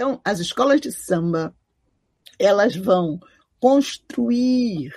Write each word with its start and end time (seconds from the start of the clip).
Então, 0.00 0.18
as 0.24 0.38
escolas 0.40 0.80
de 0.80 0.90
samba, 0.90 1.54
elas 2.38 2.74
vão 2.74 3.20
construir 3.60 4.94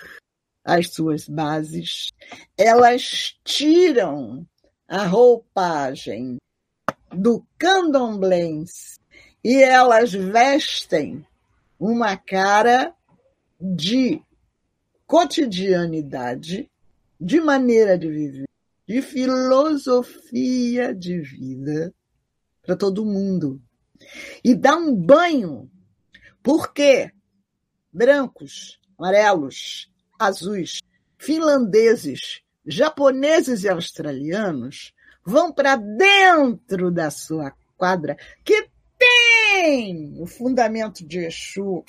as 0.64 0.94
suas 0.94 1.28
bases, 1.28 2.14
elas 2.58 3.38
tiram 3.44 4.48
a 4.88 5.06
roupagem 5.06 6.38
do 7.12 7.46
candomblé 7.58 8.64
e 9.44 9.62
elas 9.62 10.14
vestem 10.14 11.28
uma 11.78 12.16
cara 12.16 12.96
de 13.60 14.24
cotidianidade, 15.06 16.72
de 17.20 17.42
maneira 17.42 17.98
de 17.98 18.08
viver, 18.08 18.48
de 18.88 19.02
filosofia 19.02 20.96
de 20.96 21.20
vida 21.20 21.94
para 22.62 22.78
todo 22.78 23.04
mundo. 23.04 23.62
E 24.44 24.56
dá 24.56 24.76
um 24.76 24.96
banho, 24.96 25.70
porque 26.42 27.12
brancos, 27.92 28.80
amarelos, 28.98 29.92
azuis, 30.20 30.80
finlandeses, 31.18 32.42
japoneses 32.66 33.64
e 33.64 33.70
australianos 33.70 34.94
vão 35.26 35.52
para 35.52 35.76
dentro 35.76 36.92
da 36.92 37.10
sua 37.10 37.54
quadra, 37.78 38.18
que 38.44 38.70
tem 38.98 40.22
o 40.22 40.26
fundamento 40.26 41.06
de 41.06 41.20
Exu 41.20 41.84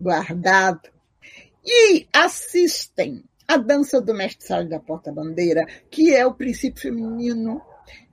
guardado, 0.00 0.88
e 1.64 2.06
assistem 2.12 3.24
a 3.46 3.56
dança 3.56 4.00
do 4.00 4.14
mestre 4.14 4.46
Sala 4.46 4.64
da 4.64 4.78
Porta-Bandeira, 4.78 5.66
que 5.90 6.14
é 6.14 6.24
o 6.24 6.34
princípio 6.34 6.82
feminino, 6.82 7.60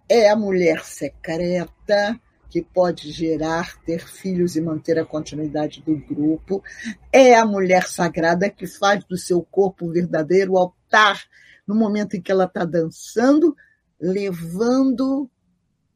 é 0.09 0.29
a 0.29 0.35
mulher 0.35 0.83
secreta, 0.83 2.19
que 2.57 2.63
pode 2.73 3.11
gerar, 3.11 3.79
ter 3.83 3.99
filhos 3.99 4.55
e 4.55 4.61
manter 4.61 4.97
a 4.97 5.05
continuidade 5.05 5.83
do 5.83 5.95
grupo. 5.95 6.63
É 7.11 7.35
a 7.35 7.45
mulher 7.45 7.87
sagrada 7.87 8.49
que 8.49 8.65
faz 8.65 9.03
do 9.03 9.15
seu 9.15 9.43
corpo 9.43 9.85
um 9.85 9.91
verdadeiro 9.91 10.57
altar 10.57 11.23
no 11.67 11.75
momento 11.75 12.15
em 12.15 12.21
que 12.21 12.31
ela 12.31 12.45
está 12.45 12.65
dançando, 12.65 13.55
levando 14.01 15.29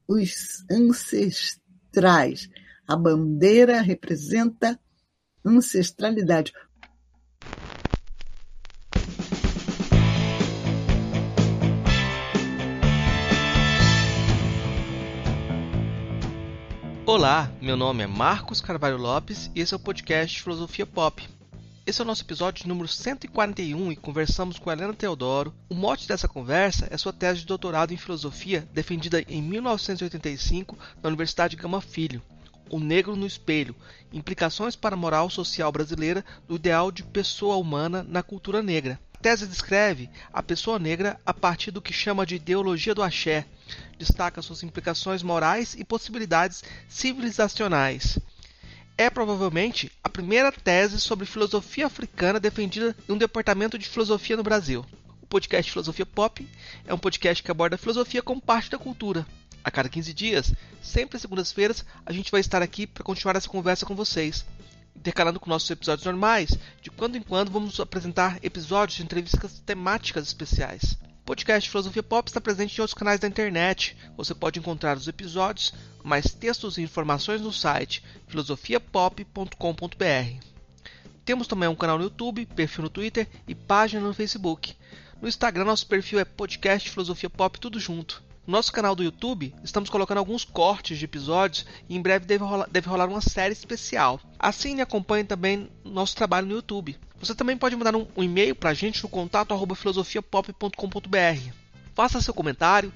os 0.08 0.64
ancestrais. 0.70 2.48
A 2.88 2.96
bandeira 2.96 3.82
representa 3.82 4.80
ancestralidade. 5.44 6.54
Olá, 17.14 17.52
meu 17.62 17.76
nome 17.76 18.04
é 18.04 18.08
Marcos 18.08 18.62
Carvalho 18.62 18.96
Lopes 18.96 19.52
e 19.54 19.60
esse 19.60 19.74
é 19.74 19.76
o 19.76 19.80
podcast 19.82 20.42
Filosofia 20.42 20.86
Pop. 20.86 21.28
Esse 21.86 22.00
é 22.00 22.06
o 22.06 22.08
nosso 22.08 22.24
episódio 22.24 22.66
número 22.70 22.88
141 22.88 23.92
e 23.92 23.98
conversamos 23.98 24.58
com 24.58 24.72
Helena 24.72 24.94
Teodoro. 24.94 25.54
O 25.68 25.76
mote 25.76 26.08
dessa 26.08 26.30
conversa 26.30 26.88
é 26.90 26.96
sua 26.96 27.12
tese 27.12 27.42
de 27.42 27.46
doutorado 27.46 27.94
em 27.94 27.98
filosofia 27.98 28.66
defendida 28.74 29.22
em 29.28 29.42
1985 29.42 30.78
na 31.04 31.10
Universidade 31.10 31.58
Gama 31.58 31.82
Filho. 31.82 32.22
O 32.70 32.80
Negro 32.80 33.14
no 33.18 33.28
Espelho: 33.28 33.76
Implicações 34.14 34.78
para 34.78 34.96
a 34.96 34.98
Moral 34.98 35.30
Social 35.30 35.70
Brasileira 35.70 36.24
do 36.48 36.56
Ideal 36.56 36.94
de 36.94 37.04
Pessoa 37.04 37.58
Humana 37.58 38.06
na 38.08 38.24
Cultura 38.24 38.64
Negra. 38.64 38.98
Tese 39.22 39.46
descreve 39.46 40.10
a 40.34 40.42
pessoa 40.42 40.80
negra 40.80 41.20
a 41.24 41.34
partir 41.34 41.70
do 41.70 41.82
que 41.82 41.94
chama 41.94 42.26
de 42.26 42.36
ideologia 42.36 42.96
do 42.96 43.04
axé, 43.04 43.46
destaca 43.98 44.42
suas 44.42 44.64
implicações 44.64 45.22
morais 45.22 45.76
e 45.78 45.84
possibilidades 45.84 46.64
civilizacionais. 46.90 48.18
É 48.98 49.10
provavelmente 49.10 49.92
a 50.04 50.10
primeira 50.10 50.52
tese 50.52 51.00
sobre 51.00 51.28
filosofia 51.28 51.86
africana 51.86 52.40
defendida 52.40 52.96
em 53.08 53.14
um 53.14 53.18
departamento 53.18 53.78
de 53.78 53.88
filosofia 53.88 54.36
no 54.36 54.44
Brasil. 54.44 54.84
O 55.22 55.28
podcast 55.28 55.72
Filosofia 55.72 56.06
Pop 56.06 56.48
é 56.86 56.94
um 56.94 56.98
podcast 56.98 57.44
que 57.44 57.52
aborda 57.52 57.76
a 57.76 57.80
filosofia 57.80 58.24
como 58.24 58.42
parte 58.42 58.72
da 58.72 58.78
cultura. 58.78 59.26
A 59.64 59.70
cada 59.70 59.88
15 59.88 60.14
dias, 60.14 60.54
sempre 60.82 61.16
às 61.18 61.22
segundas-feiras, 61.22 61.86
a 62.04 62.12
gente 62.12 62.32
vai 62.32 62.42
estar 62.42 62.64
aqui 62.64 62.88
para 62.88 63.04
continuar 63.04 63.36
essa 63.36 63.48
conversa 63.48 63.86
com 63.86 63.96
vocês. 63.96 64.44
Intercalando 64.96 65.40
com 65.40 65.50
nossos 65.50 65.70
episódios 65.70 66.06
normais, 66.06 66.58
de 66.82 66.92
quando 66.92 67.16
em 67.16 67.22
quando 67.22 67.52
vamos 67.52 67.80
apresentar 67.80 68.38
episódios 68.44 68.98
de 68.98 69.04
entrevistas 69.04 69.62
temáticas 69.66 70.28
especiais. 70.28 70.98
O 71.22 71.26
podcast 71.26 71.70
Filosofia 71.70 72.04
Pop 72.04 72.30
está 72.30 72.42
presente 72.42 72.78
em 72.78 72.82
outros 72.82 72.98
canais 72.98 73.20
da 73.20 73.28
internet. 73.28 73.96
Você 74.18 74.34
pode 74.34 74.60
encontrar 74.60 74.98
os 74.98 75.08
episódios, 75.08 75.74
mais 76.04 76.34
textos 76.34 76.78
e 76.78 76.82
informações 76.82 77.42
no 77.42 77.54
site 77.54 78.04
filosofiapop.com.br. 78.28 80.46
Temos 81.24 81.48
também 81.48 81.70
um 81.70 81.76
canal 81.76 81.98
no 81.98 82.06
YouTube, 82.06 82.46
perfil 82.48 82.84
no 82.84 82.90
Twitter 82.90 83.28
e 83.48 83.54
página 83.54 84.02
no 84.02 84.14
Facebook. 84.14 84.76
No 85.22 85.28
Instagram, 85.28 85.66
nosso 85.66 85.86
perfil 85.86 86.20
é 86.20 86.26
podcast 86.26 86.90
Filosofia 86.90 87.30
Pop 87.30 87.60
tudo 87.60 87.80
junto. 87.80 88.24
No 88.46 88.54
nosso 88.54 88.72
canal 88.72 88.96
do 88.96 89.04
YouTube, 89.04 89.54
estamos 89.64 89.88
colocando 89.88 90.18
alguns 90.18 90.44
cortes 90.44 90.98
de 90.98 91.06
episódios 91.06 91.64
e 91.88 91.96
em 91.96 92.02
breve 92.02 92.26
deve 92.26 92.44
rolar, 92.44 92.68
deve 92.72 92.90
rolar 92.90 93.08
uma 93.08 93.22
série 93.22 93.54
especial. 93.54 94.20
Assine 94.40 94.80
e 94.80 94.82
acompanhe 94.82 95.24
também 95.24 95.70
nosso 95.86 96.16
trabalho 96.16 96.48
no 96.48 96.56
YouTube. 96.56 96.98
Você 97.20 97.36
também 97.36 97.56
pode 97.56 97.76
mandar 97.76 97.96
um, 97.96 98.08
um 98.18 98.24
e-mail 98.24 98.56
para 98.56 98.72
a 98.72 98.74
gente 98.74 99.04
no 99.04 99.10
contato 99.10 99.54
arroba 99.54 99.76
filosofiapop.com.br. 99.76 101.54
Faça 101.94 102.20
seu 102.20 102.34
comentário, 102.34 102.92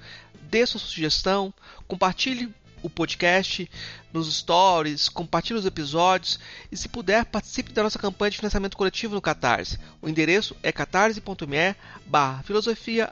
dê 0.49 0.65
sua 0.65 0.79
sugestão, 0.79 1.53
compartilhe 1.87 2.51
o 2.81 2.89
podcast 2.89 3.69
nos 4.11 4.35
stories, 4.35 5.09
compartilhe 5.09 5.59
os 5.59 5.65
episódios 5.65 6.39
e, 6.71 6.77
se 6.77 6.89
puder, 6.89 7.23
participe 7.25 7.71
da 7.71 7.83
nossa 7.83 7.99
campanha 7.99 8.31
de 8.31 8.37
financiamento 8.37 8.75
coletivo 8.75 9.13
no 9.13 9.21
Catarse. 9.21 9.77
O 10.01 10.09
endereço 10.09 10.55
é 10.63 10.71
catarse.me 10.71 11.75
barra 12.07 12.41
filosofia 12.41 13.11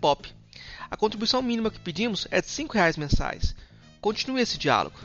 pop. 0.00 0.32
A 0.90 0.96
contribuição 0.96 1.42
mínima 1.42 1.70
que 1.70 1.80
pedimos 1.80 2.26
é 2.30 2.40
de 2.40 2.48
R$ 2.48 2.68
reais 2.72 2.96
mensais. 2.96 3.54
Continue 4.00 4.42
esse 4.42 4.58
diálogo. 4.58 4.98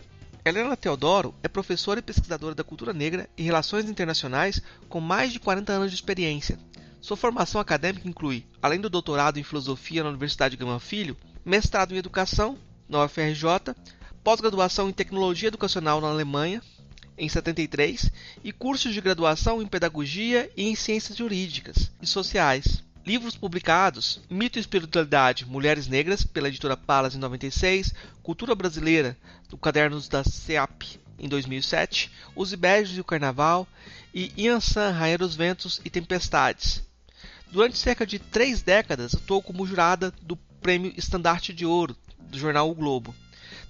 Helena 0.43 0.75
Teodoro 0.77 1.35
é 1.43 1.47
professora 1.47 1.99
e 1.99 2.03
pesquisadora 2.03 2.55
da 2.55 2.63
cultura 2.63 2.93
negra 2.93 3.29
e 3.37 3.43
relações 3.43 3.89
internacionais 3.89 4.61
com 4.87 4.99
mais 4.99 5.31
de 5.33 5.39
40 5.39 5.71
anos 5.71 5.91
de 5.91 5.95
experiência. 5.95 6.57
Sua 7.01 7.17
formação 7.17 7.61
acadêmica 7.61 8.07
inclui, 8.07 8.45
além 8.61 8.79
do 8.79 8.89
doutorado 8.89 9.39
em 9.39 9.43
filosofia 9.43 10.03
na 10.03 10.09
Universidade 10.09 10.57
Gama 10.57 10.79
Filho, 10.79 11.15
mestrado 11.45 11.93
em 11.93 11.97
educação 11.97 12.57
na 12.87 13.03
UFRJ, 13.03 13.75
pós-graduação 14.23 14.89
em 14.89 14.93
tecnologia 14.93 15.47
educacional 15.47 16.01
na 16.01 16.09
Alemanha 16.09 16.61
em 17.19 17.27
73 17.27 18.11
e 18.43 18.51
cursos 18.51 18.93
de 18.93 19.01
graduação 19.01 19.61
em 19.61 19.67
pedagogia 19.67 20.49
e 20.55 20.63
em 20.63 20.75
ciências 20.75 21.17
jurídicas 21.17 21.91
e 22.01 22.07
sociais. 22.07 22.81
Livros 23.09 23.36
publicados: 23.36 24.22
Mito 24.30 24.59
e 24.59 24.62
Espiritualidade, 24.62 25.44
Mulheres 25.44 25.88
Negras, 25.88 26.24
pela 26.24 26.47
editora 26.47 26.78
Palas 26.78 27.16
em 27.16 27.18
96, 27.18 27.92
Cultura 28.22 28.53
Brasileira, 28.53 29.18
do 29.50 29.58
Cadernos 29.58 30.08
da 30.08 30.24
SEAP 30.24 31.00
em 31.18 31.28
2007, 31.28 32.12
Os 32.36 32.53
Ibejos 32.53 32.96
e 32.96 33.02
o 33.02 33.03
Carnaval 33.03 33.68
e 34.14 34.31
Yansan, 34.38 34.92
Rainha 34.92 35.18
dos 35.18 35.36
Ventos 35.36 35.81
e 35.84 35.90
Tempestades. 35.90 36.84
Durante 37.52 37.80
cerca 37.80 38.06
de 38.06 38.20
três 38.20 38.62
décadas 38.62 39.16
atuou 39.16 39.41
como 39.41 39.66
jurada 39.66 40.14
do 40.22 40.36
Prêmio 40.62 40.94
Estandarte 40.96 41.52
de 41.52 41.66
Ouro 41.66 41.97
do 42.20 42.38
jornal 42.38 42.70
O 42.70 42.76
Globo, 42.76 43.16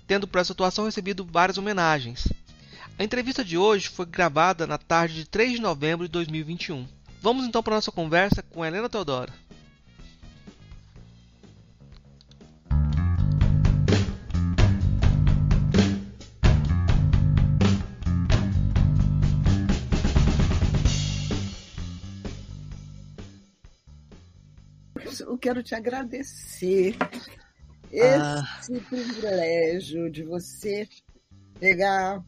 tendo 0.06 0.28
por 0.28 0.40
essa 0.40 0.52
atuação 0.52 0.84
recebido 0.84 1.24
várias 1.24 1.58
homenagens. 1.58 2.28
A 2.98 3.06
entrevista 3.06 3.46
de 3.46 3.58
hoje 3.58 3.88
foi 3.88 4.06
gravada 4.06 4.68
na 4.68 4.78
tarde 4.78 5.14
de 5.14 5.30
3 5.30 5.54
de 5.54 5.62
novembro 5.62 6.08
de 6.08 6.12
2021. 6.12 6.99
Vamos 7.22 7.46
então 7.46 7.62
para 7.62 7.74
a 7.76 7.78
nossa 7.78 7.92
conversa 7.92 8.42
com 8.42 8.66
Helena 8.66 8.90
Teodoro. 8.90 9.32
Eu 25.20 25.38
quero 25.38 25.62
te 25.62 25.76
agradecer 25.76 26.96
esse 27.92 28.76
ah. 28.76 28.82
privilégio 28.90 30.10
de 30.10 30.24
você 30.24 30.88
pegar 31.60 32.24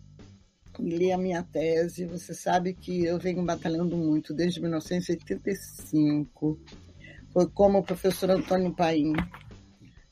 li 0.82 1.12
a 1.12 1.18
minha 1.18 1.44
tese, 1.44 2.06
você 2.06 2.34
sabe 2.34 2.74
que 2.74 3.06
eu 3.06 3.20
venho 3.20 3.44
batalhando 3.44 3.96
muito 3.96 4.34
desde 4.34 4.60
1985. 4.60 6.60
Foi 7.32 7.48
como 7.50 7.80
o 7.80 7.84
professor 7.84 8.32
Antônio 8.32 8.74
Paim 8.74 9.14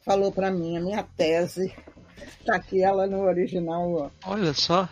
falou 0.01 0.31
para 0.31 0.51
mim, 0.51 0.77
a 0.77 0.81
minha 0.81 1.03
tese 1.03 1.73
está 2.39 2.55
aqui 2.55 2.83
ela 2.83 3.07
no 3.07 3.21
original. 3.21 3.91
Ó. 3.93 4.11
Olha 4.25 4.53
só. 4.53 4.87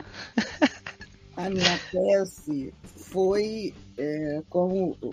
a 1.38 1.50
minha 1.50 1.79
tese 1.91 2.74
foi, 2.83 3.74
é, 3.97 4.41
como 4.50 4.97
o 5.01 5.12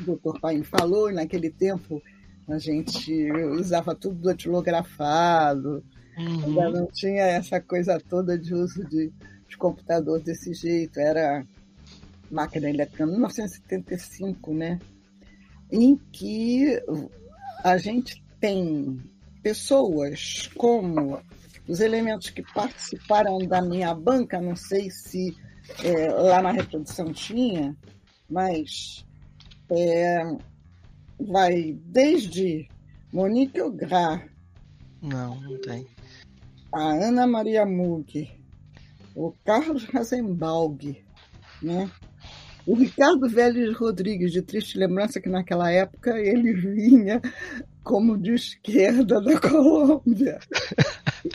doutor 0.00 0.40
Paim 0.40 0.62
falou, 0.62 1.12
naquele 1.12 1.50
tempo 1.50 2.00
a 2.48 2.58
gente 2.58 3.12
usava 3.58 3.94
tudo 3.94 4.22
datilografado, 4.22 5.84
uhum. 6.16 6.44
ainda 6.44 6.70
não 6.70 6.86
tinha 6.86 7.24
essa 7.24 7.60
coisa 7.60 8.00
toda 8.08 8.38
de 8.38 8.54
uso 8.54 8.88
de 8.88 9.12
de 9.48 9.56
computador 9.56 10.20
desse 10.20 10.52
jeito, 10.54 10.98
era 10.98 11.46
máquina 12.30 12.68
eletrônica, 12.68 13.06
1975, 13.06 14.52
né? 14.52 14.78
Em 15.70 15.96
que 15.96 16.80
a 17.62 17.76
gente 17.76 18.22
tem 18.40 19.00
pessoas 19.42 20.48
como 20.56 21.20
os 21.68 21.80
elementos 21.80 22.30
que 22.30 22.42
participaram 22.52 23.38
da 23.38 23.60
minha 23.60 23.94
banca, 23.94 24.40
não 24.40 24.54
sei 24.54 24.90
se 24.90 25.36
é, 25.82 26.08
lá 26.10 26.40
na 26.40 26.52
reprodução 26.52 27.12
tinha, 27.12 27.76
mas 28.30 29.04
é, 29.70 30.22
vai 31.18 31.76
desde 31.84 32.68
Monique 33.12 33.60
Ograr. 33.60 34.28
Não, 35.02 35.40
não 35.40 35.58
tem. 35.60 35.86
A 36.72 36.92
Ana 36.92 37.26
Maria 37.26 37.64
Mug, 37.64 38.30
o 39.16 39.32
Carlos 39.44 39.84
Rasenbalg, 39.84 41.02
né? 41.62 41.90
O 42.66 42.74
Ricardo 42.74 43.26
Vélez 43.28 43.74
Rodrigues, 43.74 44.30
de 44.30 44.42
triste 44.42 44.76
lembrança 44.76 45.20
que 45.20 45.28
naquela 45.28 45.70
época 45.70 46.18
ele 46.18 46.52
vinha 46.52 47.22
como 47.82 48.18
de 48.18 48.34
esquerda 48.34 49.20
da 49.20 49.38
Colômbia. 49.40 50.38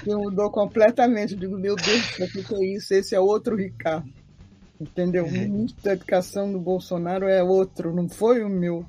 E 0.06 0.14
mudou 0.14 0.52
completamente. 0.52 1.34
Eu 1.34 1.40
digo, 1.40 1.58
meu 1.58 1.76
Deus, 1.76 2.20
o 2.20 2.44
que 2.44 2.56
é 2.56 2.76
isso? 2.76 2.94
Esse 2.94 3.16
é 3.16 3.20
outro 3.20 3.56
Ricardo. 3.56 4.12
Entendeu? 4.80 5.26
O 5.26 5.32
ministro 5.32 5.84
da 5.84 5.94
Educação 5.94 6.52
do 6.52 6.60
Bolsonaro 6.60 7.28
é 7.28 7.42
outro, 7.42 7.96
não 7.96 8.10
foi 8.10 8.44
o 8.44 8.50
meu 8.50 8.86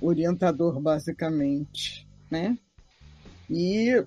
orientador, 0.00 0.80
basicamente. 0.80 2.06
Né? 2.30 2.56
E 3.48 4.04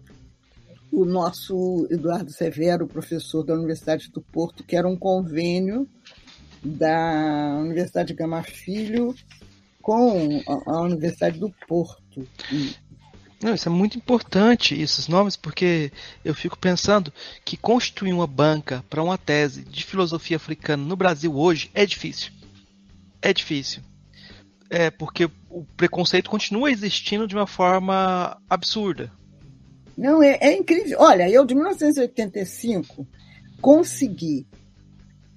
o 0.94 1.06
nosso 1.06 1.88
Eduardo 1.90 2.31
Severo, 2.31 2.88
professor 2.88 3.44
da 3.44 3.56
Universidade 3.56 4.12
do 4.12 4.22
Porto, 4.22 4.63
que 4.63 4.75
era 4.75 4.88
um 4.88 4.95
convênio 4.95 5.90
da 6.63 7.57
Universidade 7.60 8.13
Gama 8.13 8.44
Filho 8.44 9.16
com 9.81 10.42
a 10.68 10.81
Universidade 10.81 11.40
do 11.40 11.50
Porto. 11.68 12.28
Não, 13.42 13.56
isso 13.56 13.68
é 13.68 13.72
muito 13.72 13.98
importante, 13.98 14.80
esses 14.80 15.07
nomes, 15.07 15.36
porque 15.36 15.92
eu 16.24 16.36
fico 16.36 16.57
pensando 16.57 17.12
que 17.44 17.57
constituir 17.57 18.13
uma 18.13 18.28
banca 18.28 18.86
para 18.88 19.04
uma 19.04 19.18
tese 19.18 19.63
de 19.63 19.84
filosofia 19.84 20.38
africana 20.38 20.86
no 20.86 20.96
Brasil 20.96 21.36
hoje 21.36 21.72
é 21.74 21.86
difícil. 21.88 22.31
É 23.19 23.34
difícil. 23.34 23.81
É 24.69 24.92
porque 24.92 25.30
o 25.50 25.66
preconceito 25.75 26.30
continua 26.30 26.72
existindo 26.72 27.28
de 27.28 27.36
uma 27.36 27.48
forma 27.48 28.38
absurda. 28.48 29.12
Não, 29.98 30.22
é, 30.24 30.38
é 30.42 30.57
incrível. 30.57 30.98
Olha, 31.00 31.30
eu 31.30 31.45
de 31.45 31.56
1985 31.56 33.07
consegui 33.62 34.45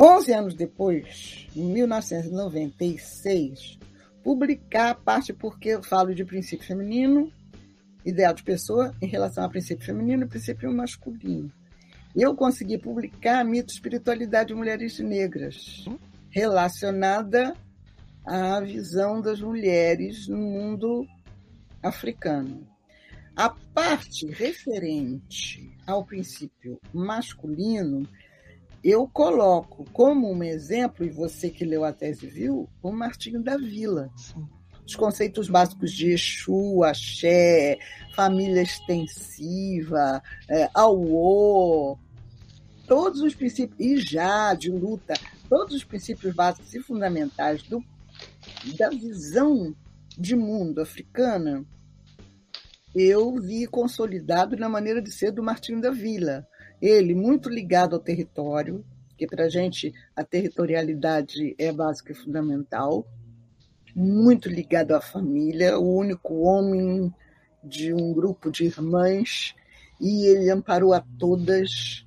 11 0.00 0.32
anos 0.32 0.54
depois, 0.54 1.46
em 1.56 1.64
1996, 1.64 3.78
publicar 4.22 4.90
a 4.90 4.94
parte 4.94 5.32
porque 5.32 5.70
eu 5.70 5.82
falo 5.82 6.14
de 6.14 6.22
princípio 6.24 6.66
feminino, 6.66 7.32
ideal 8.04 8.34
de 8.34 8.42
pessoa 8.42 8.94
em 9.00 9.06
relação 9.06 9.42
a 9.44 9.48
princípio 9.48 9.86
feminino 9.86 10.24
e 10.24 10.28
princípio 10.28 10.70
masculino. 10.72 11.50
Eu 12.14 12.34
consegui 12.34 12.76
publicar 12.76 13.42
Mito 13.44 13.72
Espiritualidade 13.72 14.48
de 14.48 14.54
Mulheres 14.54 14.98
Negras, 14.98 15.86
relacionada 16.30 17.54
à 18.26 18.60
visão 18.60 19.18
das 19.20 19.40
mulheres 19.40 20.28
no 20.28 20.38
mundo 20.38 21.06
africano. 21.82 22.75
A 23.36 23.50
parte 23.50 24.26
referente 24.28 25.70
ao 25.86 26.04
princípio 26.06 26.80
masculino 26.90 28.08
eu 28.82 29.06
coloco 29.08 29.84
como 29.92 30.32
um 30.32 30.42
exemplo, 30.42 31.04
e 31.04 31.10
você 31.10 31.50
que 31.50 31.64
leu 31.64 31.84
a 31.84 31.92
tese 31.92 32.26
viu, 32.26 32.68
o 32.82 32.92
Martinho 32.92 33.42
da 33.42 33.56
Vila. 33.56 34.10
Sim. 34.16 34.48
Os 34.86 34.94
conceitos 34.94 35.50
básicos 35.50 35.92
de 35.92 36.12
Exu, 36.12 36.84
Axé, 36.84 37.76
família 38.14 38.62
extensiva, 38.62 40.22
é, 40.48 40.70
Auô, 40.72 41.98
todos 42.86 43.20
os 43.20 43.34
princípios, 43.34 43.78
e 43.80 43.98
já 43.98 44.54
de 44.54 44.70
luta, 44.70 45.14
todos 45.48 45.74
os 45.74 45.82
princípios 45.82 46.32
básicos 46.32 46.72
e 46.72 46.80
fundamentais 46.80 47.64
do, 47.64 47.84
da 48.78 48.88
visão 48.90 49.74
de 50.16 50.36
mundo 50.36 50.80
africana, 50.80 51.66
eu 52.96 53.36
vi 53.36 53.66
consolidado 53.66 54.56
na 54.56 54.68
maneira 54.68 55.02
de 55.02 55.12
ser 55.12 55.30
do 55.30 55.42
Martinho 55.42 55.80
da 55.80 55.90
Vila 55.90 56.46
ele 56.80 57.14
muito 57.14 57.48
ligado 57.48 57.94
ao 57.94 58.00
território, 58.00 58.84
que 59.16 59.26
para 59.26 59.44
a 59.44 59.48
gente 59.48 59.94
a 60.14 60.22
territorialidade 60.22 61.54
é 61.58 61.72
básica 61.72 62.12
e 62.12 62.14
fundamental, 62.14 63.06
muito 63.94 64.48
ligado 64.48 64.92
à 64.92 65.00
família, 65.00 65.78
o 65.78 65.96
único 65.96 66.34
homem 66.42 67.12
de 67.64 67.94
um 67.94 68.12
grupo 68.12 68.50
de 68.50 68.66
irmãs, 68.66 69.54
e 69.98 70.26
ele 70.26 70.50
amparou 70.50 70.92
a 70.92 71.02
todas 71.18 72.06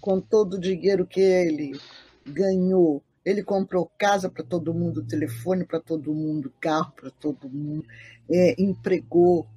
com 0.00 0.20
todo 0.20 0.54
o 0.54 0.60
dinheiro 0.60 1.06
que 1.06 1.20
ele 1.20 1.80
ganhou. 2.26 3.02
Ele 3.24 3.42
comprou 3.42 3.90
casa 3.98 4.28
para 4.28 4.44
todo 4.44 4.74
mundo, 4.74 5.06
telefone 5.06 5.64
para 5.64 5.80
todo 5.80 6.14
mundo, 6.14 6.52
carro 6.60 6.92
para 6.94 7.10
todo 7.10 7.48
mundo, 7.48 7.84
é, 8.30 8.54
empregou 8.62 9.48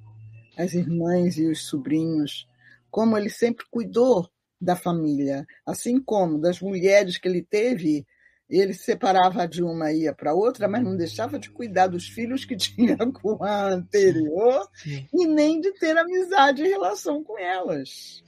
as 0.60 0.74
irmãs 0.74 1.38
e 1.38 1.46
os 1.46 1.66
sobrinhos 1.66 2.48
como 2.90 3.16
ele 3.16 3.30
sempre 3.30 3.64
cuidou 3.70 4.28
da 4.60 4.76
família, 4.76 5.46
assim 5.64 6.00
como 6.00 6.38
das 6.38 6.60
mulheres 6.60 7.16
que 7.16 7.28
ele 7.28 7.42
teve, 7.42 8.06
ele 8.48 8.74
se 8.74 8.82
separava 8.84 9.46
de 9.46 9.62
uma 9.62 9.92
e 9.92 10.02
ia 10.02 10.12
para 10.12 10.34
outra, 10.34 10.68
mas 10.68 10.82
não 10.82 10.96
deixava 10.96 11.38
de 11.38 11.50
cuidar 11.50 11.86
dos 11.86 12.08
filhos 12.08 12.44
que 12.44 12.56
tinha 12.58 12.96
com 12.96 13.42
a 13.42 13.68
anterior 13.68 14.68
Sim. 14.74 15.08
e 15.14 15.26
nem 15.26 15.60
de 15.60 15.72
ter 15.78 15.96
amizade 15.96 16.62
e 16.62 16.68
relação 16.68 17.22
com 17.22 17.38
elas. 17.38 18.22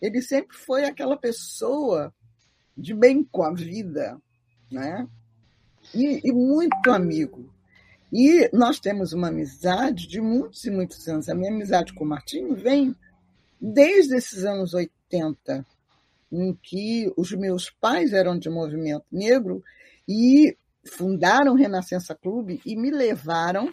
Ele 0.00 0.22
sempre 0.22 0.56
foi 0.56 0.84
aquela 0.84 1.16
pessoa 1.16 2.14
de 2.76 2.94
bem 2.94 3.24
com 3.24 3.42
a 3.42 3.52
vida, 3.52 4.20
né? 4.70 5.08
E, 5.94 6.20
e 6.24 6.32
muito 6.32 6.90
amigo. 6.90 7.53
E 8.16 8.48
nós 8.52 8.78
temos 8.78 9.12
uma 9.12 9.26
amizade 9.26 10.06
de 10.06 10.20
muitos 10.20 10.64
e 10.64 10.70
muitos 10.70 11.08
anos. 11.08 11.28
A 11.28 11.34
minha 11.34 11.50
amizade 11.50 11.92
com 11.92 12.04
o 12.04 12.06
Martinho 12.06 12.54
vem 12.54 12.94
desde 13.60 14.16
esses 14.16 14.44
anos 14.44 14.72
80, 14.72 15.66
em 16.30 16.54
que 16.62 17.12
os 17.16 17.32
meus 17.32 17.70
pais 17.70 18.12
eram 18.12 18.38
de 18.38 18.48
movimento 18.48 19.04
negro 19.10 19.64
e 20.08 20.56
fundaram 20.86 21.54
o 21.54 21.56
Renascença 21.56 22.14
Clube 22.14 22.62
e 22.64 22.76
me 22.76 22.88
levaram 22.88 23.68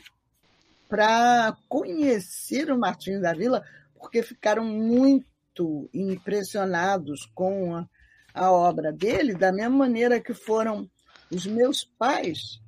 para 0.90 1.56
conhecer 1.70 2.72
o 2.72 2.80
Martinho 2.80 3.22
da 3.22 3.34
Vila, 3.34 3.64
porque 3.94 4.24
ficaram 4.24 4.66
muito 4.66 5.88
impressionados 5.94 7.30
com 7.36 7.76
a, 7.76 7.88
a 8.34 8.52
obra 8.52 8.92
dele, 8.92 9.36
da 9.36 9.52
mesma 9.52 9.78
maneira 9.78 10.20
que 10.20 10.34
foram 10.34 10.90
os 11.30 11.46
meus 11.46 11.84
pais 11.84 12.61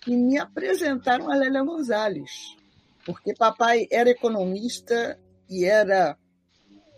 que 0.00 0.16
me 0.16 0.38
apresentaram 0.38 1.30
a 1.30 1.36
Lélia 1.36 1.62
Gonzalez, 1.62 2.56
porque 3.04 3.34
papai 3.34 3.86
era 3.90 4.10
economista 4.10 5.18
e 5.48 5.64
era 5.64 6.16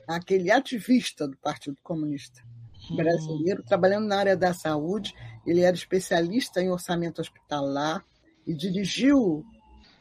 aquele 0.07 0.51
ativista 0.51 1.27
do 1.27 1.37
Partido 1.39 1.77
Comunista 1.83 2.43
Brasileiro, 2.95 3.63
hum. 3.63 3.65
trabalhando 3.67 4.07
na 4.07 4.19
área 4.19 4.37
da 4.37 4.53
saúde. 4.53 5.15
Ele 5.47 5.61
era 5.61 5.75
especialista 5.75 6.61
em 6.61 6.71
orçamento 6.71 7.21
hospitalar 7.21 8.05
e 8.47 8.55
dirigiu 8.55 9.45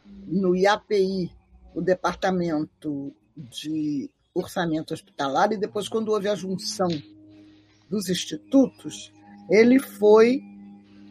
no 0.05 0.55
IAPI 0.55 1.31
o 1.73 1.81
departamento 1.81 3.15
de 3.35 4.09
orçamento 4.33 4.93
hospitalar. 4.93 5.51
E 5.51 5.57
depois, 5.57 5.87
quando 5.87 6.09
houve 6.09 6.27
a 6.27 6.35
junção 6.35 6.89
dos 7.89 8.09
institutos, 8.09 9.11
ele 9.49 9.79
foi 9.79 10.41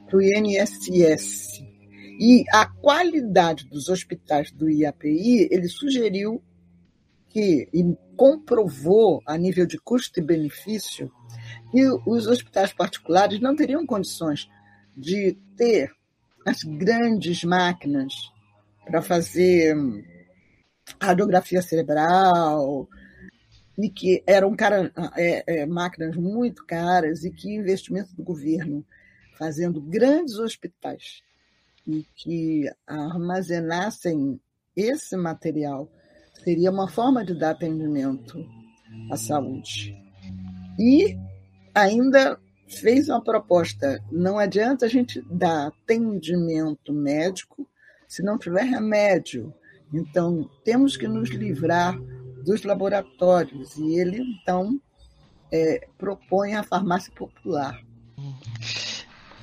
para 0.06 0.16
o 0.16 0.22
INSS. 0.22 1.69
E 2.22 2.44
a 2.52 2.66
qualidade 2.66 3.66
dos 3.66 3.88
hospitais 3.88 4.52
do 4.52 4.68
IAPI, 4.68 5.48
ele 5.50 5.68
sugeriu 5.68 6.42
que 7.30 7.66
e 7.72 7.96
comprovou 8.14 9.22
a 9.24 9.38
nível 9.38 9.64
de 9.64 9.78
custo 9.78 10.20
e 10.20 10.22
benefício 10.22 11.10
que 11.70 11.82
os 12.06 12.26
hospitais 12.26 12.74
particulares 12.74 13.40
não 13.40 13.56
teriam 13.56 13.86
condições 13.86 14.50
de 14.94 15.38
ter 15.56 15.90
as 16.46 16.62
grandes 16.62 17.42
máquinas 17.42 18.12
para 18.84 19.00
fazer 19.00 19.74
radiografia 21.00 21.62
cerebral 21.62 22.86
e 23.78 23.88
que 23.88 24.22
eram 24.26 24.54
cara, 24.54 24.92
é, 25.16 25.60
é, 25.60 25.66
máquinas 25.66 26.16
muito 26.16 26.66
caras 26.66 27.24
e 27.24 27.30
que 27.30 27.54
investimento 27.54 28.14
do 28.14 28.22
governo 28.22 28.84
fazendo 29.38 29.80
grandes 29.80 30.34
hospitais 30.34 31.22
e 31.90 32.06
que 32.14 32.70
armazenassem 32.86 34.40
esse 34.76 35.16
material 35.16 35.90
seria 36.44 36.70
uma 36.70 36.88
forma 36.88 37.24
de 37.24 37.34
dar 37.38 37.50
atendimento 37.50 38.46
à 39.10 39.16
saúde. 39.16 39.94
E 40.78 41.16
ainda 41.74 42.38
fez 42.66 43.08
uma 43.08 43.22
proposta. 43.22 44.02
Não 44.10 44.38
adianta 44.38 44.86
a 44.86 44.88
gente 44.88 45.22
dar 45.30 45.68
atendimento 45.68 46.92
médico 46.92 47.68
se 48.08 48.22
não 48.22 48.38
tiver 48.38 48.64
remédio. 48.64 49.52
Então, 49.92 50.48
temos 50.64 50.96
que 50.96 51.08
nos 51.08 51.30
livrar 51.30 51.98
dos 52.44 52.62
laboratórios. 52.62 53.76
E 53.76 53.98
ele, 53.98 54.22
então, 54.22 54.80
é, 55.52 55.86
propõe 55.98 56.54
a 56.54 56.62
farmácia 56.62 57.12
popular. 57.14 57.78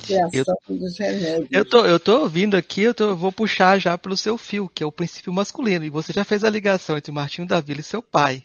Eu, 0.10 1.48
eu 1.52 1.66
tô, 1.66 1.86
eu 1.86 2.00
tô 2.00 2.22
ouvindo 2.22 2.56
aqui, 2.56 2.84
eu, 2.84 2.94
tô, 2.94 3.10
eu 3.10 3.18
vou 3.18 3.32
puxar 3.32 3.80
já 3.80 3.98
pelo 3.98 4.16
seu 4.16 4.38
fio, 4.38 4.70
que 4.70 4.84
é 4.84 4.86
o 4.86 4.92
princípio 4.92 5.34
masculino. 5.34 5.86
E 5.86 5.90
você 5.90 6.14
já 6.14 6.24
fez 6.24 6.44
a 6.44 6.50
ligação 6.50 6.98
entre 6.98 7.12
Martinho 7.12 7.48
da 7.48 7.60
Vila 7.60 7.82
e 7.82 7.84
seu 7.84 8.02
pai. 8.02 8.44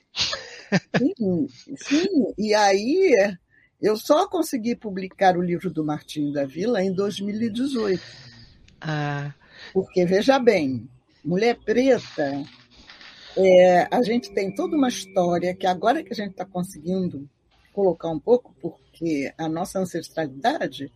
Sim, 0.97 1.49
sim. 1.76 2.26
E 2.38 2.54
aí 2.54 3.37
eu 3.81 3.97
só 3.97 4.28
consegui 4.28 4.76
publicar 4.76 5.37
o 5.37 5.42
livro 5.42 5.71
do 5.71 5.85
Martinho 5.85 6.33
da 6.33 6.45
Vila 6.45 6.83
em 6.83 6.92
2018. 6.92 8.00
Ah. 8.81 9.33
Porque, 9.73 10.04
veja 10.04 10.38
bem, 10.38 10.88
Mulher 11.25 11.57
Preta, 11.64 12.42
é, 13.37 13.88
a 13.90 14.02
gente 14.02 14.33
tem 14.33 14.54
toda 14.54 14.76
uma 14.76 14.88
história 14.88 15.54
que 15.54 15.66
agora 15.66 16.02
que 16.02 16.12
a 16.12 16.16
gente 16.16 16.33
está 16.33 16.45
conseguindo 16.45 17.28
colocar 17.73 18.09
um 18.09 18.19
pouco, 18.19 18.54
porque 18.61 19.33
a 19.38 19.49
nossa 19.49 19.78
ancestralidade 19.78 20.92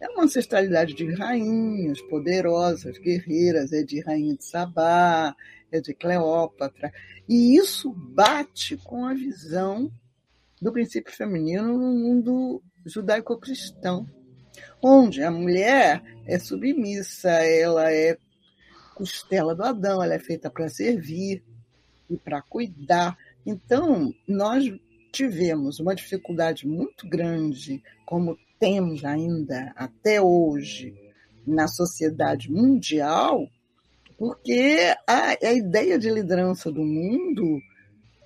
é 0.00 0.08
uma 0.08 0.24
ancestralidade 0.24 0.94
de 0.94 1.12
rainhas 1.14 2.00
poderosas, 2.02 2.98
guerreiras, 2.98 3.72
é 3.72 3.82
de 3.82 4.00
Rainha 4.00 4.36
de 4.36 4.44
Sabá, 4.44 5.34
é 5.72 5.80
de 5.80 5.94
Cleópatra. 5.94 6.92
E 7.28 7.56
isso 7.56 7.92
bate 7.92 8.76
com 8.76 9.06
a 9.06 9.14
visão 9.14 9.90
do 10.60 10.72
princípio 10.72 11.12
feminino 11.12 11.76
no 11.76 11.92
mundo 11.92 12.62
judaico-cristão, 12.84 14.06
onde 14.82 15.22
a 15.22 15.30
mulher 15.30 16.02
é 16.26 16.38
submissa, 16.38 17.30
ela 17.30 17.92
é 17.92 18.16
costela 18.94 19.54
do 19.54 19.62
Adão, 19.62 20.02
ela 20.02 20.14
é 20.14 20.18
feita 20.18 20.50
para 20.50 20.68
servir 20.68 21.42
e 22.08 22.16
para 22.16 22.40
cuidar. 22.42 23.16
Então, 23.44 24.14
nós 24.26 24.64
tivemos 25.12 25.80
uma 25.80 25.94
dificuldade 25.94 26.66
muito 26.66 27.08
grande, 27.08 27.82
como 28.04 28.38
temos 28.58 29.04
ainda 29.04 29.72
até 29.76 30.20
hoje 30.20 30.94
na 31.46 31.68
sociedade 31.68 32.50
mundial, 32.50 33.46
porque 34.18 34.94
a, 35.06 35.36
a 35.46 35.52
ideia 35.52 35.98
de 35.98 36.10
liderança 36.10 36.72
do 36.72 36.82
mundo 36.82 37.60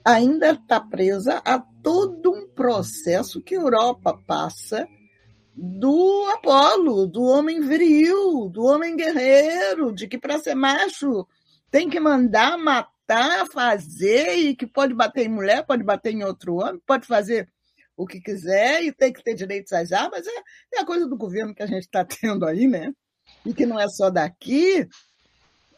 ainda 0.04 0.52
está 0.52 0.80
presa 0.80 1.42
a 1.44 1.58
todo 1.58 2.32
um 2.32 2.48
processo 2.48 3.40
que 3.40 3.54
a 3.54 3.60
Europa 3.60 4.18
passa 4.26 4.88
do 5.54 6.26
Apolo, 6.34 7.06
do 7.06 7.22
homem 7.22 7.60
viril, 7.60 8.48
do 8.48 8.64
homem 8.64 8.96
guerreiro, 8.96 9.92
de 9.92 10.06
que 10.08 10.16
para 10.16 10.38
ser 10.38 10.54
macho 10.54 11.26
tem 11.70 11.88
que 11.88 12.00
mandar, 12.00 12.56
matar, 12.56 13.46
fazer, 13.46 14.34
e 14.36 14.56
que 14.56 14.66
pode 14.66 14.94
bater 14.94 15.26
em 15.26 15.28
mulher, 15.28 15.66
pode 15.66 15.84
bater 15.84 16.12
em 16.12 16.24
outro 16.24 16.56
homem, 16.56 16.80
pode 16.86 17.06
fazer 17.06 17.48
o 18.00 18.06
que 18.06 18.20
quiser 18.20 18.82
e 18.82 18.92
tem 18.92 19.12
que 19.12 19.22
ter 19.22 19.34
direitos 19.34 19.72
às 19.72 19.92
armas. 19.92 20.26
É, 20.26 20.76
é 20.76 20.80
a 20.80 20.86
coisa 20.86 21.06
do 21.06 21.16
governo 21.16 21.54
que 21.54 21.62
a 21.62 21.66
gente 21.66 21.82
está 21.82 22.04
tendo 22.04 22.46
aí, 22.46 22.66
né? 22.66 22.92
E 23.44 23.52
que 23.52 23.66
não 23.66 23.78
é 23.78 23.88
só 23.88 24.08
daqui, 24.08 24.88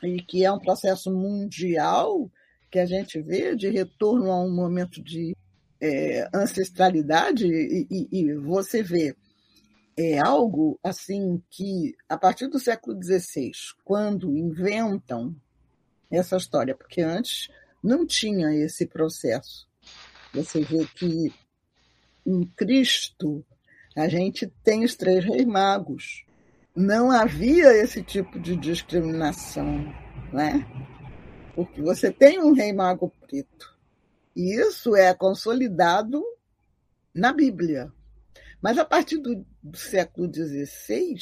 e 0.02 0.22
que 0.22 0.44
é 0.44 0.52
um 0.52 0.58
processo 0.58 1.10
mundial 1.12 2.30
que 2.70 2.78
a 2.78 2.86
gente 2.86 3.20
vê 3.20 3.54
de 3.54 3.68
retorno 3.68 4.30
a 4.30 4.40
um 4.40 4.54
momento 4.54 5.02
de 5.02 5.36
é, 5.80 6.28
ancestralidade, 6.32 7.46
e, 7.46 7.86
e, 7.90 8.08
e 8.20 8.34
você 8.34 8.82
vê 8.82 9.14
é 9.94 10.18
algo 10.18 10.80
assim 10.82 11.42
que, 11.50 11.94
a 12.08 12.16
partir 12.16 12.46
do 12.48 12.58
século 12.58 12.98
XVI, 13.02 13.50
quando 13.84 14.34
inventam 14.34 15.36
essa 16.10 16.36
história, 16.36 16.74
porque 16.74 17.02
antes 17.02 17.48
não 17.82 18.06
tinha 18.06 18.54
esse 18.54 18.86
processo. 18.86 19.68
Você 20.32 20.62
vê 20.62 20.86
que 20.86 21.30
em 22.26 22.44
Cristo 22.56 23.44
a 23.96 24.08
gente 24.08 24.46
tem 24.64 24.84
os 24.84 24.94
três 24.94 25.24
reis 25.24 25.44
magos. 25.44 26.24
Não 26.74 27.10
havia 27.10 27.76
esse 27.76 28.02
tipo 28.02 28.40
de 28.40 28.56
discriminação, 28.56 29.84
né? 30.32 30.66
Porque 31.54 31.82
você 31.82 32.10
tem 32.10 32.40
um 32.40 32.52
rei 32.52 32.72
mago 32.72 33.12
preto. 33.20 33.78
E 34.34 34.54
isso 34.58 34.96
é 34.96 35.12
consolidado 35.12 36.24
na 37.14 37.32
Bíblia. 37.32 37.92
Mas 38.62 38.78
a 38.78 38.84
partir 38.84 39.18
do, 39.18 39.44
do 39.62 39.76
século 39.76 40.32
XVI, 40.32 41.16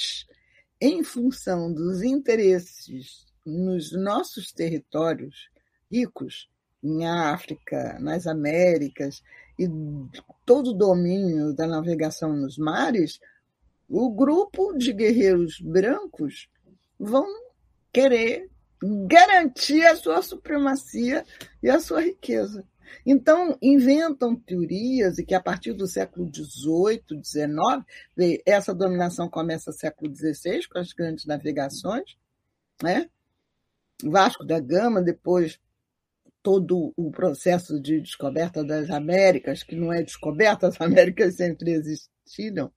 em 0.80 1.02
função 1.02 1.72
dos 1.72 2.02
interesses 2.02 3.26
nos 3.44 3.90
nossos 3.92 4.52
territórios 4.52 5.50
ricos, 5.90 6.48
em 6.82 7.06
África, 7.06 7.98
nas 7.98 8.26
Américas, 8.26 9.22
e 9.60 9.68
todo 10.46 10.70
o 10.70 10.74
domínio 10.74 11.52
da 11.52 11.66
navegação 11.66 12.32
nos 12.32 12.56
mares, 12.56 13.20
o 13.86 14.10
grupo 14.10 14.72
de 14.72 14.90
guerreiros 14.90 15.60
brancos 15.60 16.48
vão 16.98 17.26
querer 17.92 18.48
garantir 19.06 19.84
a 19.84 19.94
sua 19.96 20.22
supremacia 20.22 21.26
e 21.62 21.68
a 21.68 21.78
sua 21.78 22.00
riqueza. 22.00 22.64
Então, 23.04 23.58
inventam 23.60 24.34
teorias 24.34 25.18
e 25.18 25.26
que 25.26 25.34
a 25.34 25.40
partir 25.40 25.74
do 25.74 25.86
século 25.86 26.30
XVIII, 26.34 27.22
XIX, 27.22 28.42
essa 28.46 28.74
dominação 28.74 29.28
começa 29.28 29.70
no 29.70 29.76
século 29.76 30.14
XVI, 30.14 30.66
com 30.68 30.78
as 30.78 30.94
grandes 30.94 31.26
navegações, 31.26 32.16
né? 32.82 33.10
Vasco 34.02 34.42
da 34.42 34.58
Gama, 34.58 35.02
depois 35.02 35.60
todo 36.42 36.92
o 36.96 37.10
processo 37.10 37.80
de 37.80 38.00
descoberta 38.00 38.64
das 38.64 38.90
Américas, 38.90 39.62
que 39.62 39.76
não 39.76 39.92
é 39.92 40.02
descoberta, 40.02 40.68
as 40.68 40.80
Américas 40.80 41.36
sempre 41.36 41.72
existiram, 41.72 42.72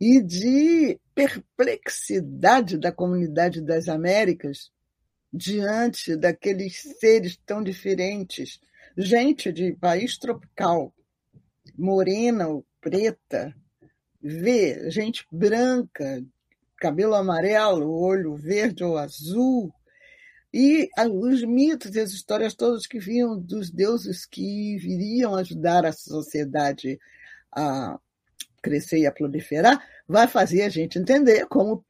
e 0.00 0.22
de 0.22 0.98
perplexidade 1.14 2.78
da 2.78 2.92
comunidade 2.92 3.60
das 3.60 3.88
Américas 3.88 4.70
diante 5.32 6.16
daqueles 6.16 6.82
seres 6.98 7.38
tão 7.44 7.62
diferentes. 7.62 8.60
Gente 8.96 9.52
de 9.52 9.72
país 9.74 10.16
tropical, 10.18 10.94
morena 11.76 12.48
ou 12.48 12.64
preta, 12.80 13.54
vê 14.22 14.90
gente 14.90 15.26
branca, 15.30 16.24
cabelo 16.78 17.14
amarelo, 17.14 17.90
olho 17.90 18.34
verde 18.34 18.84
ou 18.84 18.96
azul, 18.96 19.72
e 20.52 20.88
os 21.10 21.44
mitos 21.44 21.94
e 21.94 22.00
as 22.00 22.10
histórias 22.10 22.54
todas 22.54 22.86
que 22.86 22.98
vinham 22.98 23.38
dos 23.38 23.70
deuses 23.70 24.24
que 24.24 24.76
viriam 24.78 25.34
ajudar 25.34 25.84
a 25.84 25.92
sociedade 25.92 26.98
a 27.52 27.98
crescer 28.62 28.98
e 28.98 29.06
a 29.06 29.12
proliferar, 29.12 29.80
vai 30.08 30.26
fazer 30.26 30.62
a 30.62 30.68
gente 30.68 30.98
entender 30.98 31.46
como 31.46 31.84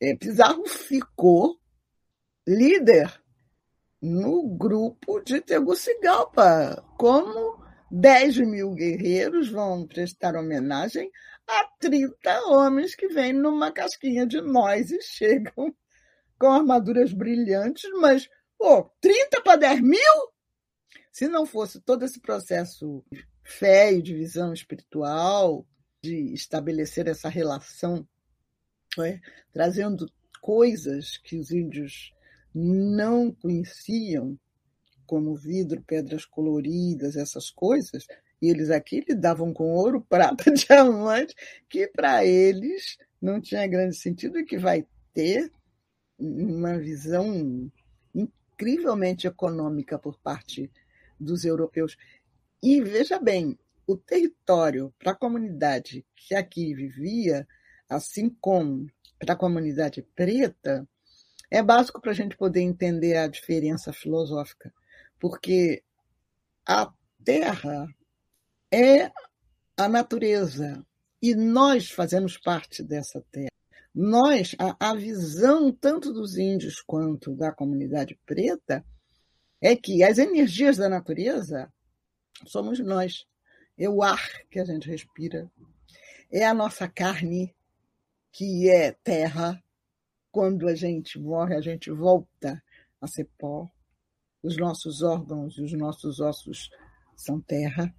é, 0.00 0.14
Pizarro 0.14 0.66
ficou 0.66 1.58
líder 2.46 3.12
no 4.00 4.48
grupo 4.56 5.20
de 5.20 5.40
Tegucigalpa. 5.40 6.84
Como 6.96 7.62
10 7.90 8.38
mil 8.38 8.74
guerreiros 8.74 9.50
vão 9.50 9.86
prestar 9.86 10.36
homenagem 10.36 11.10
a 11.48 11.64
30 11.80 12.14
homens 12.48 12.94
que 12.94 13.08
vêm 13.08 13.32
numa 13.32 13.72
casquinha 13.72 14.26
de 14.26 14.40
nós 14.40 14.90
e 14.90 15.00
chegam 15.02 15.74
com 16.38 16.46
armaduras 16.46 17.12
brilhantes, 17.12 17.90
mas, 18.00 18.28
pô, 18.56 18.84
30 19.00 19.42
para 19.42 19.56
10 19.56 19.80
mil? 19.80 20.32
Se 21.12 21.26
não 21.28 21.44
fosse 21.44 21.80
todo 21.80 22.04
esse 22.04 22.20
processo 22.20 23.04
de 23.10 23.26
fé 23.42 23.92
e 23.92 24.02
de 24.02 24.14
visão 24.14 24.52
espiritual, 24.52 25.66
de 26.02 26.32
estabelecer 26.32 27.08
essa 27.08 27.28
relação, 27.28 28.06
é? 29.00 29.20
trazendo 29.52 30.10
coisas 30.40 31.16
que 31.18 31.36
os 31.36 31.50
índios 31.50 32.12
não 32.54 33.32
conheciam, 33.32 34.38
como 35.06 35.34
vidro, 35.34 35.82
pedras 35.82 36.24
coloridas, 36.24 37.16
essas 37.16 37.50
coisas, 37.50 38.06
e 38.40 38.48
eles 38.48 38.70
aqui 38.70 39.04
lidavam 39.08 39.52
com 39.52 39.72
ouro, 39.72 40.04
prata, 40.08 40.52
diamante, 40.52 41.34
que 41.68 41.88
para 41.88 42.24
eles 42.24 42.98
não 43.20 43.40
tinha 43.40 43.66
grande 43.66 43.96
sentido 43.96 44.38
e 44.38 44.44
que 44.44 44.58
vai 44.58 44.86
ter 45.12 45.50
uma 46.18 46.78
visão 46.78 47.70
incrivelmente 48.14 49.26
econômica 49.26 49.98
por 49.98 50.18
parte 50.18 50.70
dos 51.18 51.44
europeus. 51.44 51.96
E 52.62 52.80
veja 52.82 53.18
bem, 53.18 53.58
o 53.86 53.96
território 53.96 54.92
para 54.98 55.12
a 55.12 55.16
comunidade 55.16 56.04
que 56.14 56.34
aqui 56.34 56.74
vivia, 56.74 57.46
assim 57.88 58.28
como 58.40 58.90
para 59.18 59.34
a 59.34 59.36
comunidade 59.36 60.02
preta, 60.14 60.88
é 61.50 61.62
básico 61.62 62.00
para 62.00 62.10
a 62.10 62.14
gente 62.14 62.36
poder 62.36 62.60
entender 62.60 63.16
a 63.16 63.26
diferença 63.26 63.92
filosófica, 63.92 64.72
porque 65.18 65.82
a 66.66 66.92
Terra 67.24 67.88
é 68.72 69.10
a 69.76 69.88
natureza, 69.88 70.84
E 71.20 71.34
nós 71.34 71.90
fazemos 71.90 72.38
parte 72.38 72.82
dessa 72.82 73.20
terra. 73.32 73.50
Nós, 73.94 74.54
a, 74.58 74.90
a 74.90 74.94
visão 74.94 75.72
tanto 75.72 76.12
dos 76.12 76.36
índios 76.36 76.80
quanto 76.80 77.34
da 77.34 77.52
comunidade 77.52 78.18
preta 78.24 78.84
é 79.60 79.74
que 79.74 80.02
as 80.02 80.18
energias 80.18 80.76
da 80.76 80.88
natureza 80.88 81.72
somos 82.46 82.78
nós. 82.78 83.26
É 83.76 83.88
o 83.88 84.02
ar 84.02 84.20
que 84.50 84.58
a 84.58 84.64
gente 84.64 84.88
respira, 84.88 85.50
é 86.30 86.44
a 86.44 86.52
nossa 86.52 86.88
carne, 86.88 87.54
que 88.32 88.68
é 88.68 88.92
terra. 88.92 89.62
Quando 90.30 90.68
a 90.68 90.74
gente 90.74 91.18
morre, 91.18 91.56
a 91.56 91.60
gente 91.60 91.90
volta 91.90 92.62
a 93.00 93.06
ser 93.06 93.28
pó. 93.38 93.70
Os 94.42 94.56
nossos 94.56 95.02
órgãos 95.02 95.58
e 95.58 95.62
os 95.62 95.72
nossos 95.72 96.20
ossos 96.20 96.70
são 97.16 97.40
terra. 97.40 97.92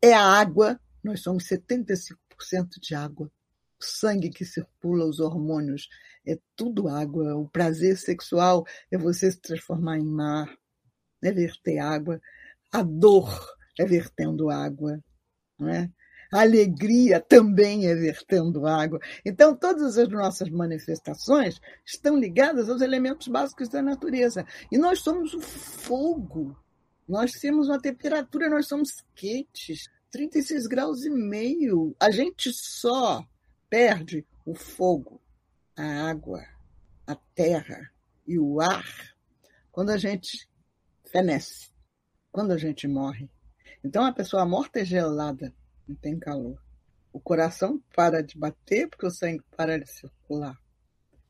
É 0.00 0.12
a 0.12 0.22
água, 0.22 0.80
nós 1.02 1.22
somos 1.22 1.44
75% 1.44 2.16
de 2.80 2.94
água. 2.94 3.30
O 3.80 3.84
sangue 3.84 4.30
que 4.30 4.44
circula, 4.44 5.06
os 5.06 5.20
hormônios, 5.20 5.88
é 6.26 6.38
tudo 6.56 6.88
água. 6.88 7.36
O 7.36 7.48
prazer 7.48 7.96
sexual 7.96 8.64
é 8.90 8.98
você 8.98 9.30
se 9.30 9.40
transformar 9.40 9.98
em 9.98 10.04
mar, 10.04 10.52
é 11.22 11.32
verter 11.32 11.78
água. 11.78 12.20
A 12.72 12.82
dor 12.82 13.30
é 13.78 13.84
vertendo 13.84 14.50
água. 14.50 15.02
Não 15.58 15.68
é? 15.68 15.90
A 16.30 16.42
alegria 16.42 17.20
também 17.20 17.86
é 17.86 17.94
vertendo 17.94 18.66
água. 18.66 19.00
Então, 19.24 19.56
todas 19.56 19.96
as 19.96 20.08
nossas 20.08 20.50
manifestações 20.50 21.58
estão 21.86 22.18
ligadas 22.18 22.68
aos 22.68 22.82
elementos 22.82 23.28
básicos 23.28 23.68
da 23.68 23.80
natureza. 23.80 24.44
E 24.70 24.76
nós 24.76 25.00
somos 25.00 25.32
o 25.32 25.40
fogo. 25.40 26.54
Nós 27.08 27.32
temos 27.32 27.68
uma 27.68 27.80
temperatura, 27.80 28.50
nós 28.50 28.68
somos 28.68 29.02
quentes, 29.14 29.88
36 30.10 30.66
graus 30.66 31.04
e 31.06 31.10
meio. 31.10 31.96
A 31.98 32.10
gente 32.10 32.52
só 32.52 33.24
perde 33.68 34.26
o 34.44 34.54
fogo, 34.54 35.20
a 35.76 36.08
água, 36.08 36.44
a 37.06 37.14
terra 37.34 37.90
e 38.26 38.38
o 38.38 38.60
ar 38.60 38.84
quando 39.70 39.90
a 39.90 39.96
gente 39.96 40.48
fenece, 41.10 41.70
quando 42.32 42.52
a 42.52 42.58
gente 42.58 42.88
morre. 42.88 43.30
Então, 43.84 44.04
a 44.04 44.12
pessoa 44.12 44.44
morta 44.44 44.80
é 44.80 44.84
gelada, 44.84 45.54
não 45.86 45.94
tem 45.94 46.18
calor. 46.18 46.60
O 47.12 47.20
coração 47.20 47.82
para 47.94 48.22
de 48.22 48.36
bater 48.36 48.88
porque 48.88 49.06
o 49.06 49.10
sangue 49.10 49.42
para 49.56 49.78
de 49.78 49.88
circular. 49.90 50.58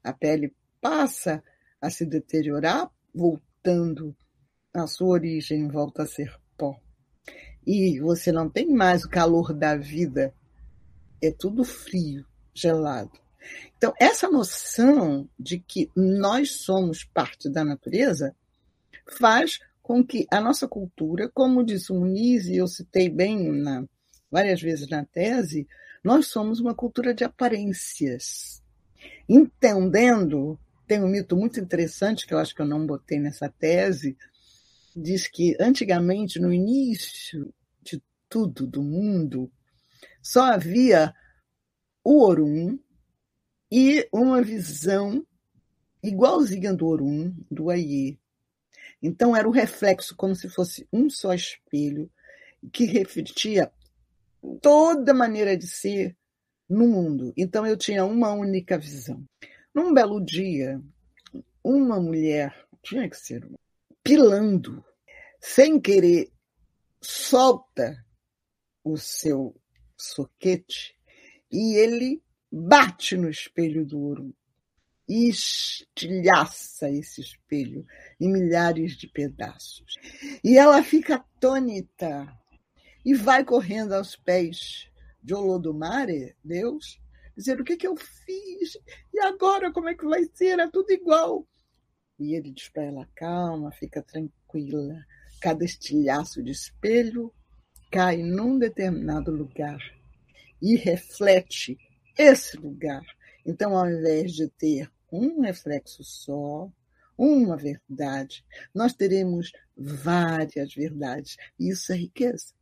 A 0.02 0.12
pele 0.12 0.56
passa 0.80 1.42
a 1.80 1.90
se 1.90 2.06
deteriorar, 2.06 2.90
voltando 3.14 4.16
à 4.72 4.86
sua 4.86 5.08
origem, 5.08 5.68
volta 5.68 6.04
a 6.04 6.06
ser 6.06 6.34
pó. 6.56 6.80
E 7.66 8.00
você 8.00 8.32
não 8.32 8.48
tem 8.48 8.72
mais 8.72 9.04
o 9.04 9.10
calor 9.10 9.52
da 9.52 9.76
vida, 9.76 10.34
é 11.22 11.30
tudo 11.30 11.64
frio, 11.64 12.24
gelado. 12.58 13.12
Então, 13.76 13.94
essa 13.98 14.28
noção 14.28 15.28
de 15.38 15.58
que 15.58 15.90
nós 15.94 16.62
somos 16.62 17.04
parte 17.04 17.48
da 17.48 17.64
natureza 17.64 18.34
faz 19.18 19.60
com 19.82 20.04
que 20.04 20.26
a 20.30 20.40
nossa 20.40 20.68
cultura, 20.68 21.30
como 21.32 21.64
disse 21.64 21.92
o 21.92 21.94
Muniz, 21.94 22.46
e 22.46 22.56
eu 22.56 22.66
citei 22.66 23.08
bem 23.08 23.50
na, 23.50 23.84
várias 24.30 24.60
vezes 24.60 24.88
na 24.88 25.04
tese, 25.04 25.66
nós 26.04 26.26
somos 26.26 26.60
uma 26.60 26.74
cultura 26.74 27.14
de 27.14 27.24
aparências. 27.24 28.62
Entendendo, 29.28 30.58
tem 30.86 31.02
um 31.02 31.08
mito 31.08 31.36
muito 31.36 31.60
interessante 31.60 32.26
que 32.26 32.34
eu 32.34 32.38
acho 32.38 32.54
que 32.54 32.60
eu 32.60 32.66
não 32.66 32.86
botei 32.86 33.18
nessa 33.18 33.48
tese, 33.48 34.16
diz 34.94 35.28
que 35.28 35.56
antigamente, 35.60 36.40
no 36.40 36.52
início 36.52 37.52
de 37.82 38.02
tudo 38.28 38.66
do 38.66 38.82
mundo, 38.82 39.50
só 40.20 40.52
havia 40.52 41.14
o 42.04 42.22
Orum 42.22 42.78
e 43.70 44.08
uma 44.12 44.42
visão 44.42 45.26
igualzinha 46.02 46.72
do 46.72 46.86
Orum, 46.86 47.34
do 47.50 47.70
Aie. 47.70 48.18
Então 49.02 49.36
era 49.36 49.48
o 49.48 49.52
reflexo 49.52 50.16
como 50.16 50.34
se 50.34 50.48
fosse 50.48 50.86
um 50.92 51.08
só 51.10 51.32
espelho 51.32 52.10
que 52.72 52.84
refletia 52.84 53.70
toda 54.60 55.14
maneira 55.14 55.56
de 55.56 55.66
ser 55.66 56.16
no 56.68 56.86
mundo. 56.86 57.32
Então 57.36 57.66
eu 57.66 57.76
tinha 57.76 58.04
uma 58.04 58.32
única 58.32 58.78
visão. 58.78 59.24
Num 59.74 59.94
belo 59.94 60.24
dia, 60.24 60.82
uma 61.62 62.00
mulher, 62.00 62.66
tinha 62.82 63.08
que 63.08 63.16
ser 63.16 63.46
pilando, 64.02 64.84
sem 65.40 65.80
querer, 65.80 66.32
solta 67.00 68.04
o 68.82 68.96
seu 68.96 69.54
soquete 69.96 70.97
e 71.50 71.74
ele 71.76 72.22
bate 72.50 73.16
no 73.16 73.28
espelho 73.28 73.84
do 73.84 73.98
ouro 73.98 74.34
e 75.08 75.28
estilhaça 75.28 76.90
esse 76.90 77.22
espelho 77.22 77.86
em 78.20 78.30
milhares 78.30 78.96
de 78.96 79.08
pedaços. 79.08 79.94
E 80.44 80.58
ela 80.58 80.82
fica 80.82 81.16
atônita 81.16 82.30
e 83.04 83.14
vai 83.14 83.42
correndo 83.44 83.94
aos 83.94 84.14
pés 84.16 84.90
de 85.22 85.34
Olodumare, 85.34 86.36
Deus, 86.44 87.00
dizendo: 87.34 87.62
O 87.62 87.64
que, 87.64 87.76
que 87.76 87.86
eu 87.86 87.96
fiz? 87.96 88.76
E 89.12 89.20
agora 89.20 89.72
como 89.72 89.88
é 89.88 89.94
que 89.94 90.04
vai 90.04 90.24
ser? 90.34 90.58
É 90.58 90.68
tudo 90.68 90.90
igual. 90.92 91.46
E 92.18 92.34
ele 92.34 92.50
diz 92.50 92.68
para 92.68 92.84
ela: 92.84 93.08
Calma, 93.14 93.72
fica 93.72 94.02
tranquila. 94.02 95.02
Cada 95.40 95.64
estilhaço 95.64 96.42
de 96.42 96.50
espelho 96.50 97.32
cai 97.90 98.18
num 98.18 98.58
determinado 98.58 99.30
lugar 99.30 99.78
e 100.60 100.76
reflete 100.76 101.76
esse 102.16 102.56
lugar. 102.56 103.02
Então, 103.46 103.76
ao 103.76 103.88
invés 103.88 104.32
de 104.32 104.48
ter 104.48 104.90
um 105.10 105.40
reflexo 105.40 106.04
só, 106.04 106.70
uma 107.16 107.56
verdade, 107.56 108.44
nós 108.74 108.92
teremos 108.92 109.50
várias 109.76 110.74
verdades. 110.74 111.36
Isso 111.58 111.92
é 111.92 111.96
riqueza. 111.96 112.54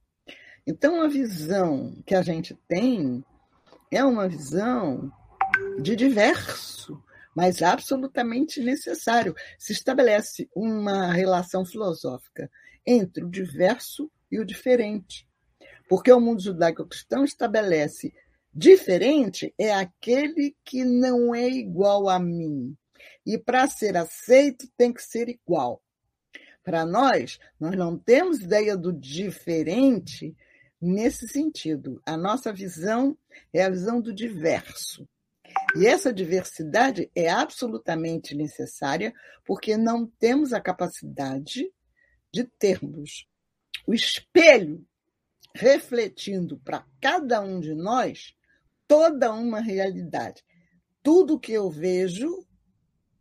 Então, 0.66 1.00
a 1.02 1.08
visão 1.08 2.02
que 2.06 2.14
a 2.14 2.22
gente 2.22 2.54
tem 2.66 3.24
é 3.90 4.04
uma 4.04 4.28
visão 4.28 5.12
de 5.80 5.94
diverso, 5.94 7.02
mas 7.34 7.62
absolutamente 7.62 8.60
necessário. 8.60 9.34
Se 9.58 9.72
estabelece 9.72 10.48
uma 10.54 11.12
relação 11.12 11.64
filosófica 11.64 12.50
entre 12.86 13.24
o 13.24 13.30
diverso 13.30 14.10
e 14.30 14.40
o 14.40 14.44
diferente. 14.44 15.28
Porque 15.88 16.12
o 16.12 16.20
mundo 16.20 16.42
judaico-cristão 16.42 17.24
estabelece 17.24 18.12
diferente 18.52 19.54
é 19.58 19.72
aquele 19.72 20.56
que 20.64 20.84
não 20.84 21.34
é 21.34 21.48
igual 21.48 22.08
a 22.08 22.18
mim. 22.18 22.76
E 23.24 23.36
para 23.38 23.68
ser 23.68 23.96
aceito 23.96 24.68
tem 24.76 24.92
que 24.92 25.02
ser 25.02 25.28
igual. 25.28 25.82
Para 26.64 26.84
nós, 26.84 27.38
nós 27.60 27.76
não 27.76 27.96
temos 27.96 28.40
ideia 28.40 28.76
do 28.76 28.92
diferente 28.92 30.34
nesse 30.80 31.28
sentido. 31.28 32.00
A 32.04 32.16
nossa 32.16 32.52
visão 32.52 33.16
é 33.52 33.62
a 33.62 33.70
visão 33.70 34.00
do 34.00 34.12
diverso. 34.12 35.08
E 35.76 35.86
essa 35.86 36.12
diversidade 36.12 37.10
é 37.14 37.30
absolutamente 37.30 38.34
necessária 38.34 39.14
porque 39.44 39.76
não 39.76 40.06
temos 40.06 40.52
a 40.52 40.60
capacidade 40.60 41.70
de 42.32 42.44
termos 42.58 43.26
o 43.86 43.94
espelho 43.94 44.84
refletindo 45.56 46.58
para 46.58 46.86
cada 47.00 47.40
um 47.40 47.58
de 47.58 47.74
nós 47.74 48.34
toda 48.86 49.32
uma 49.32 49.58
realidade. 49.58 50.44
Tudo 51.02 51.40
que 51.40 51.52
eu 51.52 51.70
vejo 51.70 52.46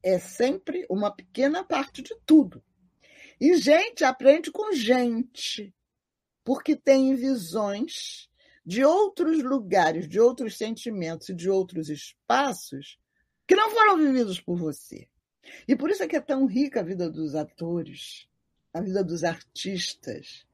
é 0.04 0.20
sempre 0.20 0.86
uma 0.90 1.16
pequena 1.16 1.64
parte 1.64 2.02
de 2.02 2.14
tudo. 2.26 2.62
E 3.40 3.56
gente 3.56 4.04
aprende 4.04 4.52
com 4.52 4.74
gente 4.74 5.74
porque 6.44 6.76
tem 6.76 7.16
visões 7.16 8.30
de 8.66 8.84
outros 8.84 9.42
lugares, 9.42 10.08
de 10.08 10.20
outros 10.20 10.58
sentimentos 10.58 11.30
e 11.30 11.34
de 11.34 11.50
outros 11.50 11.90
espaços 11.90 13.00
que 13.48 13.56
não 13.56 13.70
foram 13.70 13.98
vividos 13.98 14.42
por 14.42 14.58
você. 14.58 15.08
E 15.68 15.76
por 15.76 15.90
isso 15.90 16.04
é 16.04 16.08
que 16.08 16.16
é 16.16 16.22
tão 16.22 16.46
rica 16.46 16.82
a 16.82 16.84
vida 16.84 17.10
dos 17.10 17.34
atores, 17.34 18.28
a 18.74 18.82
vida 18.82 19.04
dos 19.04 19.24
artistas, 19.24 20.46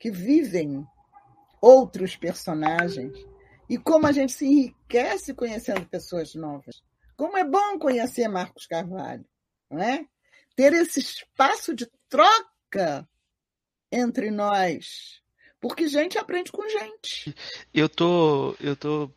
que 0.00 0.10
vivem 0.10 0.86
outros 1.60 2.16
personagens. 2.16 3.12
E 3.68 3.76
como 3.76 4.06
a 4.06 4.12
gente 4.12 4.32
se 4.32 4.46
enriquece 4.46 5.34
conhecendo 5.34 5.86
pessoas 5.86 6.34
novas. 6.34 6.82
Como 7.16 7.36
é 7.36 7.44
bom 7.44 7.78
conhecer 7.78 8.28
Marcos 8.28 8.66
Carvalho, 8.66 9.24
não 9.70 9.82
é? 9.82 10.06
Ter 10.54 10.72
esse 10.72 11.00
espaço 11.00 11.74
de 11.74 11.86
troca 12.08 13.08
entre 13.90 14.30
nós, 14.30 15.20
porque 15.60 15.88
gente 15.88 16.18
aprende 16.18 16.52
com 16.52 16.68
gente. 16.68 17.34
Eu 17.74 17.88
tô, 17.88 18.54
eu 18.60 18.76
tô 18.76 19.10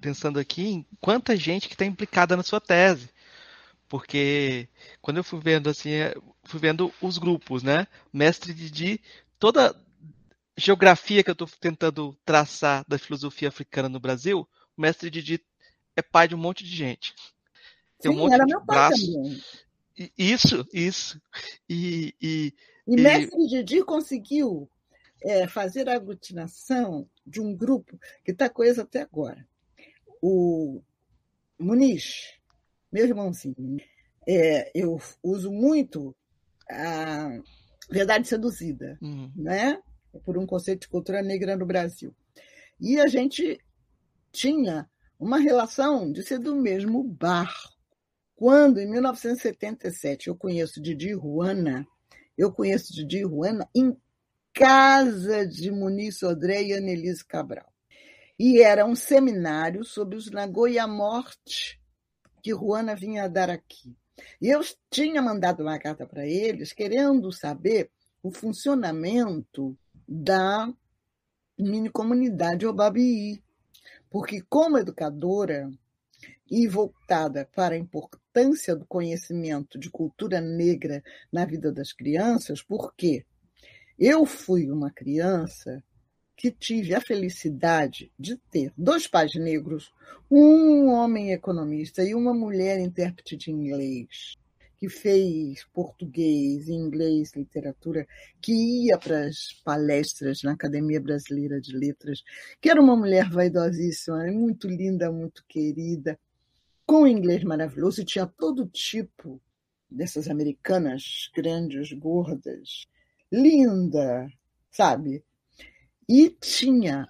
pensando 0.00 0.38
aqui 0.38 0.68
em 0.68 0.86
quanta 1.00 1.36
gente 1.36 1.68
que 1.68 1.74
está 1.74 1.84
implicada 1.84 2.36
na 2.36 2.42
sua 2.42 2.60
tese. 2.60 3.10
Porque 3.88 4.68
quando 5.00 5.18
eu 5.18 5.24
fui 5.24 5.40
vendo 5.40 5.70
assim, 5.70 5.92
é, 5.92 6.14
fui 6.44 6.58
vendo 6.58 6.92
os 7.00 7.18
grupos, 7.18 7.62
né? 7.62 7.86
Mestre 8.12 8.52
Didi, 8.52 9.00
toda 9.38 9.74
geografia 10.56 11.22
que 11.22 11.30
eu 11.30 11.34
estou 11.34 11.48
tentando 11.60 12.16
traçar 12.24 12.84
da 12.88 12.98
filosofia 12.98 13.48
africana 13.48 13.88
no 13.88 14.00
Brasil, 14.00 14.48
o 14.76 14.80
mestre 14.80 15.10
Didi 15.10 15.44
é 15.94 16.02
pai 16.02 16.28
de 16.28 16.34
um 16.34 16.38
monte 16.38 16.64
de 16.64 16.74
gente. 16.74 17.14
Tem 18.00 18.10
Sim, 18.10 18.16
um 18.16 18.20
monte 18.20 18.34
era 18.34 18.44
de 18.44 18.52
meu 18.52 18.64
pai 18.64 18.76
braço. 18.76 19.12
também. 19.12 19.42
Isso, 20.16 20.66
isso. 20.72 21.20
E, 21.68 22.14
e, 22.20 22.54
e 22.86 23.00
mestre 23.00 23.42
e... 23.42 23.48
Didi 23.48 23.82
conseguiu 23.82 24.68
é, 25.22 25.48
fazer 25.48 25.88
a 25.88 25.94
aglutinação 25.94 27.08
de 27.26 27.40
um 27.40 27.54
grupo 27.54 27.98
que 28.24 28.32
está 28.32 28.48
coisa 28.48 28.82
até 28.82 29.02
agora. 29.02 29.46
O 30.20 30.82
Muniz, 31.58 32.34
meu 32.92 33.06
irmãozinho, 33.06 33.78
é, 34.28 34.70
eu 34.74 35.00
uso 35.22 35.50
muito 35.50 36.14
a 36.70 37.40
verdade 37.90 38.28
seduzida, 38.28 38.98
uhum. 39.00 39.32
né? 39.34 39.80
Por 40.18 40.38
um 40.38 40.46
conceito 40.46 40.82
de 40.82 40.88
cultura 40.88 41.22
negra 41.22 41.56
no 41.56 41.66
Brasil. 41.66 42.14
E 42.80 43.00
a 43.00 43.06
gente 43.06 43.58
tinha 44.32 44.88
uma 45.18 45.38
relação 45.38 46.12
de 46.12 46.22
ser 46.22 46.38
do 46.38 46.54
mesmo 46.54 47.02
barco. 47.02 47.74
Quando, 48.34 48.78
em 48.78 48.86
1977, 48.90 50.28
eu 50.28 50.36
conheço 50.36 50.80
Didi 50.80 51.14
Ruana, 51.14 51.86
eu 52.36 52.52
conheço 52.52 52.92
Didi 52.92 53.24
Ruana 53.24 53.66
em 53.74 53.96
casa 54.52 55.46
de 55.46 55.70
Muniz 55.70 56.18
Sodré 56.18 56.62
e 56.62 56.72
Annelise 56.74 57.24
Cabral. 57.24 57.72
E 58.38 58.60
era 58.60 58.84
um 58.84 58.94
seminário 58.94 59.84
sobre 59.84 60.16
os 60.16 60.30
Nagoya 60.30 60.86
Morte 60.86 61.80
que 62.42 62.52
Ruana 62.52 62.94
vinha 62.94 63.28
dar 63.28 63.50
aqui. 63.50 63.96
E 64.40 64.48
eu 64.48 64.60
tinha 64.90 65.20
mandado 65.20 65.62
uma 65.62 65.78
carta 65.78 66.06
para 66.06 66.26
eles 66.26 66.72
querendo 66.72 67.32
saber 67.32 67.90
o 68.22 68.30
funcionamento 68.30 69.76
da 70.08 70.72
mini 71.58 71.90
comunidade 71.90 72.66
Obabi, 72.66 73.42
porque 74.10 74.42
como 74.48 74.78
educadora 74.78 75.70
e 76.50 76.68
voltada 76.68 77.48
para 77.54 77.74
a 77.74 77.78
importância 77.78 78.76
do 78.76 78.86
conhecimento 78.86 79.78
de 79.78 79.90
cultura 79.90 80.40
negra 80.40 81.02
na 81.32 81.44
vida 81.44 81.72
das 81.72 81.92
crianças, 81.92 82.62
porque 82.62 83.24
eu 83.98 84.24
fui 84.24 84.70
uma 84.70 84.90
criança 84.90 85.82
que 86.36 86.50
tive 86.50 86.94
a 86.94 87.00
felicidade 87.00 88.12
de 88.18 88.36
ter 88.36 88.72
dois 88.76 89.08
pais 89.08 89.34
negros, 89.34 89.90
um 90.30 90.88
homem 90.88 91.32
economista 91.32 92.04
e 92.04 92.14
uma 92.14 92.34
mulher 92.34 92.78
intérprete 92.78 93.36
de 93.36 93.50
inglês 93.50 94.36
que 94.78 94.88
fez 94.88 95.64
português, 95.72 96.68
inglês, 96.68 97.32
literatura, 97.34 98.06
que 98.40 98.52
ia 98.86 98.98
para 98.98 99.26
as 99.26 99.52
palestras 99.64 100.42
na 100.42 100.52
Academia 100.52 101.00
Brasileira 101.00 101.60
de 101.60 101.76
Letras, 101.76 102.22
que 102.60 102.68
era 102.68 102.80
uma 102.80 102.96
mulher 102.96 103.30
vaidosíssima, 103.30 104.24
muito 104.30 104.68
linda, 104.68 105.10
muito 105.10 105.44
querida, 105.48 106.18
com 106.84 107.06
inglês 107.06 107.42
maravilhoso, 107.42 108.02
e 108.02 108.04
tinha 108.04 108.26
todo 108.26 108.68
tipo 108.68 109.40
dessas 109.90 110.28
americanas 110.28 111.30
grandes, 111.34 111.92
gordas, 111.92 112.86
linda, 113.32 114.28
sabe? 114.70 115.24
E 116.08 116.28
tinha, 116.28 117.08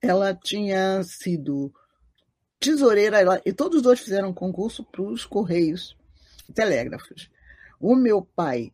ela 0.00 0.34
tinha 0.34 1.02
sido 1.02 1.72
tesoureira, 2.60 3.42
e 3.44 3.52
todos 3.52 3.78
os 3.78 3.82
dois 3.82 4.00
fizeram 4.00 4.32
concurso 4.32 4.84
para 4.84 5.02
os 5.02 5.26
Correios 5.26 5.97
telégrafos. 6.54 7.30
O 7.80 7.94
meu 7.94 8.22
pai 8.22 8.72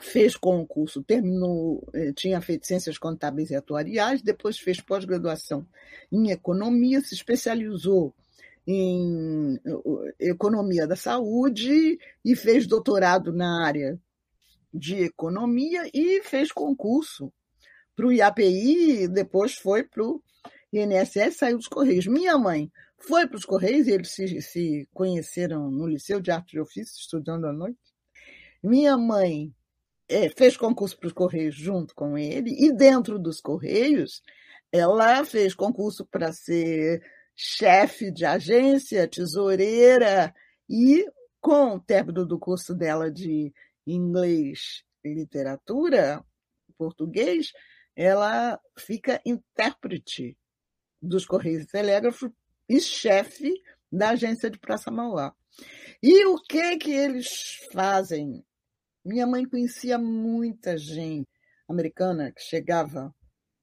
fez 0.00 0.36
concurso, 0.36 1.02
terminou, 1.02 1.86
eh, 1.94 2.12
tinha 2.12 2.40
feito 2.40 2.66
ciências 2.66 2.98
contábeis 2.98 3.50
e 3.50 3.56
atuariais, 3.56 4.22
depois 4.22 4.58
fez 4.58 4.80
pós-graduação 4.80 5.66
em 6.10 6.30
economia, 6.30 7.00
se 7.00 7.14
especializou 7.14 8.14
em 8.66 9.60
economia 10.18 10.86
da 10.86 10.96
saúde 10.96 11.98
e 12.24 12.36
fez 12.36 12.66
doutorado 12.66 13.32
na 13.32 13.64
área 13.64 14.00
de 14.72 15.04
economia 15.04 15.88
e 15.92 16.22
fez 16.22 16.50
concurso 16.50 17.32
para 17.94 18.06
o 18.06 18.12
IAPI, 18.12 19.06
depois 19.08 19.54
foi 19.54 19.84
para 19.84 20.02
o 20.02 20.20
INSS, 20.72 21.36
saiu 21.36 21.56
dos 21.56 21.68
Correios. 21.68 22.06
Minha 22.06 22.36
mãe 22.36 22.70
foi 23.06 23.26
para 23.26 23.36
os 23.36 23.44
Correios, 23.44 23.86
e 23.86 23.92
eles 23.92 24.10
se, 24.10 24.40
se 24.42 24.88
conheceram 24.92 25.70
no 25.70 25.86
Liceu 25.86 26.20
de 26.20 26.30
Arte 26.30 26.52
de 26.52 26.60
Ofício, 26.60 26.98
estudando 26.98 27.46
à 27.46 27.52
noite. 27.52 27.78
Minha 28.62 28.96
mãe 28.96 29.54
é, 30.08 30.28
fez 30.30 30.56
concurso 30.56 30.98
para 30.98 31.08
os 31.08 31.12
Correios 31.12 31.54
junto 31.54 31.94
com 31.94 32.16
ele, 32.16 32.54
e 32.58 32.72
dentro 32.72 33.18
dos 33.18 33.40
Correios, 33.40 34.22
ela 34.72 35.24
fez 35.24 35.54
concurso 35.54 36.06
para 36.06 36.32
ser 36.32 37.02
chefe 37.36 38.10
de 38.10 38.24
agência, 38.24 39.08
tesoureira, 39.08 40.34
e 40.68 41.06
com 41.40 41.76
o 41.76 41.80
término 41.80 42.24
do 42.24 42.38
curso 42.38 42.74
dela 42.74 43.10
de 43.10 43.52
inglês 43.86 44.82
e 45.04 45.12
literatura, 45.12 46.24
português, 46.78 47.52
ela 47.94 48.58
fica 48.78 49.20
intérprete 49.24 50.36
dos 51.00 51.26
Correios 51.26 51.64
e 51.64 51.66
Telégrafos 51.66 52.30
e 52.68 52.80
chefe 52.80 53.52
da 53.90 54.10
agência 54.10 54.50
de 54.50 54.58
Praça 54.58 54.90
Mauá. 54.90 55.34
E 56.02 56.26
o 56.26 56.36
que 56.36 56.76
que 56.78 56.90
eles 56.90 57.60
fazem? 57.72 58.44
Minha 59.04 59.26
mãe 59.26 59.44
conhecia 59.44 59.98
muita 59.98 60.76
gente 60.76 61.28
americana 61.68 62.32
que 62.32 62.42
chegava 62.42 63.14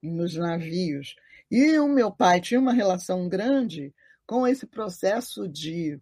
nos 0.02 0.36
navios. 0.36 1.16
E 1.50 1.78
o 1.78 1.88
meu 1.88 2.12
pai 2.12 2.42
tinha 2.42 2.60
uma 2.60 2.74
relação 2.74 3.28
grande 3.28 3.94
com 4.26 4.48
esse 4.48 4.66
processo 4.66 5.48
de 5.48 6.00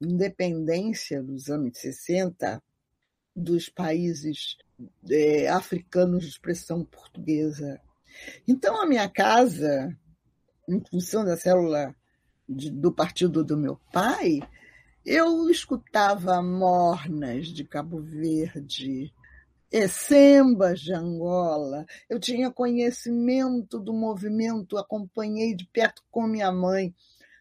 independência 0.00 1.22
dos 1.22 1.48
anos 1.48 1.78
60 1.78 2.62
dos 3.34 3.68
países 3.68 4.56
é, 5.10 5.48
africanos 5.48 6.24
de 6.24 6.30
expressão 6.30 6.84
portuguesa. 6.84 7.80
Então, 8.46 8.80
a 8.80 8.86
minha 8.86 9.08
casa, 9.08 9.96
em 10.68 10.82
função 10.90 11.24
da 11.24 11.36
célula 11.36 11.94
de, 12.50 12.70
do 12.70 12.90
partido 12.90 13.44
do 13.44 13.56
meu 13.56 13.80
pai, 13.92 14.40
eu 15.06 15.48
escutava 15.48 16.42
mornas 16.42 17.46
de 17.46 17.64
Cabo 17.64 18.00
Verde, 18.00 19.12
Essembas 19.70 20.80
de 20.80 20.92
Angola. 20.92 21.86
Eu 22.08 22.18
tinha 22.18 22.50
conhecimento 22.50 23.78
do 23.78 23.92
movimento, 23.92 24.76
acompanhei 24.76 25.54
de 25.54 25.64
perto 25.66 26.02
com 26.10 26.26
minha 26.26 26.50
mãe 26.50 26.94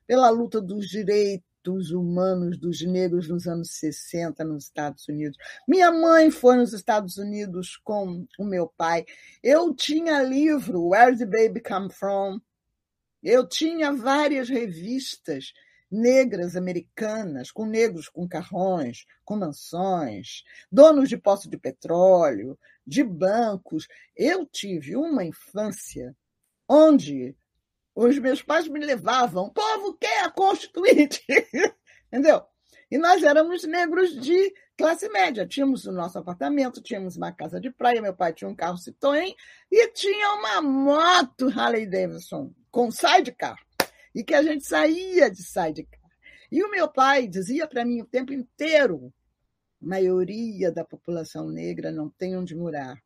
pela 0.06 0.30
luta 0.30 0.62
dos 0.62 0.88
direitos 0.88 1.92
humanos 1.92 2.58
dos 2.58 2.82
negros 2.82 3.28
nos 3.28 3.48
anos 3.48 3.72
60 3.72 4.44
nos 4.44 4.66
Estados 4.66 5.08
Unidos. 5.08 5.38
Minha 5.68 5.92
mãe 5.92 6.32
foi 6.32 6.56
nos 6.56 6.72
Estados 6.72 7.18
Unidos 7.18 7.78
com 7.78 8.26
o 8.38 8.46
meu 8.46 8.68
pai. 8.68 9.06
Eu 9.44 9.74
tinha 9.74 10.22
livro 10.22 10.90
Where 10.90 11.18
the 11.18 11.26
Baby 11.26 11.62
Come 11.62 11.92
From? 11.92 12.40
Eu 13.22 13.48
tinha 13.48 13.92
várias 13.92 14.50
revistas 14.50 15.54
negras 15.92 16.56
americanas, 16.56 17.52
com 17.52 17.66
negros 17.66 18.08
com 18.08 18.28
carrões, 18.28 19.06
com 19.26 19.36
mansões, 19.36 20.44
donos 20.72 21.10
de 21.10 21.18
poço 21.18 21.50
de 21.50 21.58
petróleo, 21.58 22.58
de 22.86 23.04
bancos. 23.04 23.88
Eu 24.16 24.46
tive 24.46 24.96
uma 24.96 25.24
infância 25.24 26.16
onde 26.68 27.36
os 27.96 28.18
meus 28.20 28.42
pais 28.42 28.68
me 28.68 28.80
levavam, 28.80 29.46
o 29.46 29.52
povo 29.52 29.98
quer 29.98 30.24
a 30.24 30.32
Constituinte, 30.32 31.24
entendeu? 32.08 32.44
E 32.92 32.98
nós 32.98 33.24
éramos 33.24 33.64
negros 33.64 34.20
de 34.20 34.54
classe 34.80 35.10
média. 35.10 35.46
Tínhamos 35.46 35.86
o 35.86 35.92
nosso 35.92 36.18
apartamento, 36.18 36.82
tínhamos 36.82 37.18
uma 37.18 37.34
casa 37.34 37.60
de 37.60 37.70
praia, 37.70 38.02
meu 38.02 38.16
pai 38.16 38.32
tinha 38.32 38.50
um 38.50 38.56
carro 38.56 38.78
Citroën 38.78 39.36
e 39.70 39.92
tinha 39.92 40.36
uma 40.36 40.62
moto 40.62 41.50
Harley 41.50 41.86
Davidson 41.86 42.54
com 42.72 42.90
sidecar, 42.90 43.58
e 44.16 44.24
que 44.24 44.34
a 44.34 44.42
gente 44.42 44.66
saía 44.66 45.30
de 45.30 45.44
sidecar. 45.44 46.00
E 46.50 46.64
o 46.64 46.72
meu 46.72 46.88
pai 46.88 47.28
dizia 47.28 47.68
para 47.68 47.84
mim 47.84 48.02
o 48.02 48.06
tempo 48.06 48.32
inteiro: 48.32 49.14
maioria 49.82 50.72
da 50.72 50.86
população 50.86 51.50
negra 51.50 51.92
não 51.92 52.10
tem 52.10 52.38
onde 52.38 52.56
morar. 52.56 52.98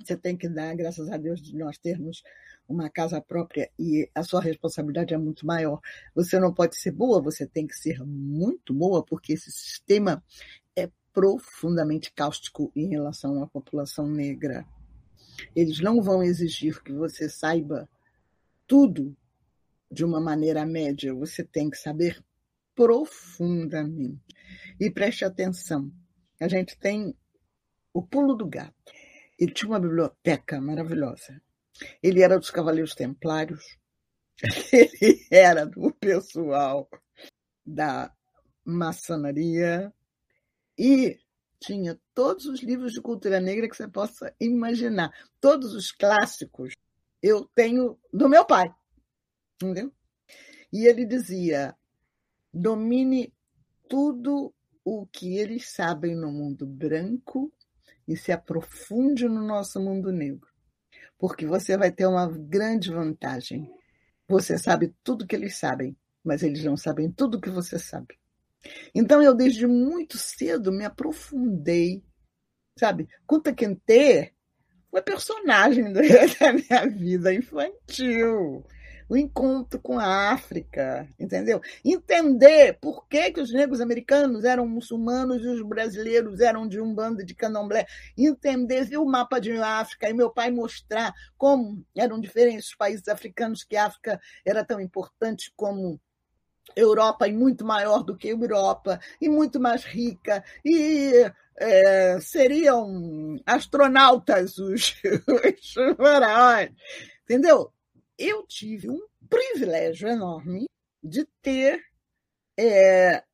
Você 0.00 0.16
tem 0.16 0.36
que 0.36 0.48
dar, 0.48 0.74
graças 0.74 1.08
a 1.08 1.16
Deus, 1.16 1.40
de 1.40 1.56
nós 1.56 1.78
termos 1.78 2.22
uma 2.68 2.88
casa 2.88 3.20
própria 3.20 3.70
e 3.78 4.08
a 4.14 4.22
sua 4.22 4.40
responsabilidade 4.40 5.14
é 5.14 5.18
muito 5.18 5.46
maior. 5.46 5.80
Você 6.14 6.40
não 6.40 6.52
pode 6.52 6.76
ser 6.76 6.90
boa, 6.90 7.20
você 7.20 7.46
tem 7.46 7.66
que 7.66 7.76
ser 7.76 8.02
muito 8.04 8.72
boa, 8.74 9.04
porque 9.04 9.34
esse 9.34 9.52
sistema 9.52 10.22
profundamente 11.12 12.12
cáustico 12.12 12.72
em 12.74 12.88
relação 12.88 13.42
à 13.42 13.46
população 13.46 14.06
negra. 14.06 14.66
Eles 15.54 15.80
não 15.80 16.00
vão 16.02 16.22
exigir 16.22 16.82
que 16.82 16.92
você 16.92 17.28
saiba 17.28 17.88
tudo 18.66 19.16
de 19.90 20.04
uma 20.04 20.20
maneira 20.20 20.64
média, 20.64 21.14
você 21.14 21.44
tem 21.44 21.68
que 21.68 21.76
saber 21.76 22.22
profundamente. 22.74 24.20
E 24.80 24.90
preste 24.90 25.24
atenção, 25.24 25.92
a 26.40 26.48
gente 26.48 26.78
tem 26.78 27.14
o 27.92 28.02
pulo 28.02 28.34
do 28.34 28.46
gato. 28.46 28.74
Ele 29.38 29.52
tinha 29.52 29.70
uma 29.70 29.80
biblioteca 29.80 30.60
maravilhosa. 30.60 31.40
Ele 32.02 32.22
era 32.22 32.38
dos 32.38 32.50
Cavaleiros 32.50 32.94
Templários. 32.94 33.78
Ele 34.72 35.26
era 35.30 35.66
do 35.66 35.92
pessoal 35.92 36.88
da 37.64 38.12
maçonaria 38.64 39.92
e 40.78 41.18
tinha 41.60 41.98
todos 42.14 42.46
os 42.46 42.60
livros 42.60 42.92
de 42.92 43.00
cultura 43.00 43.40
negra 43.40 43.68
que 43.68 43.76
você 43.76 43.86
possa 43.86 44.34
imaginar. 44.40 45.12
Todos 45.40 45.74
os 45.74 45.92
clássicos 45.92 46.74
eu 47.22 47.48
tenho 47.54 47.98
do 48.12 48.28
meu 48.28 48.44
pai. 48.44 48.74
Entendeu? 49.62 49.92
E 50.72 50.86
ele 50.86 51.04
dizia: 51.04 51.76
domine 52.52 53.32
tudo 53.88 54.52
o 54.84 55.06
que 55.06 55.36
eles 55.36 55.70
sabem 55.70 56.16
no 56.16 56.32
mundo 56.32 56.66
branco 56.66 57.52
e 58.08 58.16
se 58.16 58.32
aprofunde 58.32 59.28
no 59.28 59.46
nosso 59.46 59.78
mundo 59.80 60.10
negro. 60.10 60.48
Porque 61.16 61.46
você 61.46 61.76
vai 61.76 61.92
ter 61.92 62.06
uma 62.06 62.26
grande 62.26 62.90
vantagem. 62.90 63.70
Você 64.26 64.58
sabe 64.58 64.94
tudo 65.04 65.26
que 65.26 65.36
eles 65.36 65.56
sabem, 65.56 65.96
mas 66.24 66.42
eles 66.42 66.64
não 66.64 66.76
sabem 66.76 67.12
tudo 67.12 67.40
que 67.40 67.50
você 67.50 67.78
sabe. 67.78 68.18
Então 68.94 69.22
eu 69.22 69.34
desde 69.34 69.66
muito 69.66 70.18
cedo 70.18 70.72
me 70.72 70.84
aprofundei, 70.84 72.02
sabe? 72.78 73.08
Kunta 73.26 73.52
Kinte 73.52 74.32
foi 74.90 75.02
personagem 75.02 75.92
da 75.92 76.52
minha 76.52 76.86
vida 76.88 77.32
infantil 77.32 78.64
o 79.12 79.16
encontro 79.16 79.78
com 79.78 79.98
a 79.98 80.32
África, 80.32 81.06
entendeu? 81.20 81.60
Entender 81.84 82.78
por 82.80 83.06
que, 83.06 83.30
que 83.30 83.42
os 83.42 83.52
negros 83.52 83.82
americanos 83.82 84.42
eram 84.42 84.66
muçulmanos 84.66 85.44
e 85.44 85.48
os 85.48 85.60
brasileiros 85.60 86.40
eram 86.40 86.66
de 86.66 86.80
um 86.80 86.94
bando 86.94 87.22
de 87.22 87.34
candomblé. 87.34 87.84
Entender, 88.16 88.84
ver 88.84 88.96
o 88.96 89.04
mapa 89.04 89.38
de 89.38 89.52
África 89.52 90.08
e 90.08 90.14
meu 90.14 90.30
pai 90.30 90.50
mostrar 90.50 91.12
como 91.36 91.84
eram 91.94 92.18
diferentes 92.18 92.68
os 92.68 92.74
países 92.74 93.06
africanos, 93.06 93.64
que 93.64 93.76
a 93.76 93.84
África 93.84 94.18
era 94.46 94.64
tão 94.64 94.80
importante 94.80 95.52
como 95.54 96.00
Europa 96.76 97.26
e 97.28 97.32
muito 97.32 97.64
maior 97.64 98.02
do 98.02 98.16
que 98.16 98.28
Europa 98.28 99.00
e 99.20 99.28
muito 99.28 99.60
mais 99.60 99.84
rica 99.84 100.44
e 100.64 101.12
é, 101.56 102.20
seriam 102.20 103.36
astronautas 103.46 104.58
os, 104.58 104.94
os 105.04 105.74
faraós, 105.96 106.70
entendeu? 107.24 107.72
eu 108.18 108.46
tive 108.46 108.88
um 108.88 109.00
privilégio 109.28 110.08
enorme 110.08 110.66
de 111.02 111.26
ter 111.40 111.82
é, 112.58 113.24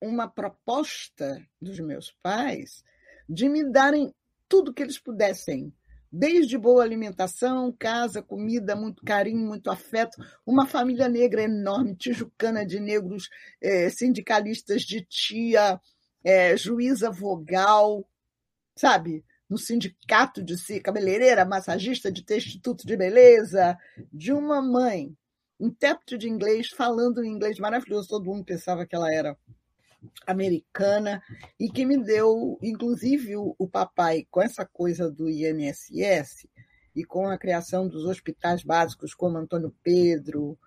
uma 0.00 0.28
proposta 0.28 1.40
dos 1.60 1.78
meus 1.78 2.10
pais 2.22 2.82
de 3.28 3.48
me 3.48 3.70
darem 3.70 4.12
tudo 4.48 4.72
que 4.72 4.82
eles 4.82 4.98
pudessem, 4.98 5.72
desde 6.18 6.56
boa 6.56 6.82
alimentação, 6.82 7.70
casa, 7.78 8.22
comida, 8.22 8.74
muito 8.74 9.04
carinho, 9.04 9.46
muito 9.46 9.70
afeto, 9.70 10.16
uma 10.46 10.66
família 10.66 11.08
negra 11.08 11.42
enorme, 11.42 11.94
tijucana 11.94 12.64
de 12.64 12.80
negros, 12.80 13.28
é, 13.60 13.90
sindicalistas 13.90 14.82
de 14.82 15.04
tia, 15.04 15.78
é, 16.24 16.56
juíza 16.56 17.10
vogal, 17.10 18.08
sabe? 18.74 19.24
no 19.48 19.56
sindicato 19.56 20.42
de 20.42 20.58
si, 20.58 20.80
cabeleireira, 20.80 21.44
massagista 21.44 22.10
de 22.10 22.24
ter 22.24 22.38
instituto 22.38 22.84
de 22.84 22.96
beleza, 22.96 23.78
de 24.12 24.32
uma 24.32 24.60
mãe, 24.60 25.16
intérprete 25.60 26.18
de 26.18 26.28
inglês, 26.28 26.68
falando 26.70 27.22
em 27.22 27.30
inglês 27.30 27.58
maravilhoso, 27.58 28.08
todo 28.08 28.24
mundo 28.24 28.44
pensava 28.44 28.84
que 28.84 28.96
ela 28.96 29.12
era 29.12 29.36
americana, 30.26 31.22
e 31.58 31.68
que 31.68 31.84
me 31.84 32.02
deu, 32.02 32.58
inclusive, 32.62 33.36
o, 33.36 33.54
o 33.58 33.68
papai, 33.68 34.26
com 34.30 34.42
essa 34.42 34.64
coisa 34.64 35.10
do 35.10 35.28
INSS, 35.28 36.46
e 36.94 37.04
com 37.04 37.28
a 37.28 37.36
criação 37.36 37.86
dos 37.86 38.04
hospitais 38.06 38.62
básicos, 38.62 39.14
como 39.14 39.36
Antônio 39.36 39.74
Pedro, 39.82 40.58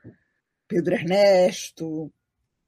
Pedro 0.67 0.93
Ernesto, 0.93 2.13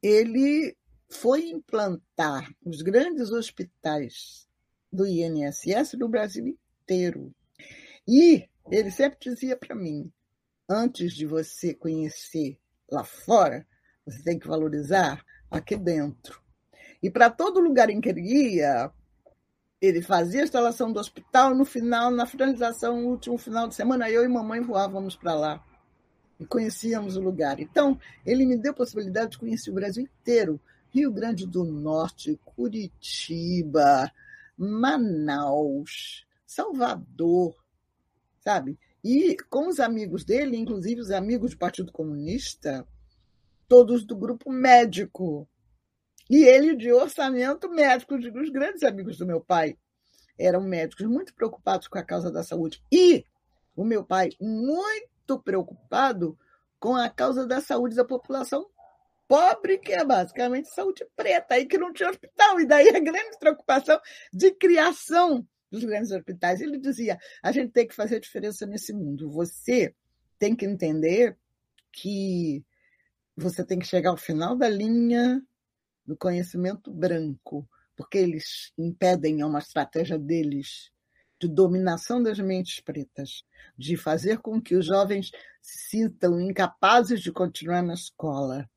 ele 0.02 0.76
foi 1.08 1.50
implantar 1.50 2.52
os 2.66 2.82
grandes 2.82 3.30
hospitais 3.30 4.48
do 4.92 5.06
INSS 5.06 5.94
no 5.94 6.10
Brasil 6.10 6.48
inteiro. 6.48 7.32
E 8.08 8.50
ele 8.72 8.90
sempre 8.90 9.20
dizia 9.20 9.56
para 9.56 9.76
mim: 9.76 10.12
antes 10.68 11.14
de 11.14 11.28
você 11.28 11.74
conhecer 11.74 12.58
lá 12.90 13.04
fora, 13.04 13.68
você 14.04 14.24
tem 14.24 14.40
que 14.40 14.48
valorizar 14.48 15.24
aqui 15.52 15.78
dentro. 15.78 16.42
E 17.02 17.10
para 17.10 17.30
todo 17.30 17.60
lugar 17.60 17.90
em 17.90 18.00
que 18.00 18.10
ele 18.10 18.22
ia, 18.22 18.92
ele 19.82 20.02
fazia 20.02 20.42
a 20.42 20.44
instalação 20.44 20.92
do 20.92 21.00
hospital, 21.00 21.56
no 21.56 21.66
final, 21.66 22.12
na 22.12 22.26
finalização, 22.26 23.06
último 23.06 23.38
final 23.38 23.68
de 23.68 23.76
semana, 23.76 24.10
eu 24.10 24.24
e 24.24 24.28
mamãe 24.28 24.62
voávamos 24.62 25.16
para 25.16 25.34
lá 25.34 25.64
e 26.40 26.46
conhecíamos 26.46 27.16
o 27.16 27.22
lugar. 27.22 27.60
Então, 27.60 28.00
ele 28.26 28.46
me 28.46 28.58
deu 28.58 28.72
a 28.72 28.76
possibilidade 28.76 29.32
de 29.32 29.38
conhecer 29.38 29.70
o 29.70 29.76
Brasil 29.76 30.04
inteiro. 30.04 30.60
Rio 30.90 31.12
Grande 31.12 31.46
do 31.46 31.64
Norte, 31.64 32.40
Curitiba, 32.44 34.12
Manaus, 34.58 36.26
Salvador, 36.46 37.56
sabe? 38.40 38.78
E 39.04 39.38
com 39.50 39.68
os 39.68 39.80
amigos 39.80 40.24
dele, 40.24 40.58
inclusive 40.58 41.00
os 41.00 41.12
amigos 41.12 41.52
do 41.52 41.58
Partido 41.58 41.92
Comunista, 41.92 42.86
todos 43.68 44.04
do 44.04 44.16
grupo 44.16 44.52
médico. 44.52 45.48
E 46.32 46.46
ele 46.46 46.78
de 46.78 46.94
orçamento 46.94 47.70
médico, 47.70 48.16
os 48.16 48.50
grandes 48.50 48.84
amigos 48.84 49.18
do 49.18 49.26
meu 49.26 49.42
pai 49.42 49.78
eram 50.40 50.62
médicos 50.62 51.06
muito 51.06 51.36
preocupados 51.36 51.90
com 51.90 51.98
a 51.98 52.04
causa 52.04 52.32
da 52.32 52.42
saúde. 52.42 52.82
E 52.90 53.26
o 53.76 53.84
meu 53.84 54.02
pai 54.02 54.30
muito 54.40 55.38
preocupado 55.44 56.40
com 56.80 56.96
a 56.96 57.10
causa 57.10 57.46
da 57.46 57.60
saúde 57.60 57.98
da 57.98 58.06
população 58.06 58.66
pobre, 59.28 59.78
que 59.78 59.92
é 59.92 60.06
basicamente 60.06 60.70
saúde 60.70 61.06
preta, 61.18 61.56
aí 61.56 61.66
que 61.66 61.78
não 61.78 61.92
tinha 61.92 62.10
hospital. 62.10 62.62
E 62.62 62.66
daí 62.66 62.88
a 62.88 63.00
grande 63.02 63.38
preocupação 63.38 64.00
de 64.32 64.52
criação 64.52 65.46
dos 65.70 65.84
grandes 65.84 66.12
hospitais. 66.12 66.62
Ele 66.62 66.78
dizia: 66.78 67.20
a 67.44 67.52
gente 67.52 67.74
tem 67.74 67.86
que 67.86 67.94
fazer 67.94 68.22
diferença 68.22 68.66
nesse 68.66 68.94
mundo. 68.94 69.30
Você 69.32 69.94
tem 70.40 70.56
que 70.56 70.66
entender 70.66 71.38
que 71.92 72.64
você 73.36 73.66
tem 73.66 73.80
que 73.80 73.86
chegar 73.86 74.12
ao 74.12 74.18
final 74.18 74.56
da 74.56 74.70
linha 74.70 75.42
do 76.06 76.18
conhecimento 76.18 76.92
branco, 76.92 77.68
porque 77.96 78.18
eles 78.18 78.72
impedem, 78.78 79.42
é 79.42 79.46
uma 79.46 79.60
estratégia 79.60 80.18
deles, 80.18 80.92
de 81.40 81.48
dominação 81.48 82.22
das 82.22 82.40
mentes 82.40 82.80
pretas, 82.80 83.44
de 83.78 83.98
fazer 83.98 84.40
com 84.40 84.62
que 84.62 84.76
os 84.76 84.86
jovens 84.86 85.32
se 85.62 85.90
sintam 85.90 86.40
incapazes 86.40 87.20
de 87.22 87.32
continuar 87.32 87.82
na 87.82 87.94
escola, 87.94 88.70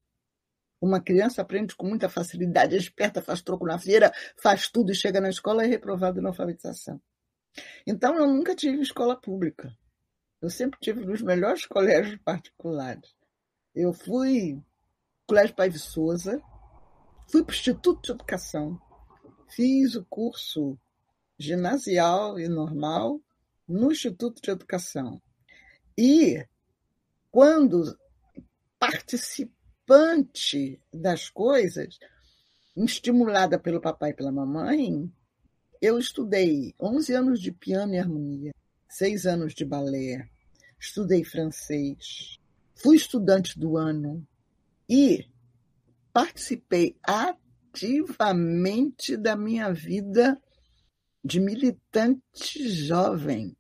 uma 0.85 1.01
criança 1.01 1.41
aprende 1.41 1.75
com 1.75 1.87
muita 1.87 2.11
facilidade, 2.11 2.77
esperta, 2.77 3.23
faz 3.23 3.41
troco 3.41 3.65
na 3.65 3.79
feira, 3.79 4.13
faz 4.37 4.69
tudo 4.69 4.93
e 4.93 4.95
chega 4.95 5.19
na 5.19 5.31
escola 5.31 5.65
e 5.65 5.67
é 5.67 5.71
reprovado 5.71 6.21
na 6.21 6.29
alfabetização. 6.29 7.01
Então, 7.87 8.15
eu 8.17 8.27
nunca 8.27 8.55
tive 8.55 8.83
escola 8.83 9.19
pública. 9.19 9.75
Eu 10.43 10.51
sempre 10.51 10.79
tive 10.81 11.07
nos 11.07 11.23
melhores 11.23 11.65
colégios 11.65 12.21
particulares. 12.23 13.15
Eu 13.75 13.95
fui 13.95 14.61
Colégio 15.27 15.57
Pai 15.57 15.71
Souza, 15.73 16.43
fui 17.35 17.42
para 17.42 17.53
o 17.53 17.57
Instituto 17.57 18.01
de 18.01 18.12
Educação, 18.12 18.81
fiz 19.49 19.97
o 19.97 20.05
curso 20.05 20.79
ginasial 21.37 22.38
e 22.38 22.47
normal 22.47 23.20
no 23.66 23.90
Instituto 23.90 24.40
de 24.40 24.53
Educação. 24.53 25.20
E 25.99 26.47
quando 27.33 27.99
participante 28.79 30.81
das 30.92 31.29
coisas, 31.29 31.99
estimulada 32.77 33.59
pelo 33.59 33.81
papai 33.81 34.11
e 34.11 34.14
pela 34.14 34.31
mamãe, 34.31 35.12
eu 35.83 35.99
estudei 35.99 36.73
11 36.81 37.14
anos 37.14 37.40
de 37.40 37.51
piano 37.51 37.94
e 37.94 37.99
harmonia, 37.99 38.55
6 38.88 39.27
anos 39.27 39.55
de 39.55 39.64
balé, 39.64 40.29
estudei 40.79 41.25
francês, 41.25 42.38
fui 42.77 42.94
estudante 42.94 43.59
do 43.59 43.77
ano 43.77 44.25
e 44.88 45.27
participei 46.14 46.96
ativamente 47.03 49.16
da 49.16 49.35
minha 49.35 49.72
vida 49.72 50.40
de 51.24 51.40
militante 51.40 52.68
jovem. 52.68 53.57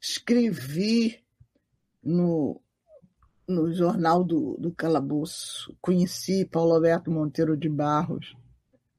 Escrevi 0.00 1.22
no 2.02 2.60
no 3.48 3.72
Jornal 3.72 4.24
do, 4.24 4.56
do 4.58 4.72
Calabouço. 4.72 5.72
Conheci 5.80 6.44
Paulo 6.44 6.74
Alberto 6.74 7.12
Monteiro 7.12 7.56
de 7.56 7.68
Barros, 7.68 8.34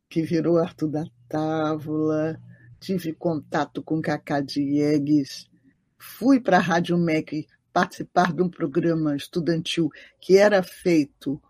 que 0.10 0.22
virou 0.22 0.58
Arthur 0.58 0.88
da 0.88 1.06
Távola. 1.28 2.42
Tive 2.80 3.12
contato 3.12 3.84
com 3.84 4.02
Cacá 4.02 4.40
Diegues. 4.40 5.50
Fui 5.98 6.40
para 6.40 6.56
a 6.56 6.62
Rádio 6.62 6.98
MEC 6.98 7.46
participar 7.74 8.32
de 8.32 8.42
um 8.42 8.50
programa 8.50 9.18
estudantil 9.18 9.90
que 10.22 10.38
era 10.38 10.64
feito 10.64 11.42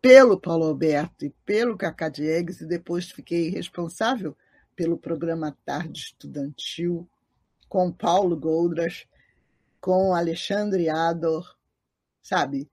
pelo 0.00 0.40
Paulo 0.40 0.64
Alberto 0.64 1.24
e 1.24 1.30
pelo 1.44 1.76
Cacá 1.76 2.08
Diegues, 2.08 2.60
e 2.60 2.66
depois 2.66 3.10
fiquei 3.10 3.48
responsável 3.48 4.36
pelo 4.76 4.96
programa 4.96 5.56
Tarde 5.64 6.00
Estudantil 6.00 7.08
com 7.68 7.92
Paulo 7.92 8.36
Goldras 8.36 9.06
com 9.80 10.14
Alexandre 10.14 10.88
Ador, 10.88 11.56
sabe? 12.22 12.68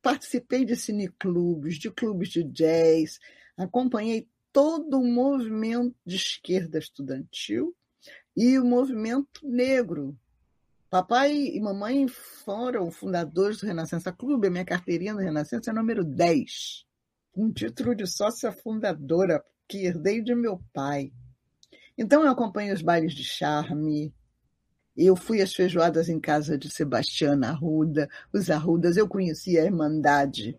Participei 0.00 0.64
de 0.64 0.76
cineclubes, 0.76 1.78
de 1.78 1.90
clubes 1.90 2.30
de 2.30 2.42
jazz, 2.44 3.18
acompanhei 3.56 4.28
todo 4.52 4.98
o 4.98 5.04
movimento 5.04 5.94
de 6.06 6.16
esquerda 6.16 6.78
estudantil 6.78 7.74
e 8.36 8.58
o 8.58 8.64
movimento 8.64 9.46
negro. 9.46 10.18
Papai 10.90 11.34
e 11.34 11.60
mamãe 11.60 12.08
foram 12.08 12.90
fundadores 12.90 13.58
do 13.58 13.66
Renascença 13.66 14.10
Clube, 14.10 14.46
a 14.46 14.50
minha 14.50 14.64
carteirinha 14.64 15.12
do 15.12 15.20
Renascença 15.20 15.70
é 15.70 15.74
número 15.74 16.02
10, 16.02 16.86
um 17.36 17.52
título 17.52 17.94
de 17.94 18.06
sócia 18.06 18.50
fundadora 18.50 19.44
que 19.68 19.84
herdei 19.84 20.22
de 20.22 20.34
meu 20.34 20.58
pai. 20.72 21.12
Então 21.96 22.22
eu 22.22 22.30
acompanho 22.30 22.72
os 22.72 22.80
bailes 22.80 23.12
de 23.12 23.22
charme, 23.22 24.14
eu 24.96 25.14
fui 25.14 25.42
às 25.42 25.52
feijoadas 25.52 26.08
em 26.08 26.18
casa 26.18 26.56
de 26.56 26.70
Sebastiana 26.70 27.50
Arruda, 27.50 28.08
os 28.32 28.48
Arrudas, 28.48 28.96
eu 28.96 29.06
conheci 29.06 29.58
a 29.58 29.64
Irmandade, 29.64 30.58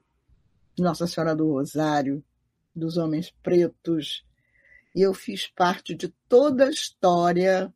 Nossa 0.77 1.07
Senhora 1.07 1.35
do 1.35 1.51
Rosário, 1.51 2.23
dos 2.75 2.97
Homens 2.97 3.31
Pretos, 3.41 4.23
e 4.95 5.01
eu 5.01 5.11
fiz 5.11 5.47
parte 5.47 5.95
de 5.95 6.13
toda 6.27 6.65
a 6.65 6.69
história 6.69 7.73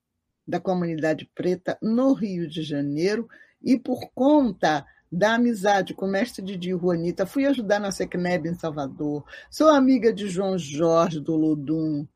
da 0.47 0.59
comunidade 0.59 1.29
preta 1.33 1.77
no 1.81 2.13
Rio 2.13 2.47
de 2.47 2.61
Janeiro, 2.61 3.27
e 3.61 3.79
por 3.79 4.09
conta 4.13 4.85
da 5.11 5.35
amizade 5.35 5.93
com 5.93 6.05
o 6.05 6.09
mestre 6.09 6.43
Didi 6.43 6.71
Juanita, 6.71 7.25
fui 7.25 7.45
ajudar 7.45 7.79
na 7.79 7.91
Secneb 7.91 8.47
em 8.47 8.55
Salvador, 8.55 9.23
sou 9.49 9.69
amiga 9.69 10.11
de 10.11 10.27
João 10.27 10.57
Jorge 10.57 11.19
do 11.19 11.35
Lodum, 11.35 12.07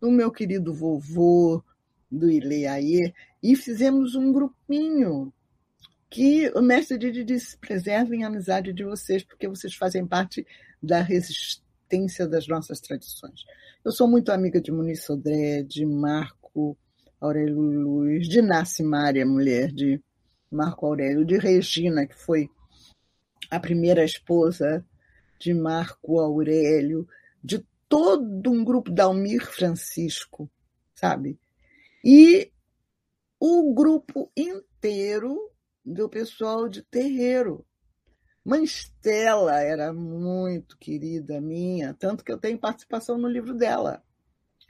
do 0.00 0.10
meu 0.10 0.30
querido 0.30 0.72
vovô, 0.72 1.62
do 2.10 2.30
Ileaê, 2.30 3.12
e 3.42 3.56
fizemos 3.56 4.14
um 4.14 4.32
grupinho 4.32 5.32
que 6.08 6.48
o 6.54 6.62
mestre 6.62 6.96
Didi 6.96 7.24
disse, 7.24 7.58
preservem 7.58 8.22
a 8.22 8.28
amizade 8.28 8.72
de 8.72 8.84
vocês, 8.84 9.24
porque 9.24 9.48
vocês 9.48 9.74
fazem 9.74 10.06
parte 10.06 10.46
da 10.80 11.00
resistência 11.00 12.28
das 12.28 12.46
nossas 12.46 12.80
tradições. 12.80 13.44
Eu 13.84 13.90
sou 13.90 14.06
muito 14.06 14.30
amiga 14.30 14.60
de 14.60 14.70
Muniz 14.70 15.02
Sodré, 15.02 15.64
de 15.64 15.84
Marco 15.84 16.78
Aurélio 17.20 17.60
Luz, 17.60 18.28
de 18.28 18.42
Nasce 18.42 18.82
Mária, 18.82 19.24
mulher 19.24 19.72
de 19.72 20.02
Marco 20.50 20.86
Aurélio, 20.86 21.24
de 21.24 21.38
Regina, 21.38 22.06
que 22.06 22.14
foi 22.14 22.48
a 23.50 23.58
primeira 23.58 24.04
esposa 24.04 24.84
de 25.38 25.52
Marco 25.52 26.20
Aurélio, 26.20 27.06
de 27.42 27.64
todo 27.88 28.50
um 28.50 28.64
grupo 28.64 28.90
da 28.90 29.04
Almir 29.04 29.46
Francisco, 29.46 30.50
sabe? 30.94 31.38
E 32.04 32.50
o 33.38 33.74
grupo 33.74 34.30
inteiro 34.36 35.38
do 35.84 36.08
pessoal 36.08 36.68
de 36.68 36.82
terreiro. 36.82 37.66
Mãe 38.44 38.64
Stella 38.64 39.60
era 39.60 39.92
muito 39.92 40.76
querida 40.78 41.40
minha, 41.40 41.94
tanto 41.94 42.24
que 42.24 42.32
eu 42.32 42.38
tenho 42.38 42.58
participação 42.58 43.16
no 43.16 43.28
livro 43.28 43.54
dela. 43.54 44.02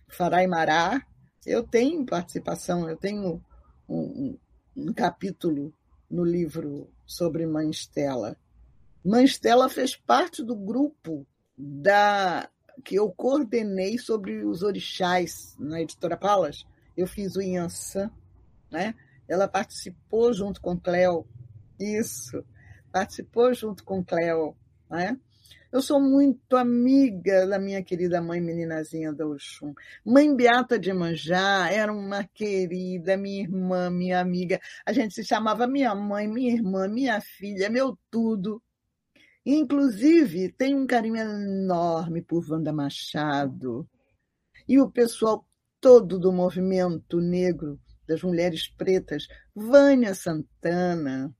Farai 0.08 0.46
Mará, 0.46 1.04
eu 1.46 1.62
tenho 1.62 2.04
participação, 2.04 2.88
eu 2.88 2.96
tenho 2.96 3.42
um, 3.88 4.36
um 4.76 4.92
capítulo 4.92 5.72
no 6.10 6.24
livro 6.24 6.88
sobre 7.06 7.46
Mãe 7.46 7.70
Stella. 7.70 8.36
Mãe 9.04 9.24
Stella 9.24 9.68
fez 9.68 9.96
parte 9.96 10.42
do 10.42 10.54
grupo 10.54 11.26
da 11.56 12.48
que 12.82 12.96
eu 12.96 13.10
coordenei 13.12 13.98
sobre 13.98 14.44
os 14.44 14.62
orixás 14.62 15.54
na 15.58 15.80
editora 15.80 16.16
Palas. 16.16 16.66
Eu 16.96 17.06
fiz 17.06 17.36
o 17.36 17.42
Inhansã, 17.42 18.10
né? 18.70 18.94
Ela 19.28 19.46
participou 19.46 20.32
junto 20.32 20.60
com 20.60 20.78
Cleo, 20.78 21.26
isso, 21.78 22.44
participou 22.92 23.54
junto 23.54 23.84
com 23.84 24.04
Cleo, 24.04 24.56
né? 24.90 25.18
Eu 25.74 25.82
sou 25.82 26.00
muito 26.00 26.56
amiga 26.56 27.48
da 27.48 27.58
minha 27.58 27.82
querida 27.82 28.22
mãe 28.22 28.40
meninazinha 28.40 29.12
da 29.12 29.26
Oxum. 29.26 29.74
Mãe 30.06 30.32
Beata 30.32 30.78
de 30.78 30.92
Manjá 30.92 31.68
era 31.68 31.92
uma 31.92 32.22
querida, 32.22 33.16
minha 33.16 33.42
irmã, 33.42 33.90
minha 33.90 34.20
amiga. 34.20 34.60
A 34.86 34.92
gente 34.92 35.14
se 35.14 35.24
chamava 35.24 35.66
minha 35.66 35.92
mãe, 35.92 36.28
minha 36.28 36.52
irmã, 36.52 36.86
minha 36.86 37.20
filha, 37.20 37.68
meu 37.68 37.98
tudo. 38.08 38.62
Inclusive, 39.44 40.52
tem 40.52 40.76
um 40.76 40.86
carinho 40.86 41.16
enorme 41.16 42.22
por 42.22 42.48
Wanda 42.48 42.72
Machado. 42.72 43.84
E 44.68 44.78
o 44.78 44.88
pessoal 44.88 45.44
todo 45.80 46.20
do 46.20 46.32
movimento 46.32 47.20
negro 47.20 47.80
das 48.06 48.22
mulheres 48.22 48.68
pretas, 48.68 49.26
Vânia 49.52 50.14
Santana, 50.14 51.34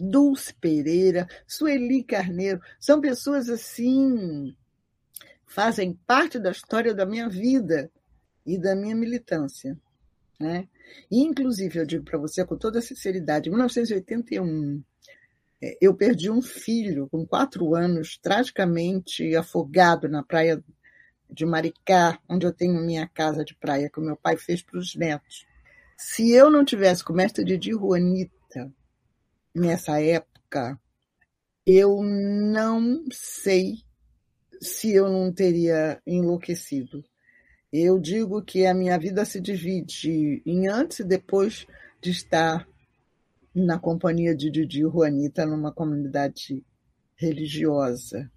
Dulce 0.00 0.54
Pereira, 0.54 1.28
Sueli 1.46 2.02
Carneiro, 2.02 2.58
são 2.78 3.02
pessoas 3.02 3.50
assim, 3.50 4.56
fazem 5.46 5.92
parte 6.06 6.38
da 6.38 6.50
história 6.50 6.94
da 6.94 7.04
minha 7.04 7.28
vida 7.28 7.90
e 8.46 8.56
da 8.56 8.74
minha 8.74 8.96
militância. 8.96 9.78
Né? 10.40 10.66
E, 11.10 11.20
inclusive, 11.20 11.80
eu 11.80 11.84
digo 11.84 12.02
para 12.02 12.18
você 12.18 12.42
com 12.46 12.56
toda 12.56 12.80
sinceridade, 12.80 13.50
em 13.50 13.52
1981, 13.52 14.82
é, 15.62 15.76
eu 15.82 15.94
perdi 15.94 16.30
um 16.30 16.40
filho 16.40 17.06
com 17.10 17.26
quatro 17.26 17.74
anos, 17.74 18.16
tragicamente 18.16 19.36
afogado 19.36 20.08
na 20.08 20.22
praia 20.22 20.64
de 21.28 21.44
Maricá, 21.44 22.18
onde 22.26 22.46
eu 22.46 22.52
tenho 22.54 22.80
minha 22.80 23.06
casa 23.06 23.44
de 23.44 23.54
praia, 23.54 23.90
que 23.90 24.00
o 24.00 24.02
meu 24.02 24.16
pai 24.16 24.38
fez 24.38 24.62
para 24.62 24.78
os 24.78 24.96
netos. 24.96 25.46
Se 25.94 26.30
eu 26.32 26.50
não 26.50 26.64
tivesse 26.64 27.04
com 27.04 27.12
o 27.12 27.16
mestre 27.16 27.44
Didi 27.44 27.72
Juanita 27.72 28.39
nessa 29.54 30.00
época, 30.00 30.78
eu 31.66 32.02
não 32.02 33.04
sei 33.12 33.82
se 34.60 34.92
eu 34.92 35.08
não 35.08 35.32
teria 35.32 36.00
enlouquecido. 36.06 37.04
Eu 37.72 37.98
digo 37.98 38.42
que 38.42 38.66
a 38.66 38.74
minha 38.74 38.98
vida 38.98 39.24
se 39.24 39.40
divide 39.40 40.42
em 40.44 40.68
antes 40.68 41.00
e 41.00 41.04
depois 41.04 41.66
de 42.00 42.10
estar 42.10 42.66
na 43.54 43.78
companhia 43.78 44.34
de 44.34 44.50
Didi 44.50 44.80
Juanita 44.80 45.46
numa 45.46 45.72
comunidade 45.72 46.64
religiosa. 47.16 48.30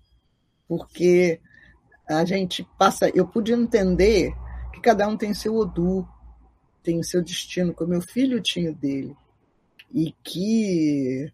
Porque 0.68 1.40
a 2.08 2.24
gente 2.26 2.68
passa. 2.78 3.10
Eu 3.10 3.28
pude 3.28 3.54
entender 3.54 4.32
que 4.74 4.82
cada 4.82 5.08
um 5.08 5.18
tem 5.18 5.34
seu 5.34 5.56
Odu, 5.56 6.08
tem 6.84 7.00
o 7.00 7.04
seu 7.04 7.24
destino, 7.24 7.74
como 7.74 7.92
meu 7.92 8.02
filho 8.02 8.42
tinha 8.42 8.72
dele. 8.72 9.16
E 9.94 10.12
que 10.24 11.32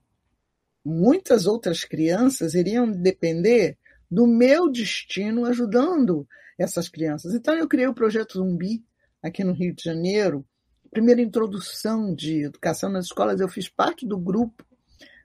muitas 0.84 1.46
outras 1.46 1.84
crianças 1.84 2.54
iriam 2.54 2.92
depender 2.92 3.78
do 4.10 4.26
meu 4.26 4.70
destino 4.70 5.46
ajudando 5.46 6.28
essas 6.58 6.90
crianças. 6.90 7.34
Então 7.34 7.56
eu 7.56 7.68
criei 7.68 7.88
o 7.88 7.94
projeto 7.94 8.40
Zumbi 8.40 8.84
aqui 9.22 9.44
no 9.44 9.54
Rio 9.54 9.74
de 9.74 9.84
Janeiro. 9.84 10.46
Primeira 10.92 11.22
introdução 11.22 12.14
de 12.14 12.46
educação 12.46 12.90
nas 12.90 13.06
escolas, 13.06 13.40
eu 13.40 13.48
fiz 13.48 13.70
parte 13.70 14.06
do 14.06 14.18
grupo 14.18 14.66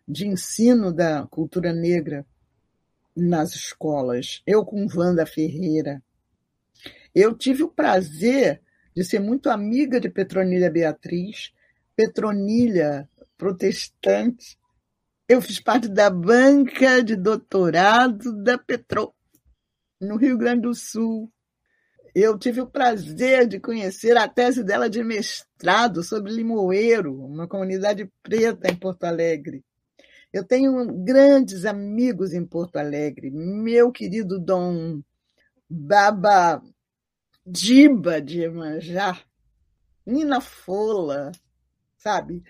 de 0.07 0.27
ensino 0.27 0.92
da 0.92 1.27
cultura 1.27 1.73
negra 1.73 2.27
nas 3.16 3.55
escolas. 3.55 4.42
Eu 4.47 4.64
com 4.64 4.87
Wanda 4.94 5.25
Ferreira. 5.25 6.03
Eu 7.14 7.35
tive 7.35 7.62
o 7.62 7.68
prazer 7.68 8.61
de 8.94 9.03
ser 9.05 9.20
muito 9.20 9.49
amiga 9.49 9.99
de 9.99 10.11
Petronilha 10.11 10.70
Beatriz, 10.70 11.53
Petronilha 11.97 13.09
protestante. 13.37 14.59
Eu 15.29 15.40
fiz 15.40 15.61
parte 15.61 15.88
da 15.88 16.11
banca 16.11 17.03
de 17.03 17.16
doutorado 17.16 18.33
da 18.42 18.59
Petro, 18.59 19.14
no 20.01 20.16
Rio 20.16 20.37
Grande 20.37 20.62
do 20.62 20.75
Sul. 20.75 21.33
Eu 22.14 22.38
tive 22.38 22.61
o 22.61 22.66
prazer 22.66 23.47
de 23.47 23.59
conhecer 23.59 24.16
a 24.16 24.29
tese 24.29 24.62
dela 24.62 24.88
de 24.88 25.03
mestrado 25.03 26.03
sobre 26.03 26.33
Limoeiro, 26.33 27.14
uma 27.24 27.49
comunidade 27.49 28.11
preta 28.22 28.70
em 28.70 28.76
Porto 28.76 29.05
Alegre. 29.05 29.64
Eu 30.32 30.45
tenho 30.45 30.87
grandes 31.05 31.64
amigos 31.64 32.32
em 32.32 32.45
Porto 32.45 32.76
Alegre. 32.76 33.30
Meu 33.30 33.91
querido 33.91 34.39
Dom 34.39 35.01
Baba 35.68 36.62
Diba 37.47 38.22
de 38.22 38.41
Iemanjá, 38.41 39.20
Nina 40.07 40.41
Fola, 40.41 41.30
sabe? 41.99 42.43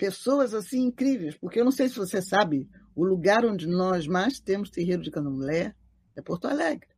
Pessoas 0.00 0.54
assim 0.54 0.84
incríveis, 0.84 1.36
porque 1.36 1.60
eu 1.60 1.64
não 1.64 1.70
sei 1.70 1.86
se 1.86 1.96
você 1.96 2.22
sabe, 2.22 2.66
o 2.96 3.04
lugar 3.04 3.44
onde 3.44 3.66
nós 3.66 4.06
mais 4.06 4.40
temos 4.40 4.70
terreiro 4.70 5.02
de 5.02 5.10
candomblé 5.10 5.74
é 6.16 6.22
Porto 6.22 6.46
Alegre, 6.46 6.88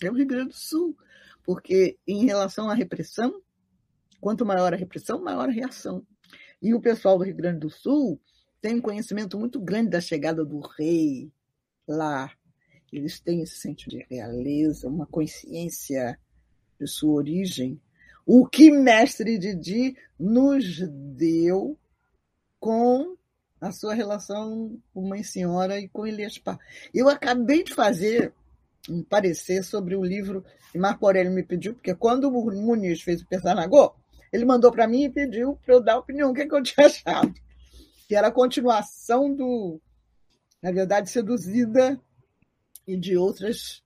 é 0.00 0.08
o 0.08 0.14
Rio 0.14 0.28
Grande 0.28 0.50
do 0.50 0.56
Sul, 0.56 0.96
porque 1.42 1.98
em 2.06 2.24
relação 2.24 2.70
à 2.70 2.74
repressão, 2.74 3.42
quanto 4.20 4.46
maior 4.46 4.72
a 4.72 4.76
repressão, 4.76 5.20
maior 5.20 5.48
a 5.48 5.52
reação. 5.52 6.06
E 6.62 6.72
o 6.72 6.80
pessoal 6.80 7.18
do 7.18 7.24
Rio 7.24 7.34
Grande 7.34 7.58
do 7.58 7.68
Sul 7.68 8.20
tem 8.60 8.76
um 8.76 8.80
conhecimento 8.80 9.36
muito 9.36 9.60
grande 9.60 9.90
da 9.90 10.00
chegada 10.00 10.44
do 10.44 10.60
rei 10.60 11.32
lá. 11.84 12.30
Eles 12.92 13.18
têm 13.18 13.42
esse 13.42 13.56
sentido 13.56 13.98
de 13.98 14.06
realeza, 14.08 14.86
uma 14.86 15.04
consciência 15.04 16.16
de 16.78 16.86
sua 16.86 17.14
origem, 17.14 17.82
o 18.24 18.46
que 18.46 18.70
Mestre 18.70 19.36
Didi 19.36 19.96
nos 20.16 20.78
deu 21.16 21.76
com 22.60 23.16
a 23.60 23.72
sua 23.72 23.94
relação 23.94 24.78
com 24.94 25.08
Mãe 25.08 25.22
Senhora 25.22 25.80
e 25.80 25.88
com 25.88 26.06
Elias 26.06 26.38
Pá. 26.38 26.58
Eu 26.94 27.08
acabei 27.08 27.64
de 27.64 27.74
fazer 27.74 28.32
um 28.88 29.02
parecer 29.02 29.64
sobre 29.64 29.96
o 29.96 30.04
livro 30.04 30.44
que 30.70 30.78
Marco 30.78 31.04
Aurélio 31.04 31.32
me 31.32 31.42
pediu, 31.42 31.74
porque 31.74 31.94
quando 31.94 32.28
o 32.28 32.62
Muniz 32.62 33.02
fez 33.02 33.20
o 33.20 33.26
Pessanagô, 33.26 33.94
ele 34.32 34.44
mandou 34.44 34.70
para 34.70 34.86
mim 34.86 35.04
e 35.04 35.10
pediu 35.10 35.56
para 35.64 35.74
eu 35.74 35.82
dar 35.82 35.98
opinião, 35.98 36.30
o 36.30 36.34
que, 36.34 36.42
é 36.42 36.48
que 36.48 36.54
eu 36.54 36.62
tinha 36.62 36.86
achado. 36.86 37.34
Que 38.06 38.14
era 38.14 38.28
a 38.28 38.32
continuação 38.32 39.34
do, 39.34 39.80
na 40.62 40.70
verdade, 40.70 41.10
Seduzida 41.10 42.00
e 42.86 42.96
de 42.96 43.16
outras 43.16 43.82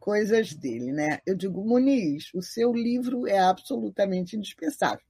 coisas 0.00 0.52
dele. 0.54 0.92
Né? 0.92 1.20
Eu 1.24 1.34
digo, 1.34 1.64
Muniz, 1.64 2.32
o 2.34 2.42
seu 2.42 2.72
livro 2.72 3.26
é 3.26 3.38
absolutamente 3.38 4.36
indispensável. 4.36 5.04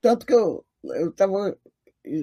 Tanto 0.00 0.24
que 0.24 0.34
eu 0.34 0.64
estava 1.10 1.58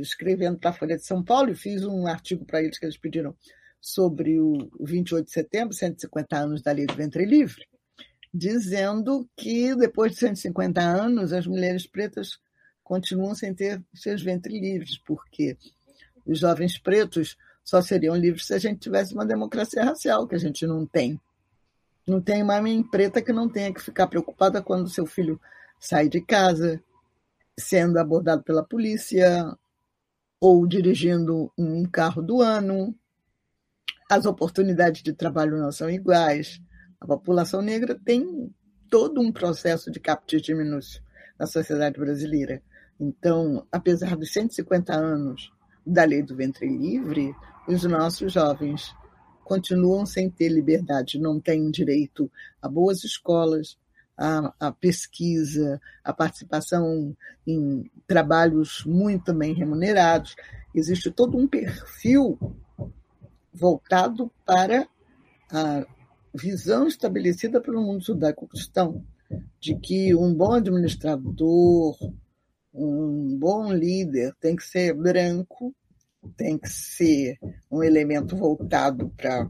escrevendo 0.01 0.57
para 0.57 0.71
a 0.71 0.73
Folha 0.73 0.97
de 0.97 1.05
São 1.05 1.23
Paulo 1.23 1.51
e 1.51 1.55
fiz 1.55 1.83
um 1.83 2.07
artigo 2.07 2.45
para 2.45 2.61
eles 2.61 2.77
que 2.77 2.85
eles 2.85 2.97
pediram 2.97 3.35
sobre 3.79 4.39
o 4.39 4.69
28 4.79 5.25
de 5.25 5.31
setembro, 5.31 5.73
150 5.73 6.35
anos 6.35 6.61
da 6.61 6.71
Lei 6.71 6.85
do 6.85 6.95
Ventre 6.95 7.25
Livre, 7.25 7.67
dizendo 8.33 9.29
que 9.37 9.75
depois 9.75 10.13
de 10.13 10.19
150 10.19 10.81
anos 10.81 11.31
as 11.31 11.45
mulheres 11.45 11.85
pretas 11.85 12.39
continuam 12.83 13.35
sem 13.35 13.53
ter 13.53 13.81
seus 13.93 14.21
ventres 14.21 14.59
livres, 14.59 14.97
porque 14.97 15.57
os 16.25 16.39
jovens 16.39 16.77
pretos 16.77 17.37
só 17.63 17.81
seriam 17.81 18.15
livres 18.15 18.45
se 18.45 18.53
a 18.53 18.59
gente 18.59 18.79
tivesse 18.79 19.13
uma 19.13 19.25
democracia 19.25 19.83
racial, 19.83 20.27
que 20.27 20.35
a 20.35 20.39
gente 20.39 20.65
não 20.67 20.85
tem. 20.85 21.19
Não 22.07 22.21
tem 22.21 22.43
uma 22.43 22.61
mãe 22.61 22.83
preta 22.83 23.21
que 23.21 23.33
não 23.33 23.49
tenha 23.49 23.73
que 23.73 23.81
ficar 23.81 24.07
preocupada 24.07 24.61
quando 24.61 24.89
seu 24.89 25.05
filho 25.05 25.41
sai 25.79 26.07
de 26.07 26.21
casa, 26.21 26.81
sendo 27.57 27.97
abordado 27.97 28.43
pela 28.43 28.63
polícia, 28.63 29.57
ou 30.47 30.67
dirigindo 30.67 31.51
um 31.57 31.83
carro 31.85 32.21
do 32.21 32.39
ano. 32.39 32.95
As 34.07 34.27
oportunidades 34.27 35.01
de 35.01 35.11
trabalho 35.11 35.57
não 35.57 35.71
são 35.71 35.89
iguais. 35.89 36.61
A 37.01 37.07
população 37.07 37.63
negra 37.63 37.99
tem 38.05 38.53
todo 38.87 39.19
um 39.19 39.31
processo 39.31 39.89
de 39.89 39.99
captis 39.99 40.47
minúcio 40.49 41.01
na 41.39 41.47
sociedade 41.47 41.99
brasileira. 41.99 42.61
Então, 42.99 43.65
apesar 43.71 44.15
dos 44.15 44.31
150 44.33 44.93
anos 44.93 45.51
da 45.83 46.03
lei 46.03 46.21
do 46.21 46.35
ventre 46.35 46.67
livre, 46.69 47.33
os 47.67 47.83
nossos 47.83 48.31
jovens 48.31 48.93
continuam 49.43 50.05
sem 50.05 50.29
ter 50.29 50.49
liberdade, 50.49 51.17
não 51.17 51.39
têm 51.39 51.71
direito 51.71 52.31
a 52.61 52.69
boas 52.69 53.03
escolas, 53.03 53.79
a, 54.17 54.53
a, 54.59 54.71
pesquisa, 54.71 55.81
a 56.03 56.13
participação 56.13 57.15
em 57.45 57.89
trabalhos 58.07 58.83
muito 58.85 59.33
bem 59.33 59.53
remunerados. 59.53 60.35
Existe 60.73 61.11
todo 61.11 61.37
um 61.37 61.47
perfil 61.47 62.37
voltado 63.53 64.31
para 64.45 64.87
a 65.51 65.85
visão 66.33 66.87
estabelecida 66.87 67.61
pelo 67.61 67.81
mundo 67.81 68.03
judaico-cristão, 68.03 69.03
de 69.59 69.75
que 69.75 70.13
um 70.13 70.33
bom 70.33 70.53
administrador, 70.53 71.97
um 72.73 73.37
bom 73.39 73.71
líder 73.71 74.33
tem 74.39 74.55
que 74.55 74.63
ser 74.63 74.93
branco, 74.93 75.73
tem 76.35 76.57
que 76.57 76.69
ser 76.69 77.37
um 77.71 77.83
elemento 77.83 78.35
voltado 78.35 79.09
para 79.15 79.49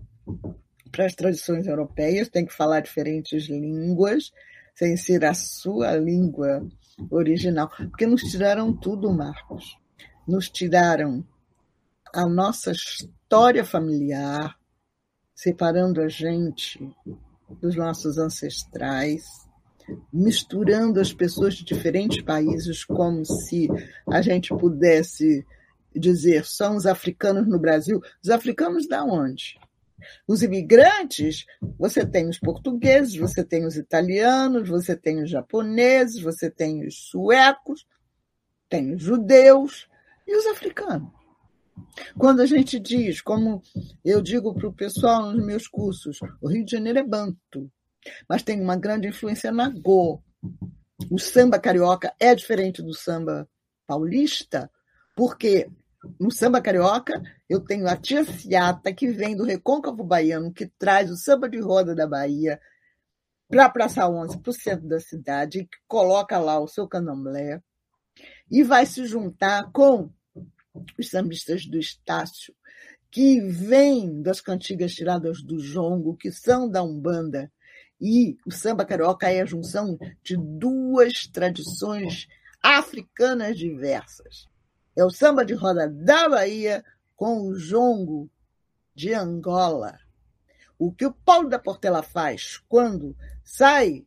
para 0.91 1.07
as 1.07 1.15
tradições 1.15 1.67
europeias, 1.67 2.29
tem 2.29 2.45
que 2.45 2.53
falar 2.53 2.79
diferentes 2.79 3.49
línguas, 3.49 4.31
sem 4.75 4.97
ser 4.97 5.23
a 5.25 5.33
sua 5.33 5.95
língua 5.95 6.67
original. 7.09 7.71
Porque 7.89 8.05
nos 8.05 8.21
tiraram 8.21 8.73
tudo, 8.73 9.11
Marcos. 9.11 9.77
Nos 10.27 10.49
tiraram 10.49 11.25
a 12.13 12.27
nossa 12.27 12.71
história 12.71 13.63
familiar, 13.63 14.55
separando 15.33 16.01
a 16.01 16.07
gente 16.07 16.79
dos 17.61 17.75
nossos 17.75 18.17
ancestrais, 18.17 19.23
misturando 20.11 20.99
as 20.99 21.13
pessoas 21.13 21.55
de 21.55 21.63
diferentes 21.63 22.21
países 22.23 22.83
como 22.83 23.23
se 23.25 23.67
a 24.09 24.21
gente 24.21 24.49
pudesse 24.55 25.45
dizer 25.95 26.45
são 26.45 26.75
os 26.75 26.85
africanos 26.85 27.47
no 27.47 27.59
Brasil. 27.59 28.01
Os 28.23 28.29
africanos 28.29 28.87
da 28.87 29.03
onde? 29.03 29.59
Os 30.27 30.43
imigrantes, 30.43 31.45
você 31.77 32.05
tem 32.05 32.27
os 32.29 32.39
portugueses, 32.39 33.15
você 33.15 33.43
tem 33.43 33.65
os 33.65 33.75
italianos, 33.75 34.67
você 34.67 34.95
tem 34.95 35.23
os 35.23 35.29
japoneses, 35.29 36.21
você 36.21 36.49
tem 36.49 36.85
os 36.85 37.09
suecos, 37.09 37.85
tem 38.69 38.93
os 38.93 39.01
judeus 39.01 39.87
e 40.27 40.35
os 40.35 40.45
africanos. 40.47 41.09
Quando 42.17 42.41
a 42.41 42.45
gente 42.45 42.79
diz, 42.79 43.21
como 43.21 43.61
eu 44.03 44.21
digo 44.21 44.53
para 44.53 44.67
o 44.67 44.73
pessoal 44.73 45.31
nos 45.31 45.45
meus 45.45 45.67
cursos, 45.67 46.19
o 46.41 46.47
Rio 46.47 46.65
de 46.65 46.71
Janeiro 46.71 46.99
é 46.99 47.03
banto, 47.03 47.71
mas 48.27 48.43
tem 48.43 48.61
uma 48.61 48.75
grande 48.75 49.07
influência 49.07 49.51
na 49.51 49.69
Go. 49.69 50.23
O 51.11 51.19
samba 51.19 51.59
carioca 51.59 52.13
é 52.19 52.33
diferente 52.33 52.81
do 52.81 52.93
samba 52.93 53.47
paulista, 53.85 54.71
porque 55.15 55.69
no 56.19 56.31
samba 56.31 56.61
carioca, 56.61 57.21
eu 57.49 57.59
tenho 57.59 57.87
a 57.87 57.95
tia 57.95 58.23
Ciata, 58.23 58.93
que 58.93 59.07
vem 59.07 59.35
do 59.35 59.43
recôncavo 59.43 60.03
baiano, 60.03 60.53
que 60.53 60.65
traz 60.65 61.09
o 61.11 61.17
samba 61.17 61.49
de 61.49 61.59
roda 61.59 61.95
da 61.95 62.07
Bahia 62.07 62.59
para 63.47 63.65
a 63.65 63.69
Praça 63.69 64.07
11, 64.07 64.39
para 64.39 64.49
o 64.49 64.53
centro 64.53 64.87
da 64.87 64.99
cidade, 64.99 65.65
que 65.65 65.77
coloca 65.87 66.37
lá 66.39 66.59
o 66.59 66.67
seu 66.67 66.87
candomblé, 66.87 67.61
e 68.49 68.63
vai 68.63 68.85
se 68.85 69.05
juntar 69.05 69.71
com 69.71 70.09
os 70.97 71.09
sambistas 71.09 71.65
do 71.65 71.77
Estácio, 71.77 72.53
que 73.11 73.39
vêm 73.39 74.21
das 74.21 74.41
cantigas 74.41 74.93
tiradas 74.93 75.41
do 75.41 75.59
jongo, 75.59 76.17
que 76.17 76.31
são 76.31 76.69
da 76.69 76.83
Umbanda, 76.83 77.51
e 77.99 78.37
o 78.45 78.51
samba 78.51 78.85
carioca 78.85 79.29
é 79.29 79.41
a 79.41 79.45
junção 79.45 79.97
de 80.21 80.35
duas 80.35 81.27
tradições 81.27 82.27
africanas 82.61 83.57
diversas. 83.57 84.47
É 84.95 85.03
o 85.03 85.09
samba 85.09 85.45
de 85.45 85.53
roda 85.53 85.89
da 85.89 86.29
Bahia 86.29 86.83
com 87.15 87.47
o 87.47 87.55
jongo 87.55 88.29
de 88.93 89.13
Angola. 89.13 89.99
O 90.77 90.91
que 90.91 91.05
o 91.05 91.13
Paulo 91.13 91.49
da 91.49 91.59
Portela 91.59 92.01
faz 92.01 92.61
quando 92.67 93.15
sai 93.43 94.05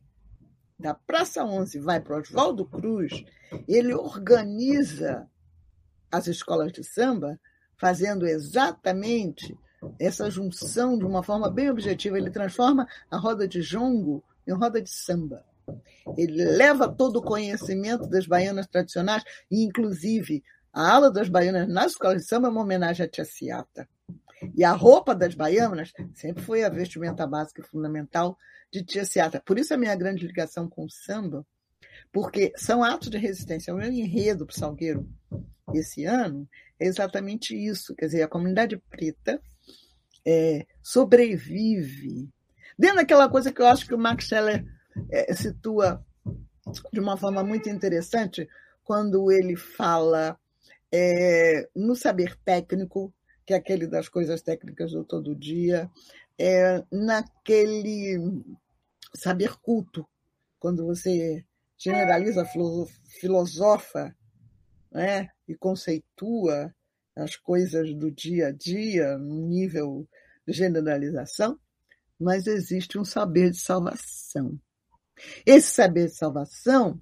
da 0.79 0.93
Praça 0.93 1.43
11 1.43 1.77
e 1.77 1.81
vai 1.81 1.99
para 1.99 2.17
Oswaldo 2.17 2.65
Cruz, 2.65 3.23
ele 3.67 3.93
organiza 3.93 5.27
as 6.11 6.27
escolas 6.27 6.71
de 6.71 6.83
samba 6.83 7.39
fazendo 7.77 8.25
exatamente 8.25 9.57
essa 9.99 10.29
junção 10.29 10.97
de 10.97 11.05
uma 11.05 11.23
forma 11.23 11.49
bem 11.49 11.69
objetiva. 11.69 12.17
Ele 12.17 12.31
transforma 12.31 12.87
a 13.09 13.17
roda 13.17 13.47
de 13.47 13.61
jongo 13.61 14.23
em 14.47 14.53
roda 14.53 14.81
de 14.81 14.89
samba. 14.89 15.43
Ele 16.17 16.43
leva 16.43 16.87
todo 16.87 17.17
o 17.17 17.21
conhecimento 17.21 18.07
das 18.07 18.25
baianas 18.25 18.67
tradicionais, 18.67 19.23
inclusive 19.51 20.43
a 20.79 20.93
ala 20.93 21.11
das 21.11 21.27
baianas 21.27 21.67
nas 21.67 21.91
escolas 21.91 22.21
de 22.21 22.27
samba 22.27 22.47
é 22.47 22.51
uma 22.51 22.61
homenagem 22.61 23.05
à 23.05 23.09
tia 23.09 23.25
Ciata. 23.25 23.89
E 24.55 24.63
a 24.63 24.71
roupa 24.71 25.13
das 25.13 25.35
baianas 25.35 25.91
sempre 26.15 26.41
foi 26.41 26.63
a 26.63 26.69
vestimenta 26.69 27.27
básica 27.27 27.61
e 27.61 27.65
fundamental 27.65 28.37
de 28.71 28.81
tia 28.85 29.03
Ciata. 29.03 29.41
Por 29.45 29.59
isso 29.59 29.73
a 29.73 29.77
minha 29.77 29.93
grande 29.93 30.25
ligação 30.25 30.69
com 30.69 30.85
o 30.85 30.89
samba, 30.89 31.45
porque 32.13 32.53
são 32.55 32.81
atos 32.81 33.09
de 33.09 33.17
resistência. 33.17 33.73
O 33.73 33.77
meu 33.77 33.91
enredo 33.91 34.45
para 34.45 34.55
o 34.55 34.57
Salgueiro 34.57 35.05
esse 35.73 36.05
ano 36.05 36.47
é 36.79 36.87
exatamente 36.87 37.53
isso. 37.53 37.93
Quer 37.93 38.05
dizer, 38.05 38.23
a 38.23 38.29
comunidade 38.29 38.77
preta 38.89 39.41
é, 40.25 40.65
sobrevive. 40.81 42.29
Dentro 42.77 42.95
daquela 42.95 43.27
coisa 43.27 43.51
que 43.51 43.61
eu 43.61 43.67
acho 43.67 43.85
que 43.85 43.93
o 43.93 43.99
Max 43.99 44.27
Scheller 44.27 44.65
é, 45.11 45.33
situa 45.35 46.01
de 46.93 47.01
uma 47.01 47.17
forma 47.17 47.43
muito 47.43 47.67
interessante, 47.67 48.47
quando 48.85 49.29
ele 49.29 49.57
fala 49.57 50.38
é, 50.91 51.69
no 51.75 51.95
saber 51.95 52.35
técnico, 52.43 53.13
que 53.45 53.53
é 53.53 53.57
aquele 53.57 53.87
das 53.87 54.09
coisas 54.09 54.41
técnicas 54.41 54.91
do 54.91 55.03
todo 55.03 55.35
dia, 55.35 55.89
é, 56.37 56.83
naquele 56.91 58.43
saber 59.15 59.55
culto, 59.57 60.07
quando 60.59 60.85
você 60.85 61.45
generaliza, 61.77 62.45
filosofa 63.19 64.15
né, 64.91 65.29
e 65.47 65.55
conceitua 65.55 66.73
as 67.15 67.35
coisas 67.35 67.93
do 67.93 68.11
dia 68.11 68.47
a 68.47 68.51
dia, 68.51 69.17
no 69.17 69.47
nível 69.47 70.07
de 70.47 70.53
generalização, 70.53 71.59
mas 72.19 72.47
existe 72.47 72.97
um 72.97 73.05
saber 73.05 73.51
de 73.51 73.57
salvação. 73.57 74.59
Esse 75.45 75.69
saber 75.73 76.07
de 76.07 76.15
salvação 76.15 77.01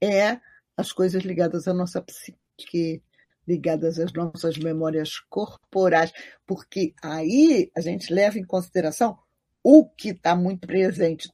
é 0.00 0.40
as 0.76 0.92
coisas 0.92 1.22
ligadas 1.22 1.66
à 1.66 1.74
nossa 1.74 2.00
psique, 2.00 3.02
ligadas 3.48 3.98
às 3.98 4.12
nossas 4.12 4.58
memórias 4.58 5.18
corporais, 5.30 6.12
porque 6.46 6.92
aí 7.02 7.70
a 7.74 7.80
gente 7.80 8.12
leva 8.12 8.38
em 8.38 8.44
consideração 8.44 9.18
o 9.64 9.88
que 9.88 10.10
está 10.10 10.36
muito 10.36 10.66
presente 10.66 11.30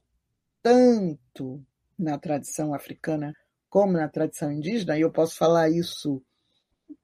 tanto 0.63 1.61
na 1.99 2.17
tradição 2.17 2.73
africana 2.73 3.33
como 3.69 3.93
na 3.93 4.07
tradição 4.07 4.49
indígena, 4.49 4.97
e 4.97 5.01
eu 5.01 5.11
posso 5.11 5.35
falar 5.35 5.69
isso 5.69 6.23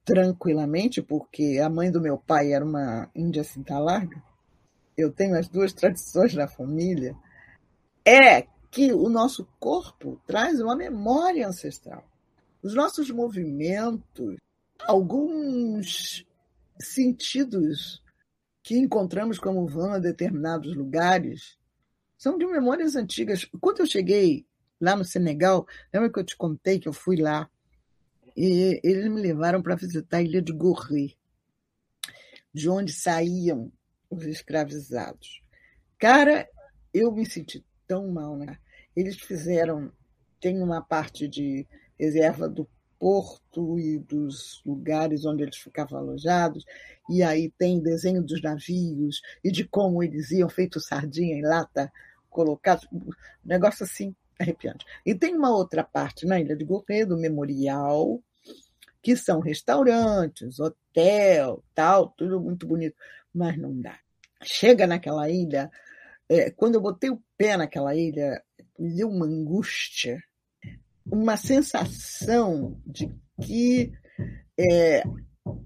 tranquilamente, 0.06 1.02
porque 1.02 1.60
a 1.62 1.70
mãe 1.70 1.92
do 1.92 2.00
meu 2.00 2.18
pai 2.18 2.54
era 2.54 2.64
uma 2.64 3.12
índia 3.14 3.44
cinta 3.44 3.78
larga, 3.78 4.24
eu 4.98 5.12
tenho 5.12 5.38
as 5.38 5.50
duas 5.50 5.74
tradições 5.74 6.34
na 6.34 6.48
família, 6.48 7.14
é 8.06 8.48
que 8.72 8.94
o 8.94 9.10
nosso 9.10 9.46
corpo 9.60 10.22
traz 10.26 10.62
uma 10.62 10.76
memória 10.76 11.46
ancestral. 11.46 12.04
Os 12.64 12.74
nossos 12.74 13.12
movimentos, 13.12 14.38
alguns 14.86 16.26
sentidos 16.80 18.02
que 18.64 18.78
encontramos 18.78 19.40
como 19.40 19.68
vão 19.68 19.94
a 19.94 20.00
determinados 20.00 20.76
lugares, 20.76 21.58
são 22.18 22.38
de 22.38 22.46
memórias 22.46 22.96
antigas. 22.96 23.46
Quando 23.60 23.80
eu 23.80 23.86
cheguei 23.86 24.46
lá 24.80 24.96
no 24.96 25.04
Senegal, 25.04 25.66
lembra 25.94 26.12
que 26.12 26.20
eu 26.20 26.24
te 26.24 26.38
contei 26.38 26.80
que 26.80 26.88
eu 26.88 26.94
fui 26.94 27.18
lá 27.18 27.50
e 28.36 28.80
eles 28.84 29.10
me 29.10 29.22
levaram 29.22 29.62
para 29.62 29.76
visitar 29.76 30.18
a 30.18 30.22
ilha 30.22 30.42
de 30.42 30.54
Gorré, 30.54 31.14
de 32.54 32.70
onde 32.70 32.94
saíam 32.94 33.72
os 34.10 34.26
escravizados. 34.26 35.42
Cara, 35.98 36.48
eu 36.94 37.12
me 37.12 37.26
senti 37.26 37.66
tão 37.88 38.12
mal, 38.12 38.38
né? 38.38 38.58
Eles 38.96 39.18
fizeram, 39.18 39.92
tem 40.40 40.62
uma 40.62 40.82
parte 40.82 41.28
de 41.28 41.68
reserva 42.00 42.50
do 42.50 42.68
porto 43.02 43.80
e 43.80 43.98
dos 43.98 44.62
lugares 44.64 45.26
onde 45.26 45.42
eles 45.42 45.58
ficavam 45.58 45.98
alojados, 45.98 46.64
e 47.10 47.24
aí 47.24 47.52
tem 47.58 47.82
desenho 47.82 48.22
dos 48.22 48.40
navios 48.44 49.24
e 49.44 49.52
de 49.52 49.68
como 49.68 50.04
eles 50.04 50.30
iam 50.30 50.48
feito 50.48 50.80
sardinha 50.80 51.36
em 51.36 51.42
lata, 51.42 51.92
colocados, 52.30 52.88
um 52.94 53.10
negócio 53.44 53.86
assim 53.86 54.16
arrepiante. 54.40 54.86
E 55.04 55.16
tem 55.16 55.36
uma 55.36 55.50
outra 55.50 55.84
parte 55.84 56.28
na 56.28 56.40
Ilha 56.40 56.56
de 56.56 56.64
Gorré, 56.64 57.04
do 57.04 57.18
memorial, 57.18 58.22
que 59.02 59.16
são 59.16 59.40
restaurantes, 59.40 60.60
hotel, 60.60 61.64
tal, 61.74 62.10
tudo 62.10 62.40
muito 62.40 62.68
bonito, 62.68 62.96
mas 63.34 63.58
não 63.58 63.82
dá. 63.82 63.98
Chega 64.44 64.86
naquela 64.86 65.28
ilha, 65.28 65.72
é, 66.30 66.52
quando 66.52 66.76
eu 66.76 66.82
botei 66.82 67.10
o 67.10 67.22
pé 67.36 67.58
naquela 67.58 67.96
ilha, 67.96 68.44
me 68.78 68.94
deu 68.96 69.10
uma 69.10 69.26
angústia, 69.26 70.24
uma 71.06 71.38
sensação 71.38 72.80
de 72.86 73.14
que 73.42 73.92
é, 74.60 75.04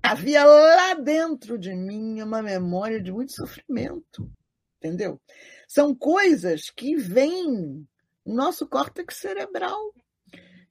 havia 0.02 0.46
lá 0.46 0.94
dentro 0.94 1.58
de 1.58 1.74
mim 1.76 2.22
uma 2.22 2.42
memória 2.42 3.02
de 3.02 3.12
muito 3.12 3.34
sofrimento, 3.34 4.32
entendeu? 4.78 5.20
São 5.68 5.94
coisas 5.96 6.70
que 6.70 6.96
vêm 6.96 7.86
no 8.26 8.36
nosso 8.36 8.68
córtex 8.68 9.18
cerebral. 9.18 9.94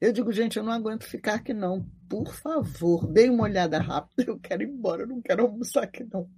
Eu 0.00 0.12
digo, 0.12 0.32
gente, 0.32 0.56
eu 0.56 0.62
não 0.62 0.72
aguento 0.72 1.04
ficar 1.04 1.34
aqui 1.34 1.54
não. 1.54 1.88
Por 2.08 2.34
favor, 2.34 3.06
dê 3.10 3.28
uma 3.28 3.44
olhada 3.44 3.78
rápida. 3.78 4.30
Eu 4.30 4.38
quero 4.38 4.62
ir 4.62 4.68
embora, 4.68 5.02
eu 5.02 5.06
não 5.06 5.20
quero 5.20 5.42
almoçar 5.42 5.84
aqui 5.84 6.06
não. 6.12 6.28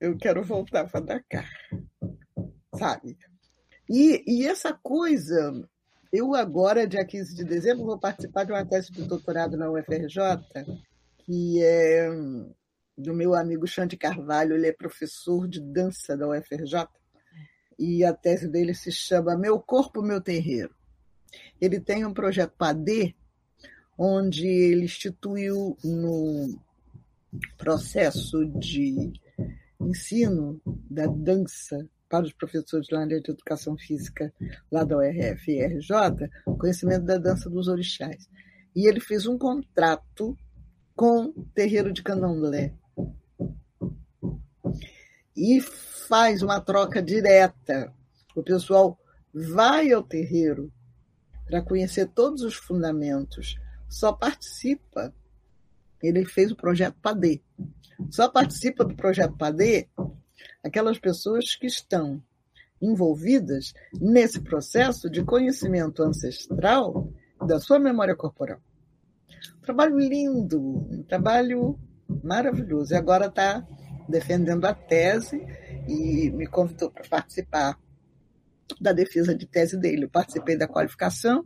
Eu 0.00 0.16
quero 0.16 0.42
voltar 0.42 0.88
para 0.88 1.00
Dakar. 1.00 1.48
Sabe? 2.76 3.18
E, 3.88 4.22
e 4.26 4.46
essa 4.46 4.72
coisa, 4.72 5.52
eu 6.12 6.34
agora, 6.34 6.86
dia 6.86 7.04
15 7.04 7.34
de 7.34 7.44
dezembro, 7.44 7.84
vou 7.84 7.98
participar 7.98 8.44
de 8.44 8.52
uma 8.52 8.64
tese 8.64 8.90
de 8.90 9.02
doutorado 9.04 9.56
na 9.56 9.70
UFRJ, 9.70 10.64
que 11.18 11.62
é 11.62 12.08
do 12.96 13.14
meu 13.14 13.34
amigo 13.34 13.66
Xande 13.66 13.96
Carvalho, 13.96 14.56
ele 14.56 14.66
é 14.66 14.72
professor 14.72 15.46
de 15.46 15.60
dança 15.60 16.16
da 16.16 16.28
UFRJ, 16.28 16.88
e 17.78 18.04
a 18.04 18.12
tese 18.12 18.48
dele 18.48 18.74
se 18.74 18.90
chama 18.90 19.36
Meu 19.36 19.60
Corpo, 19.60 20.02
Meu 20.02 20.20
Terreiro. 20.20 20.74
Ele 21.60 21.78
tem 21.78 22.04
um 22.04 22.12
projeto 22.12 22.54
PAD, 22.56 23.14
onde 23.96 24.46
ele 24.46 24.84
instituiu 24.84 25.76
no 25.84 26.58
processo 27.56 28.44
de 28.58 29.12
ensino 29.80 30.60
da 30.90 31.06
dança 31.06 31.88
para 32.08 32.24
os 32.24 32.32
professores 32.32 32.88
lá 32.90 33.04
de 33.04 33.14
educação 33.14 33.76
física, 33.76 34.32
lá 34.70 34.82
da 34.84 34.96
URF 34.96 35.52
conhecimento 36.58 37.04
da 37.04 37.18
dança 37.18 37.50
dos 37.50 37.68
orixás. 37.68 38.28
E 38.74 38.88
ele 38.88 39.00
fez 39.00 39.26
um 39.26 39.36
contrato 39.36 40.36
com 40.96 41.26
o 41.26 41.44
terreiro 41.54 41.92
de 41.92 42.02
Candomblé. 42.02 42.74
E 45.36 45.60
faz 45.60 46.42
uma 46.42 46.60
troca 46.60 47.02
direta. 47.02 47.92
O 48.34 48.42
pessoal 48.42 48.98
vai 49.32 49.92
ao 49.92 50.02
terreiro 50.02 50.72
para 51.46 51.62
conhecer 51.62 52.06
todos 52.08 52.42
os 52.42 52.54
fundamentos, 52.54 53.56
só 53.88 54.12
participa. 54.12 55.14
Ele 56.02 56.24
fez 56.24 56.52
o 56.52 56.56
projeto 56.56 56.96
PADE. 57.00 57.42
Só 58.10 58.28
participa 58.28 58.84
do 58.84 58.94
projeto 58.94 59.36
PADE 59.36 59.88
aquelas 60.62 60.98
pessoas 60.98 61.54
que 61.56 61.66
estão 61.66 62.22
envolvidas 62.80 63.72
nesse 64.00 64.40
processo 64.40 65.10
de 65.10 65.24
conhecimento 65.24 66.02
ancestral 66.02 67.12
da 67.46 67.58
sua 67.58 67.78
memória 67.78 68.14
corporal. 68.14 68.60
Um 69.58 69.60
trabalho 69.60 69.98
lindo, 69.98 70.60
um 70.60 71.02
trabalho 71.02 71.78
maravilhoso. 72.22 72.94
E 72.94 72.96
agora 72.96 73.26
está 73.26 73.66
defendendo 74.08 74.64
a 74.64 74.74
tese 74.74 75.44
e 75.86 76.30
me 76.30 76.46
convidou 76.46 76.90
para 76.90 77.06
participar 77.08 77.78
da 78.80 78.92
defesa 78.92 79.34
de 79.34 79.46
tese 79.46 79.76
dele. 79.78 80.04
Eu 80.04 80.10
participei 80.10 80.56
da 80.56 80.68
qualificação 80.68 81.44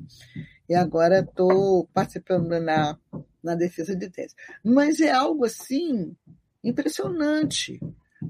e 0.68 0.74
agora 0.74 1.20
estou 1.20 1.88
participando 1.92 2.48
na, 2.60 2.98
na 3.42 3.54
defesa 3.54 3.94
de 3.94 4.08
tese. 4.08 4.34
Mas 4.64 5.00
é 5.00 5.10
algo 5.10 5.44
assim 5.44 6.16
impressionante, 6.62 7.80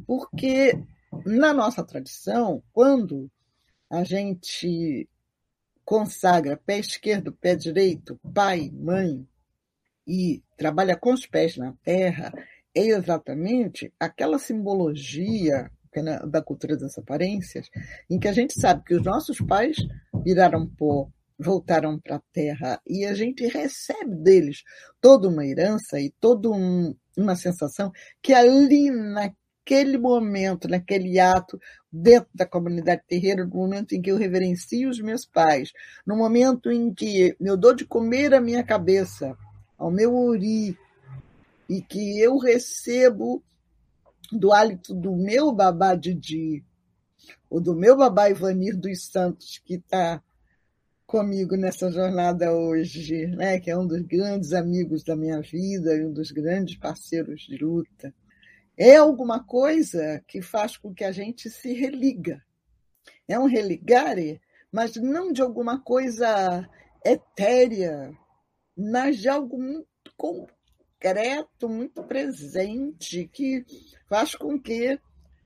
porque 0.06 0.78
na 1.26 1.52
nossa 1.52 1.84
tradição, 1.84 2.62
quando 2.72 3.30
a 3.90 4.04
gente 4.04 5.08
consagra 5.84 6.56
pé 6.56 6.78
esquerdo, 6.78 7.32
pé 7.32 7.54
direito, 7.54 8.18
pai, 8.32 8.70
mãe, 8.72 9.26
e 10.06 10.42
trabalha 10.56 10.96
com 10.96 11.12
os 11.12 11.26
pés 11.26 11.56
na 11.56 11.74
terra, 11.84 12.32
é 12.74 12.86
exatamente 12.86 13.92
aquela 14.00 14.38
simbologia 14.38 15.70
é 15.94 16.26
da 16.26 16.40
cultura 16.40 16.74
das 16.74 16.96
aparências, 16.96 17.68
em 18.08 18.18
que 18.18 18.26
a 18.26 18.32
gente 18.32 18.58
sabe 18.58 18.82
que 18.82 18.94
os 18.94 19.04
nossos 19.04 19.38
pais 19.42 19.76
viraram 20.24 20.66
pó, 20.66 21.10
voltaram 21.38 22.00
para 22.00 22.16
a 22.16 22.22
terra, 22.32 22.80
e 22.86 23.04
a 23.04 23.12
gente 23.12 23.46
recebe 23.46 24.14
deles 24.16 24.62
toda 25.02 25.28
uma 25.28 25.44
herança 25.44 26.00
e 26.00 26.10
toda 26.18 26.48
um, 26.50 26.96
uma 27.14 27.36
sensação 27.36 27.92
que 28.22 28.32
ali 28.32 28.90
naquele 29.62 29.96
momento, 29.96 30.68
naquele 30.68 31.18
ato, 31.20 31.58
dentro 31.90 32.28
da 32.34 32.44
comunidade 32.44 33.02
terreira, 33.06 33.44
no 33.44 33.54
momento 33.54 33.94
em 33.94 34.02
que 34.02 34.10
eu 34.10 34.16
reverencio 34.16 34.90
os 34.90 35.00
meus 35.00 35.24
pais, 35.24 35.72
no 36.04 36.16
momento 36.16 36.70
em 36.70 36.92
que 36.92 37.36
eu 37.40 37.56
dou 37.56 37.74
de 37.74 37.84
comer 37.84 38.34
a 38.34 38.40
minha 38.40 38.64
cabeça, 38.64 39.36
ao 39.78 39.90
meu 39.90 40.14
ori, 40.14 40.76
e 41.68 41.80
que 41.80 42.20
eu 42.20 42.38
recebo 42.38 43.42
do 44.32 44.52
hálito 44.52 44.94
do 44.94 45.14
meu 45.14 45.52
babá 45.52 45.94
Didi, 45.94 46.64
ou 47.48 47.60
do 47.60 47.74
meu 47.74 47.96
babá 47.96 48.28
Ivanir 48.28 48.76
dos 48.76 49.06
Santos, 49.06 49.60
que 49.64 49.74
está 49.74 50.20
comigo 51.06 51.56
nessa 51.56 51.90
jornada 51.90 52.52
hoje, 52.52 53.26
né? 53.28 53.60
que 53.60 53.70
é 53.70 53.78
um 53.78 53.86
dos 53.86 54.02
grandes 54.02 54.52
amigos 54.52 55.04
da 55.04 55.14
minha 55.14 55.40
vida 55.40 55.94
e 55.94 56.04
um 56.04 56.12
dos 56.12 56.32
grandes 56.32 56.76
parceiros 56.76 57.42
de 57.42 57.58
luta. 57.62 58.12
É 58.76 58.96
alguma 58.96 59.44
coisa 59.44 60.22
que 60.26 60.40
faz 60.40 60.76
com 60.76 60.94
que 60.94 61.04
a 61.04 61.12
gente 61.12 61.50
se 61.50 61.72
religa. 61.74 62.42
É 63.28 63.38
um 63.38 63.46
religare, 63.46 64.40
mas 64.70 64.96
não 64.96 65.32
de 65.32 65.42
alguma 65.42 65.80
coisa 65.80 66.68
etérea, 67.04 68.16
mas 68.76 69.18
de 69.18 69.28
algo 69.28 69.60
muito 69.60 69.86
concreto, 70.16 71.68
muito 71.68 72.02
presente, 72.04 73.28
que 73.32 73.64
faz 74.08 74.34
com 74.34 74.58
que 74.58 74.98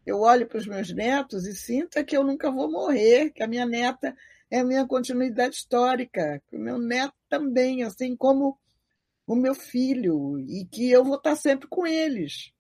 eu 0.05 0.21
olhe 0.21 0.45
para 0.45 0.59
os 0.59 0.67
meus 0.67 0.93
netos 0.93 1.47
e 1.47 1.55
sinta 1.55 2.05
que 2.05 2.17
eu 2.17 2.23
nunca 2.23 2.51
vou 2.51 2.71
morrer, 2.71 3.31
que 3.31 3.43
a 3.43 3.49
minha 3.49 3.67
neta 3.67 4.17
é 4.49 4.61
a 4.61 4.65
minha 4.65 4.87
continuidade 4.87 5.57
histórica, 5.57 6.41
que 6.47 6.57
o 6.57 6.61
meu 6.61 6.79
neto 6.79 7.15
também, 7.29 7.83
assim 7.83 8.15
como 8.15 8.57
o 9.27 9.35
meu 9.35 9.55
filho, 9.55 10.39
e 10.39 10.65
que 10.65 10.89
eu 10.89 11.05
vou 11.05 11.17
estar 11.17 11.35
sempre 11.35 11.67
com 11.67 11.85
eles. 11.85 12.53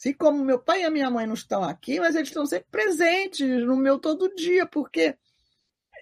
Assim 0.00 0.14
como 0.14 0.42
meu 0.42 0.58
pai 0.58 0.80
e 0.80 0.84
a 0.84 0.90
minha 0.90 1.10
mãe 1.10 1.26
não 1.26 1.34
estão 1.34 1.62
aqui, 1.62 2.00
mas 2.00 2.14
eles 2.14 2.30
estão 2.30 2.46
sempre 2.46 2.68
presentes 2.70 3.66
no 3.66 3.76
meu 3.76 3.98
todo 3.98 4.34
dia, 4.34 4.64
porque 4.64 5.14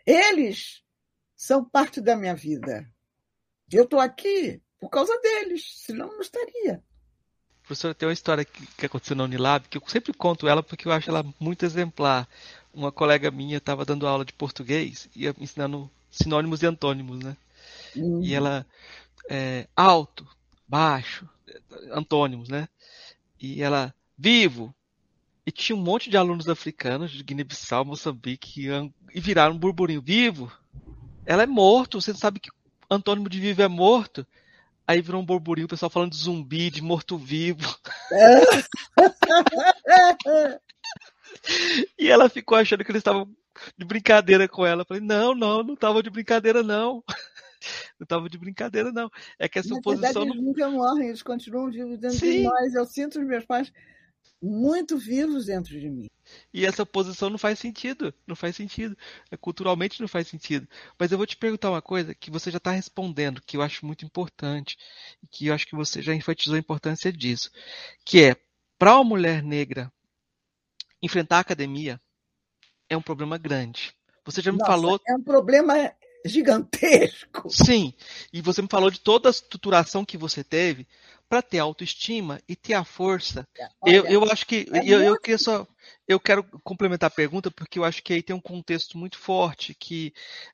eles 0.06 0.84
são 1.36 1.64
parte 1.64 2.00
da 2.00 2.16
minha 2.16 2.36
vida. 2.36 2.88
Eu 3.72 3.82
estou 3.82 3.98
aqui 3.98 4.62
por 4.78 4.88
causa 4.88 5.18
deles, 5.20 5.82
senão 5.84 6.12
não 6.12 6.20
estaria. 6.20 6.80
Professora, 7.64 7.92
tem 7.92 8.06
uma 8.06 8.12
história 8.12 8.44
que, 8.44 8.64
que 8.68 8.86
aconteceu 8.86 9.16
na 9.16 9.24
Unilab 9.24 9.66
que 9.68 9.78
eu 9.78 9.82
sempre 9.88 10.12
conto 10.12 10.46
ela 10.46 10.62
porque 10.62 10.86
eu 10.86 10.92
acho 10.92 11.10
ela 11.10 11.24
muito 11.40 11.64
exemplar. 11.64 12.28
Uma 12.72 12.92
colega 12.92 13.32
minha 13.32 13.58
estava 13.58 13.84
dando 13.84 14.06
aula 14.06 14.24
de 14.24 14.32
português 14.32 15.08
e 15.14 15.26
ensinando 15.26 15.90
sinônimos 16.08 16.62
e 16.62 16.66
antônimos, 16.66 17.18
né? 17.18 17.36
Uhum. 17.96 18.22
E 18.22 18.32
ela, 18.32 18.64
é, 19.28 19.66
alto, 19.74 20.24
baixo, 20.68 21.28
antônimos, 21.90 22.48
né? 22.48 22.68
E 23.40 23.62
ela, 23.62 23.94
vivo! 24.16 24.74
E 25.46 25.50
tinha 25.50 25.76
um 25.76 25.80
monte 25.80 26.10
de 26.10 26.16
alunos 26.16 26.48
africanos 26.48 27.10
de 27.10 27.22
Guiné-Bissau, 27.22 27.84
Moçambique, 27.84 28.68
e 29.14 29.20
viraram 29.20 29.54
um 29.54 29.58
burburinho, 29.58 30.02
vivo! 30.02 30.52
Ela 31.24 31.42
é 31.42 31.46
morto, 31.46 32.00
você 32.00 32.14
sabe 32.14 32.40
que 32.40 32.50
antônimo 32.90 33.28
de 33.28 33.40
vivo 33.40 33.62
é 33.62 33.68
morto? 33.68 34.26
Aí 34.86 35.02
virou 35.02 35.20
um 35.20 35.24
burburinho, 35.24 35.66
o 35.66 35.68
pessoal 35.68 35.90
falando 35.90 36.12
de 36.12 36.16
zumbi, 36.16 36.70
de 36.70 36.80
morto-vivo. 36.80 37.76
e 41.98 42.08
ela 42.08 42.30
ficou 42.30 42.56
achando 42.56 42.82
que 42.82 42.90
eles 42.90 43.00
estavam 43.00 43.28
de 43.76 43.84
brincadeira 43.84 44.48
com 44.48 44.64
ela. 44.64 44.82
Eu 44.82 44.86
falei, 44.86 45.02
não, 45.02 45.34
não, 45.34 45.62
não 45.62 45.76
tava 45.76 46.02
de 46.02 46.08
brincadeira, 46.08 46.62
não. 46.62 47.04
Não 47.98 48.06
tava 48.06 48.28
de 48.28 48.38
brincadeira, 48.38 48.92
não. 48.92 49.10
É 49.38 49.48
que 49.48 49.58
essa 49.58 49.74
Na 49.74 49.80
posição. 49.80 50.24
Verdade, 50.24 50.26
não... 50.26 50.34
Eles 50.34 50.44
nunca 50.44 50.70
morrem, 50.70 51.08
eles 51.08 51.22
continuam 51.22 51.70
vivos 51.70 51.98
dentro 51.98 52.18
Sim. 52.18 52.38
de 52.38 52.42
nós. 52.44 52.74
Eu 52.74 52.84
sinto 52.84 53.18
os 53.18 53.26
meus 53.26 53.44
pais 53.44 53.72
muito 54.40 54.96
vivos 54.96 55.46
dentro 55.46 55.78
de 55.78 55.90
mim. 55.90 56.08
E 56.52 56.64
essa 56.64 56.86
posição 56.86 57.30
não 57.30 57.38
faz 57.38 57.58
sentido. 57.58 58.14
Não 58.26 58.36
faz 58.36 58.56
sentido. 58.56 58.96
É, 59.30 59.36
culturalmente 59.36 60.00
não 60.00 60.08
faz 60.08 60.28
sentido. 60.28 60.68
Mas 60.98 61.10
eu 61.10 61.18
vou 61.18 61.26
te 61.26 61.36
perguntar 61.36 61.70
uma 61.70 61.82
coisa 61.82 62.14
que 62.14 62.30
você 62.30 62.50
já 62.50 62.58
está 62.58 62.70
respondendo, 62.70 63.42
que 63.44 63.56
eu 63.56 63.62
acho 63.62 63.84
muito 63.84 64.04
importante, 64.04 64.76
e 65.22 65.26
que 65.26 65.46
eu 65.46 65.54
acho 65.54 65.66
que 65.66 65.76
você 65.76 66.02
já 66.02 66.14
enfatizou 66.14 66.54
a 66.54 66.58
importância 66.58 67.12
disso. 67.12 67.50
Que 68.04 68.22
é, 68.22 68.36
para 68.78 68.94
uma 68.94 69.04
mulher 69.04 69.42
negra 69.42 69.92
enfrentar 71.02 71.38
a 71.38 71.40
academia, 71.40 72.00
é 72.88 72.96
um 72.96 73.02
problema 73.02 73.38
grande. 73.38 73.94
Você 74.24 74.40
já 74.40 74.52
me 74.52 74.58
Nossa, 74.58 74.70
falou. 74.70 75.00
É 75.08 75.14
um 75.14 75.22
problema 75.22 75.74
gigantesco. 76.24 77.48
Sim, 77.50 77.92
e 78.32 78.40
você 78.40 78.62
me 78.62 78.68
falou 78.68 78.90
de 78.90 79.00
toda 79.00 79.28
a 79.28 79.30
estruturação 79.30 80.04
que 80.04 80.18
você 80.18 80.42
teve 80.42 80.86
para 81.28 81.42
ter 81.42 81.58
autoestima 81.58 82.40
e 82.48 82.56
ter 82.56 82.74
a 82.74 82.84
força. 82.84 83.46
É, 83.56 83.68
olha, 83.82 83.96
eu, 83.96 84.06
eu 84.06 84.24
acho 84.24 84.46
que 84.46 84.66
é 84.72 84.78
eu, 84.84 85.02
eu 85.02 85.20
queria 85.20 85.38
só 85.38 85.66
eu 86.06 86.18
quero 86.18 86.42
complementar 86.64 87.08
a 87.08 87.14
pergunta 87.14 87.50
porque 87.50 87.78
eu 87.78 87.84
acho 87.84 88.02
que 88.02 88.14
aí 88.14 88.22
tem 88.22 88.34
um 88.34 88.40
contexto 88.40 88.96
muito 88.96 89.18
forte 89.18 89.74
que 89.74 90.12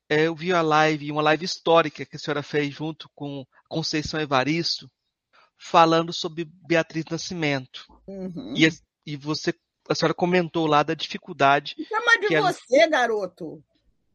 é, 0.09 0.27
eu 0.27 0.35
vi 0.35 0.53
a 0.53 0.61
live, 0.61 1.12
uma 1.12 1.23
live 1.23 1.45
histórica 1.45 2.05
que 2.05 2.17
a 2.17 2.19
senhora 2.19 2.43
fez 2.43 2.75
junto 2.75 3.09
com 3.15 3.47
Conceição 3.69 4.21
Evaristo, 4.21 4.91
falando 5.57 6.12
sobre 6.12 6.45
Beatriz 6.45 7.05
Nascimento. 7.11 7.87
Uhum. 8.07 8.55
E, 8.57 8.69
e 9.07 9.17
você 9.17 9.55
a 9.89 9.95
senhora 9.95 10.15
comentou 10.15 10.67
lá 10.67 10.83
da 10.83 10.95
dificuldade. 10.95 11.77
Chama 11.87 12.19
de 12.19 12.41
você, 12.41 12.81
ela... 12.81 12.89
garoto. 12.89 13.62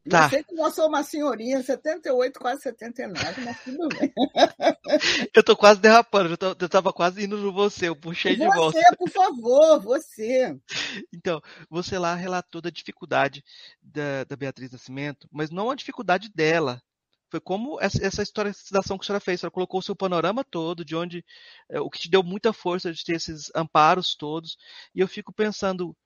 Tá. 0.08 0.24
Eu 0.24 0.30
sei 0.30 0.44
que 0.44 0.58
eu 0.58 0.70
sou 0.70 0.88
uma 0.88 1.02
senhorinha, 1.02 1.62
78, 1.62 2.40
quase 2.40 2.62
79, 2.62 3.40
mas 3.42 3.62
tudo 3.62 3.88
bem. 3.88 4.12
eu 5.34 5.42
tô 5.42 5.54
quase 5.54 5.80
derrapando, 5.80 6.30
eu, 6.30 6.38
tô, 6.38 6.46
eu 6.58 6.68
tava 6.68 6.92
quase 6.92 7.24
indo 7.24 7.36
no 7.36 7.52
você, 7.52 7.88
eu 7.88 7.96
puxei 7.96 8.34
você, 8.34 8.48
de 8.48 8.56
volta. 8.56 8.78
Você, 8.78 8.96
por 8.96 9.10
favor, 9.10 9.80
você. 9.80 10.58
Então, 11.14 11.40
você 11.68 11.98
lá 11.98 12.14
relatou 12.14 12.62
da 12.62 12.70
dificuldade 12.70 13.44
da, 13.82 14.24
da 14.24 14.36
Beatriz 14.36 14.70
Nascimento, 14.70 15.28
mas 15.30 15.50
não 15.50 15.70
a 15.70 15.74
dificuldade 15.74 16.30
dela, 16.34 16.82
foi 17.30 17.40
como 17.40 17.80
essa, 17.80 18.04
essa 18.04 18.22
historicização 18.22 18.98
que 18.98 19.04
a 19.04 19.06
senhora 19.06 19.20
fez. 19.20 19.38
A 19.38 19.40
senhora 19.42 19.54
colocou 19.54 19.78
o 19.78 19.82
seu 19.82 19.94
panorama 19.94 20.42
todo, 20.42 20.84
de 20.84 20.96
onde. 20.96 21.24
É, 21.70 21.80
o 21.80 21.88
que 21.88 22.00
te 22.00 22.10
deu 22.10 22.22
muita 22.22 22.52
força 22.52 22.92
de 22.92 23.04
ter 23.04 23.14
esses 23.14 23.50
amparos 23.54 24.16
todos. 24.16 24.56
E 24.94 25.00
eu 25.00 25.06
fico 25.06 25.32
pensando 25.32 25.96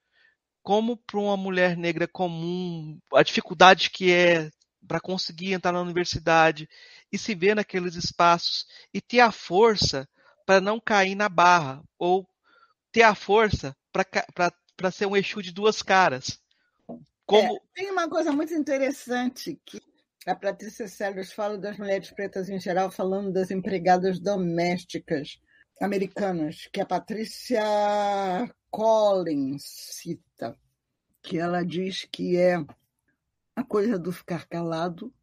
como 0.65 0.97
para 0.97 1.19
uma 1.19 1.37
mulher 1.37 1.77
negra 1.77 2.07
comum, 2.07 2.99
a 3.13 3.21
dificuldade 3.21 3.91
que 3.91 4.11
é 4.11 4.49
para 4.87 4.99
conseguir 4.99 5.53
entrar 5.53 5.71
na 5.71 5.81
universidade 5.81 6.67
e 7.11 7.19
se 7.19 7.35
ver 7.35 7.55
naqueles 7.55 7.93
espaços 7.93 8.65
e 8.91 8.99
ter 8.99 9.19
a 9.19 9.31
força 9.31 10.09
para 10.43 10.59
não 10.59 10.79
cair 10.79 11.13
na 11.13 11.29
barra, 11.29 11.83
ou 11.99 12.27
ter 12.91 13.03
a 13.03 13.13
força 13.13 13.77
para 13.91 14.91
ser 14.91 15.05
um 15.05 15.15
Exu 15.15 15.39
de 15.43 15.51
duas 15.51 15.83
caras. 15.83 16.39
Como... 17.27 17.55
É, 17.55 17.59
tem 17.75 17.91
uma 17.91 18.09
coisa 18.09 18.31
muito 18.31 18.53
interessante 18.55 19.59
que 19.63 19.79
a 20.25 20.35
Patrícia 20.35 20.87
Sellers 20.87 21.31
fala 21.31 21.59
das 21.59 21.77
mulheres 21.77 22.09
pretas 22.09 22.49
em 22.49 22.59
geral, 22.59 22.89
falando 22.89 23.31
das 23.31 23.51
empregadas 23.51 24.19
domésticas 24.19 25.39
americanas, 25.79 26.67
que 26.73 26.81
a 26.81 26.85
Patrícia 26.87 27.61
Collins 28.75 29.63
cita, 29.63 30.53
que 31.21 31.39
ela 31.39 31.63
diz 31.63 32.03
que 32.11 32.35
é 32.35 32.57
a 33.55 33.63
coisa 33.63 33.97
do 33.97 34.11
ficar 34.11 34.45
calado 34.49 35.13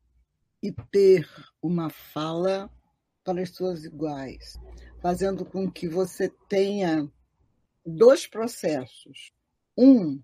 e 0.63 0.73
ter 0.91 1.29
uma 1.61 1.91
fala 1.91 2.71
para 3.23 3.43
as 3.43 3.51
suas 3.51 3.85
iguais, 3.85 4.59
fazendo 5.03 5.45
com 5.45 5.71
que 5.71 5.87
você 5.87 6.31
tenha 6.49 7.07
dois 7.85 8.27
processos. 8.27 9.33
Um, 9.77 10.23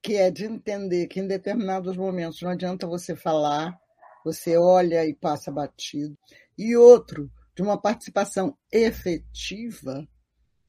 que 0.00 0.14
é 0.14 0.30
de 0.30 0.44
entender 0.44 1.08
que 1.08 1.18
em 1.18 1.26
determinados 1.26 1.96
momentos 1.96 2.40
não 2.40 2.50
adianta 2.50 2.86
você 2.86 3.16
falar 3.16 3.76
você 4.24 4.56
olha 4.56 5.04
e 5.04 5.12
passa 5.12 5.50
batido, 5.50 6.16
e 6.56 6.76
outro 6.76 7.28
de 7.52 7.62
uma 7.62 7.80
participação 7.80 8.56
efetiva, 8.70 10.06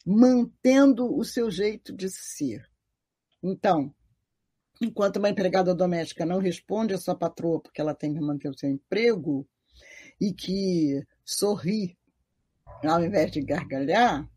mantendo 0.06 1.16
o 1.16 1.24
seu 1.24 1.50
jeito 1.50 1.96
de 1.96 2.10
ser. 2.10 2.70
Então, 3.42 3.94
enquanto 4.82 5.18
uma 5.18 5.30
empregada 5.30 5.74
doméstica 5.76 6.26
não 6.26 6.40
responde 6.40 6.94
à 6.94 6.98
sua 6.98 7.16
patroa 7.16 7.62
porque 7.62 7.82
ela 7.82 7.94
tem 7.94 8.14
que 8.14 8.20
manter 8.20 8.50
o 8.50 8.58
seu 8.58 8.70
emprego 8.70 9.48
e 10.20 10.34
que 10.34 11.06
sorri 11.24 11.98
ao 12.84 13.04
invés 13.04 13.32
de 13.32 13.42
gargalhar, 13.42 14.28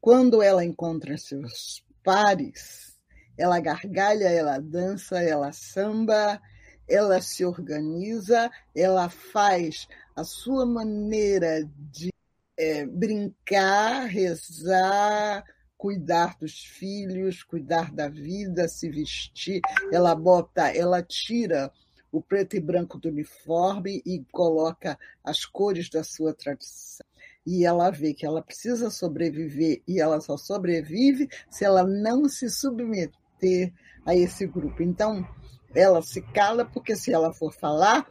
quando 0.00 0.42
ela 0.42 0.64
encontra 0.64 1.16
seus 1.16 1.84
pares, 2.02 2.98
ela 3.38 3.60
gargalha, 3.60 4.28
ela 4.28 4.58
dança, 4.58 5.22
ela 5.22 5.52
samba, 5.52 6.40
ela 6.88 7.22
se 7.22 7.44
organiza, 7.44 8.50
ela 8.74 9.08
faz 9.08 9.86
a 10.14 10.24
sua 10.24 10.66
maneira 10.66 11.64
de 11.64 12.10
é, 12.60 12.84
brincar, 12.84 14.04
rezar, 14.04 15.42
cuidar 15.78 16.36
dos 16.38 16.62
filhos, 16.62 17.42
cuidar 17.42 17.90
da 17.90 18.06
vida, 18.06 18.68
se 18.68 18.90
vestir. 18.90 19.62
Ela 19.90 20.14
bota, 20.14 20.68
ela 20.68 21.02
tira 21.02 21.72
o 22.12 22.20
preto 22.20 22.56
e 22.56 22.60
branco 22.60 22.98
do 22.98 23.08
uniforme 23.08 24.02
e 24.04 24.22
coloca 24.30 24.98
as 25.24 25.46
cores 25.46 25.88
da 25.88 26.04
sua 26.04 26.34
tradição. 26.34 27.06
E 27.46 27.64
ela 27.64 27.90
vê 27.90 28.12
que 28.12 28.26
ela 28.26 28.42
precisa 28.42 28.90
sobreviver 28.90 29.80
e 29.88 29.98
ela 29.98 30.20
só 30.20 30.36
sobrevive 30.36 31.30
se 31.48 31.64
ela 31.64 31.82
não 31.82 32.28
se 32.28 32.50
submeter 32.50 33.72
a 34.04 34.14
esse 34.14 34.46
grupo. 34.46 34.82
Então, 34.82 35.26
ela 35.74 36.02
se 36.02 36.20
cala, 36.20 36.66
porque 36.66 36.94
se 36.94 37.10
ela 37.10 37.32
for 37.32 37.54
falar, 37.54 38.06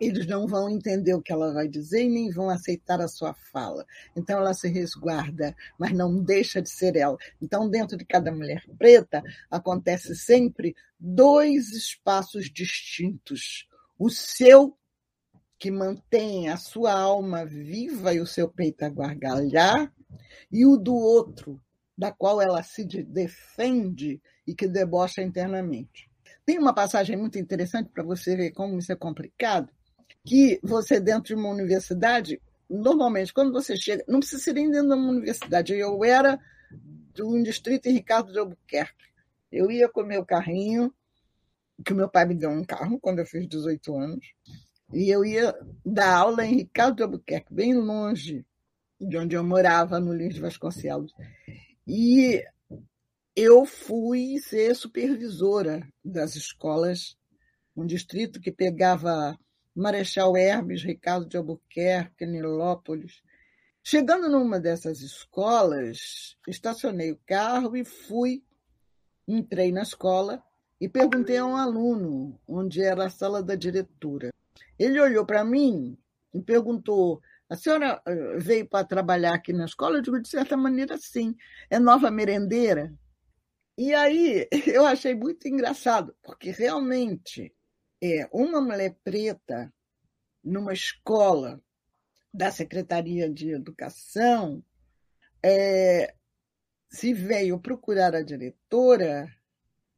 eles 0.00 0.26
não 0.26 0.46
vão 0.46 0.68
entender 0.68 1.14
o 1.14 1.22
que 1.22 1.32
ela 1.32 1.52
vai 1.52 1.68
dizer 1.68 2.02
e 2.04 2.08
nem 2.08 2.30
vão 2.30 2.50
aceitar 2.50 3.00
a 3.00 3.08
sua 3.08 3.34
fala. 3.34 3.86
Então 4.16 4.38
ela 4.38 4.54
se 4.54 4.68
resguarda, 4.68 5.54
mas 5.78 5.92
não 5.92 6.22
deixa 6.22 6.60
de 6.60 6.70
ser 6.70 6.96
ela. 6.96 7.16
Então, 7.40 7.68
dentro 7.68 7.96
de 7.96 8.04
cada 8.04 8.32
mulher 8.32 8.64
preta, 8.78 9.22
acontece 9.50 10.16
sempre 10.16 10.74
dois 10.98 11.72
espaços 11.72 12.50
distintos. 12.50 13.68
O 13.98 14.10
seu, 14.10 14.76
que 15.58 15.70
mantém 15.70 16.48
a 16.48 16.56
sua 16.56 16.92
alma 16.92 17.46
viva 17.46 18.12
e 18.12 18.20
o 18.20 18.26
seu 18.26 18.48
peito 18.48 18.84
a 18.84 18.88
gargalhar, 18.88 19.92
e 20.50 20.66
o 20.66 20.76
do 20.76 20.94
outro, 20.94 21.60
da 21.96 22.10
qual 22.10 22.40
ela 22.40 22.62
se 22.62 22.84
defende 22.84 24.20
e 24.46 24.54
que 24.54 24.66
debocha 24.66 25.22
internamente. 25.22 26.10
Tem 26.44 26.58
uma 26.58 26.74
passagem 26.74 27.16
muito 27.16 27.38
interessante 27.38 27.90
para 27.90 28.02
você 28.02 28.34
ver 28.34 28.50
como 28.50 28.76
isso 28.78 28.90
é 28.90 28.96
complicado, 28.96 29.72
que 30.24 30.60
você, 30.62 31.00
dentro 31.00 31.24
de 31.24 31.34
uma 31.34 31.50
universidade, 31.50 32.40
normalmente, 32.68 33.32
quando 33.32 33.52
você 33.52 33.76
chega, 33.76 34.04
não 34.08 34.20
precisa 34.20 34.42
ser 34.42 34.52
nem 34.54 34.70
dentro 34.70 34.88
de 34.88 34.94
uma 34.94 35.10
universidade, 35.10 35.74
eu 35.74 36.04
era 36.04 36.38
de 37.12 37.22
um 37.22 37.42
distrito 37.42 37.86
em 37.86 37.92
Ricardo 37.92 38.32
de 38.32 38.38
Albuquerque. 38.38 39.04
Eu 39.50 39.70
ia 39.70 39.88
com 39.88 40.02
meu 40.02 40.24
carrinho, 40.24 40.92
que 41.84 41.92
meu 41.92 42.08
pai 42.08 42.24
me 42.24 42.34
deu 42.34 42.50
um 42.50 42.64
carro 42.64 42.98
quando 43.00 43.18
eu 43.18 43.26
fiz 43.26 43.46
18 43.48 43.96
anos, 43.96 44.26
e 44.92 45.10
eu 45.10 45.24
ia 45.24 45.54
dar 45.84 46.14
aula 46.14 46.46
em 46.46 46.56
Ricardo 46.56 46.96
de 46.96 47.02
Albuquerque, 47.02 47.52
bem 47.52 47.74
longe 47.74 48.46
de 49.00 49.18
onde 49.18 49.34
eu 49.34 49.42
morava, 49.42 49.98
no 49.98 50.12
Lins 50.12 50.34
de 50.34 50.40
Vasconcelos. 50.40 51.12
E 51.86 52.42
eu 53.34 53.64
fui 53.64 54.38
ser 54.38 54.76
supervisora 54.76 55.86
das 56.04 56.36
escolas, 56.36 57.16
um 57.76 57.84
distrito 57.84 58.40
que 58.40 58.52
pegava 58.52 59.36
Marechal 59.74 60.36
Hermes, 60.36 60.82
Ricardo 60.82 61.26
de 61.26 61.36
Albuquerque, 61.36 62.26
Nilópolis. 62.26 63.22
Chegando 63.82 64.28
numa 64.28 64.60
dessas 64.60 65.00
escolas, 65.00 66.36
estacionei 66.46 67.12
o 67.12 67.20
carro 67.26 67.76
e 67.76 67.84
fui, 67.84 68.44
entrei 69.26 69.72
na 69.72 69.82
escola 69.82 70.42
e 70.80 70.88
perguntei 70.88 71.38
a 71.38 71.46
um 71.46 71.56
aluno 71.56 72.38
onde 72.46 72.82
era 72.82 73.06
a 73.06 73.10
sala 73.10 73.42
da 73.42 73.54
diretora. 73.54 74.30
Ele 74.78 75.00
olhou 75.00 75.24
para 75.24 75.44
mim 75.44 75.98
e 76.34 76.40
perguntou: 76.42 77.20
A 77.48 77.56
senhora 77.56 78.00
eh, 78.06 78.36
veio 78.38 78.68
para 78.68 78.86
trabalhar 78.86 79.34
aqui 79.34 79.52
na 79.52 79.64
escola? 79.64 79.96
Eu 79.96 80.02
digo, 80.02 80.20
de 80.20 80.28
certa 80.28 80.56
maneira, 80.56 80.96
sim. 80.98 81.34
É 81.70 81.78
nova 81.78 82.10
merendeira? 82.10 82.92
E 83.76 83.94
aí 83.94 84.48
eu 84.66 84.86
achei 84.86 85.14
muito 85.14 85.48
engraçado, 85.48 86.14
porque 86.22 86.50
realmente 86.50 87.54
é 88.02 88.28
uma 88.32 88.60
mulher 88.60 88.96
preta 89.04 89.72
numa 90.42 90.72
escola 90.72 91.62
da 92.34 92.50
Secretaria 92.50 93.30
de 93.30 93.50
Educação, 93.50 94.64
é, 95.40 96.14
se 96.90 97.14
veio 97.14 97.60
procurar 97.60 98.14
a 98.14 98.22
diretora, 98.22 99.32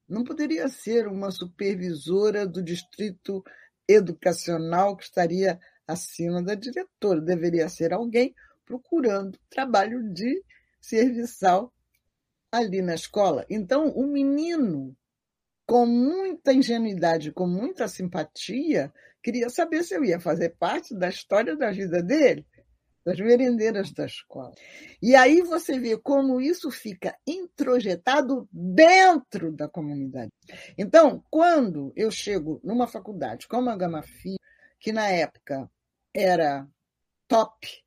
não 0.07 0.23
poderia 0.23 0.69
ser 0.69 1.09
uma 1.09 1.31
supervisora 1.31 2.47
do 2.47 2.63
distrito 2.63 3.43
educacional 3.89 4.97
que 4.97 5.05
estaria 5.05 5.59
acima 5.87 6.43
da 6.43 6.55
diretora, 6.55 7.21
deveria 7.21 7.69
ser 7.69 7.93
alguém 7.93 8.35
procurando 8.67 9.39
trabalho 9.49 10.13
de 10.13 10.43
serviçal 10.81 11.73
ali 12.53 12.83
na 12.83 12.95
escola. 12.95 13.47
Então, 13.49 13.89
o 13.89 14.07
menino, 14.07 14.97
com 15.67 15.87
muita 15.87 16.53
ingenuidade, 16.53 17.33
com 17.33 17.47
muita 17.47 17.89
simpatia, 17.89 18.93
queria 19.23 19.49
saber 19.49 19.83
se 19.83 19.95
eu 19.95 20.05
ia 20.05 20.21
fazer 20.21 20.51
parte 20.59 20.95
da 20.95 21.09
história 21.09 21.57
da 21.57 21.71
vida 21.71 22.03
dele, 22.03 22.47
das 23.05 23.19
merendeiras 23.19 23.93
da 23.93 24.07
escola. 24.07 24.53
E 25.03 25.15
aí 25.15 25.43
você 25.43 25.79
vê 25.79 25.97
como 25.97 26.41
isso 26.41 26.71
fica 26.71 27.17
introjetado 27.27 28.49
dentro 28.51 29.53
da 29.53 29.69
comunidade. 29.69 30.33
Então, 30.77 31.23
quando 31.31 31.93
eu 31.97 32.11
chego 32.11 32.61
numa 32.63 32.87
faculdade 32.87 33.47
como 33.47 33.71
a 33.71 33.77
Gama 33.77 34.03
Filho, 34.03 34.39
que 34.79 34.93
na 34.93 35.09
época 35.09 35.71
era 36.13 36.67
top 37.29 37.83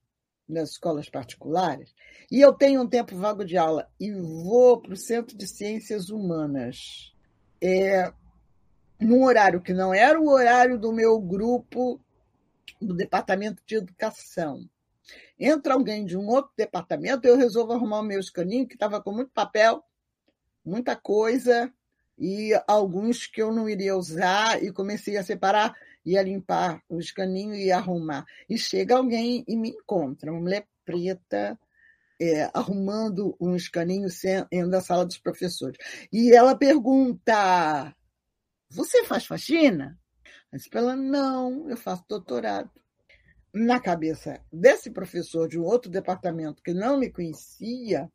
nas 0.48 0.72
escolas 0.72 1.10
particulares, 1.10 1.94
e 2.32 2.40
eu 2.40 2.54
tenho 2.54 2.82
um 2.82 2.88
tempo 2.88 3.16
vago 3.16 3.44
de 3.44 3.58
aula 3.58 3.88
e 4.00 4.12
vou 4.14 4.82
para 4.82 4.94
o 4.94 4.98
Centro 4.98 5.38
de 5.38 5.48
Ciências 5.48 6.10
Humanas. 6.10 7.14
É, 7.62 8.12
num 9.00 9.24
horário 9.24 9.62
que 9.62 9.74
não 9.74 9.94
era 9.94 10.20
o 10.20 10.30
horário 10.30 10.78
do 10.78 10.92
meu 10.92 11.20
grupo 11.20 12.00
do 12.82 12.94
departamento 12.94 13.62
de 13.66 13.76
educação. 13.76 14.68
Entra 15.40 15.74
alguém 15.74 16.06
de 16.06 16.18
um 16.18 16.28
outro 16.28 16.52
departamento, 16.58 17.28
eu 17.28 17.38
resolvo 17.38 17.74
arrumar 17.74 18.00
o 18.00 18.04
meu 18.04 18.20
escaninho, 18.20 18.68
que 18.68 18.74
estava 18.74 19.02
com 19.02 19.12
muito 19.12 19.32
papel, 19.32 19.84
muita 20.66 20.96
coisa, 20.96 21.72
e 22.18 22.52
alguns 22.68 23.28
que 23.28 23.42
eu 23.42 23.54
não 23.54 23.70
iria 23.70 23.96
usar, 23.96 24.62
e 24.64 24.72
comecei 24.72 25.16
a 25.18 25.24
separar, 25.24 25.76
ia 26.04 26.22
limpar 26.24 26.82
o 26.90 27.00
escaninho 27.00 27.54
e 27.56 27.72
arrumar. 27.72 28.26
E 28.50 28.58
chega 28.58 28.98
alguém 28.98 29.44
e 29.48 29.56
me 29.56 29.70
encontra, 29.70 30.32
uma 30.32 30.42
mulher 30.42 30.68
preta, 30.84 31.58
é, 32.20 32.50
arrumando 32.54 33.36
um 33.40 33.56
escaninho 33.56 34.08
dentro 34.52 34.70
da 34.70 34.82
sala 34.82 35.06
dos 35.06 35.18
professores. 35.18 35.78
E 36.12 36.32
ela 36.34 36.56
pergunta: 36.56 37.96
você 38.70 39.04
faz 39.04 39.26
faxina? 39.26 39.98
Eu 40.52 40.58
disse 40.58 40.70
ela, 40.74 40.96
não, 40.96 41.70
eu 41.70 41.78
faço 41.78 42.04
doutorado. 42.08 42.70
Na 43.54 43.80
cabeça 43.80 44.40
desse 44.52 44.92
professor 44.92 45.48
de 45.48 45.60
um 45.60 45.64
outro 45.64 45.90
departamento 45.90 46.62
que 46.62 46.74
não 46.74 47.00
me 47.00 47.10
conhecia, 47.10 48.12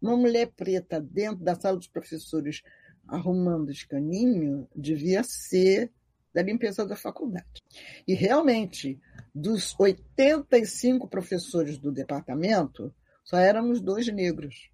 uma 0.00 0.16
mulher 0.16 0.52
preta 0.56 1.00
dentro 1.00 1.42
da 1.44 1.54
sala 1.54 1.76
dos 1.76 1.88
professores 1.88 2.62
arrumando 3.06 3.72
escaninho 3.72 4.68
devia 4.76 5.22
ser 5.22 5.90
da 6.32 6.42
limpeza 6.42 6.86
da 6.86 6.94
faculdade. 6.94 7.46
E 8.06 8.14
realmente, 8.14 9.00
dos 9.34 9.74
85 9.78 11.08
professores 11.08 11.78
do 11.78 11.90
departamento, 11.90 12.94
só 13.28 13.36
éramos 13.36 13.80
dois 13.82 14.08
negros. 14.08 14.70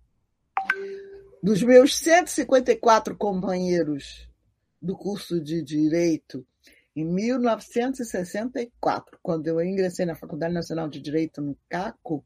Dos 1.43 1.61
meus 1.61 1.97
154 1.97 3.17
companheiros 3.17 4.31
do 4.81 4.97
curso 4.97 5.41
de 5.41 5.61
Direito 5.61 6.47
em 6.95 7.05
1964, 7.05 9.19
quando 9.21 9.49
eu 9.49 9.61
ingressei 9.61 10.07
na 10.07 10.15
Faculdade 10.15 10.55
Nacional 10.55 10.89
de 10.89 11.01
Direito 11.01 11.43
no 11.43 11.59
CACO, 11.69 12.25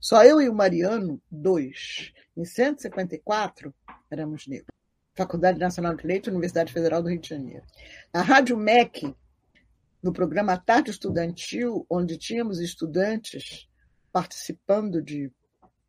só 0.00 0.24
eu 0.24 0.40
e 0.40 0.48
o 0.48 0.54
Mariano, 0.54 1.20
dois. 1.30 2.14
Em 2.34 2.46
154, 2.46 3.74
éramos 4.10 4.46
negros. 4.46 4.74
Faculdade 5.14 5.58
Nacional 5.58 5.94
de 5.94 6.00
Direito, 6.00 6.30
Universidade 6.30 6.72
Federal 6.72 7.02
do 7.02 7.10
Rio 7.10 7.20
de 7.20 7.28
Janeiro. 7.28 7.66
Na 8.10 8.22
Rádio 8.22 8.56
MEC, 8.56 9.14
no 10.02 10.14
programa 10.14 10.56
Tarde 10.56 10.92
Estudantil, 10.92 11.84
onde 11.90 12.16
tínhamos 12.16 12.58
estudantes 12.58 13.68
participando 14.10 15.02
de 15.02 15.30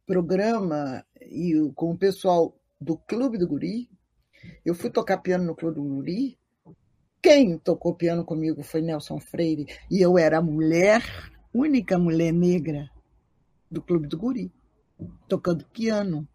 programa 0.09 1.05
e 1.21 1.53
com 1.75 1.91
o 1.91 1.97
pessoal 1.97 2.59
do 2.81 2.97
Clube 2.97 3.37
do 3.37 3.47
Guri, 3.47 3.87
eu 4.65 4.73
fui 4.73 4.89
tocar 4.89 5.19
piano 5.19 5.43
no 5.43 5.55
Clube 5.55 5.75
do 5.75 5.83
Guri. 5.83 6.35
Quem 7.21 7.59
tocou 7.59 7.93
piano 7.93 8.25
comigo 8.25 8.63
foi 8.63 8.81
Nelson 8.81 9.19
Freire. 9.19 9.67
E 9.91 10.01
eu 10.01 10.17
era 10.17 10.39
a 10.39 10.41
mulher, 10.41 11.03
única 11.53 11.99
mulher 11.99 12.33
negra 12.33 12.89
do 13.69 13.83
Clube 13.83 14.07
do 14.07 14.17
Guri, 14.17 14.51
tocando 15.27 15.63
piano. 15.67 16.27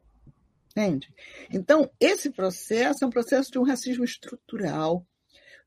Entende? 0.70 1.12
Então, 1.53 1.91
esse 1.99 2.31
processo 2.31 3.03
é 3.03 3.09
um 3.09 3.11
processo 3.11 3.51
de 3.51 3.59
um 3.59 3.64
racismo 3.64 4.05
estrutural, 4.05 5.05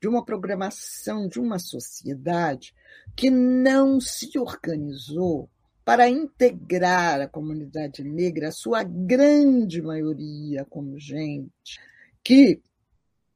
de 0.01 0.07
uma 0.07 0.23
programação 0.23 1.27
de 1.27 1.41
uma 1.41 1.59
sociedade 1.59 2.73
que 3.17 3.29
não 3.29 3.99
se 3.99 4.39
organizou 4.39 5.49
para 5.87 6.09
integrar 6.09 7.21
a 7.21 7.29
comunidade 7.29 8.03
negra, 8.03 8.49
a 8.49 8.51
sua 8.51 8.83
grande 8.83 9.81
maioria 9.81 10.65
como 10.65 10.99
gente, 10.99 11.79
que 12.21 12.61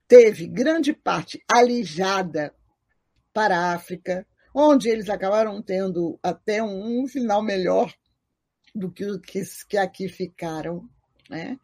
teve 0.06 0.48
grande 0.48 0.92
parte 0.92 1.42
alijada 1.50 2.54
para 3.32 3.58
a 3.58 3.74
África, 3.74 4.28
onde 4.54 4.90
eles 4.90 5.10
acabaram 5.10 5.62
tendo 5.62 6.20
até 6.22 6.62
um, 6.62 7.08
final 7.08 7.42
melhor 7.42 7.94
do 8.76 8.92
que 8.92 9.06
os 9.06 9.64
que 9.64 9.78
aqui 9.78 10.10
ficaram, 10.10 10.90
né? 11.30 11.58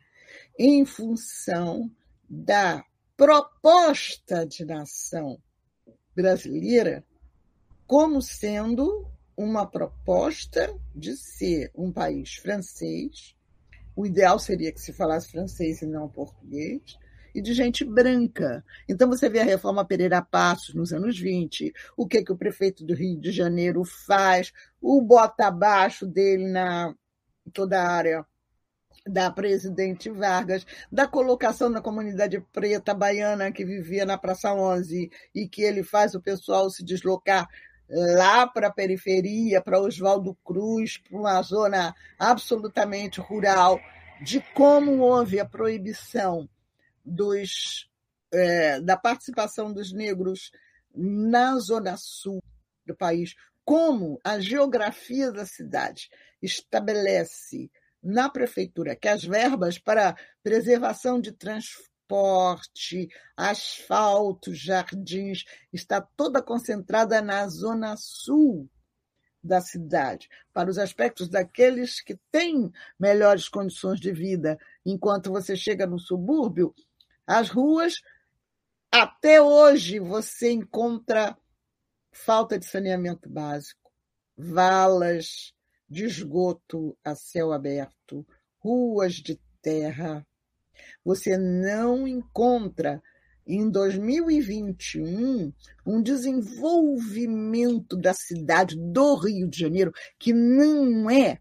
em 0.58 0.86
função 0.86 1.92
da 2.30 2.82
proposta 3.18 4.46
de 4.46 4.64
nação 4.64 5.38
brasileira 6.16 7.04
como 7.86 8.22
sendo 8.22 9.17
uma 9.38 9.68
proposta 9.68 10.76
de 10.96 11.16
ser 11.16 11.72
um 11.76 11.92
país 11.92 12.34
francês. 12.36 13.36
O 13.96 14.06
ideal 14.06 14.40
seria 14.40 14.72
que 14.72 14.82
se 14.82 14.92
falasse 14.92 15.32
francês 15.32 15.84
e 15.84 15.86
não 15.86 16.10
português, 16.10 16.98
e 17.36 17.42
de 17.42 17.54
gente 17.54 17.86
branca. 17.86 18.66
Então 18.90 19.08
você 19.08 19.30
vê 19.30 19.40
a 19.40 19.46
reforma 19.46 19.86
Pereira 19.86 20.24
Passos 20.24 20.74
nos 20.74 20.92
anos 20.92 21.20
20, 21.20 21.72
o 21.96 22.08
que, 22.08 22.24
que 22.24 22.32
o 22.32 22.38
prefeito 22.38 22.84
do 22.84 22.96
Rio 22.96 23.20
de 23.20 23.32
Janeiro 23.32 23.84
faz, 23.86 24.52
o 24.82 25.00
bota 25.02 25.46
abaixo 25.46 26.08
dele 26.08 26.48
na 26.48 26.96
toda 27.54 27.80
a 27.80 27.88
área 27.88 28.26
da 29.08 29.32
presidente 29.32 30.10
Vargas, 30.10 30.66
da 30.92 31.08
colocação 31.08 31.72
da 31.72 31.80
comunidade 31.80 32.42
preta 32.52 32.94
baiana 32.94 33.52
que 33.52 33.64
vivia 33.64 34.06
na 34.06 34.18
Praça 34.18 34.54
11 34.54 35.10
e 35.34 35.48
que 35.48 35.62
ele 35.62 35.84
faz 35.84 36.14
o 36.14 36.22
pessoal 36.22 36.70
se 36.70 36.84
deslocar 36.84 37.48
lá 37.90 38.48
para 38.48 38.68
a 38.68 38.74
periferia, 38.74 39.62
para 39.62 39.80
Oswaldo 39.80 40.36
Cruz, 40.44 40.98
para 40.98 41.18
uma 41.18 41.42
zona 41.42 41.96
absolutamente 42.20 43.20
rural, 43.20 43.80
de 44.22 44.42
como 44.54 45.00
houve 45.00 45.40
a 45.40 45.46
proibição 45.46 46.50
dos, 47.06 47.90
é, 48.32 48.82
da 48.82 48.98
participação 48.98 49.72
dos 49.72 49.94
negros 49.94 50.52
na 50.94 51.58
zona 51.60 51.96
sul 51.98 52.42
do 52.86 52.96
país, 52.96 53.36
como 53.64 54.20
a 54.24 54.40
geografia 54.40 55.32
da 55.32 55.46
cidade 55.46 56.10
estabelece 56.42 57.70
na 58.02 58.30
prefeitura 58.30 58.96
que 58.96 59.08
as 59.08 59.24
verbas 59.24 59.78
para 59.78 60.16
preservação 60.42 61.20
de 61.20 61.32
transporte, 62.08 63.10
asfalto, 63.36 64.54
jardins, 64.54 65.44
está 65.72 66.02
toda 66.02 66.42
concentrada 66.42 67.22
na 67.22 67.48
zona 67.48 67.96
sul 67.98 68.70
da 69.44 69.62
cidade, 69.62 70.30
para 70.52 70.70
os 70.70 70.78
aspectos 70.78 71.30
daqueles 71.30 72.02
que 72.02 72.18
têm 72.32 72.72
melhores 73.00 73.48
condições 73.48 74.00
de 74.00 74.12
vida, 74.12 74.58
enquanto 74.86 75.32
você 75.32 75.56
chega 75.56 75.86
no 75.86 76.00
subúrbio, 76.00 76.74
as 77.26 77.50
ruas, 77.50 77.94
até 78.92 79.42
hoje, 79.42 80.00
você 80.00 80.52
encontra 80.52 81.38
falta 82.12 82.58
de 82.58 82.66
saneamento 82.66 83.30
básico, 83.30 83.92
valas 84.36 85.54
de 85.90 86.06
esgoto 86.06 86.98
a 87.04 87.16
céu 87.16 87.54
aberto, 87.54 88.26
ruas 88.60 89.16
de 89.16 89.40
terra. 89.62 90.26
Você 91.04 91.38
não 91.38 92.08
encontra 92.08 93.02
em 93.46 93.70
2021 93.70 95.54
um 95.86 96.02
desenvolvimento 96.02 97.96
da 97.96 98.14
cidade 98.14 98.76
do 98.76 99.16
Rio 99.16 99.48
de 99.48 99.60
Janeiro, 99.60 99.94
que 100.20 100.34
não 100.34 101.10
é 101.10 101.40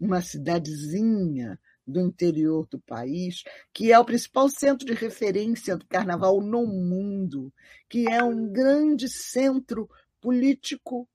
uma 0.00 0.20
cidadezinha 0.20 1.58
do 1.86 2.00
interior 2.00 2.66
do 2.66 2.80
país, 2.80 3.42
que 3.72 3.92
é 3.92 3.98
o 3.98 4.04
principal 4.04 4.48
centro 4.48 4.86
de 4.86 4.94
referência 4.94 5.76
do 5.76 5.86
carnaval 5.86 6.40
no 6.40 6.66
mundo, 6.66 7.52
que 7.88 8.08
é 8.08 8.22
um 8.22 8.50
grande 8.50 9.08
centro 9.08 9.88
político 10.20 11.08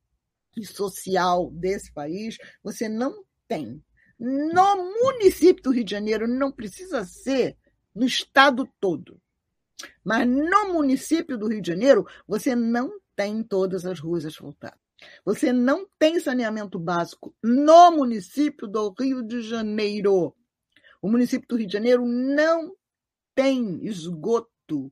e 0.56 0.66
social 0.66 1.50
desse 1.52 1.92
país, 1.92 2.38
você 2.64 2.88
não 2.88 3.24
tem. 3.48 3.84
No 4.20 4.76
município 5.02 5.64
do 5.64 5.72
Rio 5.72 5.84
de 5.84 5.92
Janeiro, 5.92 6.28
não 6.28 6.52
precisa 6.52 7.06
ser 7.06 7.58
no 7.96 8.06
estado 8.06 8.68
todo. 8.80 9.22
Mas 10.04 10.28
no 10.28 10.74
município 10.74 11.38
do 11.38 11.48
Rio 11.48 11.62
de 11.62 11.72
Janeiro, 11.72 12.06
você 12.28 12.56
não 12.56 13.00
tem 13.16 13.42
todas 13.42 13.86
as 13.86 14.00
ruas 14.00 14.26
asfaltadas. 14.26 14.80
Você 15.24 15.54
não 15.54 15.88
tem 15.98 16.20
saneamento 16.20 16.78
básico 16.78 17.34
no 17.42 17.92
município 17.92 18.68
do 18.68 18.94
Rio 19.00 19.24
de 19.24 19.42
Janeiro. 19.42 20.36
O 21.02 21.10
município 21.10 21.48
do 21.48 21.56
Rio 21.56 21.68
de 21.68 21.74
Janeiro 21.74 22.06
não 22.06 22.76
tem 23.34 23.86
esgoto 23.86 24.92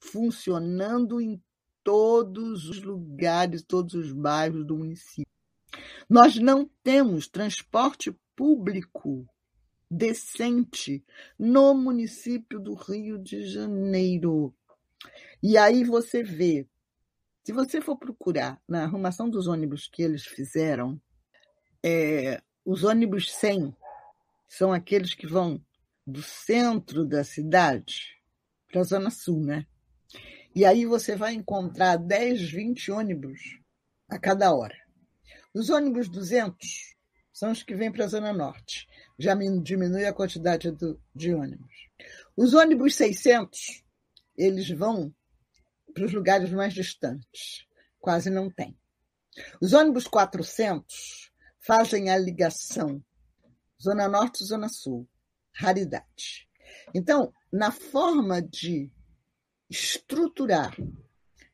funcionando 0.00 1.20
em 1.20 1.42
todos 1.82 2.68
os 2.68 2.82
lugares, 2.82 3.62
todos 3.62 3.92
os 3.92 4.10
bairros 4.10 4.66
do 4.66 4.78
município. 4.78 5.30
Nós 6.08 6.36
não 6.36 6.68
temos 6.82 7.28
transporte 7.28 8.16
público 8.36 9.26
decente 9.90 11.04
no 11.38 11.74
município 11.74 12.58
do 12.58 12.74
Rio 12.74 13.18
de 13.18 13.46
Janeiro. 13.46 14.54
E 15.42 15.56
aí 15.56 15.84
você 15.84 16.22
vê, 16.22 16.66
se 17.44 17.52
você 17.52 17.80
for 17.80 17.96
procurar 17.96 18.60
na 18.68 18.84
arrumação 18.84 19.28
dos 19.28 19.46
ônibus 19.46 19.86
que 19.86 20.02
eles 20.02 20.24
fizeram, 20.24 21.00
é, 21.82 22.42
os 22.64 22.82
ônibus 22.82 23.32
100 23.32 23.74
são 24.48 24.72
aqueles 24.72 25.14
que 25.14 25.26
vão 25.26 25.62
do 26.06 26.22
centro 26.22 27.04
da 27.04 27.22
cidade 27.22 28.20
para 28.70 28.80
a 28.80 28.84
Zona 28.84 29.10
Sul, 29.10 29.40
né? 29.40 29.66
E 30.54 30.64
aí 30.64 30.86
você 30.86 31.16
vai 31.16 31.34
encontrar 31.34 31.96
10, 31.96 32.50
20 32.50 32.90
ônibus 32.90 33.58
a 34.08 34.18
cada 34.18 34.54
hora. 34.54 34.76
Os 35.52 35.70
ônibus 35.70 36.08
200 36.08 36.93
são 37.34 37.50
os 37.50 37.64
que 37.64 37.74
vêm 37.74 37.90
para 37.90 38.04
a 38.04 38.08
Zona 38.08 38.32
Norte. 38.32 38.88
Já 39.18 39.34
diminui 39.34 40.06
a 40.06 40.12
quantidade 40.12 40.70
do, 40.70 40.98
de 41.12 41.34
ônibus. 41.34 41.90
Os 42.36 42.54
ônibus 42.54 42.94
600, 42.94 43.84
eles 44.36 44.70
vão 44.70 45.12
para 45.92 46.04
os 46.04 46.12
lugares 46.12 46.50
mais 46.52 46.72
distantes. 46.72 47.66
Quase 47.98 48.30
não 48.30 48.48
tem. 48.48 48.78
Os 49.60 49.72
ônibus 49.72 50.06
400 50.06 51.32
fazem 51.58 52.08
a 52.08 52.16
ligação 52.16 53.04
Zona 53.82 54.08
Norte 54.08 54.44
Zona 54.44 54.68
Sul. 54.68 55.08
Raridade. 55.52 56.48
Então, 56.94 57.32
na 57.52 57.72
forma 57.72 58.40
de 58.40 58.90
estruturar 59.68 60.76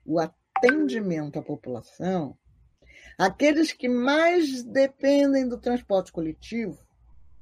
o 0.05 0.19
atendimento 0.19 1.39
à 1.39 1.43
população, 1.43 2.39
aqueles 3.21 3.71
que 3.71 3.87
mais 3.87 4.63
dependem 4.63 5.47
do 5.47 5.59
transporte 5.59 6.11
coletivo 6.11 6.83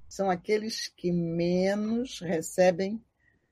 são 0.08 0.28
aqueles 0.28 0.88
que 0.88 1.12
menos 1.12 2.18
recebem 2.18 3.00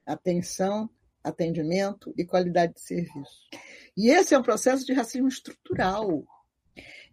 atenção, 0.05 0.91
atendimento 1.23 2.13
e 2.19 2.25
qualidade 2.25 2.75
de 2.75 2.81
serviço. 2.81 3.49
E 3.97 4.11
esse 4.11 4.35
é 4.35 4.39
um 4.39 4.43
processo 4.43 4.85
de 4.85 4.93
racismo 4.93 5.29
estrutural. 5.29 6.25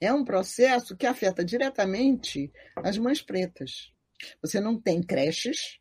É 0.01 0.11
um 0.11 0.26
processo 0.26 0.97
que 0.97 1.05
afeta 1.05 1.45
diretamente 1.45 2.51
as 2.76 2.97
mães 2.97 3.22
pretas. 3.22 3.93
Você 4.41 4.59
não 4.59 4.82
tem 4.82 4.99
creches, 5.03 5.80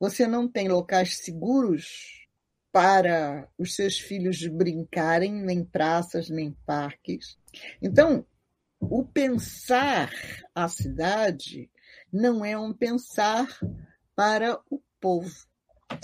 você 0.00 0.26
não 0.26 0.48
tem 0.48 0.66
locais 0.66 1.18
seguros 1.18 2.26
para 2.72 3.48
os 3.56 3.76
seus 3.76 4.00
filhos 4.00 4.44
brincarem, 4.48 5.32
nem 5.32 5.64
praças, 5.64 6.28
nem 6.28 6.56
parques. 6.66 7.38
Então, 7.80 8.26
o 8.80 9.04
pensar 9.04 10.10
a 10.54 10.68
cidade 10.68 11.70
não 12.12 12.44
é 12.44 12.56
um 12.56 12.72
pensar 12.72 13.46
para 14.14 14.58
o 14.70 14.80
povo. 15.00 15.34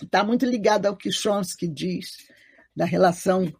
Está 0.02 0.24
muito 0.24 0.44
ligado 0.46 0.86
ao 0.86 0.96
que 0.96 1.10
Chomsky 1.12 1.68
diz 1.68 2.28
da 2.74 2.84
relação 2.84 3.52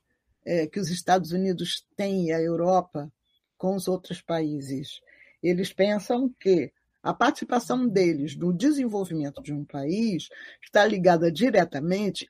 é, 0.45 0.67
que 0.67 0.81
os 0.81 0.91
Estados 0.91 1.33
Unidos 1.33 1.87
têm 1.97 2.27
e 2.27 2.33
a 2.33 2.41
Europa 2.41 3.13
com 3.57 3.75
os 3.75 3.89
outros 3.89 4.21
países. 4.21 5.01
Eles 5.43 5.73
pensam 5.73 6.35
que 6.41 6.73
a 7.03 7.13
participação 7.13 7.87
deles 7.87 8.35
no 8.37 8.53
desenvolvimento 8.53 9.43
de 9.43 9.53
um 9.53 9.65
país 9.65 10.29
está 10.63 10.87
ligada 10.87 11.31
diretamente 11.31 12.29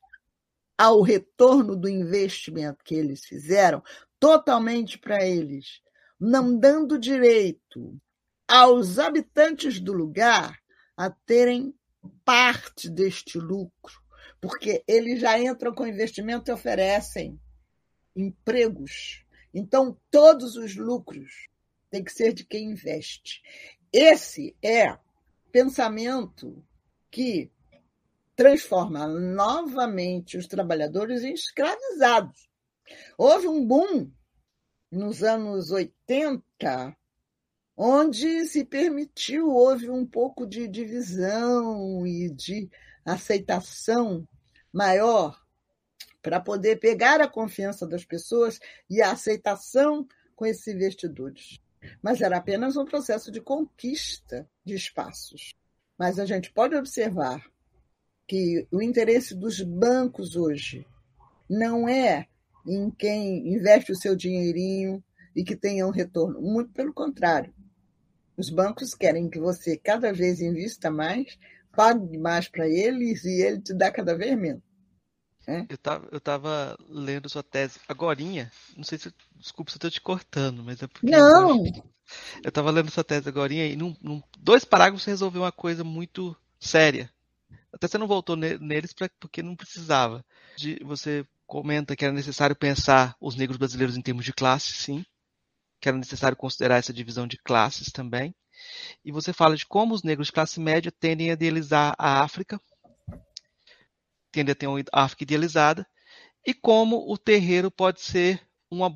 ao 0.76 1.00
retorno 1.00 1.76
do 1.76 1.88
investimento 1.88 2.82
que 2.84 2.94
eles 2.94 3.24
fizeram, 3.24 3.82
totalmente 4.18 4.98
para 4.98 5.24
eles, 5.24 5.80
não 6.18 6.58
dando 6.58 6.98
direito 6.98 8.00
aos 8.46 8.98
habitantes 8.98 9.80
do 9.80 9.92
lugar 9.92 10.58
a 10.96 11.10
terem 11.10 11.74
parte 12.24 12.88
deste 12.88 13.38
lucro, 13.38 14.02
porque 14.40 14.84
eles 14.86 15.20
já 15.20 15.38
entram 15.38 15.74
com 15.74 15.86
investimento 15.86 16.50
e 16.50 16.54
oferecem 16.54 17.40
empregos. 18.14 19.24
Então, 19.52 19.98
todos 20.10 20.56
os 20.56 20.76
lucros 20.76 21.48
têm 21.90 22.04
que 22.04 22.12
ser 22.12 22.32
de 22.32 22.44
quem 22.44 22.72
investe. 22.72 23.42
Esse 23.92 24.56
é 24.62 24.98
pensamento 25.50 26.64
que 27.10 27.50
transforma 28.34 29.06
novamente 29.06 30.36
os 30.36 30.46
trabalhadores 30.46 31.22
em 31.22 31.32
escravizados. 31.32 32.48
Houve 33.16 33.46
um 33.46 33.64
boom 33.64 34.10
nos 34.94 35.22
anos 35.22 35.70
80, 35.70 36.96
onde 37.76 38.46
se 38.46 38.64
permitiu, 38.64 39.50
houve 39.50 39.90
um 39.90 40.06
pouco 40.06 40.46
de 40.46 40.68
divisão 40.68 42.06
e 42.06 42.30
de 42.30 42.70
aceitação 43.04 44.26
maior 44.72 45.38
para 46.22 46.40
poder 46.40 46.76
pegar 46.76 47.20
a 47.20 47.28
confiança 47.28 47.86
das 47.86 48.04
pessoas 48.04 48.58
e 48.88 49.02
a 49.02 49.10
aceitação 49.10 50.06
com 50.34 50.46
esses 50.46 50.66
investidores 50.68 51.60
mas 52.02 52.20
era 52.20 52.36
apenas 52.36 52.76
um 52.76 52.84
processo 52.84 53.30
de 53.30 53.40
conquista 53.40 54.48
de 54.64 54.74
espaços. 54.74 55.54
Mas 55.98 56.18
a 56.18 56.26
gente 56.26 56.52
pode 56.52 56.74
observar 56.74 57.44
que 58.26 58.66
o 58.70 58.82
interesse 58.82 59.34
dos 59.34 59.60
bancos 59.60 60.34
hoje 60.34 60.86
não 61.48 61.88
é 61.88 62.26
em 62.66 62.90
quem 62.90 63.54
investe 63.54 63.92
o 63.92 63.96
seu 63.96 64.16
dinheirinho 64.16 65.02
e 65.34 65.44
que 65.44 65.56
tenha 65.56 65.86
um 65.86 65.90
retorno. 65.90 66.40
Muito 66.40 66.72
pelo 66.72 66.92
contrário. 66.92 67.52
Os 68.36 68.50
bancos 68.50 68.94
querem 68.94 69.28
que 69.28 69.38
você 69.38 69.76
cada 69.76 70.12
vez 70.12 70.40
invista 70.40 70.90
mais, 70.90 71.38
pague 71.72 72.18
mais 72.18 72.48
para 72.48 72.68
eles 72.68 73.24
e 73.24 73.42
ele 73.42 73.60
te 73.60 73.72
dá 73.74 73.90
cada 73.90 74.16
vez 74.16 74.36
menos. 74.38 74.62
É? 75.46 75.66
Eu, 75.68 75.76
tava, 75.76 76.08
eu 76.10 76.20
tava 76.20 76.76
lendo 76.88 77.28
sua 77.28 77.42
tese 77.42 77.78
agorinha. 77.86 78.50
Não 78.76 78.82
sei 78.82 78.96
se. 78.96 79.12
Desculpa 79.36 79.70
se 79.70 79.76
eu 79.76 79.80
tô 79.80 79.90
te 79.90 80.00
cortando, 80.00 80.62
mas 80.64 80.82
é 80.82 80.86
porque. 80.86 81.10
Não! 81.10 81.66
Eu, 81.66 81.84
eu 82.44 82.52
tava 82.52 82.70
lendo 82.70 82.90
sua 82.90 83.04
tese 83.04 83.28
agorinha 83.28 83.66
e 83.66 83.76
num, 83.76 83.94
num 84.00 84.22
dois 84.38 84.64
parágrafos 84.64 85.02
você 85.02 85.10
resolveu 85.10 85.42
uma 85.42 85.52
coisa 85.52 85.84
muito 85.84 86.34
séria. 86.58 87.10
Até 87.70 87.88
você 87.88 87.98
não 87.98 88.06
voltou 88.06 88.36
neles 88.36 88.92
pra, 88.92 89.08
porque 89.20 89.42
não 89.42 89.56
precisava. 89.56 90.24
De, 90.56 90.78
você 90.84 91.26
comenta 91.46 91.96
que 91.96 92.04
era 92.04 92.14
necessário 92.14 92.56
pensar 92.56 93.16
os 93.20 93.36
negros 93.36 93.58
brasileiros 93.58 93.96
em 93.96 94.02
termos 94.02 94.24
de 94.24 94.32
classe, 94.32 94.72
sim. 94.72 95.04
Que 95.80 95.88
era 95.88 95.98
necessário 95.98 96.36
considerar 96.36 96.76
essa 96.76 96.92
divisão 96.92 97.26
de 97.26 97.36
classes 97.38 97.92
também. 97.92 98.34
E 99.04 99.12
você 99.12 99.32
fala 99.32 99.56
de 99.56 99.66
como 99.66 99.94
os 99.94 100.02
negros 100.02 100.28
de 100.28 100.32
classe 100.32 100.60
média 100.60 100.92
tendem 100.92 101.30
a 101.30 101.34
idealizar 101.34 101.94
a 101.98 102.22
África, 102.22 102.60
tende 104.32 104.50
a 104.50 104.54
ter 104.54 104.66
uma 104.66 104.82
África 104.92 105.24
idealizada, 105.24 105.86
e 106.46 106.52
como 106.54 107.10
o 107.10 107.16
terreiro 107.16 107.70
pode 107.70 108.00
ser 108.00 108.40
uma 108.70 108.90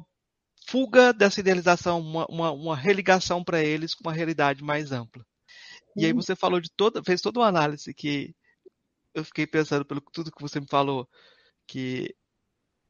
fuga 0.68 1.12
dessa 1.12 1.40
idealização, 1.40 2.01
uma, 2.01 2.26
uma, 2.28 2.51
uma 2.51 2.76
religação 2.76 3.42
para 3.42 3.62
eles 3.62 3.94
com 3.94 4.05
uma 4.07 4.12
realidade 4.12 4.62
mais 4.62 4.92
ampla. 4.92 5.24
E 5.96 6.05
aí 6.05 6.12
você 6.12 6.36
falou 6.36 6.61
de 6.61 6.70
toda, 6.76 7.03
fez 7.03 7.20
toda 7.20 7.40
uma 7.40 7.49
análise 7.49 7.92
que 7.94 8.34
eu 9.14 9.24
fiquei 9.24 9.46
pensando 9.46 9.84
pelo 9.84 10.01
tudo 10.12 10.30
que 10.30 10.42
você 10.42 10.61
me 10.61 10.66
falou, 10.68 11.09
que 11.66 12.14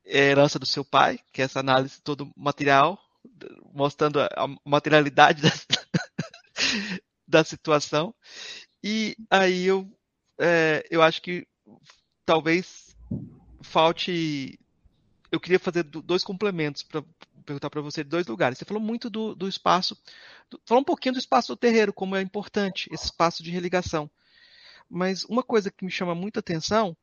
herança 0.08 0.58
do 0.58 0.66
seu 0.66 0.84
pai, 0.84 1.18
que 1.32 1.42
é 1.42 1.44
essa 1.44 1.60
análise 1.60 2.00
todo 2.02 2.30
material, 2.36 2.98
mostrando 3.72 4.20
a 4.20 4.48
materialidade 4.64 5.42
da, 5.42 5.50
da 7.26 7.44
situação. 7.44 8.14
E 8.82 9.16
aí 9.30 9.64
eu, 9.64 9.90
é, 10.38 10.84
eu 10.90 11.02
acho 11.02 11.20
que 11.20 11.46
talvez 12.24 12.96
falte 13.62 14.58
eu 15.30 15.38
queria 15.38 15.58
fazer 15.58 15.82
dois 15.82 16.24
complementos 16.24 16.82
para 16.82 17.04
perguntar 17.44 17.70
para 17.70 17.80
você 17.80 18.02
de 18.02 18.10
dois 18.10 18.26
lugares. 18.26 18.58
Você 18.58 18.64
falou 18.64 18.82
muito 18.82 19.10
do, 19.10 19.34
do 19.34 19.48
espaço, 19.48 19.96
falou 20.64 20.80
um 20.80 20.84
pouquinho 20.84 21.14
do 21.14 21.18
espaço 21.18 21.48
do 21.48 21.56
terreiro, 21.56 21.92
como 21.92 22.16
é 22.16 22.22
importante 22.22 22.88
esse 22.92 23.06
espaço 23.06 23.42
de 23.42 23.50
religação. 23.50 24.10
Mas 24.88 25.24
uma 25.24 25.42
coisa 25.42 25.70
que 25.70 25.84
me 25.84 25.90
chama 25.90 26.14
muita 26.14 26.40
atenção 26.40 26.96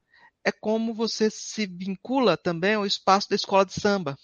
é 0.46 0.52
como 0.52 0.94
você 0.94 1.30
se 1.32 1.66
vincula 1.66 2.38
também 2.38 2.76
ao 2.76 2.86
espaço 2.86 3.28
da 3.28 3.36
escola 3.36 3.66
de 3.66 3.74
samba. 3.74 4.16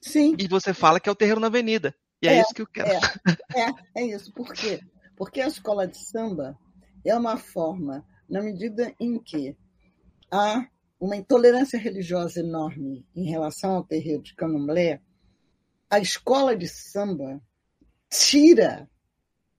Sim. 0.00 0.36
E 0.38 0.46
você 0.46 0.72
fala 0.72 1.00
que 1.00 1.08
é 1.08 1.12
o 1.12 1.16
terreiro 1.16 1.40
na 1.40 1.48
avenida. 1.48 1.92
E 2.22 2.28
é, 2.28 2.34
é 2.34 2.40
isso 2.40 2.54
que 2.54 2.62
eu 2.62 2.66
quero. 2.66 2.88
É, 2.88 3.60
é, 3.60 3.74
é 3.96 4.06
isso. 4.06 4.32
Por 4.32 4.52
quê? 4.52 4.80
Porque 5.16 5.40
a 5.40 5.48
escola 5.48 5.88
de 5.88 5.98
samba 5.98 6.56
é 7.04 7.14
uma 7.16 7.36
forma, 7.36 8.06
na 8.28 8.40
medida 8.40 8.94
em 9.00 9.18
que 9.18 9.56
há 10.30 10.66
uma 11.00 11.16
intolerância 11.16 11.78
religiosa 11.78 12.40
enorme 12.40 13.04
em 13.16 13.28
relação 13.28 13.72
ao 13.72 13.84
terreiro 13.84 14.22
de 14.22 14.34
Candomblé, 14.34 15.00
a 15.90 15.98
escola 15.98 16.56
de 16.56 16.68
samba 16.68 17.42
tira, 18.08 18.88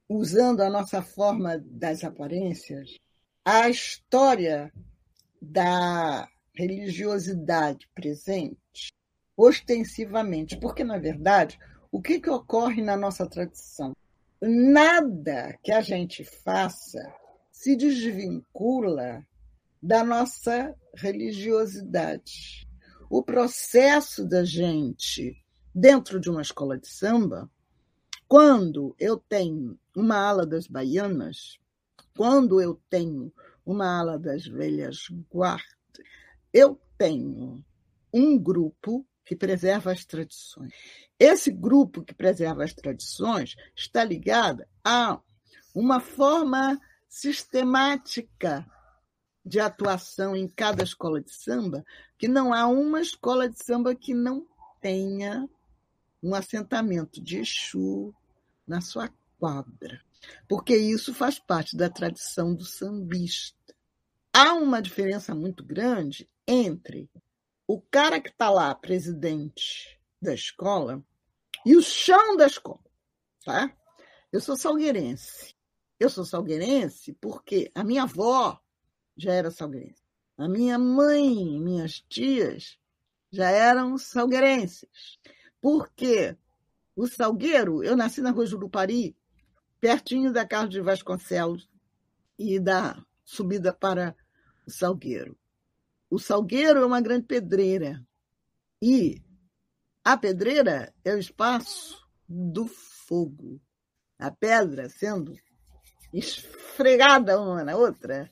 usando 0.07 0.61
a 0.61 0.69
nossa 0.69 1.01
forma 1.01 1.57
das 1.59 2.03
aparências, 2.03 2.97
a 3.43 3.69
história 3.69 4.71
da 5.41 6.29
religiosidade 6.53 7.89
presente 7.95 8.93
ostensivamente, 9.35 10.57
porque, 10.57 10.83
na 10.83 10.97
verdade, 10.97 11.57
o 11.91 12.01
que, 12.01 12.19
que 12.19 12.29
ocorre 12.29 12.81
na 12.81 12.95
nossa 12.95 13.25
tradição? 13.27 13.95
Nada 14.39 15.57
que 15.63 15.71
a 15.71 15.81
gente 15.81 16.23
faça 16.23 17.13
se 17.51 17.75
desvincula 17.75 19.25
da 19.81 20.03
nossa 20.03 20.75
religiosidade. 20.95 22.67
O 23.09 23.23
processo 23.23 24.25
da 24.25 24.43
gente 24.43 25.35
dentro 25.73 26.19
de 26.19 26.29
uma 26.29 26.41
escola 26.41 26.77
de 26.77 26.87
samba, 26.87 27.49
quando 28.27 28.95
eu 28.99 29.17
tenho 29.17 29.77
uma 29.95 30.17
ala 30.17 30.45
das 30.45 30.67
baianas, 30.67 31.59
quando 32.15 32.61
eu 32.61 32.79
tenho 32.89 33.33
uma 33.65 33.99
ala 33.99 34.17
das 34.17 34.45
velhas 34.45 35.07
guardas, 35.31 35.67
eu 36.53 36.79
tenho 36.97 37.63
um 38.13 38.37
grupo 38.37 39.05
que 39.25 39.35
preserva 39.35 39.91
as 39.91 40.03
tradições. 40.03 40.73
Esse 41.17 41.51
grupo 41.51 42.03
que 42.03 42.13
preserva 42.13 42.63
as 42.63 42.73
tradições 42.73 43.55
está 43.75 44.03
ligado 44.03 44.65
a 44.83 45.19
uma 45.73 45.99
forma 45.99 46.79
sistemática 47.07 48.65
de 49.45 49.59
atuação 49.59 50.35
em 50.35 50.47
cada 50.47 50.83
escola 50.83 51.21
de 51.21 51.33
samba, 51.33 51.85
que 52.17 52.27
não 52.27 52.53
há 52.53 52.67
uma 52.67 53.01
escola 53.01 53.49
de 53.49 53.63
samba 53.63 53.95
que 53.95 54.13
não 54.13 54.45
tenha 54.79 55.49
um 56.21 56.35
assentamento 56.35 57.21
de 57.21 57.39
Exu 57.39 58.13
na 58.67 58.81
sua 58.81 59.09
quadra, 59.39 60.01
porque 60.47 60.75
isso 60.75 61.13
faz 61.13 61.39
parte 61.39 61.75
da 61.75 61.89
tradição 61.89 62.53
do 62.53 62.63
sambista. 62.63 63.75
Há 64.33 64.53
uma 64.53 64.81
diferença 64.81 65.35
muito 65.35 65.63
grande 65.63 66.29
entre 66.47 67.09
o 67.67 67.81
cara 67.81 68.19
que 68.19 68.29
está 68.29 68.49
lá, 68.49 68.73
presidente 68.75 69.99
da 70.21 70.33
escola, 70.33 71.03
e 71.65 71.75
o 71.75 71.81
chão 71.81 72.35
da 72.35 72.47
escola. 72.47 72.83
Tá? 73.45 73.75
Eu 74.31 74.39
sou 74.39 74.55
salgueirense. 74.55 75.55
Eu 75.99 76.09
sou 76.09 76.25
salgueirense 76.25 77.13
porque 77.13 77.71
a 77.75 77.83
minha 77.83 78.03
avó 78.03 78.59
já 79.15 79.33
era 79.33 79.51
salgueirense. 79.51 80.01
A 80.37 80.47
minha 80.47 80.79
mãe, 80.79 81.59
minhas 81.59 82.01
tias 82.09 82.77
já 83.31 83.49
eram 83.49 83.97
salgueirenses. 83.97 85.19
Porque 85.61 86.35
o 86.95 87.07
Salgueiro, 87.07 87.83
eu 87.83 87.95
nasci 87.95 88.21
na 88.21 88.31
Rua 88.31 88.45
Jurupari, 88.45 89.15
pertinho 89.81 90.31
da 90.31 90.47
Carlos 90.47 90.71
de 90.71 90.79
Vasconcelos 90.79 91.67
e 92.37 92.59
da 92.59 93.03
subida 93.25 93.73
para 93.73 94.15
o 94.65 94.69
Salgueiro. 94.69 95.35
O 96.07 96.19
Salgueiro 96.19 96.79
é 96.79 96.85
uma 96.85 97.01
grande 97.01 97.25
pedreira. 97.25 98.05
E 98.79 99.21
a 100.03 100.15
pedreira 100.15 100.93
é 101.03 101.13
o 101.15 101.17
espaço 101.17 102.07
do 102.29 102.67
fogo. 102.67 103.59
A 104.19 104.29
pedra 104.29 104.87
sendo 104.87 105.33
esfregada 106.13 107.41
uma 107.41 107.63
na 107.63 107.75
outra, 107.75 108.29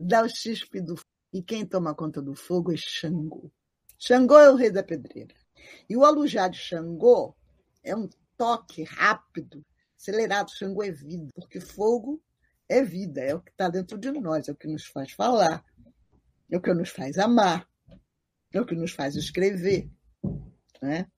dá 0.00 0.22
o 0.22 0.28
chispe 0.28 0.80
do 0.80 0.96
fogo. 0.96 1.08
E 1.32 1.42
quem 1.42 1.64
toma 1.64 1.94
conta 1.94 2.22
do 2.22 2.34
fogo 2.34 2.72
é 2.72 2.76
Xangô. 2.76 3.52
Xangô 3.98 4.38
é 4.38 4.50
o 4.50 4.56
rei 4.56 4.70
da 4.70 4.82
pedreira. 4.82 5.34
E 5.88 5.96
o 5.96 6.04
alujar 6.04 6.48
de 6.48 6.58
Xangô 6.58 7.36
é 7.84 7.94
um 7.94 8.08
toque 8.36 8.82
rápido, 8.82 9.64
acelerado. 9.98 10.52
Xangô 10.52 10.82
é 10.82 10.90
vida, 10.90 11.30
porque 11.34 11.60
fogo 11.60 12.22
é 12.68 12.82
vida, 12.82 13.20
é 13.20 13.34
o 13.34 13.40
que 13.40 13.50
está 13.50 13.68
dentro 13.68 13.98
de 13.98 14.10
nós, 14.12 14.48
é 14.48 14.52
o 14.52 14.56
que 14.56 14.68
nos 14.68 14.86
faz 14.86 15.12
falar, 15.12 15.64
é 16.50 16.56
o 16.56 16.60
que 16.60 16.72
nos 16.72 16.90
faz 16.90 17.18
amar, 17.18 17.68
é 18.52 18.60
o 18.60 18.66
que 18.66 18.74
nos 18.74 18.92
faz 18.92 19.16
escrever. 19.16 19.90
Né? 20.80 21.10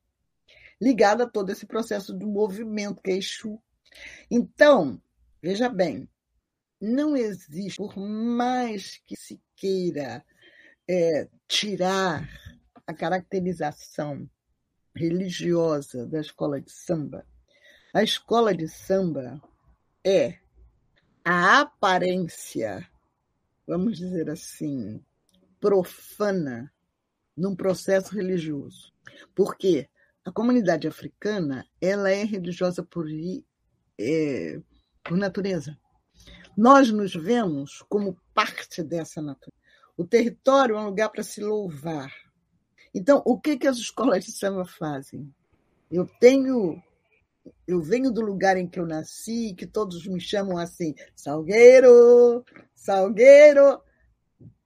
Ligado 0.81 1.23
a 1.23 1.29
todo 1.29 1.51
esse 1.51 1.67
processo 1.67 2.15
do 2.15 2.27
movimento 2.27 3.03
que 3.03 3.11
é 3.11 3.17
Exu. 3.17 3.61
Então, 4.31 5.01
veja 5.43 5.69
bem, 5.69 6.09
não 6.81 7.17
existe, 7.17 7.77
por 7.77 7.97
mais 7.99 8.99
que 9.05 9.17
se 9.17 9.41
queira 9.57 10.25
é, 10.89 11.29
tirar 11.47 12.27
a 12.87 12.95
caracterização 12.95 14.29
religiosa 14.95 16.07
da 16.07 16.21
escola 16.21 16.61
de 16.61 16.71
samba, 16.71 17.27
a 17.93 18.03
escola 18.03 18.55
de 18.55 18.69
samba 18.69 19.41
é 20.05 20.39
a 21.25 21.61
aparência, 21.61 22.89
vamos 23.67 23.99
dizer 23.99 24.31
assim, 24.31 25.05
profana 25.61 26.73
num 27.37 27.55
processo 27.55 28.15
religioso. 28.15 28.93
Porque 29.35 29.89
a 30.25 30.33
comunidade 30.33 30.87
africana 30.87 31.67
ela 31.81 32.11
é 32.11 32.25
religiosa 32.25 32.83
por, 32.83 33.07
é, 33.99 34.61
por 35.03 35.17
natureza. 35.17 35.79
Nós 36.57 36.91
nos 36.91 37.15
vemos 37.15 37.83
como 37.89 38.19
parte 38.35 38.83
dessa 38.83 39.21
natureza. 39.21 39.59
O 39.97 40.05
território 40.05 40.77
é 40.77 40.81
um 40.81 40.87
lugar 40.87 41.11
para 41.11 41.23
se 41.23 41.41
louvar, 41.41 42.11
então, 42.95 43.23
o 43.25 43.41
que, 43.41 43.57
que 43.57 43.69
as 43.69 43.79
escolas 43.79 44.25
de 44.25 44.33
samba 44.33 44.65
fazem? 44.65 45.33
Eu 45.91 46.07
tenho. 46.19 46.83
Eu 47.67 47.81
venho 47.81 48.11
do 48.11 48.21
lugar 48.21 48.57
em 48.57 48.69
que 48.69 48.79
eu 48.79 48.87
nasci, 48.87 49.55
que 49.57 49.67
todos 49.67 50.07
me 50.07 50.21
chamam 50.21 50.59
assim, 50.59 50.95
Salgueiro, 51.15 52.45
Salgueiro. 52.75 53.81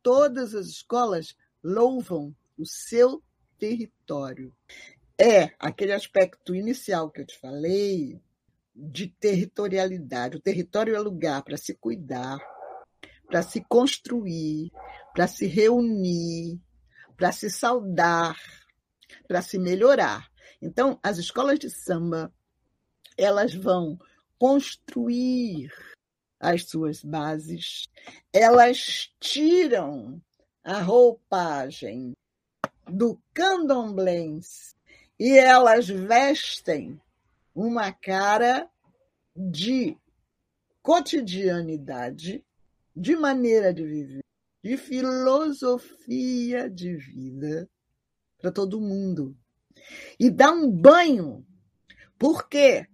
Todas 0.02 0.54
as 0.54 0.66
escolas 0.66 1.36
louvam 1.62 2.34
o 2.58 2.66
seu 2.66 3.22
território. 3.58 4.54
É 5.18 5.52
aquele 5.58 5.92
aspecto 5.92 6.54
inicial 6.54 7.10
que 7.10 7.20
eu 7.20 7.26
te 7.26 7.38
falei, 7.38 8.20
de 8.74 9.08
territorialidade. 9.08 10.36
O 10.36 10.40
território 10.40 10.94
é 10.94 10.98
lugar 10.98 11.42
para 11.42 11.56
se 11.56 11.74
cuidar, 11.74 12.38
para 13.26 13.42
se 13.42 13.62
construir, 13.68 14.72
para 15.14 15.26
se 15.26 15.46
reunir, 15.46 16.60
para 17.16 17.30
se 17.30 17.48
saudar, 17.48 18.36
para 19.28 19.40
se 19.40 19.58
melhorar. 19.58 20.28
Então, 20.60 20.98
as 21.02 21.18
escolas 21.18 21.58
de 21.58 21.70
samba, 21.70 22.32
elas 23.16 23.54
vão 23.54 23.98
construir 24.38 25.72
as 26.40 26.64
suas 26.68 27.02
bases, 27.02 27.88
elas 28.32 29.10
tiram 29.18 30.20
a 30.62 30.80
roupagem 30.80 32.12
do 32.86 33.18
candomblé 33.32 34.40
e 35.18 35.38
elas 35.38 35.88
vestem 35.88 37.00
uma 37.54 37.92
cara 37.92 38.68
de 39.34 39.96
cotidianidade, 40.82 42.44
de 42.94 43.16
maneira 43.16 43.72
de 43.72 43.84
viver, 43.84 44.24
de 44.62 44.76
filosofia 44.76 46.68
de 46.68 46.96
vida 46.96 47.68
para 48.38 48.52
todo 48.52 48.80
mundo. 48.80 49.36
E 50.18 50.30
dá 50.30 50.50
um 50.50 50.70
banho, 50.70 51.46
porque 52.18 52.86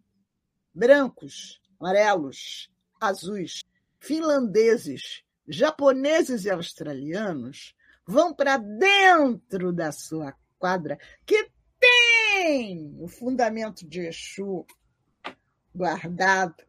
brancos, 0.75 1.61
amarelos, 1.79 2.71
azuis, 3.01 3.62
finlandeses, 3.99 5.23
japoneses 5.47 6.45
e 6.45 6.51
australianos 6.51 7.75
vão 8.07 8.35
para 8.35 8.57
dentro 8.57 9.73
da 9.73 9.93
sua 9.93 10.35
quadra, 10.59 10.99
que 11.25 11.51
tem 11.79 12.97
o 13.01 13.09
fundamento 13.09 13.87
de 13.87 14.01
Exu 14.01 14.66
guardado, 15.75 16.62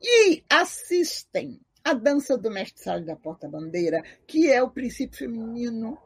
e 0.00 0.42
assistem 0.50 1.60
a 1.84 1.92
dança 1.92 2.36
do 2.36 2.50
mestre 2.50 2.82
Sala 2.82 3.00
da 3.02 3.16
porta-bandeira, 3.16 4.02
que 4.26 4.50
é 4.50 4.62
o 4.62 4.70
princípio 4.70 5.18
feminino, 5.18 5.98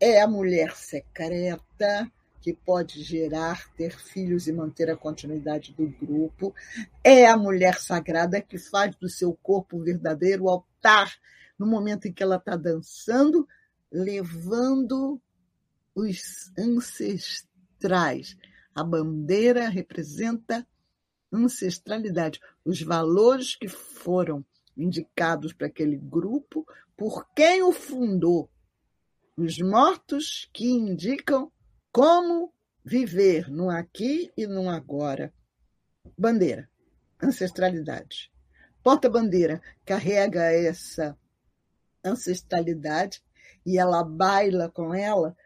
é 0.00 0.20
a 0.20 0.28
mulher 0.28 0.74
secreta, 0.74 2.10
que 2.44 2.52
pode 2.52 3.02
gerar, 3.02 3.72
ter 3.72 3.98
filhos 3.98 4.46
e 4.46 4.52
manter 4.52 4.90
a 4.90 4.96
continuidade 4.96 5.72
do 5.72 5.88
grupo. 5.88 6.54
É 7.02 7.26
a 7.26 7.38
mulher 7.38 7.80
sagrada 7.80 8.38
que 8.38 8.58
faz 8.58 8.94
do 8.96 9.08
seu 9.08 9.32
corpo 9.32 9.82
verdadeiro 9.82 10.50
altar 10.50 11.10
no 11.58 11.66
momento 11.66 12.06
em 12.06 12.12
que 12.12 12.22
ela 12.22 12.36
está 12.36 12.54
dançando, 12.54 13.48
levando 13.90 15.18
os 15.94 16.52
ancestrais. 16.58 18.36
A 18.74 18.84
bandeira 18.84 19.66
representa 19.70 20.68
ancestralidade, 21.32 22.40
os 22.62 22.82
valores 22.82 23.56
que 23.56 23.68
foram 23.68 24.44
indicados 24.76 25.54
para 25.54 25.68
aquele 25.68 25.96
grupo, 25.96 26.66
por 26.94 27.26
quem 27.34 27.62
o 27.62 27.72
fundou, 27.72 28.50
os 29.34 29.58
mortos 29.60 30.46
que 30.52 30.68
indicam 30.70 31.50
como 31.94 32.52
viver 32.84 33.48
no 33.48 33.70
aqui 33.70 34.32
e 34.36 34.48
no 34.48 34.68
agora. 34.68 35.32
Bandeira, 36.18 36.68
ancestralidade. 37.22 38.32
Porta-bandeira 38.82 39.62
carrega 39.84 40.42
essa 40.50 41.16
ancestralidade 42.04 43.22
e 43.64 43.78
ela 43.78 44.02
baila 44.02 44.68
com 44.68 44.92
ela, 44.92 45.36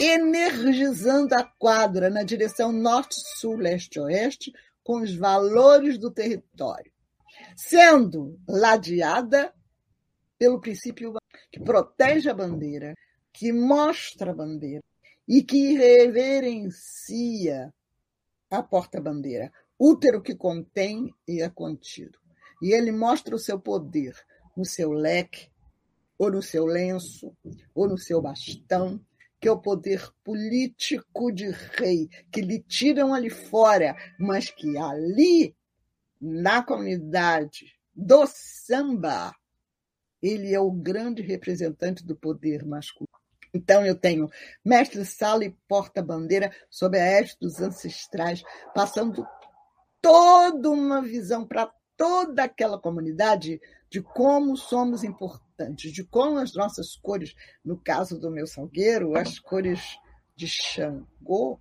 energizando 0.00 1.34
a 1.34 1.44
quadra 1.44 2.08
na 2.08 2.22
direção 2.22 2.72
norte, 2.72 3.16
sul, 3.36 3.58
leste, 3.58 4.00
oeste, 4.00 4.50
com 4.82 5.02
os 5.02 5.14
valores 5.14 5.98
do 5.98 6.10
território, 6.10 6.90
sendo 7.54 8.40
ladeada 8.48 9.52
pelo 10.38 10.62
princípio 10.62 11.12
que 11.52 11.60
protege 11.60 12.30
a 12.30 12.34
bandeira, 12.34 12.94
que 13.34 13.52
mostra 13.52 14.30
a 14.30 14.34
bandeira, 14.34 14.82
e 15.28 15.42
que 15.42 15.74
reverencia 15.74 17.72
a 18.50 18.62
porta-bandeira, 18.62 19.52
útero 19.78 20.22
que 20.22 20.34
contém 20.34 21.14
e 21.26 21.42
é 21.42 21.50
contido. 21.50 22.18
E 22.62 22.72
ele 22.72 22.90
mostra 22.90 23.36
o 23.36 23.38
seu 23.38 23.60
poder 23.60 24.16
no 24.56 24.64
seu 24.64 24.90
leque, 24.90 25.50
ou 26.18 26.32
no 26.32 26.42
seu 26.42 26.64
lenço, 26.64 27.32
ou 27.74 27.88
no 27.88 27.98
seu 27.98 28.20
bastão, 28.20 29.00
que 29.40 29.46
é 29.46 29.52
o 29.52 29.60
poder 29.60 30.10
político 30.24 31.30
de 31.30 31.50
rei, 31.50 32.08
que 32.32 32.40
lhe 32.40 32.60
tiram 32.60 33.14
ali 33.14 33.30
fora, 33.30 33.96
mas 34.18 34.50
que 34.50 34.76
ali, 34.76 35.54
na 36.20 36.62
comunidade 36.62 37.78
do 37.94 38.26
samba, 38.26 39.32
ele 40.20 40.52
é 40.52 40.58
o 40.58 40.72
grande 40.72 41.22
representante 41.22 42.04
do 42.04 42.16
poder 42.16 42.64
masculino. 42.64 43.07
Então, 43.52 43.84
eu 43.84 43.94
tenho 43.94 44.28
mestre-sala 44.64 45.44
e 45.44 45.56
porta-bandeira 45.68 46.52
sob 46.70 46.98
a 46.98 47.04
égide 47.04 47.38
dos 47.40 47.60
ancestrais, 47.60 48.42
passando 48.74 49.26
toda 50.00 50.70
uma 50.70 51.02
visão 51.02 51.46
para 51.46 51.70
toda 51.96 52.44
aquela 52.44 52.78
comunidade 52.78 53.60
de 53.90 54.00
como 54.00 54.56
somos 54.56 55.02
importantes, 55.02 55.92
de 55.92 56.04
como 56.04 56.38
as 56.38 56.54
nossas 56.54 56.96
cores, 56.96 57.34
no 57.64 57.76
caso 57.76 58.18
do 58.18 58.30
meu 58.30 58.46
salgueiro, 58.46 59.16
as 59.16 59.38
cores 59.38 59.98
de 60.36 60.46
Xangô, 60.46 61.58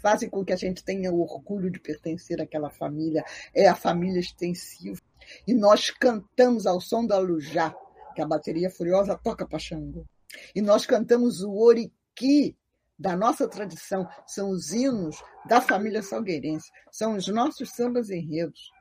fazem 0.00 0.30
com 0.30 0.44
que 0.44 0.52
a 0.52 0.56
gente 0.56 0.82
tenha 0.82 1.12
o 1.12 1.20
orgulho 1.20 1.70
de 1.70 1.78
pertencer 1.78 2.40
àquela 2.40 2.70
família, 2.70 3.24
é 3.54 3.68
a 3.68 3.74
família 3.74 4.20
extensiva. 4.20 5.00
E 5.46 5.52
nós 5.52 5.90
cantamos 5.90 6.66
ao 6.66 6.80
som 6.80 7.06
da 7.06 7.18
Lujá, 7.18 7.74
que 8.14 8.22
a 8.22 8.26
bateria 8.26 8.70
furiosa 8.70 9.18
toca 9.22 9.46
para 9.46 9.58
Xangô. 9.58 10.06
E 10.54 10.60
nós 10.60 10.86
cantamos 10.86 11.42
o 11.42 11.52
Oriqui 11.52 12.56
da 12.98 13.16
nossa 13.16 13.46
tradição, 13.46 14.08
são 14.26 14.50
os 14.50 14.72
hinos 14.72 15.22
da 15.46 15.60
família 15.60 16.02
salgueirense, 16.02 16.68
são 16.90 17.14
os 17.14 17.28
nossos 17.28 17.70
sambas 17.70 18.10
enredos, 18.10 18.72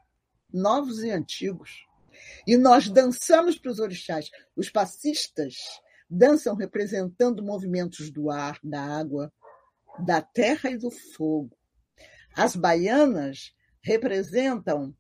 novos 0.52 1.04
e 1.04 1.12
antigos. 1.12 1.86
E 2.48 2.58
nós 2.58 2.90
dançamos 2.90 3.60
para 3.60 3.72
os 3.72 3.80
orixás. 3.80 4.32
Os 4.56 4.70
passistas 4.72 5.56
dançam 6.10 6.56
representando 6.56 7.44
movimentos 7.44 8.10
do 8.10 8.32
ar, 8.32 8.60
da 8.64 8.82
água, 8.82 9.32
da 10.00 10.20
terra 10.22 10.72
e 10.72 10.78
do 10.78 10.90
fogo. 10.90 11.56
As 12.36 12.56
baianas 12.56 13.54
representam 13.82 14.96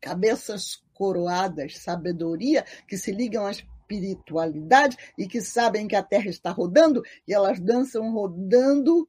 cabeças 0.00 0.82
coroadas, 0.92 1.78
sabedoria, 1.78 2.64
que 2.86 2.96
se 2.96 3.12
ligam 3.12 3.46
às 3.46 3.64
espiritualidade 3.88 4.96
e 5.16 5.26
que 5.26 5.40
sabem 5.40 5.88
que 5.88 5.96
a 5.96 6.02
Terra 6.02 6.28
está 6.28 6.50
rodando 6.50 7.02
e 7.26 7.32
elas 7.32 7.58
dançam 7.58 8.12
rodando, 8.12 9.08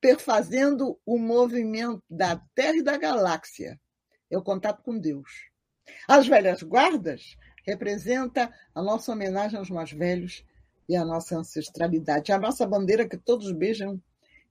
perfazendo 0.00 0.98
o 1.04 1.18
movimento 1.18 2.02
da 2.08 2.36
Terra 2.54 2.76
e 2.76 2.82
da 2.82 2.96
galáxia. 2.96 3.78
É 4.30 4.38
o 4.38 4.42
contato 4.42 4.82
com 4.82 4.98
Deus. 4.98 5.50
As 6.08 6.26
velhas 6.26 6.62
guardas 6.62 7.36
representa 7.64 8.52
a 8.74 8.82
nossa 8.82 9.12
homenagem 9.12 9.58
aos 9.58 9.70
mais 9.70 9.92
velhos 9.92 10.44
e 10.88 10.96
a 10.96 11.04
nossa 11.04 11.36
ancestralidade. 11.36 12.32
A 12.32 12.38
nossa 12.38 12.66
bandeira 12.66 13.08
que 13.08 13.16
todos 13.16 13.52
beijam 13.52 14.02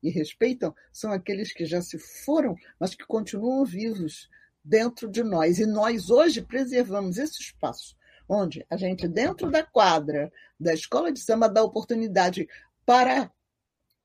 e 0.03 0.09
respeitam 0.09 0.73
são 0.91 1.11
aqueles 1.11 1.51
que 1.51 1.65
já 1.65 1.81
se 1.81 1.97
foram, 1.97 2.55
mas 2.79 2.95
que 2.95 3.05
continuam 3.05 3.65
vivos 3.65 4.29
dentro 4.63 5.09
de 5.09 5.23
nós. 5.23 5.59
E 5.59 5.65
nós 5.65 6.09
hoje 6.09 6.41
preservamos 6.41 7.17
esse 7.17 7.41
espaço 7.41 7.95
onde 8.32 8.65
a 8.69 8.77
gente, 8.77 9.09
dentro 9.09 9.51
da 9.51 9.61
quadra 9.61 10.32
da 10.57 10.73
escola 10.73 11.11
de 11.11 11.19
samba, 11.19 11.49
dá 11.49 11.61
oportunidade 11.61 12.47
para 12.86 13.29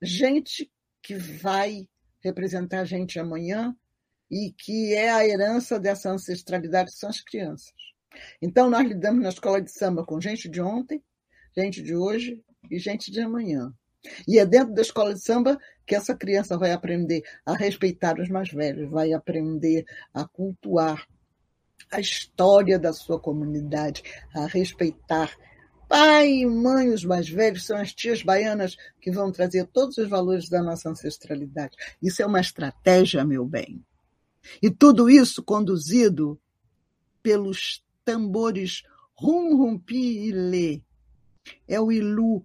gente 0.02 0.68
que 1.00 1.14
vai 1.14 1.88
representar 2.20 2.80
a 2.80 2.84
gente 2.84 3.20
amanhã 3.20 3.74
e 4.28 4.52
que 4.58 4.92
é 4.94 5.10
a 5.12 5.24
herança 5.24 5.78
dessa 5.78 6.10
ancestralidade, 6.10 6.92
são 6.92 7.08
as 7.08 7.20
crianças. 7.20 7.72
Então, 8.42 8.68
nós 8.68 8.84
lidamos 8.84 9.22
na 9.22 9.28
escola 9.28 9.62
de 9.62 9.70
samba 9.70 10.04
com 10.04 10.20
gente 10.20 10.48
de 10.48 10.60
ontem, 10.60 11.00
gente 11.56 11.80
de 11.80 11.94
hoje 11.94 12.42
e 12.68 12.80
gente 12.80 13.12
de 13.12 13.20
amanhã. 13.20 13.72
E 14.26 14.40
é 14.40 14.44
dentro 14.44 14.74
da 14.74 14.82
escola 14.82 15.14
de 15.14 15.20
samba 15.20 15.56
que 15.86 15.94
essa 15.94 16.16
criança 16.16 16.58
vai 16.58 16.72
aprender 16.72 17.22
a 17.44 17.54
respeitar 17.54 18.18
os 18.18 18.28
mais 18.28 18.50
velhos, 18.50 18.90
vai 18.90 19.12
aprender 19.12 19.84
a 20.12 20.26
cultuar 20.26 21.06
a 21.90 22.00
história 22.00 22.78
da 22.78 22.92
sua 22.92 23.18
comunidade, 23.18 24.02
a 24.34 24.46
respeitar. 24.46 25.36
Pai 25.88 26.28
e 26.28 26.46
mãe, 26.46 26.88
os 26.90 27.04
mais 27.04 27.28
velhos, 27.28 27.64
são 27.64 27.76
as 27.76 27.92
tias 27.92 28.22
baianas 28.22 28.76
que 29.00 29.10
vão 29.10 29.30
trazer 29.30 29.66
todos 29.66 29.96
os 29.98 30.08
valores 30.08 30.48
da 30.48 30.62
nossa 30.62 30.90
ancestralidade. 30.90 31.76
Isso 32.02 32.22
é 32.22 32.26
uma 32.26 32.40
estratégia, 32.40 33.24
meu 33.24 33.44
bem. 33.44 33.84
E 34.60 34.70
tudo 34.70 35.08
isso 35.08 35.42
conduzido 35.42 36.40
pelos 37.22 37.84
tambores 38.04 38.82
rum, 39.14 39.56
rumpi 39.56 40.28
e 40.28 40.32
lê. 40.32 40.82
É 41.68 41.80
o 41.80 41.90
ilu 41.92 42.44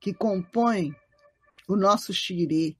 que 0.00 0.12
compõe 0.12 0.94
o 1.68 1.76
nosso 1.76 2.12
xirê, 2.12 2.76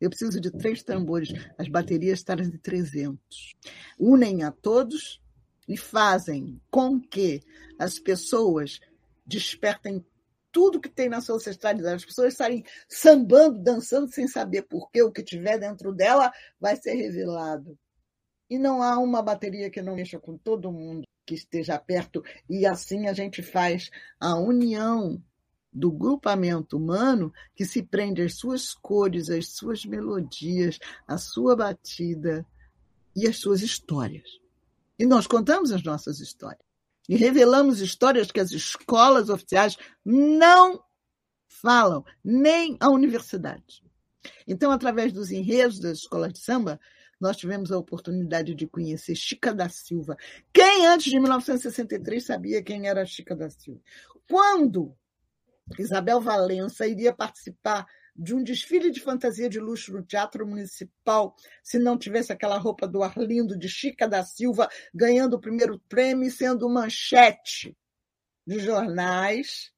eu 0.00 0.08
preciso 0.08 0.40
de 0.40 0.50
três 0.50 0.82
tambores. 0.82 1.32
As 1.56 1.68
baterias 1.68 2.20
estão 2.20 2.36
de 2.36 2.58
300. 2.58 3.56
Unem 3.98 4.42
a 4.42 4.52
todos 4.52 5.20
e 5.68 5.76
fazem 5.76 6.60
com 6.70 7.00
que 7.00 7.42
as 7.78 7.98
pessoas 7.98 8.80
despertem 9.26 10.04
tudo 10.50 10.80
que 10.80 10.88
tem 10.88 11.08
na 11.08 11.20
sua 11.20 11.36
ancestralidade. 11.36 11.96
As 11.96 12.04
pessoas 12.04 12.32
estarem 12.32 12.64
sambando, 12.88 13.62
dançando 13.62 14.10
sem 14.10 14.26
saber 14.26 14.62
por 14.62 14.90
quê. 14.90 15.02
O 15.02 15.12
que 15.12 15.22
tiver 15.22 15.58
dentro 15.58 15.92
dela 15.92 16.32
vai 16.60 16.76
ser 16.76 16.94
revelado. 16.94 17.78
E 18.48 18.58
não 18.58 18.82
há 18.82 18.98
uma 18.98 19.22
bateria 19.22 19.68
que 19.68 19.82
não 19.82 19.94
mexa 19.94 20.18
com 20.18 20.38
todo 20.38 20.72
mundo 20.72 21.02
que 21.26 21.34
esteja 21.34 21.78
perto. 21.78 22.22
E 22.48 22.64
assim 22.64 23.06
a 23.06 23.12
gente 23.12 23.42
faz 23.42 23.90
a 24.18 24.36
união 24.36 25.22
do 25.72 25.90
grupamento 25.90 26.76
humano 26.76 27.32
que 27.54 27.64
se 27.64 27.82
prende 27.82 28.22
às 28.22 28.34
suas 28.34 28.74
cores, 28.74 29.30
às 29.30 29.48
suas 29.48 29.84
melodias, 29.84 30.78
à 31.06 31.18
sua 31.18 31.54
batida 31.54 32.46
e 33.14 33.26
às 33.26 33.36
suas 33.38 33.62
histórias. 33.62 34.40
E 34.98 35.06
nós 35.06 35.26
contamos 35.26 35.70
as 35.70 35.82
nossas 35.82 36.20
histórias. 36.20 36.66
E 37.08 37.16
revelamos 37.16 37.80
histórias 37.80 38.30
que 38.30 38.40
as 38.40 38.50
escolas 38.50 39.30
oficiais 39.30 39.76
não 40.04 40.82
falam, 41.46 42.04
nem 42.22 42.76
a 42.80 42.90
universidade. 42.90 43.82
Então, 44.46 44.70
através 44.70 45.12
dos 45.12 45.30
enredos 45.30 45.78
das 45.78 45.98
escolas 45.98 46.32
de 46.32 46.40
samba, 46.40 46.78
nós 47.20 47.36
tivemos 47.36 47.72
a 47.72 47.78
oportunidade 47.78 48.54
de 48.54 48.66
conhecer 48.66 49.14
Chica 49.14 49.52
da 49.54 49.68
Silva. 49.68 50.16
Quem 50.52 50.86
antes 50.86 51.10
de 51.10 51.18
1963 51.18 52.24
sabia 52.24 52.62
quem 52.62 52.88
era 52.88 53.04
Chica 53.06 53.34
da 53.34 53.50
Silva? 53.50 53.80
Quando 54.28 54.94
Isabel 55.78 56.20
Valença 56.20 56.86
iria 56.86 57.12
participar 57.12 57.86
de 58.14 58.34
um 58.34 58.42
desfile 58.42 58.90
de 58.90 59.00
fantasia 59.00 59.48
de 59.48 59.60
luxo 59.60 59.92
no 59.92 60.02
Teatro 60.02 60.44
Municipal, 60.46 61.36
se 61.62 61.78
não 61.78 61.96
tivesse 61.96 62.32
aquela 62.32 62.58
roupa 62.58 62.86
do 62.88 63.02
Arlindo 63.02 63.56
de 63.56 63.68
Chica 63.68 64.08
da 64.08 64.24
Silva 64.24 64.68
ganhando 64.92 65.34
o 65.34 65.40
primeiro 65.40 65.78
prêmio 65.88 66.26
e 66.26 66.30
sendo 66.30 66.68
manchete 66.68 67.76
de 68.44 68.58
jornais 68.58 69.72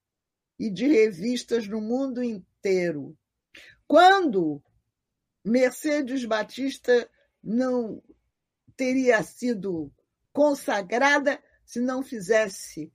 e 0.58 0.70
de 0.70 0.86
revistas 0.86 1.66
no 1.68 1.80
mundo 1.80 2.22
inteiro. 2.22 3.16
Quando 3.86 4.62
Mercedes 5.44 6.24
Batista 6.24 7.10
não 7.42 8.02
teria 8.76 9.22
sido 9.22 9.92
consagrada 10.32 11.42
se 11.64 11.80
não 11.80 12.02
fizesse 12.02 12.92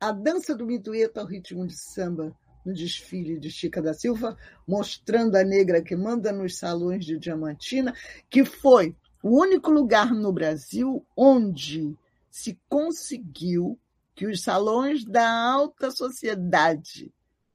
a 0.00 0.12
dança 0.12 0.54
do 0.54 0.64
mitueta 0.64 1.20
ao 1.20 1.26
ritmo 1.26 1.66
de 1.66 1.76
samba 1.76 2.36
no 2.64 2.72
desfile 2.72 3.38
de 3.38 3.50
Chica 3.50 3.82
da 3.82 3.92
Silva, 3.92 4.36
mostrando 4.66 5.36
a 5.36 5.42
negra 5.42 5.82
que 5.82 5.96
manda 5.96 6.30
nos 6.30 6.56
salões 6.56 7.04
de 7.04 7.18
Diamantina, 7.18 7.94
que 8.30 8.44
foi 8.44 8.94
o 9.22 9.40
único 9.40 9.70
lugar 9.70 10.12
no 10.12 10.32
Brasil 10.32 11.04
onde 11.16 11.96
se 12.30 12.58
conseguiu 12.68 13.78
que 14.14 14.26
os 14.26 14.42
salões 14.42 15.04
da 15.04 15.28
alta 15.28 15.90
sociedade 15.90 17.12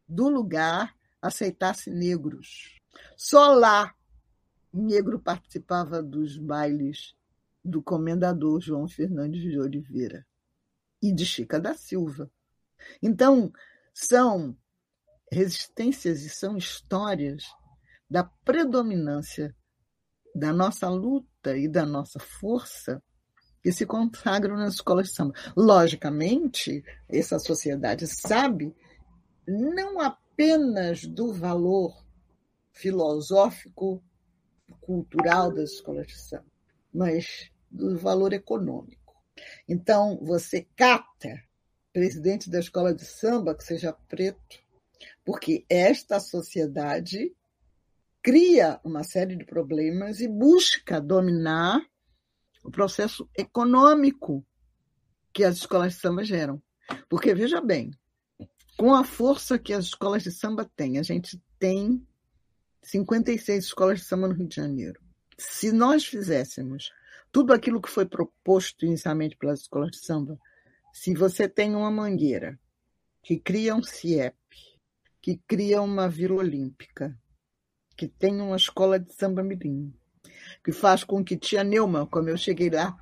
do 0.07 0.28
lugar 0.28 0.94
aceitassem 1.22 1.94
negros. 1.94 2.80
Só 3.15 3.53
lá 3.53 3.94
negro 4.74 5.20
participava 5.20 6.02
dos 6.02 6.38
bailes 6.38 7.15
do 7.64 7.82
comendador 7.82 8.60
João 8.60 8.88
Fernandes 8.88 9.41
de 9.41 9.57
Oliveira 9.57 10.26
e 11.04 11.12
de 11.12 11.26
Chica 11.26 11.60
da 11.60 11.74
Silva. 11.74 12.32
Então, 13.02 13.52
são 13.94 14.58
resistências 15.30 16.24
e 16.24 16.30
são 16.30 16.56
histórias 16.58 17.44
da 18.10 18.24
predominância 18.24 19.54
da 20.34 20.54
nossa 20.54 20.88
luta 20.90 21.58
e 21.58 21.68
da 21.68 21.86
nossa 21.86 22.20
força 22.20 23.04
que 23.62 23.72
se 23.72 23.86
consagram 23.86 24.56
nas 24.56 24.76
escolas 24.76 25.10
de 25.10 25.16
samba. 25.16 25.34
Logicamente, 25.56 26.84
essa 27.10 27.38
sociedade 27.38 28.08
sabe 28.08 28.74
não 29.46 30.00
apenas 30.00 31.06
do 31.06 31.34
valor 31.34 32.06
filosófico, 32.72 34.02
cultural 34.82 35.54
das 35.54 35.72
escolas 35.72 36.08
de 36.08 36.18
samba, 36.18 36.52
mas 36.94 37.52
do 37.70 37.98
valor 37.98 38.34
econômico. 38.34 39.03
Então, 39.68 40.19
você 40.23 40.68
cata 40.76 41.43
presidente 41.91 42.49
da 42.49 42.60
escola 42.60 42.93
de 42.93 43.05
samba 43.05 43.55
que 43.55 43.64
seja 43.64 43.93
preto, 43.93 44.60
porque 45.23 45.65
esta 45.69 46.19
sociedade 46.19 47.31
cria 48.22 48.80
uma 48.84 49.03
série 49.03 49.35
de 49.35 49.45
problemas 49.45 50.19
e 50.19 50.27
busca 50.27 50.99
dominar 50.99 51.85
o 52.64 52.72
processo 52.72 53.30
econômico 53.38 54.45
que 55.31 55.43
as 55.43 55.57
escolas 55.57 55.93
de 55.93 55.99
samba 55.99 56.23
geram. 56.23 56.61
Porque, 57.10 57.34
veja 57.35 57.61
bem, 57.61 57.91
com 58.77 58.93
a 58.93 59.03
força 59.03 59.60
que 59.60 59.73
as 59.73 59.85
escolas 59.85 60.23
de 60.23 60.31
samba 60.31 60.69
têm, 60.76 60.97
a 60.97 61.03
gente 61.03 61.41
tem 61.60 62.05
56 62.81 63.65
escolas 63.65 63.99
de 63.99 64.05
samba 64.05 64.27
no 64.27 64.34
Rio 64.34 64.47
de 64.47 64.55
Janeiro. 64.55 64.99
Se 65.38 65.72
nós 65.72 66.05
fizéssemos 66.05 66.91
tudo 67.34 67.51
aquilo 67.51 67.81
que 67.81 67.89
foi 67.89 68.05
proposto 68.05 68.85
inicialmente 68.85 69.35
pelas 69.35 69.61
escolas 69.61 69.89
de 69.89 70.05
samba, 70.05 70.39
se 70.93 71.15
você 71.15 71.49
tem 71.49 71.76
uma 71.76 71.89
mangueira 71.89 72.60
que 73.23 73.39
cria 73.39 73.73
um 73.73 73.81
CIEP, 73.81 74.38
que 75.19 75.41
cria 75.47 75.81
uma 75.81 76.07
Vila 76.07 76.35
Olímpica, 76.35 77.19
que 77.97 78.07
tem 78.07 78.39
uma 78.39 78.55
escola 78.55 78.99
de 78.99 79.11
samba 79.14 79.41
mirim, 79.41 79.91
que 80.64 80.72
faz 80.72 81.03
com 81.03 81.23
que 81.23 81.35
tia 81.35 81.64
Neuma, 81.64 82.05
como 82.05 82.30
eu 82.30 82.38
cheguei 82.38 82.69
lá, 82.69 82.95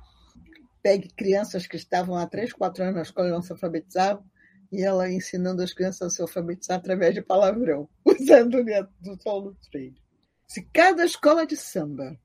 pegue 0.82 1.10
crianças 1.10 1.66
que 1.66 1.76
estavam 1.76 2.16
há 2.16 2.26
três, 2.26 2.54
quatro 2.54 2.82
anos 2.84 2.96
na 2.96 3.02
escola 3.02 3.28
e 3.28 3.32
não 3.32 3.42
se 3.42 3.52
alfabetizavam, 3.52 4.24
e 4.72 4.82
ela 4.82 5.10
ensinando 5.10 5.62
as 5.62 5.74
crianças 5.74 6.00
a 6.00 6.10
se 6.10 6.22
alfabetizar 6.22 6.78
através 6.78 7.14
de 7.14 7.20
palavrão, 7.20 7.86
usando 8.02 8.54
o 8.54 8.64
do 9.02 9.18
Paulo 9.22 9.54
Freire. 9.70 10.00
Se 10.48 10.62
cada 10.72 11.04
escola 11.04 11.46
de 11.46 11.56
samba 11.56 12.18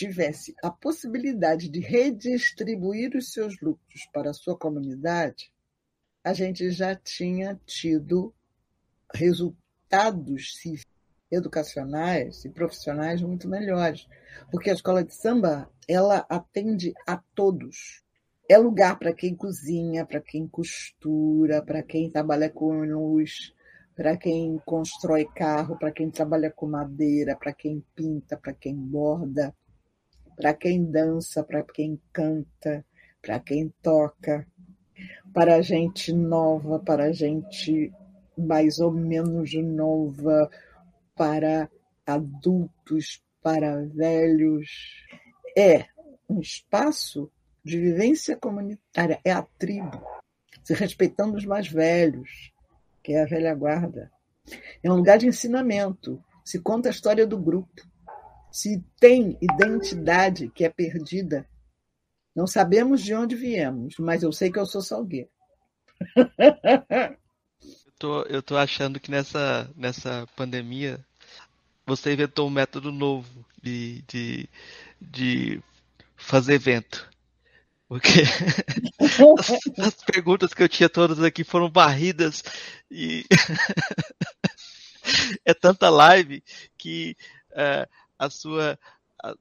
tivesse 0.00 0.54
a 0.62 0.70
possibilidade 0.70 1.68
de 1.68 1.78
redistribuir 1.78 3.14
os 3.14 3.34
seus 3.34 3.60
lucros 3.60 4.08
para 4.14 4.30
a 4.30 4.34
sua 4.34 4.56
comunidade, 4.56 5.52
a 6.24 6.32
gente 6.32 6.70
já 6.70 6.96
tinha 6.96 7.60
tido 7.66 8.34
resultados 9.12 10.54
educacionais 11.30 12.46
e 12.46 12.48
profissionais 12.48 13.20
muito 13.20 13.46
melhores, 13.46 14.08
porque 14.50 14.70
a 14.70 14.72
escola 14.72 15.04
de 15.04 15.14
samba 15.14 15.70
ela 15.86 16.24
atende 16.30 16.94
a 17.06 17.22
todos. 17.34 18.02
É 18.48 18.56
lugar 18.56 18.98
para 18.98 19.12
quem 19.12 19.36
cozinha, 19.36 20.06
para 20.06 20.20
quem 20.20 20.48
costura, 20.48 21.62
para 21.62 21.82
quem 21.82 22.10
trabalha 22.10 22.48
com 22.48 22.84
luz, 22.84 23.52
para 23.94 24.16
quem 24.16 24.58
constrói 24.64 25.26
carro, 25.26 25.78
para 25.78 25.92
quem 25.92 26.10
trabalha 26.10 26.50
com 26.50 26.66
madeira, 26.66 27.36
para 27.36 27.52
quem 27.52 27.84
pinta, 27.94 28.34
para 28.34 28.54
quem 28.54 28.74
borda, 28.74 29.54
para 30.36 30.54
quem 30.54 30.84
dança, 30.84 31.42
para 31.42 31.62
quem 31.62 32.00
canta, 32.12 32.84
para 33.20 33.38
quem 33.38 33.72
toca, 33.82 34.46
para 35.32 35.62
gente 35.62 36.12
nova, 36.12 36.78
para 36.78 37.12
gente 37.12 37.92
mais 38.36 38.78
ou 38.78 38.90
menos 38.90 39.52
nova, 39.54 40.50
para 41.14 41.70
adultos, 42.06 43.22
para 43.42 43.84
velhos. 43.86 44.68
É 45.56 45.86
um 46.28 46.40
espaço 46.40 47.30
de 47.64 47.78
vivência 47.78 48.36
comunitária, 48.36 49.20
é 49.24 49.32
a 49.32 49.42
tribo, 49.42 50.02
se 50.64 50.72
respeitando 50.74 51.36
os 51.36 51.44
mais 51.44 51.68
velhos, 51.68 52.52
que 53.02 53.12
é 53.12 53.22
a 53.22 53.26
velha 53.26 53.54
guarda. 53.54 54.10
É 54.82 54.90
um 54.90 54.96
lugar 54.96 55.18
de 55.18 55.26
ensinamento, 55.26 56.22
se 56.44 56.58
conta 56.60 56.88
a 56.88 56.92
história 56.92 57.26
do 57.26 57.38
grupo 57.38 57.89
se 58.52 58.82
tem 58.98 59.38
identidade 59.40 60.50
que 60.50 60.64
é 60.64 60.68
perdida. 60.68 61.46
Não 62.34 62.46
sabemos 62.46 63.02
de 63.02 63.14
onde 63.14 63.34
viemos, 63.34 63.96
mas 63.98 64.22
eu 64.22 64.32
sei 64.32 64.50
que 64.50 64.58
eu 64.58 64.66
sou 64.66 64.82
salgueiro. 64.82 65.28
eu, 66.38 67.16
tô, 67.98 68.22
eu 68.22 68.42
tô 68.42 68.56
achando 68.56 68.98
que 68.98 69.10
nessa, 69.10 69.70
nessa 69.76 70.26
pandemia 70.36 71.04
você 71.84 72.12
inventou 72.12 72.46
um 72.46 72.50
método 72.50 72.92
novo 72.92 73.44
de, 73.62 74.02
de, 74.02 74.48
de 75.00 75.62
fazer 76.16 76.54
evento. 76.54 77.08
Porque 77.88 78.22
as, 79.00 79.50
as, 79.86 79.94
perguntas 80.04 80.54
que 80.54 80.62
eu 80.62 80.68
tinha 80.68 80.88
todas 80.88 81.20
aqui 81.20 81.42
foram 81.42 81.68
barridas 81.68 82.44
e 82.88 83.26
é 85.44 85.52
tanta 85.52 85.90
live 85.90 86.44
que 86.78 87.16
uh, 87.50 87.99
a 88.20 88.28
sua. 88.28 88.78
A, 89.22 89.34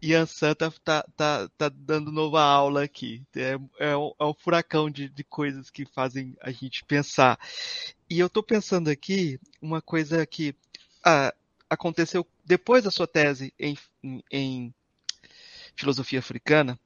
Ian 0.00 0.26
Santa 0.26 0.72
tá, 0.84 1.04
tá, 1.16 1.48
tá 1.56 1.68
dando 1.68 2.12
nova 2.12 2.42
aula 2.42 2.84
aqui. 2.84 3.22
É, 3.34 3.58
é, 3.78 3.96
um, 3.96 4.12
é 4.18 4.24
um 4.24 4.34
furacão 4.34 4.90
de, 4.90 5.08
de 5.08 5.24
coisas 5.24 5.70
que 5.70 5.84
fazem 5.86 6.36
a 6.40 6.50
gente 6.50 6.84
pensar. 6.84 7.38
E 8.10 8.18
eu 8.18 8.28
tô 8.28 8.42
pensando 8.42 8.88
aqui 8.88 9.40
uma 9.60 9.82
coisa 9.82 10.24
que 10.26 10.54
ah, 11.04 11.34
aconteceu 11.68 12.26
depois 12.44 12.84
da 12.84 12.90
sua 12.90 13.06
tese 13.06 13.52
em, 13.58 13.76
em, 14.02 14.22
em 14.30 14.74
filosofia 15.74 16.18
africana, 16.18 16.78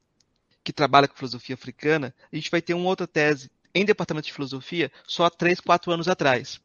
que 0.63 0.73
trabalha 0.73 1.07
com 1.07 1.15
filosofia 1.15 1.55
africana, 1.55 2.15
a 2.31 2.35
gente 2.35 2.49
vai 2.49 2.61
ter 2.61 2.73
uma 2.73 2.89
outra 2.89 3.07
tese 3.07 3.51
em 3.75 3.85
departamento 3.85 4.27
de 4.27 4.33
filosofia 4.33 4.91
só 5.07 5.25
há 5.25 5.29
3, 5.29 5.59
4 5.59 5.91
anos 5.91 6.07
atrás. 6.07 6.59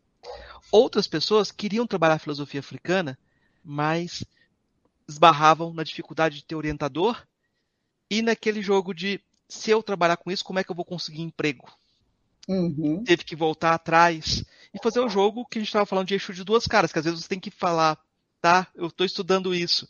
Outras 0.70 1.06
pessoas 1.06 1.50
queriam 1.50 1.86
trabalhar 1.86 2.18
filosofia 2.18 2.60
africana, 2.60 3.18
mas 3.64 4.24
esbarravam 5.08 5.72
na 5.72 5.82
dificuldade 5.82 6.36
de 6.36 6.44
ter 6.44 6.54
orientador 6.54 7.26
e 8.10 8.22
naquele 8.22 8.62
jogo 8.62 8.94
de 8.94 9.20
se 9.48 9.70
eu 9.70 9.82
trabalhar 9.82 10.16
com 10.18 10.30
isso, 10.30 10.44
como 10.44 10.58
é 10.58 10.64
que 10.64 10.70
eu 10.70 10.76
vou 10.76 10.84
conseguir 10.84 11.22
emprego? 11.22 11.66
Uhum. 12.46 13.02
Teve 13.04 13.24
que 13.24 13.36
voltar 13.36 13.74
atrás 13.74 14.44
e 14.72 14.78
fazer 14.82 15.00
o 15.00 15.08
jogo 15.08 15.46
que 15.46 15.58
a 15.58 15.60
gente 15.60 15.68
estava 15.68 15.86
falando 15.86 16.06
de 16.06 16.14
eixo 16.14 16.32
de 16.32 16.44
duas 16.44 16.66
caras, 16.66 16.92
que 16.92 16.98
às 16.98 17.04
vezes 17.04 17.20
você 17.20 17.28
tem 17.28 17.40
que 17.40 17.50
falar, 17.50 17.98
tá, 18.40 18.66
eu 18.74 18.86
estou 18.86 19.04
estudando 19.04 19.54
isso, 19.54 19.88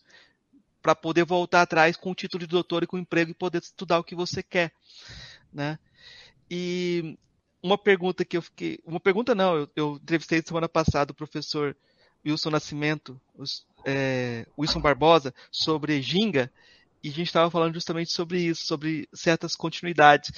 para 0.81 0.95
poder 0.95 1.25
voltar 1.25 1.63
atrás 1.63 1.97
com 1.97 2.11
o 2.11 2.15
título 2.15 2.41
de 2.41 2.47
doutor 2.47 2.83
e 2.83 2.87
com 2.87 2.97
o 2.97 3.01
emprego 3.01 3.31
e 3.31 3.35
poder 3.35 3.63
estudar 3.63 3.99
o 3.99 4.05
que 4.05 4.15
você 4.15 4.43
quer, 4.43 4.73
né? 5.53 5.79
E 6.51 7.19
uma 7.63 7.77
pergunta 7.77 8.25
que 8.25 8.37
eu 8.37 8.43
fiquei, 8.43 8.81
uma 8.85 9.01
pergunta 9.01 9.35
não, 9.35 9.57
eu, 9.57 9.71
eu 9.77 10.01
entrevistei 10.03 10.43
semana 10.45 10.69
passada 10.69 11.13
o 11.13 11.15
professor 11.15 11.77
Wilson 12.25 12.51
Nascimento, 12.51 13.21
os, 13.35 13.67
é, 13.85 14.47
Wilson 14.59 14.81
Barbosa 14.81 15.35
sobre 15.51 16.01
Ginga, 16.03 16.51
e 17.03 17.09
a 17.09 17.13
gente 17.13 17.27
estava 17.27 17.51
falando 17.51 17.75
justamente 17.75 18.13
sobre 18.13 18.41
isso, 18.41 18.67
sobre 18.67 19.09
certas 19.13 19.55
continuidades. 19.55 20.33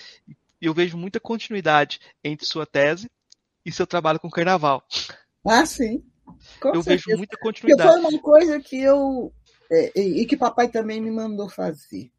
E 0.61 0.67
eu 0.67 0.75
vejo 0.75 0.97
muita 0.97 1.19
continuidade 1.19 2.01
entre 2.23 2.47
sua 2.47 2.67
tese 2.67 3.11
e 3.65 3.73
seu 3.73 3.87
trabalho 3.87 4.21
com 4.21 4.31
carnaval. 4.31 4.85
Ah, 5.47 5.65
sim. 5.65 6.05
Com 6.61 6.69
eu 6.69 6.83
certeza. 6.83 7.05
vejo 7.07 7.17
muita 7.17 7.37
continuidade. 7.39 7.89
Porque 7.89 8.03
foi 8.03 8.11
uma 8.11 8.23
coisa 8.23 8.61
que 8.61 8.81
eu. 8.81 9.33
É, 9.73 10.01
e 10.01 10.27
que 10.27 10.37
papai 10.37 10.69
também 10.69 11.01
me 11.01 11.11
mandou 11.11 11.49
fazer. 11.49 12.11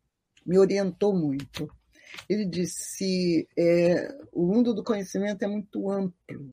Me 0.46 0.58
orientou 0.58 1.14
muito. 1.14 1.70
Ele 2.28 2.46
disse: 2.46 3.48
é, 3.58 4.08
o 4.34 4.46
mundo 4.46 4.74
do 4.74 4.84
conhecimento 4.84 5.44
é 5.44 5.48
muito 5.48 5.90
amplo 5.90 6.52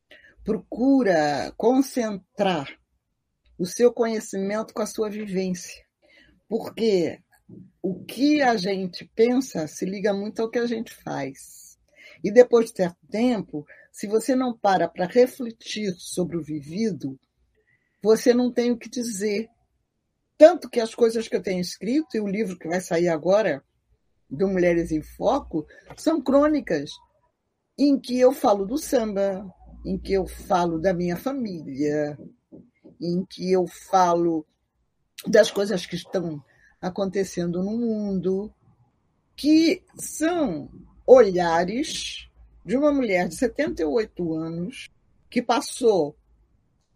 procura 0.49 1.53
concentrar 1.59 2.67
o 3.59 3.67
seu 3.67 3.93
conhecimento 3.93 4.73
com 4.73 4.83
a 4.83 4.87
sua 4.87 5.11
vivência. 5.11 5.85
Porque 6.49 7.19
o 7.83 8.05
que 8.05 8.41
a 8.41 8.57
gente 8.57 9.11
pensa 9.15 9.67
se 9.67 9.85
liga 9.85 10.13
muito 10.13 10.41
ao 10.41 10.51
que 10.51 10.59
a 10.59 10.67
gente 10.67 10.95
faz. 10.95 11.79
E 12.23 12.31
depois 12.31 12.71
de 12.71 12.77
certo 12.77 12.99
tempo, 13.11 13.67
se 13.93 14.07
você 14.07 14.35
não 14.35 14.57
para 14.57 14.89
para 14.89 15.07
refletir 15.07 15.93
sobre 15.99 16.37
o 16.37 16.43
vivido, 16.43 17.19
você 18.03 18.33
não 18.33 18.53
tem 18.53 18.71
o 18.71 18.79
que 18.79 18.89
dizer. 18.89 19.49
Tanto 20.37 20.71
que 20.71 20.81
as 20.81 20.95
coisas 20.95 21.27
que 21.27 21.35
eu 21.35 21.43
tenho 21.43 21.61
escrito 21.61 22.17
e 22.17 22.21
o 22.21 22.29
livro 22.29 22.59
que 22.59 22.69
vai 22.69 22.81
sair 22.81 23.09
agora, 23.09 23.63
do 24.31 24.47
Mulheres 24.47 24.93
em 24.93 25.03
Foco, 25.03 25.67
são 25.97 26.21
crônicas 26.21 26.91
em 27.79 27.99
que 27.99 28.19
eu 28.19 28.33
falo 28.33 28.67
do 28.67 28.77
samba, 28.77 29.45
em 29.85 29.99
que 29.99 30.13
eu 30.13 30.27
falo 30.27 30.79
da 30.79 30.93
minha 30.93 31.17
família, 31.17 32.19
em 33.01 33.25
que 33.25 33.53
eu 33.53 33.67
falo 33.67 34.47
das 35.27 35.51
coisas 35.51 35.87
que 35.87 35.97
estão 35.97 36.43
acontecendo 36.81 37.63
no 37.63 37.77
mundo, 37.77 38.53
que 39.35 39.83
são 39.97 40.71
olhares 41.07 42.29
de 42.65 42.77
uma 42.77 42.93
mulher 42.93 43.29
de 43.29 43.35
78 43.35 44.35
anos 44.35 44.91
que 45.31 45.43
passou 45.43 46.17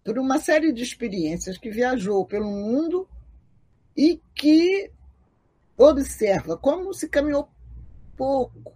por 0.04 0.18
uma 0.18 0.38
série 0.38 0.72
de 0.72 0.82
experiências, 0.82 1.58
que 1.58 1.70
viajou 1.70 2.26
pelo 2.26 2.50
mundo 2.50 3.08
e 3.96 4.20
que 4.34 4.90
observa 5.76 6.56
como 6.56 6.92
se 6.92 7.08
caminhou 7.08 7.48
pouco 8.16 8.74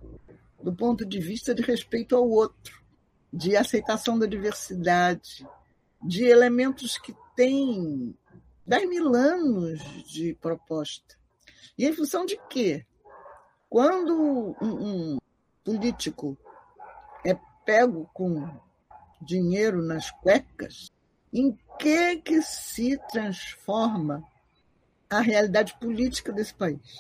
do 0.63 0.75
ponto 0.75 1.05
de 1.05 1.21
vista 1.21 1.55
de 1.55 1.63
respeito 1.63 2.17
ao 2.17 2.29
outro, 2.29 2.83
de 3.33 3.57
aceitação 3.57 4.19
da 4.19 4.27
diversidade, 4.27 5.47
de 6.07 6.25
elementos 6.25 6.97
que 6.99 7.15
têm 7.35 8.17
10 8.67 8.89
mil 8.89 9.15
anos 9.15 9.81
de 10.05 10.35
proposta. 10.35 11.17
E 11.77 11.87
em 11.87 11.93
função 11.93 12.25
de 12.25 12.39
quê? 12.49 12.87
Quando 13.69 14.57
um, 14.61 15.15
um 15.15 15.19
político 15.65 16.39
é 17.25 17.37
pego 17.65 18.09
com 18.15 18.49
dinheiro 19.21 19.83
nas 19.83 20.11
cuecas, 20.11 20.93
em 21.33 21.59
que 21.79 22.17
que 22.19 22.41
se 22.41 22.99
transforma 23.11 24.25
a 25.11 25.21
realidade 25.21 25.77
política 25.79 26.33
desse 26.33 26.55
país? 26.55 26.99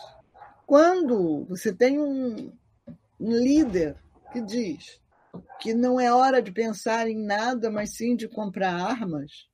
Quando 0.66 1.44
você 1.44 1.72
tem 1.72 1.98
um, 2.00 2.52
um 3.20 3.30
líder 3.30 3.96
que 4.32 4.40
diz 4.40 5.00
que 5.60 5.74
não 5.74 6.00
é 6.00 6.12
hora 6.12 6.40
de 6.40 6.52
pensar 6.52 7.08
em 7.08 7.24
nada, 7.24 7.70
mas 7.70 7.96
sim 7.96 8.14
de 8.14 8.28
comprar 8.28 8.74
armas, 8.74 9.48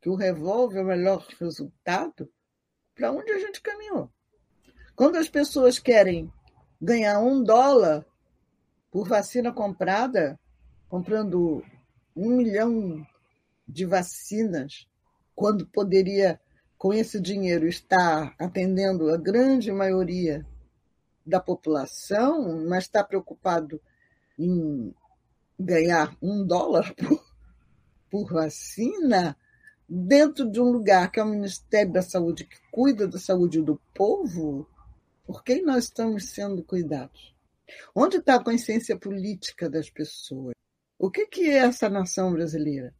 que 0.00 0.08
o 0.08 0.14
revólver 0.14 0.78
é 0.78 0.82
o 0.82 0.86
melhor 0.86 1.26
resultado, 1.40 2.30
para 2.94 3.12
onde 3.12 3.30
a 3.32 3.38
gente 3.38 3.60
caminhou? 3.60 4.10
Quando 4.94 5.16
as 5.16 5.28
pessoas 5.28 5.78
querem 5.78 6.32
ganhar 6.80 7.20
um 7.20 7.42
dólar 7.42 8.04
por 8.90 9.08
vacina 9.08 9.52
comprada, 9.52 10.38
comprando 10.88 11.62
um 12.14 12.36
milhão 12.36 13.06
de 13.68 13.84
vacinas, 13.84 14.88
quando 15.34 15.66
poderia, 15.66 16.40
com 16.78 16.94
esse 16.94 17.20
dinheiro, 17.20 17.66
estar 17.66 18.34
atendendo 18.38 19.10
a 19.10 19.18
grande 19.18 19.70
maioria 19.70 20.46
da 21.26 21.40
população, 21.40 22.64
mas 22.66 22.84
está 22.84 23.02
preocupado 23.02 23.80
em 24.38 24.94
ganhar 25.58 26.16
um 26.20 26.46
dólar 26.46 26.94
por, 26.94 27.24
por 28.10 28.32
vacina, 28.32 29.36
dentro 29.88 30.50
de 30.50 30.60
um 30.60 30.70
lugar 30.70 31.10
que 31.10 31.20
é 31.20 31.22
o 31.22 31.26
Ministério 31.26 31.92
da 31.92 32.02
Saúde, 32.02 32.44
que 32.44 32.56
cuida 32.70 33.06
da 33.06 33.18
saúde 33.18 33.62
do 33.62 33.80
povo, 33.94 34.68
por 35.24 35.42
quem 35.42 35.64
nós 35.64 35.84
estamos 35.84 36.30
sendo 36.30 36.62
cuidados? 36.62 37.34
Onde 37.94 38.18
está 38.18 38.36
a 38.36 38.44
consciência 38.44 38.96
política 38.96 39.68
das 39.68 39.90
pessoas? 39.90 40.54
O 40.98 41.10
que, 41.10 41.26
que 41.26 41.50
é 41.50 41.58
essa 41.58 41.88
nação 41.88 42.32
brasileira? 42.32 42.94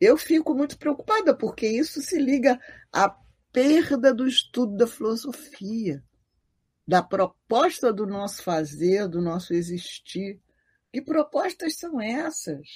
Eu 0.00 0.16
fico 0.16 0.54
muito 0.54 0.78
preocupada, 0.78 1.34
porque 1.34 1.66
isso 1.66 2.00
se 2.02 2.18
liga 2.18 2.60
à 2.92 3.08
perda 3.52 4.12
do 4.12 4.26
estudo 4.26 4.76
da 4.76 4.86
filosofia, 4.86 6.04
da 6.86 7.02
proposta 7.02 7.92
do 7.92 8.06
nosso 8.06 8.42
fazer, 8.42 9.08
do 9.08 9.20
nosso 9.20 9.54
existir. 9.54 10.40
Que 10.96 11.02
propostas 11.02 11.76
são 11.76 12.00
essas? 12.00 12.66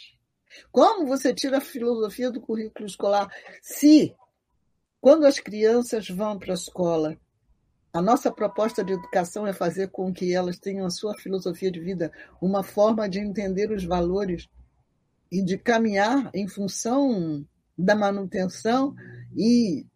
Como 0.71 1.07
você 1.07 1.33
tira 1.33 1.57
a 1.57 1.61
filosofia 1.63 2.31
do 2.31 2.39
currículo 2.39 2.85
escolar? 2.85 3.35
Se, 3.63 4.15
quando 5.01 5.25
as 5.25 5.41
crianças 5.41 6.07
vão 6.07 6.39
para 6.39 6.53
a 6.53 6.55
escola, 6.55 7.17
a 7.91 8.03
nossa 8.03 8.31
proposta 8.31 8.85
de 8.85 8.93
educação 8.93 9.47
é 9.47 9.55
fazer 9.55 9.89
com 9.89 10.13
que 10.13 10.35
elas 10.35 10.59
tenham 10.59 10.85
a 10.85 10.91
sua 10.91 11.15
filosofia 11.15 11.71
de 11.71 11.81
vida, 11.81 12.13
uma 12.43 12.63
forma 12.63 13.09
de 13.09 13.21
entender 13.21 13.73
os 13.73 13.85
valores 13.85 14.51
e 15.33 15.43
de 15.43 15.57
caminhar 15.57 16.31
em 16.35 16.47
função 16.47 17.43
da 17.79 17.97
manutenção 17.97 18.95
e 19.35 19.87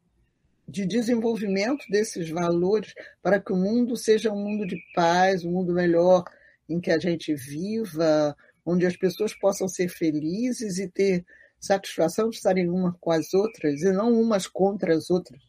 de 0.66 0.86
desenvolvimento 0.86 1.84
desses 1.90 2.30
valores 2.30 2.94
para 3.22 3.38
que 3.38 3.52
o 3.52 3.56
mundo 3.56 3.98
seja 3.98 4.32
um 4.32 4.42
mundo 4.42 4.66
de 4.66 4.78
paz, 4.94 5.44
um 5.44 5.51
mundo 5.51 5.74
melhor 5.74 6.24
em 6.69 6.81
que 6.81 6.91
a 6.91 6.99
gente 6.99 7.35
viva, 7.35 8.35
onde 8.65 8.86
as 8.86 8.97
pessoas 8.97 9.35
possam 9.35 9.69
ser 9.69 9.89
felizes 9.89 10.78
e 10.78 10.89
ter 10.89 11.24
satisfação 11.61 12.28
de 12.28 12.36
estarem 12.36 12.69
umas 12.69 12.95
com 13.01 13.11
as 13.11 13.32
outras 13.32 13.82
e 13.82 13.93
não 13.93 14.12
umas 14.20 14.47
contra 14.47 14.95
as 14.95 15.11
outras. 15.11 15.41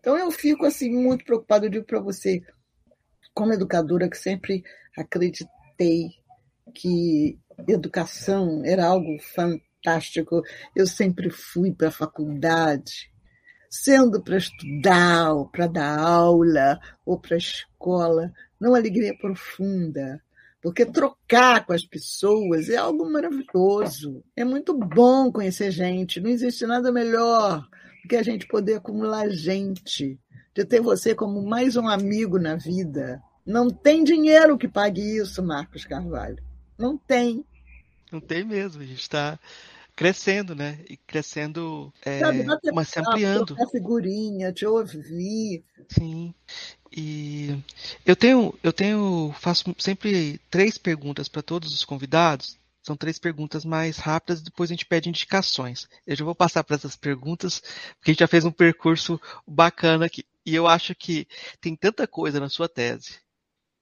Então 0.00 0.18
eu 0.18 0.30
fico 0.30 0.66
assim 0.66 0.90
muito 0.90 1.24
preocupada, 1.24 1.66
eu 1.66 1.70
digo 1.70 1.84
para 1.84 2.00
você, 2.00 2.42
como 3.34 3.52
educadora 3.52 4.08
que 4.08 4.16
sempre 4.16 4.62
acreditei 4.96 6.10
que 6.74 7.38
educação 7.68 8.62
era 8.64 8.86
algo 8.86 9.18
fantástico, 9.34 10.42
eu 10.74 10.86
sempre 10.86 11.30
fui 11.30 11.72
para 11.72 11.88
a 11.88 11.92
faculdade, 11.92 13.10
sendo 13.70 14.22
para 14.22 14.36
estudar, 14.36 15.32
para 15.52 15.66
dar 15.66 15.98
aula, 15.98 16.78
ou 17.04 17.18
para 17.18 17.36
a 17.36 17.38
escola, 17.38 18.32
não 18.60 18.74
alegria 18.74 19.16
profunda, 19.16 20.22
porque 20.62 20.86
trocar 20.86 21.66
com 21.66 21.72
as 21.72 21.84
pessoas 21.84 22.68
é 22.68 22.76
algo 22.76 23.10
maravilhoso. 23.10 24.22
É 24.36 24.44
muito 24.44 24.72
bom 24.72 25.32
conhecer 25.32 25.72
gente. 25.72 26.20
Não 26.20 26.30
existe 26.30 26.64
nada 26.64 26.92
melhor 26.92 27.66
do 28.02 28.08
que 28.08 28.14
a 28.14 28.22
gente 28.22 28.46
poder 28.46 28.74
acumular 28.74 29.28
gente, 29.28 30.18
de 30.54 30.64
ter 30.64 30.80
você 30.80 31.16
como 31.16 31.42
mais 31.42 31.76
um 31.76 31.88
amigo 31.88 32.38
na 32.38 32.54
vida. 32.54 33.20
Não 33.44 33.68
tem 33.68 34.04
dinheiro 34.04 34.56
que 34.56 34.68
pague 34.68 35.00
isso, 35.00 35.42
Marcos 35.42 35.84
Carvalho. 35.84 36.40
Não 36.78 36.96
tem. 36.96 37.44
Não 38.12 38.20
tem 38.20 38.44
mesmo. 38.44 38.82
A 38.82 38.86
gente 38.86 39.00
está 39.00 39.40
crescendo, 39.96 40.54
né? 40.54 40.78
E 40.88 40.96
crescendo, 40.96 41.92
é, 42.04 42.20
Sabe, 42.20 42.44
mas 42.72 42.88
se 42.88 43.00
ampliando. 43.00 43.56
A 43.60 43.68
figurinha, 43.68 44.52
te 44.52 44.64
ouvir. 44.64 45.64
Sim. 45.88 46.32
E 46.94 47.58
eu 48.04 48.14
tenho, 48.14 48.58
eu 48.62 48.72
tenho, 48.72 49.34
faço 49.40 49.74
sempre 49.78 50.38
três 50.50 50.76
perguntas 50.76 51.28
para 51.28 51.42
todos 51.42 51.72
os 51.72 51.84
convidados. 51.84 52.58
São 52.82 52.96
três 52.96 53.18
perguntas 53.18 53.64
mais 53.64 53.96
rápidas, 53.96 54.42
depois 54.42 54.68
a 54.70 54.74
gente 54.74 54.84
pede 54.84 55.08
indicações. 55.08 55.88
Eu 56.06 56.16
já 56.16 56.24
vou 56.24 56.34
passar 56.34 56.64
para 56.64 56.76
essas 56.76 56.96
perguntas, 56.96 57.60
porque 57.96 58.10
a 58.10 58.12
gente 58.12 58.20
já 58.20 58.26
fez 58.26 58.44
um 58.44 58.50
percurso 58.50 59.20
bacana 59.46 60.06
aqui. 60.06 60.24
E 60.44 60.54
eu 60.54 60.66
acho 60.66 60.94
que 60.94 61.26
tem 61.60 61.76
tanta 61.76 62.06
coisa 62.06 62.40
na 62.40 62.48
sua 62.48 62.68
tese 62.68 63.20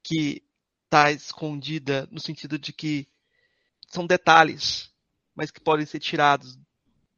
que 0.03 0.43
está 0.85 1.11
escondida 1.11 2.07
no 2.11 2.20
sentido 2.20 2.59
de 2.59 2.73
que 2.73 3.09
são 3.89 4.07
detalhes, 4.07 4.91
mas 5.35 5.51
que 5.51 5.61
podem 5.61 5.87
ser 5.87 5.99
tirados, 5.99 6.59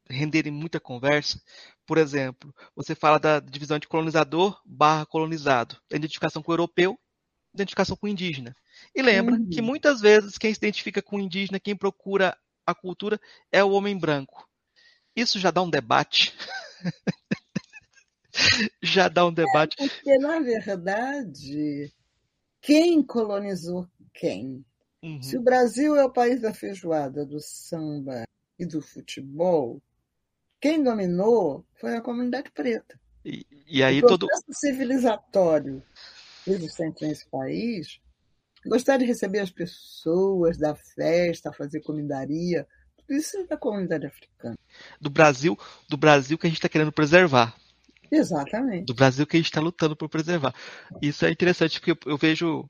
renderem 0.09 0.51
muita 0.51 0.79
conversa, 0.79 1.41
por 1.85 1.97
exemplo, 1.97 2.53
você 2.75 2.95
fala 2.95 3.19
da 3.19 3.39
divisão 3.39 3.77
de 3.77 3.87
colonizador 3.87 4.59
barra 4.65 5.05
colonizado, 5.05 5.77
identificação 5.91 6.41
com 6.41 6.51
o 6.51 6.53
europeu, 6.53 6.97
identificação 7.53 7.95
com 7.95 8.07
o 8.07 8.09
indígena. 8.09 8.55
E 8.95 9.01
lembra 9.01 9.35
uhum. 9.35 9.49
que 9.49 9.61
muitas 9.61 10.01
vezes 10.01 10.37
quem 10.37 10.53
se 10.53 10.57
identifica 10.57 11.01
com 11.01 11.17
o 11.17 11.19
indígena, 11.19 11.59
quem 11.59 11.75
procura 11.75 12.37
a 12.65 12.73
cultura, 12.73 13.19
é 13.51 13.63
o 13.63 13.71
homem 13.71 13.97
branco. 13.97 14.47
Isso 15.15 15.39
já 15.39 15.51
dá 15.51 15.61
um 15.61 15.69
debate. 15.69 16.33
já 18.81 19.07
dá 19.07 19.25
um 19.25 19.33
debate. 19.33 19.75
É 19.79 19.87
porque, 19.87 20.17
na 20.17 20.39
verdade, 20.39 21.93
quem 22.61 23.03
colonizou 23.03 23.87
quem? 24.13 24.65
Uhum. 25.03 25.21
Se 25.21 25.37
o 25.37 25.41
Brasil 25.41 25.95
é 25.95 26.03
o 26.03 26.11
país 26.11 26.41
da 26.41 26.53
feijoada, 26.53 27.25
do 27.25 27.39
samba 27.39 28.23
e 28.57 28.65
do 28.65 28.81
futebol, 28.81 29.81
quem 30.63 30.81
dominou 30.81 31.65
foi 31.75 31.97
a 31.97 32.01
comunidade 32.01 32.49
preta. 32.49 32.97
E, 33.25 33.45
e 33.67 33.83
aí 33.83 33.99
o 33.99 34.07
todo 34.07 34.27
civilizatório 34.49 35.83
existente 36.47 37.05
nesse 37.05 37.27
país, 37.29 37.99
gostar 38.65 38.95
de 38.95 39.03
receber 39.03 39.39
as 39.39 39.51
pessoas, 39.51 40.57
dar 40.57 40.73
festa, 40.95 41.51
fazer 41.51 41.81
comidaria, 41.81 42.65
tudo 42.95 43.07
precisa 43.07 43.45
da 43.45 43.57
comunidade 43.57 44.05
africana. 44.05 44.57
Do 45.01 45.09
Brasil, 45.09 45.59
do 45.89 45.97
Brasil 45.97 46.37
que 46.37 46.47
a 46.47 46.49
gente 46.49 46.59
está 46.59 46.69
querendo 46.69 46.93
preservar. 46.93 47.53
Exatamente. 48.09 48.85
Do 48.85 48.93
Brasil 48.93 49.27
que 49.27 49.35
a 49.35 49.39
gente 49.39 49.47
está 49.47 49.59
lutando 49.59 49.97
por 49.97 50.07
preservar. 50.07 50.55
Isso 51.01 51.25
é 51.25 51.31
interessante 51.31 51.77
porque 51.77 51.91
eu, 51.91 52.13
eu 52.13 52.17
vejo 52.17 52.69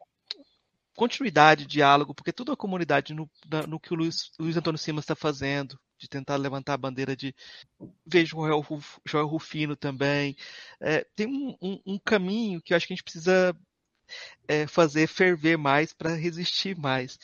continuidade, 0.96 1.68
diálogo, 1.68 2.16
porque 2.16 2.34
toda 2.34 2.54
a 2.54 2.58
comunidade 2.58 3.14
no, 3.14 3.30
no 3.68 3.80
que 3.80 3.94
o 3.94 3.96
Luiz, 3.96 4.32
Luiz 4.40 4.58
Antônio 4.58 4.80
Simas 4.80 5.04
está 5.04 5.16
fazendo, 5.16 5.78
de 6.04 6.10
tentar 6.10 6.36
levantar 6.36 6.74
a 6.74 6.78
bandeira 6.78 7.16
de. 7.16 7.34
Vejo 8.06 8.38
o 8.38 8.48
Joel, 8.48 8.84
Joel 9.06 9.28
Rufino 9.28 9.76
também. 9.76 10.36
É, 10.80 11.06
tem 11.16 11.28
um, 11.28 11.56
um, 11.62 11.82
um, 11.86 12.00
caminho 12.00 12.62
que 12.62 12.74
eu 12.74 12.78
acho 12.78 12.86
que 12.86 12.94
a 12.94 12.96
gente 12.96 13.04
precisa 13.04 13.56
é, 14.48 14.68
fazer 14.68 15.08
ferver 15.08 15.58
mais 15.58 15.94
para 15.94 16.14
resistir 16.14 16.78
mais. 16.78 17.18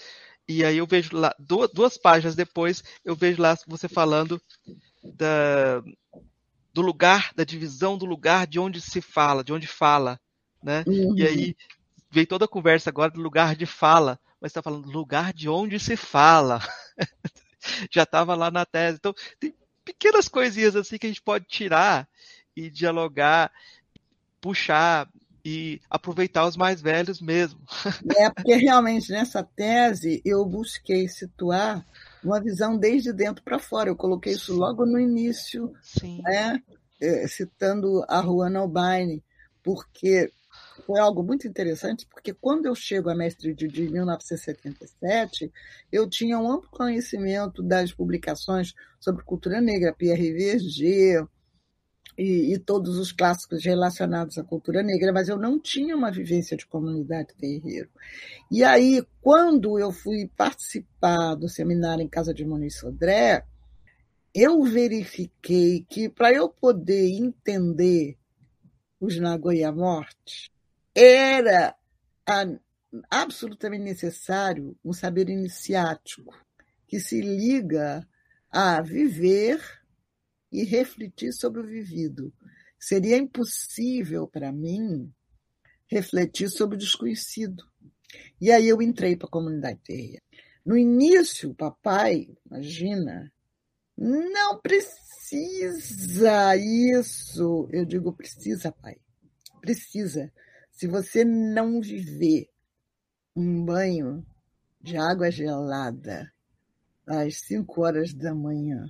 E 0.48 0.64
aí 0.64 0.78
eu 0.78 0.88
vejo 0.88 1.16
lá, 1.16 1.36
duas, 1.38 1.70
duas 1.72 1.98
páginas 1.98 2.36
depois, 2.36 2.84
eu 3.04 3.16
vejo 3.16 3.42
lá 3.42 3.56
você 3.68 3.88
falando 3.88 4.42
da, 5.04 5.84
do 6.74 6.82
lugar, 6.82 7.32
da 7.36 7.44
divisão 7.44 7.98
do 7.98 8.06
lugar 8.06 8.48
de 8.48 8.60
onde 8.60 8.82
se 8.82 9.02
fala, 9.02 9.44
de 9.44 9.54
onde 9.54 9.68
fala. 9.68 10.20
Né? 10.64 10.84
Uhum. 10.88 11.18
E 11.18 11.28
aí 11.28 11.56
veio 12.10 12.26
toda 12.26 12.46
a 12.46 12.48
conversa 12.48 12.90
agora 12.90 13.12
do 13.12 13.22
lugar 13.22 13.56
de 13.56 13.66
fala, 13.66 14.20
mas 14.42 14.50
está 14.50 14.62
falando 14.62 14.90
lugar 14.90 15.34
de 15.34 15.50
onde 15.50 15.80
se 15.80 15.96
fala. 15.98 16.60
Já 17.92 18.04
estava 18.04 18.36
lá 18.36 18.52
na 18.52 18.66
tese. 18.66 18.98
Então, 18.98 19.14
tem 19.40 19.54
pequenas 19.84 20.28
coisinhas 20.28 20.76
assim 20.76 20.98
que 20.98 21.08
a 21.08 21.10
gente 21.10 21.22
pode 21.22 21.46
tirar 21.46 22.08
e 22.56 22.70
dialogar, 22.70 23.52
puxar 24.42 25.10
e 25.44 25.82
aproveitar 25.90 26.46
os 26.46 26.58
mais 26.58 26.82
velhos 26.82 27.22
mesmo. 27.22 27.60
É, 28.18 28.30
porque 28.30 28.56
realmente 28.56 29.12
nessa 29.12 29.44
tese 29.44 30.22
eu 30.26 30.46
busquei 30.46 31.08
situar 31.08 31.86
uma 32.24 32.42
visão 32.42 32.78
desde 32.78 33.14
dentro 33.14 33.44
para 33.44 33.60
fora. 33.60 33.90
Eu 33.90 33.96
coloquei 33.96 34.34
isso 34.34 34.54
logo 34.54 34.86
no 34.86 35.00
início, 35.00 35.74
Sim. 35.82 36.22
Né? 36.24 36.62
É, 37.02 37.28
citando 37.28 38.04
a 38.10 38.22
Juana 38.22 38.60
Albaine, 38.60 39.24
porque 39.64 40.32
foi 40.86 41.00
algo 41.00 41.24
muito 41.24 41.48
interessante, 41.48 42.08
porque 42.10 42.34
quando 42.34 42.66
eu 42.66 42.76
chego 42.76 43.10
a 43.10 43.16
mestre 43.16 43.54
de, 43.54 43.68
de 43.68 43.90
1977, 43.90 45.52
eu 45.92 46.10
tinha 46.10 46.40
um 46.40 46.52
amplo 46.52 46.70
conhecimento 46.70 47.62
das 47.62 47.94
publicações 47.94 48.74
sobre 49.00 49.24
cultura 49.24 49.62
negra, 49.62 49.94
Pierre 49.94 50.34
Verger 50.34 51.28
e, 52.18 52.54
e, 52.54 52.60
todos 52.60 52.98
os 52.98 53.14
clássicos 53.14 53.64
relacionados 53.64 54.38
à 54.38 54.44
cultura 54.44 54.84
negra, 54.84 55.14
mas 55.14 55.30
eu 55.30 55.38
não 55.38 55.58
tinha 55.58 55.96
uma 55.96 56.12
vivência 56.12 56.58
de 56.58 56.66
comunidade 56.66 57.34
terreiro. 57.40 57.90
E 58.52 58.64
aí, 58.64 59.02
quando 59.22 59.80
eu 59.80 59.92
fui 59.92 60.30
participar 60.36 61.36
do 61.36 61.48
seminário 61.48 62.04
em 62.04 62.10
Casa 62.10 62.34
de 62.34 62.44
Muniz 62.44 62.78
Sodré, 62.78 63.46
eu 64.36 64.62
verifiquei 64.64 65.86
que 65.90 66.10
para 66.10 66.34
eu 66.34 66.50
poder 66.50 67.08
entender 67.10 68.19
os 69.00 69.18
Nagoya 69.18 69.72
Morte, 69.72 70.52
era 70.94 71.76
absolutamente 73.10 73.84
necessário 73.84 74.78
um 74.84 74.94
saber 74.94 75.30
iniciático 75.30 76.36
que 76.88 77.00
se 77.00 77.22
liga 77.22 78.08
a 78.50 78.82
viver 78.82 79.62
e 80.52 80.64
refletir 80.64 81.32
sobre 81.32 81.62
o 81.62 81.68
vivido. 81.68 82.34
Seria 82.80 83.18
impossível 83.18 84.28
para 84.28 84.52
mim 84.52 85.14
refletir 85.88 86.50
sobre 86.50 86.76
o 86.76 86.80
desconhecido. 86.80 87.64
E 88.42 88.52
aí 88.52 88.68
eu 88.68 88.82
entrei 88.82 89.16
para 89.16 89.28
a 89.28 89.32
comunidade 89.32 89.80
terreira. 89.84 90.22
No 90.66 90.78
início, 90.78 91.54
papai, 91.54 92.30
imagina, 92.46 93.32
não 94.00 94.58
precisa 94.62 96.56
isso. 96.56 97.68
Eu 97.70 97.86
digo, 97.86 98.14
precisa, 98.14 98.72
pai. 98.72 98.96
Precisa. 99.60 100.32
Se 100.72 100.88
você 100.88 101.26
não 101.26 101.82
viver 101.82 102.50
um 103.36 103.66
banho 103.66 104.26
de 104.82 104.96
água 104.96 105.30
gelada 105.30 106.32
às 107.06 107.42
5 107.42 107.82
horas 107.82 108.14
da 108.14 108.34
manhã, 108.34 108.90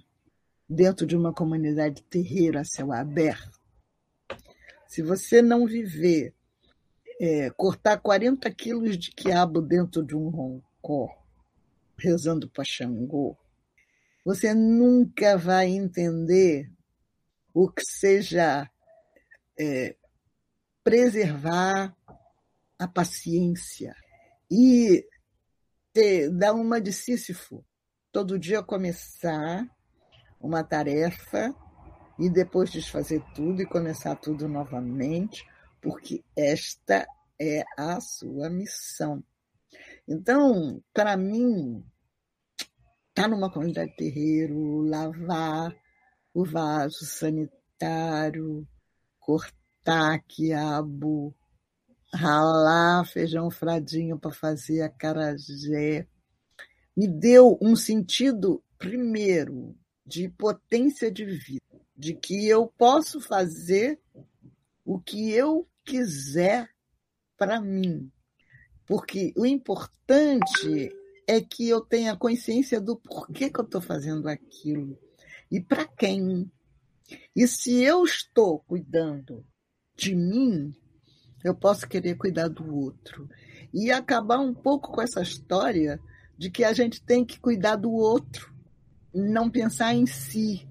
dentro 0.70 1.08
de 1.08 1.18
uma 1.18 1.34
comunidade 1.34 2.04
terreira 2.04 2.62
a 2.62 2.66
céu 2.66 2.92
aberto, 2.92 3.60
se 4.88 5.02
você 5.02 5.42
não 5.42 5.66
viver 5.66 6.36
é, 7.20 7.50
cortar 7.50 7.98
40 7.98 8.50
quilos 8.52 8.96
de 8.96 9.12
quiabo 9.12 9.60
dentro 9.60 10.06
de 10.06 10.16
um 10.16 10.30
roncó, 10.30 11.10
rezando 11.98 12.48
para 12.48 12.64
Xangô, 12.64 13.36
você 14.30 14.54
nunca 14.54 15.36
vai 15.40 15.70
entender 15.70 16.72
o 17.52 17.68
que 17.68 17.84
seja 17.84 18.70
é, 19.60 19.96
preservar 20.84 21.98
a 22.78 22.88
paciência 22.88 23.96
e 24.52 25.04
ter, 25.92 26.30
dar 26.30 26.54
uma 26.54 26.80
de 26.80 26.94
Sísifo. 26.94 27.66
Todo 28.12 28.38
dia 28.38 28.62
começar 28.62 29.68
uma 30.40 30.64
tarefa 30.64 31.52
e 32.20 32.30
depois 32.30 32.72
desfazer 32.72 33.24
tudo 33.34 33.64
e 33.64 33.66
começar 33.66 34.16
tudo 34.16 34.48
novamente, 34.48 35.44
porque 35.82 36.24
esta 36.38 37.08
é 37.42 37.64
a 37.76 38.00
sua 38.00 38.48
missão. 38.48 39.24
Então, 40.08 40.84
para 40.94 41.18
mim, 41.18 41.84
estar 43.20 43.28
tá 43.30 43.36
numa 43.36 43.52
comunidade 43.52 43.94
terreiro, 43.98 44.80
lavar 44.80 45.76
o 46.34 46.46
vaso 46.46 47.04
sanitário, 47.04 48.66
cortar 49.20 50.24
quiabo, 50.26 51.36
ralar 52.14 53.06
feijão 53.06 53.52
fradinho 53.52 54.18
para 54.18 54.32
fazer 54.32 54.84
acarajé. 54.84 56.08
Me 56.96 57.10
deu 57.10 57.58
um 57.62 57.76
sentido, 57.76 58.64
primeiro, 58.78 59.76
de 60.06 60.30
potência 60.30 61.12
de 61.12 61.26
vida, 61.26 61.82
de 61.98 62.14
que 62.14 62.48
eu 62.48 62.68
posso 62.68 63.20
fazer 63.20 64.00
o 64.86 64.98
que 64.98 65.30
eu 65.30 65.68
quiser 65.84 66.70
para 67.38 67.60
mim. 67.60 68.10
Porque 68.86 69.34
o 69.36 69.46
importante 69.46 70.90
é 71.30 71.40
que 71.40 71.70
eu 71.70 71.80
tenha 71.80 72.18
consciência 72.18 72.82
do 72.82 72.96
porquê 72.96 73.52
que 73.52 73.60
eu 73.60 73.64
estou 73.64 73.80
fazendo 73.80 74.28
aquilo 74.28 74.98
e 75.52 75.62
para 75.62 75.86
quem. 75.86 76.52
E 77.36 77.48
se 77.48 77.84
eu 77.84 78.04
estou 78.04 78.62
cuidando 78.62 79.46
de 79.96 80.16
mim, 80.16 80.74
eu 81.44 81.54
posso 81.54 81.88
querer 81.88 82.16
cuidar 82.16 82.48
do 82.48 82.76
outro. 82.76 83.30
E 83.72 83.92
acabar 83.92 84.40
um 84.40 84.56
pouco 84.56 84.92
com 84.92 85.04
essa 85.04 85.22
história 85.22 86.00
de 86.36 86.50
que 86.50 86.64
a 86.64 86.74
gente 86.74 87.00
tem 87.00 87.24
que 87.24 87.40
cuidar 87.40 87.76
do 87.76 87.92
outro, 87.92 88.52
não 89.14 89.52
pensar 89.52 89.94
em 89.94 90.08
si. 90.08 90.68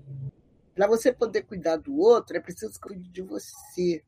Para 0.74 0.88
você 0.88 1.12
poder 1.12 1.42
cuidar 1.42 1.76
do 1.76 1.96
outro, 1.96 2.36
é 2.36 2.40
preciso 2.40 2.80
cuidar 2.80 3.08
de 3.12 3.22
você. 3.22 4.02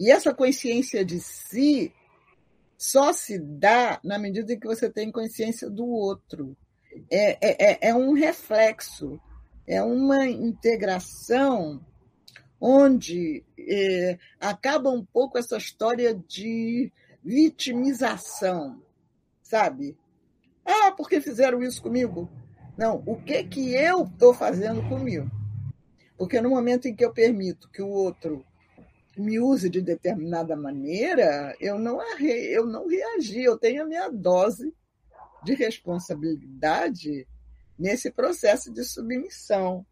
E 0.00 0.10
essa 0.10 0.34
consciência 0.34 1.04
de 1.04 1.20
si 1.20 1.92
só 2.78 3.12
se 3.12 3.40
dá 3.40 3.98
na 4.04 4.18
medida 4.18 4.52
em 4.52 4.58
que 4.58 4.66
você 4.66 4.88
tem 4.88 5.10
consciência 5.10 5.68
do 5.68 5.84
outro. 5.84 6.56
É, 7.10 7.32
é, 7.32 7.72
é, 7.72 7.88
é 7.88 7.94
um 7.94 8.12
reflexo, 8.12 9.20
é 9.66 9.82
uma 9.82 10.26
integração 10.26 11.84
onde 12.60 13.44
é, 13.58 14.18
acaba 14.40 14.90
um 14.90 15.04
pouco 15.04 15.38
essa 15.38 15.56
história 15.56 16.14
de 16.14 16.92
vitimização, 17.22 18.80
sabe? 19.42 19.96
Ah, 20.64 20.92
porque 20.92 21.20
fizeram 21.20 21.62
isso 21.62 21.82
comigo? 21.82 22.28
Não, 22.76 23.02
o 23.06 23.16
que 23.16 23.42
que 23.44 23.74
eu 23.74 24.04
estou 24.04 24.32
fazendo 24.32 24.88
comigo? 24.88 25.28
Porque 26.16 26.40
no 26.40 26.50
momento 26.50 26.86
em 26.86 26.94
que 26.94 27.04
eu 27.04 27.12
permito 27.12 27.68
que 27.70 27.82
o 27.82 27.88
outro 27.88 28.44
me 29.20 29.40
use 29.40 29.68
de 29.68 29.80
determinada 29.80 30.56
maneira, 30.56 31.56
eu 31.60 31.78
não, 31.78 32.00
eu 32.20 32.66
não 32.66 32.86
reagi, 32.86 33.42
eu 33.42 33.58
tenho 33.58 33.82
a 33.82 33.86
minha 33.86 34.08
dose 34.08 34.74
de 35.44 35.54
responsabilidade 35.54 37.26
nesse 37.78 38.10
processo 38.10 38.72
de 38.72 38.84
submissão. 38.84 39.86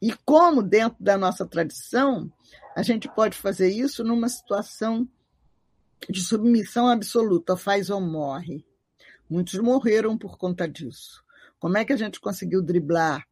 E 0.00 0.12
como, 0.24 0.62
dentro 0.62 1.02
da 1.02 1.18
nossa 1.18 1.46
tradição, 1.46 2.32
a 2.74 2.82
gente 2.82 3.08
pode 3.08 3.36
fazer 3.36 3.68
isso 3.68 4.02
numa 4.02 4.28
situação 4.28 5.08
de 6.08 6.22
submissão 6.22 6.88
absoluta, 6.88 7.56
faz 7.56 7.90
ou 7.90 8.00
morre. 8.00 8.64
Muitos 9.28 9.58
morreram 9.60 10.16
por 10.16 10.38
conta 10.38 10.66
disso. 10.66 11.22
Como 11.58 11.76
é 11.76 11.84
que 11.84 11.92
a 11.92 11.96
gente 11.96 12.20
conseguiu 12.20 12.62
driblar 12.62 13.26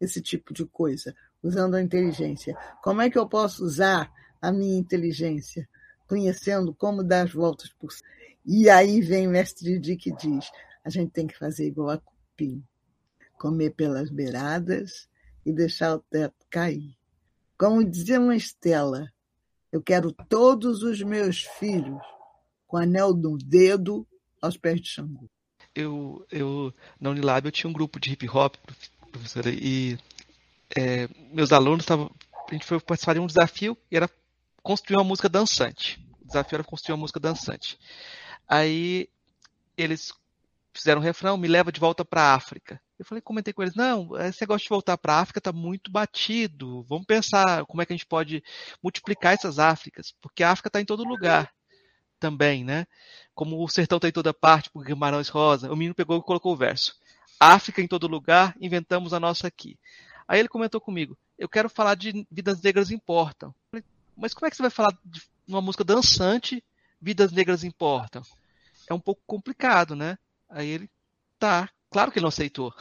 esse 0.00 0.20
tipo 0.20 0.52
de 0.52 0.66
coisa? 0.66 1.14
Usando 1.42 1.74
a 1.74 1.82
inteligência. 1.82 2.56
Como 2.82 3.00
é 3.00 3.08
que 3.08 3.18
eu 3.18 3.28
posso 3.28 3.64
usar 3.64 4.12
a 4.42 4.52
minha 4.52 4.78
inteligência? 4.78 5.68
Conhecendo 6.06 6.74
como 6.74 7.02
dar 7.02 7.22
as 7.22 7.32
voltas 7.32 7.70
por 7.78 7.90
E 8.44 8.68
aí 8.68 9.00
vem 9.00 9.26
o 9.26 9.30
mestre 9.30 9.64
Didi 9.64 9.96
que 9.96 10.12
diz: 10.14 10.50
a 10.84 10.90
gente 10.90 11.12
tem 11.12 11.26
que 11.26 11.38
fazer 11.38 11.66
igual 11.66 11.90
a 11.90 11.98
cupim 11.98 12.62
comer 13.38 13.70
pelas 13.70 14.08
beiradas 14.08 15.08
e 15.44 15.52
deixar 15.52 15.96
o 15.96 15.98
teto 15.98 16.46
cair. 16.48 16.96
Como 17.58 17.82
dizia 17.82 18.20
uma 18.20 18.36
Estela, 18.36 19.12
eu 19.72 19.82
quero 19.82 20.12
todos 20.12 20.84
os 20.84 21.02
meus 21.02 21.42
filhos 21.42 22.00
com 22.68 22.76
anel 22.76 23.14
no 23.14 23.36
dedo 23.36 24.06
aos 24.40 24.56
pés 24.56 24.80
de 24.80 24.88
Xangô. 24.88 25.28
Eu, 25.74 26.24
eu, 26.30 26.72
na 27.00 27.10
Unilab 27.10 27.46
eu 27.46 27.52
tinha 27.52 27.68
um 27.68 27.72
grupo 27.72 27.98
de 27.98 28.12
hip 28.12 28.28
hop, 28.28 28.54
professora, 29.10 29.50
e 29.50 29.98
é, 30.76 31.08
meus 31.32 31.50
alunos 31.50 31.82
estavam. 31.82 32.10
A 32.48 32.52
gente 32.52 32.66
foi 32.66 32.78
participar 32.78 33.14
de 33.14 33.20
um 33.20 33.26
desafio 33.26 33.76
e 33.90 33.96
era 33.96 34.08
construir 34.62 34.96
uma 34.96 35.04
música 35.04 35.28
dançante. 35.28 36.00
O 36.20 36.26
desafio 36.26 36.56
era 36.56 36.64
construir 36.64 36.94
uma 36.94 37.00
música 37.00 37.20
dançante. 37.20 37.78
Aí 38.48 39.08
eles 39.76 40.12
fizeram 40.72 41.00
um 41.00 41.04
refrão, 41.04 41.36
me 41.36 41.48
leva 41.48 41.70
de 41.70 41.80
volta 41.80 42.04
para 42.04 42.22
a 42.22 42.34
África. 42.34 42.80
Eu 42.98 43.04
falei, 43.04 43.20
comentei 43.20 43.52
com 43.52 43.62
eles, 43.62 43.74
não, 43.74 44.16
esse 44.20 44.40
negócio 44.40 44.64
de 44.64 44.68
voltar 44.68 44.96
para 44.96 45.14
a 45.14 45.20
África 45.20 45.38
está 45.38 45.52
muito 45.52 45.90
batido. 45.90 46.82
Vamos 46.84 47.04
pensar 47.04 47.64
como 47.66 47.82
é 47.82 47.86
que 47.86 47.92
a 47.92 47.96
gente 47.96 48.06
pode 48.06 48.42
multiplicar 48.82 49.34
essas 49.34 49.58
Áfricas, 49.58 50.14
porque 50.20 50.42
a 50.42 50.52
África 50.52 50.68
está 50.68 50.80
em 50.80 50.84
todo 50.84 51.04
lugar 51.04 51.52
também, 52.20 52.64
né? 52.64 52.86
Como 53.34 53.62
o 53.62 53.68
sertão 53.68 53.96
está 53.96 54.08
em 54.08 54.12
toda 54.12 54.32
parte, 54.32 54.70
por 54.70 54.84
Guimarães 54.84 55.28
Rosa. 55.28 55.72
O 55.72 55.76
menino 55.76 55.94
pegou 55.94 56.16
e 56.16 56.22
colocou 56.22 56.52
o 56.52 56.56
verso. 56.56 56.94
África 57.40 57.82
em 57.82 57.88
todo 57.88 58.06
lugar, 58.06 58.54
inventamos 58.60 59.12
a 59.12 59.18
nossa 59.18 59.48
aqui. 59.48 59.76
Aí 60.28 60.38
ele 60.38 60.48
comentou 60.48 60.80
comigo, 60.80 61.18
eu 61.36 61.48
quero 61.48 61.68
falar 61.68 61.96
de 61.96 62.24
Vidas 62.30 62.62
Negras 62.62 62.92
Importam. 62.92 63.52
Falei, 63.70 63.84
Mas 64.16 64.34
como 64.34 64.46
é 64.46 64.50
que 64.50 64.56
você 64.56 64.62
vai 64.62 64.70
falar 64.70 64.96
de 65.04 65.22
uma 65.46 65.60
música 65.60 65.84
dançante, 65.84 66.64
Vidas 67.00 67.32
Negras 67.32 67.64
Importam? 67.64 68.22
É 68.88 68.94
um 68.94 69.00
pouco 69.00 69.22
complicado, 69.26 69.96
né? 69.96 70.18
Aí 70.48 70.68
ele, 70.68 70.90
tá, 71.38 71.68
claro 71.90 72.10
que 72.10 72.18
ele 72.18 72.24
não 72.24 72.28
aceitou. 72.28 72.74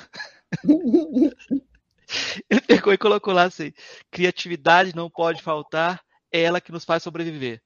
ele 2.49 2.61
pegou 2.61 2.93
e 2.93 2.97
colocou 2.97 3.33
lá 3.33 3.43
assim: 3.43 3.73
criatividade 4.09 4.95
não 4.95 5.09
pode 5.09 5.41
faltar, 5.41 6.01
é 6.31 6.41
ela 6.41 6.61
que 6.61 6.71
nos 6.71 6.85
faz 6.85 7.03
sobreviver. 7.03 7.61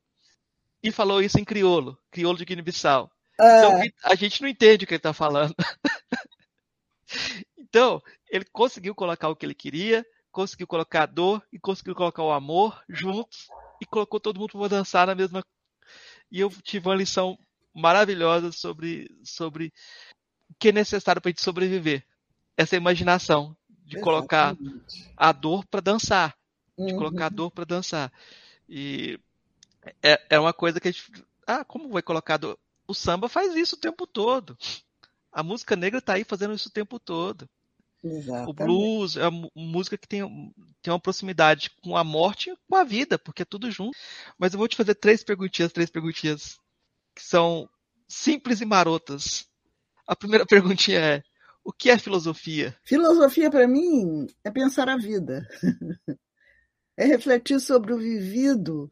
E 0.84 0.92
falou 0.92 1.22
isso 1.22 1.40
em 1.40 1.44
crioulo, 1.44 1.98
crioulo 2.12 2.38
de 2.38 2.46
Guiné-Bissau. 2.46 3.12
É. 3.40 3.58
Então 3.58 3.82
a 4.04 4.16
gente 4.16 4.42
não 4.42 4.48
entende 4.48 4.86
o 4.86 4.88
que 4.88 4.94
ele 4.94 5.00
está 5.00 5.14
falando. 5.14 5.56
então, 7.58 8.02
ele 8.30 8.46
conseguiu 8.46 8.94
colocar 8.94 9.30
o 9.30 9.36
que 9.36 9.46
ele 9.46 9.56
queria, 9.56 10.06
conseguiu 10.36 10.68
colocar 10.68 11.04
a 11.04 11.06
dor 11.06 11.42
e 11.50 11.58
conseguiu 11.58 11.96
colocar 11.96 12.22
o 12.22 12.34
amor 12.34 12.84
juntos 12.90 13.48
e 13.82 13.86
colocou 13.86 14.20
todo 14.20 14.38
mundo 14.38 14.52
para 14.52 14.68
dançar 14.68 15.08
na 15.08 15.16
mesma. 15.16 15.42
E 16.30 16.42
eu 16.42 16.50
tive 16.62 16.90
uma 16.90 16.96
lição 16.96 17.40
maravilhosa 17.74 18.52
sobre, 18.52 19.10
sobre 19.24 19.72
o 20.50 20.56
que 20.60 20.70
é 20.70 20.72
necessário 20.74 21.22
para 21.22 21.30
a 21.30 21.32
gente 21.32 21.42
sobreviver. 21.42 22.06
Essa 22.58 22.76
imaginação 22.76 23.56
de 23.70 23.96
Exatamente. 23.96 24.04
colocar 24.04 24.58
a 25.16 25.32
dor 25.32 25.66
para 25.68 25.80
dançar. 25.80 26.36
De 26.78 26.92
uhum. 26.92 26.98
colocar 26.98 27.28
a 27.28 27.30
dor 27.30 27.50
para 27.50 27.64
dançar. 27.64 28.12
E 28.68 29.18
é, 30.04 30.22
é 30.32 30.40
uma 30.40 30.52
coisa 30.52 30.82
que 30.82 30.90
a 30.90 30.92
gente. 30.92 31.10
Ah, 31.48 31.64
como 31.64 31.88
vai 31.88 32.02
colocar 32.02 32.36
dor? 32.36 32.60
O 32.86 32.94
samba 32.94 33.30
faz 33.30 33.56
isso 33.56 33.78
o 33.78 33.80
tempo 33.80 34.06
todo. 34.06 34.58
A 35.32 35.42
música 35.42 35.78
negra 35.78 36.00
está 36.00 36.16
aí 36.16 36.26
fazendo 36.26 36.54
isso 36.54 36.68
o 36.68 36.74
tempo 36.74 37.00
todo. 37.00 37.50
Exatamente. 38.06 38.50
O 38.50 38.54
blues 38.54 39.18
é 39.18 39.28
uma 39.28 39.50
música 39.56 39.98
que 39.98 40.08
tem, 40.08 40.22
tem 40.82 40.94
uma 40.94 41.00
proximidade 41.00 41.72
com 41.82 41.98
a 41.98 42.04
morte 42.04 42.52
e 42.52 42.58
com 42.70 42.76
a 42.76 42.84
vida, 42.84 43.18
porque 43.18 43.42
é 43.42 43.46
tudo 43.46 43.72
junto. 43.72 43.98
Mas 44.38 44.54
eu 44.54 44.60
vou 44.60 44.68
te 44.68 44.76
fazer 44.76 44.94
três 44.94 45.24
perguntinhas, 45.24 45.72
três 45.72 45.90
perguntinhas 45.90 46.58
que 47.16 47.24
são 47.24 47.68
simples 48.08 48.62
e 48.62 48.66
marotas. 48.66 49.48
A 50.08 50.16
primeira 50.16 50.46
perguntinha 50.46 51.00
é: 51.00 51.24
o 51.64 51.74
que 51.74 51.90
é 51.90 51.98
filosofia? 51.98 52.78
Filosofia, 52.84 53.50
para 53.50 53.68
mim, 53.68 54.28
é 54.44 54.52
pensar 54.52 54.88
a 54.88 54.98
vida. 54.98 55.48
é 56.96 57.06
refletir 57.06 57.60
sobre 57.60 57.92
o 57.92 57.98
vivido 57.98 58.92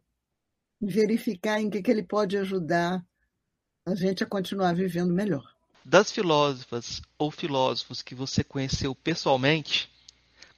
e 0.82 0.88
verificar 0.88 1.62
em 1.62 1.70
que, 1.70 1.84
que 1.84 1.92
ele 1.92 2.04
pode 2.04 2.36
ajudar 2.36 3.06
a 3.86 3.94
gente 3.94 4.24
a 4.24 4.28
continuar 4.28 4.74
vivendo 4.74 5.14
melhor. 5.14 5.53
Das 5.86 6.12
filósofas 6.12 7.02
ou 7.18 7.30
filósofos 7.30 8.02
que 8.02 8.16
você 8.16 8.44
conheceu 8.44 8.96
pessoalmente, 8.96 9.92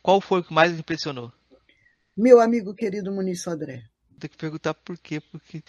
qual 0.02 0.22
foi 0.22 0.40
o 0.42 0.44
que 0.44 0.54
mais 0.54 0.78
impressionou? 0.78 1.34
Meu 2.16 2.40
amigo 2.40 2.74
querido 2.76 3.12
Muniz 3.12 3.42
Sodré. 3.42 3.84
Tem 4.20 4.30
que 4.30 4.38
perguntar 4.38 4.74
por 4.74 4.98
quê, 4.98 5.20
porque 5.20 5.64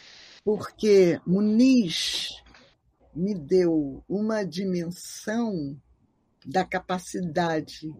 porque 0.45 1.21
Muniz 1.27 2.43
me 3.15 3.35
deu 3.35 4.05
uma 4.09 4.45
dimensão 4.45 5.81
da 6.45 6.65
capacidade 6.65 7.93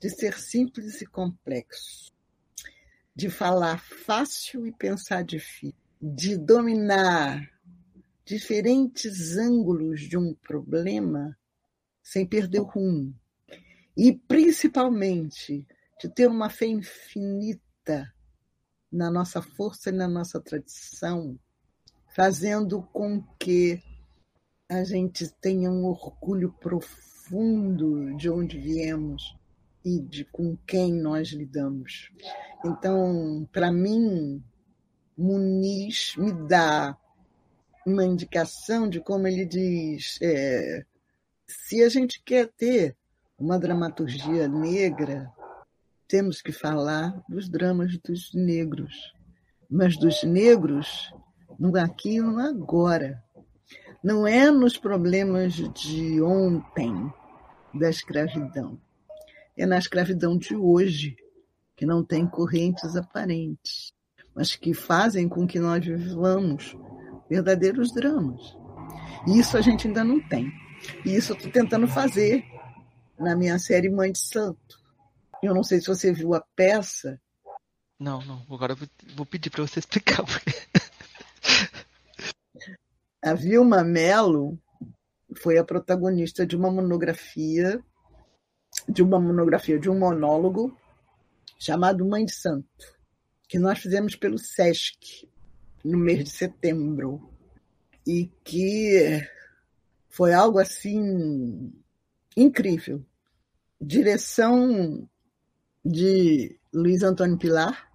de 0.00 0.08
ser 0.08 0.38
simples 0.38 1.02
e 1.02 1.06
complexo, 1.06 2.12
de 3.14 3.28
falar 3.28 3.78
fácil 3.78 4.66
e 4.66 4.72
pensar 4.72 5.22
difícil, 5.22 5.74
de 6.00 6.38
dominar 6.38 7.51
diferentes 8.24 9.36
ângulos 9.36 10.00
de 10.00 10.16
um 10.16 10.34
problema 10.34 11.36
sem 12.02 12.26
perder 12.26 12.60
o 12.60 12.64
rumo. 12.64 13.14
E, 13.96 14.12
principalmente, 14.12 15.66
de 16.00 16.08
ter 16.08 16.26
uma 16.26 16.48
fé 16.48 16.66
infinita 16.66 18.12
na 18.90 19.10
nossa 19.10 19.40
força 19.40 19.90
e 19.90 19.92
na 19.92 20.08
nossa 20.08 20.40
tradição 20.40 21.38
fazendo 22.14 22.82
com 22.92 23.22
que 23.38 23.82
a 24.68 24.84
gente 24.84 25.28
tenha 25.40 25.70
um 25.70 25.84
orgulho 25.84 26.52
profundo 26.60 28.14
de 28.16 28.28
onde 28.28 28.58
viemos 28.58 29.36
e 29.84 29.98
de 30.00 30.24
com 30.24 30.56
quem 30.66 30.92
nós 30.92 31.28
lidamos. 31.28 32.10
Então, 32.64 33.48
para 33.52 33.72
mim, 33.72 34.42
Muniz 35.16 36.14
me 36.16 36.32
dá 36.32 36.96
uma 37.86 38.04
indicação 38.04 38.88
de 38.88 39.00
como 39.00 39.26
ele 39.26 39.44
diz: 39.44 40.18
é, 40.22 40.84
se 41.46 41.82
a 41.82 41.88
gente 41.88 42.22
quer 42.24 42.48
ter 42.48 42.96
uma 43.38 43.58
dramaturgia 43.58 44.48
negra, 44.48 45.30
temos 46.06 46.40
que 46.40 46.52
falar 46.52 47.22
dos 47.28 47.48
dramas 47.48 47.98
dos 47.98 48.32
negros, 48.34 49.14
mas 49.68 49.96
dos 49.96 50.22
negros 50.22 51.12
no 51.58 51.76
aqui 51.78 52.16
e 52.16 52.20
no 52.20 52.38
agora. 52.38 53.22
Não 54.02 54.26
é 54.26 54.50
nos 54.50 54.76
problemas 54.76 55.54
de 55.54 56.20
ontem 56.20 56.92
da 57.72 57.88
escravidão. 57.88 58.78
É 59.56 59.64
na 59.64 59.78
escravidão 59.78 60.36
de 60.36 60.56
hoje, 60.56 61.16
que 61.76 61.86
não 61.86 62.02
tem 62.02 62.26
correntes 62.26 62.96
aparentes, 62.96 63.92
mas 64.34 64.56
que 64.56 64.74
fazem 64.74 65.28
com 65.28 65.46
que 65.46 65.60
nós 65.60 65.84
vivamos 65.84 66.76
verdadeiros 67.32 67.92
dramas. 67.92 68.54
E 69.26 69.38
isso 69.38 69.56
a 69.56 69.62
gente 69.62 69.86
ainda 69.86 70.04
não 70.04 70.20
tem. 70.28 70.52
E 71.04 71.16
isso 71.16 71.32
eu 71.32 71.36
estou 71.36 71.50
tentando 71.50 71.88
fazer 71.88 72.44
na 73.18 73.34
minha 73.34 73.58
série 73.58 73.88
Mãe 73.88 74.12
de 74.12 74.18
Santo. 74.18 74.78
Eu 75.42 75.54
não 75.54 75.62
sei 75.62 75.80
se 75.80 75.86
você 75.86 76.12
viu 76.12 76.34
a 76.34 76.44
peça. 76.54 77.18
Não, 77.98 78.22
não. 78.24 78.44
Agora 78.50 78.74
eu 78.74 78.88
vou 79.16 79.24
pedir 79.24 79.48
para 79.48 79.66
você 79.66 79.78
explicar. 79.80 80.22
Porque... 80.24 80.52
A 83.22 83.34
Vilma 83.34 83.82
Mello 83.82 84.58
foi 85.40 85.56
a 85.56 85.64
protagonista 85.64 86.46
de 86.46 86.54
uma 86.54 86.70
monografia, 86.70 87.80
de 88.88 89.02
uma 89.02 89.18
monografia, 89.18 89.78
de 89.78 89.88
um 89.88 89.98
monólogo 89.98 90.76
chamado 91.58 92.04
Mãe 92.04 92.24
de 92.24 92.34
Santo, 92.34 92.66
que 93.48 93.58
nós 93.58 93.78
fizemos 93.78 94.16
pelo 94.16 94.36
SESC 94.36 95.31
no 95.84 95.98
mês 95.98 96.24
de 96.24 96.30
setembro 96.30 97.30
e 98.06 98.30
que 98.44 99.20
foi 100.08 100.32
algo 100.32 100.58
assim 100.58 101.72
incrível. 102.36 103.04
Direção 103.80 105.08
de 105.84 106.58
Luiz 106.72 107.02
Antônio 107.02 107.38
Pilar, 107.38 107.90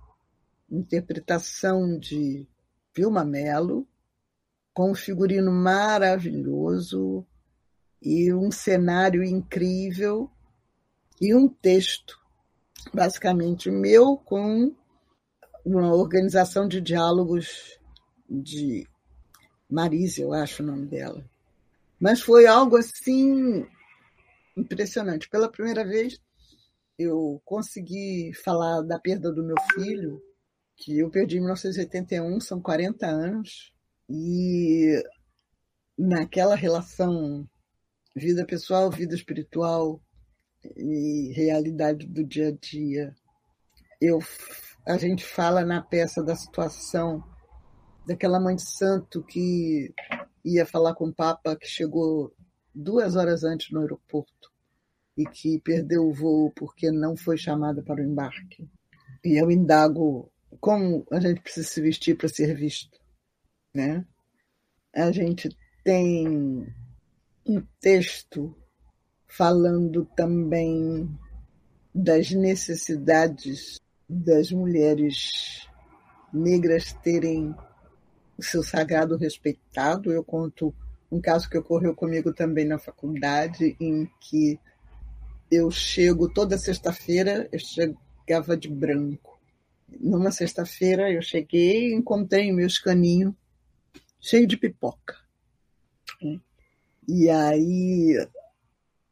interpretação 0.70 1.98
de 1.98 2.46
Vilma 2.96 3.24
Mello, 3.24 3.88
com 4.74 4.92
um 4.92 4.96
figurino 4.96 5.52
maravilhoso 5.52 7.26
e 8.02 8.34
um 8.34 8.52
cenário 8.52 9.24
incrível 9.24 10.30
e 11.20 11.34
um 11.34 11.48
texto, 11.48 12.20
basicamente 12.94 13.72
meu, 13.72 14.18
com 14.18 14.76
uma 15.66 15.94
organização 15.94 16.68
de 16.68 16.80
diálogos 16.80 17.77
de 18.30 18.88
Marise, 19.70 20.22
eu 20.22 20.34
acho 20.34 20.64
o 20.64 20.66
nome 20.66 20.88
dela. 20.88 21.24
Mas 22.00 22.22
foi 22.22 22.46
algo 22.46 22.78
assim 22.78 23.66
impressionante. 24.56 25.30
Pela 25.30 25.52
primeira 25.52 25.86
vez, 25.86 26.20
eu 26.98 27.42
consegui 27.46 28.32
falar 28.34 28.82
da 28.82 29.00
perda 29.00 29.32
do 29.32 29.44
meu 29.44 29.56
filho, 29.74 30.22
que 30.76 31.00
eu 31.00 31.10
perdi 31.10 31.38
em 31.38 31.42
1981, 31.42 32.40
são 32.40 32.62
40 32.62 33.06
anos. 33.06 33.74
E 34.10 35.04
naquela 35.98 36.56
relação 36.56 37.48
vida 38.16 38.46
pessoal, 38.46 38.90
vida 38.90 39.14
espiritual, 39.14 40.02
e 40.76 41.32
realidade 41.34 42.06
do 42.08 42.24
dia 42.24 42.50
a 42.50 42.52
dia. 42.52 43.16
Eu, 44.02 44.20
a 44.86 44.98
gente 44.98 45.24
fala 45.24 45.64
na 45.64 45.82
peça 45.82 46.24
da 46.24 46.36
situação 46.36 47.24
daquela 48.08 48.40
mãe 48.40 48.56
de 48.56 48.64
santo 48.64 49.22
que 49.22 49.94
ia 50.44 50.66
falar 50.66 50.96
com 50.96 51.10
o 51.10 51.14
Papa, 51.14 51.58
que 51.58 51.68
chegou 51.68 52.34
duas 52.74 53.18
horas 53.18 53.44
antes 53.44 53.70
no 53.72 53.82
aeroporto 53.82 54.50
e 55.18 55.26
que 55.26 55.60
perdeu 55.60 56.08
o 56.08 56.14
voo 56.14 56.52
porque 56.56 56.90
não 56.90 57.18
foi 57.18 57.38
chamada 57.38 57.84
para 57.84 58.02
o 58.02 58.06
embarque. 58.06 58.70
E 59.26 59.38
eu 59.38 59.52
indago 59.52 60.32
como 60.62 61.06
a 61.12 61.20
gente 61.20 61.42
precisa 61.42 61.68
se 61.68 61.82
vestir 61.82 62.16
para 62.16 62.30
ser 62.30 62.56
visto, 62.56 62.98
né? 63.74 64.06
A 64.96 65.12
gente 65.12 65.50
tem 65.84 66.66
um 67.46 67.62
texto 67.82 68.56
falando 69.28 70.06
também 70.16 71.10
das 71.94 72.32
necessidades 72.32 73.80
das 74.08 74.52
mulheres 74.52 75.68
negras 76.32 76.94
terem 77.04 77.54
seu 78.44 78.64
sagrado 78.64 79.18
respeitado. 79.18 80.12
Eu 80.12 80.24
conto 80.24 80.74
um 81.12 81.22
caso 81.22 81.50
que 81.50 81.58
ocorreu 81.58 81.96
comigo 81.96 82.34
também 82.34 82.66
na 82.66 82.78
faculdade, 82.78 83.76
em 83.80 84.10
que 84.20 84.60
eu 85.50 85.72
chego 85.72 86.28
toda 86.28 86.58
sexta-feira, 86.58 87.48
eu 87.52 87.60
chegava 87.60 88.58
de 88.58 88.68
branco. 88.68 89.40
Numa 90.00 90.32
sexta-feira 90.32 91.12
eu 91.12 91.22
cheguei 91.22 91.90
e 91.90 91.96
encontrei 91.96 92.52
meu 92.52 92.68
escaninho 92.68 93.36
cheio 94.20 94.46
de 94.46 94.58
pipoca. 94.58 95.16
E 97.08 97.30
aí 97.30 98.28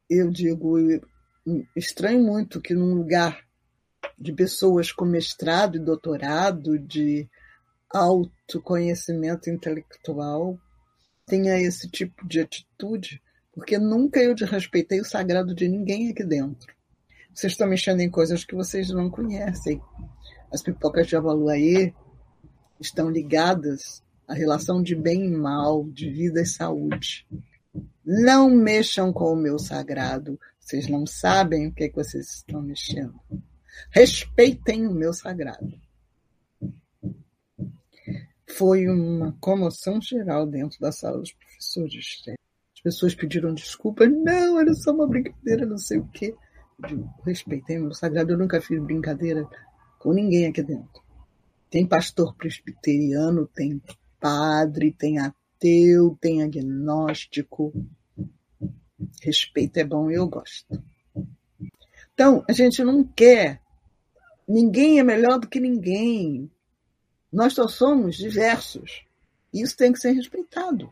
eu 0.10 0.30
digo, 0.30 0.77
estranho 1.76 2.22
muito 2.22 2.60
que 2.60 2.73
num 2.73 2.93
lugar 2.93 3.45
de 4.19 4.34
pessoas 4.34 4.91
com 4.91 5.06
mestrado 5.06 5.77
e 5.77 5.80
doutorado, 5.80 6.77
de 6.77 7.30
autoconhecimento 7.96 9.50
intelectual, 9.50 10.60
tenha 11.26 11.60
esse 11.60 11.90
tipo 11.90 12.28
de 12.28 12.42
atitude, 12.42 13.22
porque 13.54 13.78
nunca 13.78 14.20
eu 14.22 14.36
desrespeitei 14.36 15.00
o 15.00 15.06
sagrado 15.06 15.56
de 15.56 15.68
ninguém 15.68 16.10
aqui 16.10 16.24
dentro. 16.24 16.74
Vocês 17.34 17.54
estão 17.54 17.68
mexendo 17.68 18.02
em 18.02 18.10
coisas 18.10 18.44
que 18.44 18.56
vocês 18.56 18.90
não 18.90 19.10
conhecem. 19.10 19.82
As 20.52 20.62
pipocas 20.62 21.08
de 21.08 21.16
Avaluaê 21.16 21.94
estão 22.80 23.10
ligadas 23.10 24.04
à 24.28 24.34
relação 24.34 24.84
de 24.84 24.96
bem 24.96 25.26
e 25.26 25.32
mal, 25.32 25.86
de 25.86 26.10
vida 26.10 26.42
e 26.42 26.46
saúde. 26.46 27.26
Não 28.06 28.50
mexam 28.50 29.12
com 29.12 29.34
o 29.34 29.36
meu 29.36 29.58
sagrado. 29.58 30.40
Vocês 30.60 30.88
não 30.88 31.06
sabem 31.06 31.68
o 31.68 31.74
que, 31.74 31.86
é 31.86 31.90
que 31.90 31.96
vocês 31.96 32.36
estão 32.36 32.62
mexendo. 32.62 33.20
Respeitem 33.90 34.88
o 34.88 34.94
meu 34.94 35.14
sagrado. 35.14 35.85
Foi 38.57 38.88
uma 38.88 39.36
comoção 39.41 39.99
geral 40.02 40.48
dentro 40.48 40.80
da 40.80 40.90
sala 40.90 41.19
dos 41.19 41.34
professores. 41.34 42.23
As 42.73 42.82
pessoas 42.82 43.14
pediram 43.14 43.53
desculpa. 43.53 44.07
Não, 44.07 44.60
era 44.60 44.73
só 44.73 44.91
uma 44.91 45.07
brincadeira, 45.07 45.65
não 45.65 45.77
sei 45.77 45.98
o 45.98 46.07
quê. 46.07 46.34
O 46.90 47.26
meu 47.26 47.94
sagrado. 47.94 48.32
Eu 48.32 48.38
nunca 48.38 48.61
fiz 48.61 48.82
brincadeira 48.82 49.45
com 49.99 50.14
ninguém 50.14 50.48
aqui 50.48 50.64
dentro. 50.64 51.03
Tem 51.69 51.86
pastor 51.86 52.34
presbiteriano, 52.36 53.45
tem 53.45 53.82
padre, 54.22 54.94
tem 54.94 55.19
ateu, 55.19 56.18
tem 56.22 56.41
agnóstico. 56.41 57.73
Respeito 59.22 59.77
é 59.77 59.84
bom 59.84 60.10
e 60.10 60.15
eu 60.15 60.30
gosto. 60.30 60.82
Então, 62.14 62.45
a 62.48 62.53
gente 62.53 62.82
não 62.86 63.03
quer. 63.03 63.61
Ninguém 64.48 64.99
é 64.99 65.03
melhor 65.03 65.40
do 65.40 65.49
que 65.49 65.60
ninguém. 65.60 66.49
Nós 67.36 67.52
só 67.52 67.68
somos 67.68 68.16
diversos. 68.16 69.06
Isso 69.53 69.76
tem 69.76 69.91
que 69.91 69.99
ser 69.99 70.12
respeitado. 70.12 70.90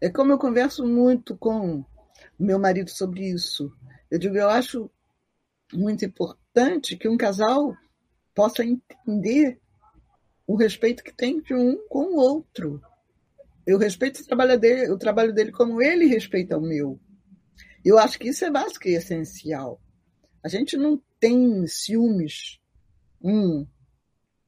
É 0.00 0.08
como 0.08 0.30
eu 0.30 0.38
converso 0.38 0.86
muito 0.86 1.36
com 1.36 1.84
meu 2.38 2.56
marido 2.56 2.88
sobre 2.88 3.28
isso. 3.30 3.72
Eu 4.08 4.16
digo, 4.16 4.36
eu 4.36 4.48
acho 4.48 4.88
muito 5.72 6.04
importante 6.04 6.96
que 6.96 7.08
um 7.08 7.16
casal 7.16 7.76
possa 8.32 8.64
entender 8.64 9.58
o 10.46 10.54
respeito 10.54 11.02
que 11.02 11.12
tem 11.12 11.42
de 11.42 11.52
um 11.52 11.84
com 11.88 12.14
o 12.14 12.16
outro. 12.16 12.80
Eu 13.66 13.76
respeito 13.76 14.20
o 14.20 14.24
trabalho 14.24 14.56
dele, 14.56 14.92
o 14.92 14.96
trabalho 14.96 15.34
dele 15.34 15.50
como 15.50 15.82
ele 15.82 16.06
respeita 16.06 16.56
o 16.56 16.62
meu. 16.62 17.00
Eu 17.84 17.98
acho 17.98 18.20
que 18.20 18.28
isso 18.28 18.44
é 18.44 18.52
básico 18.52 18.86
e 18.86 18.94
essencial. 18.94 19.80
A 20.44 20.48
gente 20.48 20.76
não 20.76 21.02
tem 21.18 21.66
ciúmes 21.66 22.60
um 23.20 23.66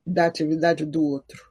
da 0.07 0.27
atividade 0.27 0.85
do 0.85 1.03
outro. 1.03 1.51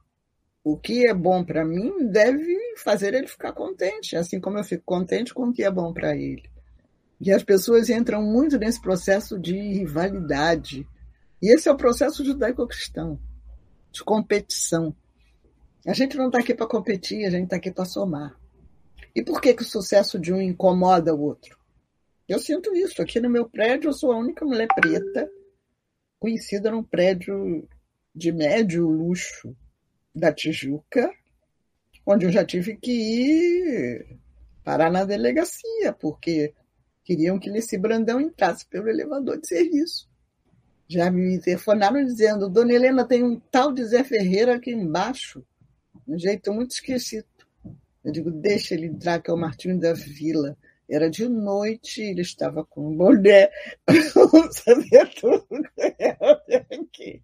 O 0.64 0.76
que 0.76 1.08
é 1.08 1.14
bom 1.14 1.44
para 1.44 1.64
mim 1.64 2.08
deve 2.08 2.56
fazer 2.78 3.14
ele 3.14 3.28
ficar 3.28 3.52
contente, 3.52 4.16
assim 4.16 4.40
como 4.40 4.58
eu 4.58 4.64
fico 4.64 4.82
contente 4.84 5.32
com 5.32 5.48
o 5.48 5.52
que 5.52 5.62
é 5.62 5.70
bom 5.70 5.92
para 5.92 6.16
ele. 6.16 6.50
E 7.20 7.32
as 7.32 7.44
pessoas 7.44 7.88
entram 7.88 8.22
muito 8.22 8.58
nesse 8.58 8.80
processo 8.80 9.38
de 9.38 9.56
rivalidade. 9.56 10.86
E 11.40 11.54
esse 11.54 11.68
é 11.68 11.72
o 11.72 11.76
processo 11.76 12.24
judaico-cristão, 12.24 13.18
de 13.92 14.02
competição. 14.02 14.94
A 15.86 15.92
gente 15.92 16.16
não 16.16 16.26
está 16.26 16.40
aqui 16.40 16.54
para 16.54 16.66
competir, 16.66 17.24
a 17.24 17.30
gente 17.30 17.44
está 17.44 17.56
aqui 17.56 17.70
para 17.70 17.84
somar. 17.84 18.36
E 19.14 19.22
por 19.22 19.40
que, 19.40 19.54
que 19.54 19.62
o 19.62 19.66
sucesso 19.66 20.18
de 20.18 20.32
um 20.32 20.42
incomoda 20.42 21.14
o 21.14 21.20
outro? 21.20 21.56
Eu 22.28 22.40
sinto 22.40 22.74
isso. 22.74 23.00
Aqui 23.00 23.20
no 23.20 23.30
meu 23.30 23.48
prédio, 23.48 23.88
eu 23.88 23.92
sou 23.92 24.10
a 24.10 24.18
única 24.18 24.44
mulher 24.44 24.66
preta 24.74 25.30
conhecida 26.18 26.70
num 26.70 26.82
prédio 26.82 27.68
de 28.16 28.32
médio 28.32 28.88
luxo 28.88 29.54
da 30.14 30.32
Tijuca, 30.32 31.12
onde 32.06 32.24
eu 32.24 32.32
já 32.32 32.44
tive 32.44 32.76
que 32.76 32.90
ir 32.90 34.18
parar 34.64 34.90
na 34.90 35.04
delegacia, 35.04 35.92
porque 35.92 36.54
queriam 37.04 37.38
que 37.38 37.50
Lissi 37.50 37.76
Brandão 37.76 38.20
entrasse 38.20 38.66
pelo 38.66 38.88
elevador 38.88 39.38
de 39.38 39.46
serviço. 39.46 40.08
Já 40.88 41.10
me 41.10 41.38
telefonaram 41.38 42.04
dizendo, 42.04 42.48
Dona 42.48 42.72
Helena, 42.72 43.06
tem 43.06 43.22
um 43.22 43.38
tal 43.38 43.72
de 43.72 43.84
Zé 43.84 44.02
Ferreira 44.02 44.56
aqui 44.56 44.70
embaixo 44.70 45.44
um 46.06 46.18
jeito 46.18 46.52
muito 46.52 46.70
esquisito. 46.70 47.46
Eu 48.04 48.12
digo, 48.12 48.30
deixa 48.30 48.74
ele 48.74 48.86
entrar, 48.86 49.20
que 49.20 49.30
é 49.30 49.34
o 49.34 49.36
Martinho 49.36 49.78
da 49.78 49.92
Vila. 49.92 50.56
Era 50.88 51.10
de 51.10 51.28
noite, 51.28 52.00
ele 52.00 52.20
estava 52.20 52.64
com 52.64 52.88
um 52.88 52.96
boné. 52.96 53.50
Vamos 54.14 54.56
saber 54.56 55.08
tudo 55.20 55.46
aqui. 56.70 57.20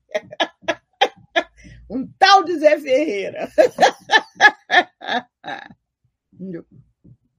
Um 1.88 2.06
tal 2.18 2.44
de 2.44 2.58
Zé 2.58 2.78
Ferreira. 2.78 3.48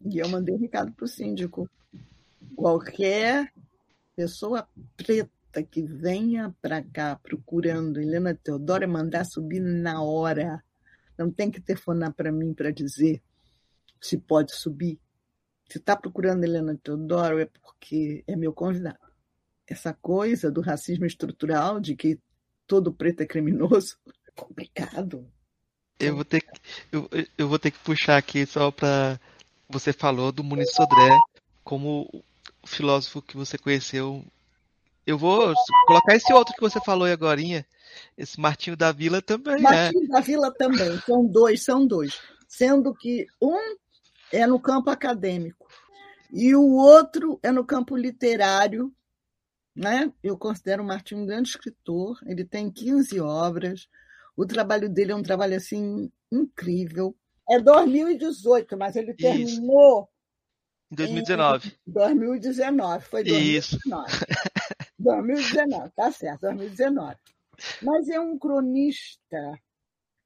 E 0.06 0.18
eu 0.18 0.28
mandei 0.28 0.54
um 0.54 0.60
recado 0.60 0.92
para 0.92 1.06
o 1.06 1.08
síndico. 1.08 1.70
Qualquer 2.56 3.52
pessoa 4.16 4.68
preta 4.98 5.64
que 5.64 5.82
venha 5.82 6.54
para 6.62 6.84
cá 6.84 7.16
procurando 7.16 8.02
Helena 8.02 8.36
Teodora 8.36 8.86
mandar 8.86 9.26
subir 9.26 9.62
na 9.62 10.02
hora 10.02 10.64
não 11.18 11.32
tem 11.32 11.50
que 11.50 11.62
telefonar 11.62 12.14
para 12.14 12.32
mim 12.32 12.54
para 12.54 12.72
dizer 12.72 13.22
se 14.02 14.18
pode 14.18 14.54
subir. 14.54 15.00
Se 15.70 15.78
está 15.78 15.96
procurando 15.96 16.44
Helena 16.44 16.78
Teodoro 16.84 17.40
é 17.40 17.46
porque 17.46 18.24
é 18.28 18.36
meu 18.36 18.52
convidado. 18.54 19.00
Essa 19.66 19.94
coisa 19.94 20.52
do 20.52 20.60
racismo 20.60 21.06
estrutural, 21.06 21.80
de 21.80 21.96
que 21.96 22.20
todo 22.68 22.94
preto 22.94 23.22
é 23.22 23.26
criminoso, 23.26 23.98
complicado. 24.36 25.28
Eu 26.00 26.16
vou 26.16 26.26
ter 26.26 26.42
que, 26.42 26.60
eu, 26.92 27.10
eu 27.38 27.48
vou 27.48 27.60
ter 27.60 27.72
que 27.72 27.80
puxar 27.80 28.18
aqui 28.18 28.46
só 28.46 28.72
para 28.72 29.20
você 29.70 29.94
falou 29.94 30.32
do 30.32 30.44
Muniz 30.44 30.72
Sodré 30.74 31.18
como 31.64 32.10
o 32.62 32.68
filósofo 32.68 33.22
que 33.22 33.38
você 33.38 33.58
conheceu. 33.58 34.24
Eu 35.06 35.18
vou 35.18 35.54
colocar 35.88 36.16
esse 36.16 36.32
outro 36.34 36.54
que 36.54 36.62
você 36.62 36.80
falou 36.82 37.08
agora, 37.08 37.42
esse 38.18 38.40
Martinho 38.40 38.78
da 38.78 38.92
Vila 38.92 39.22
também. 39.22 39.56
Né? 39.56 39.62
Martinho 39.62 40.06
é. 40.06 40.08
da 40.08 40.20
Vila 40.20 40.54
também. 40.54 40.98
São 41.00 41.26
dois, 41.26 41.64
são 41.64 41.86
dois. 41.86 42.20
Sendo 42.48 42.94
que 42.94 43.28
um 43.42 43.58
é 44.32 44.48
no 44.48 44.60
campo 44.60 44.90
acadêmico 44.90 45.68
e 46.32 46.56
o 46.56 46.72
outro 46.74 47.40
é 47.44 47.52
no 47.52 47.66
campo 47.66 47.96
literário. 47.96 48.94
Né? 49.76 50.12
Eu 50.24 50.38
considero 50.38 50.84
o 50.84 50.86
Martinho 50.86 51.22
um 51.22 51.26
grande 51.26 51.50
escritor. 51.50 52.20
Ele 52.26 52.46
tem 52.46 52.72
15 52.72 53.20
obras. 53.20 53.88
O 54.36 54.46
trabalho 54.46 54.90
dele 54.90 55.12
é 55.12 55.16
um 55.16 55.24
trabalho 55.24 55.56
assim 55.56 56.12
incrível. 56.32 57.16
É 57.50 57.60
2018, 57.60 58.78
mas 58.78 58.96
ele 58.96 59.14
terminou 59.14 60.10
em 60.92 60.96
2019. 60.96 61.76
Em 61.88 61.92
2019, 61.92 63.06
foi 63.06 63.24
2019. 63.24 63.58
Isso. 63.58 63.80
2019, 65.00 65.92
tá 65.96 66.12
certo, 66.12 66.42
2019. 66.42 67.16
Mas 67.82 68.10
é 68.10 68.20
um 68.20 68.38
cronista, 68.38 69.60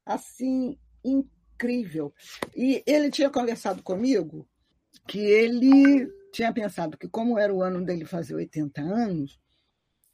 assim, 0.05 0.77
incrível. 1.03 2.13
E 2.55 2.83
ele 2.85 3.09
tinha 3.09 3.29
conversado 3.29 3.81
comigo 3.81 4.47
que 5.07 5.19
ele 5.19 6.07
tinha 6.33 6.53
pensado 6.53 6.97
que, 6.97 7.07
como 7.07 7.39
era 7.39 7.53
o 7.53 7.61
ano 7.61 7.83
dele 7.83 8.05
fazer 8.05 8.35
80 8.35 8.81
anos, 8.81 9.39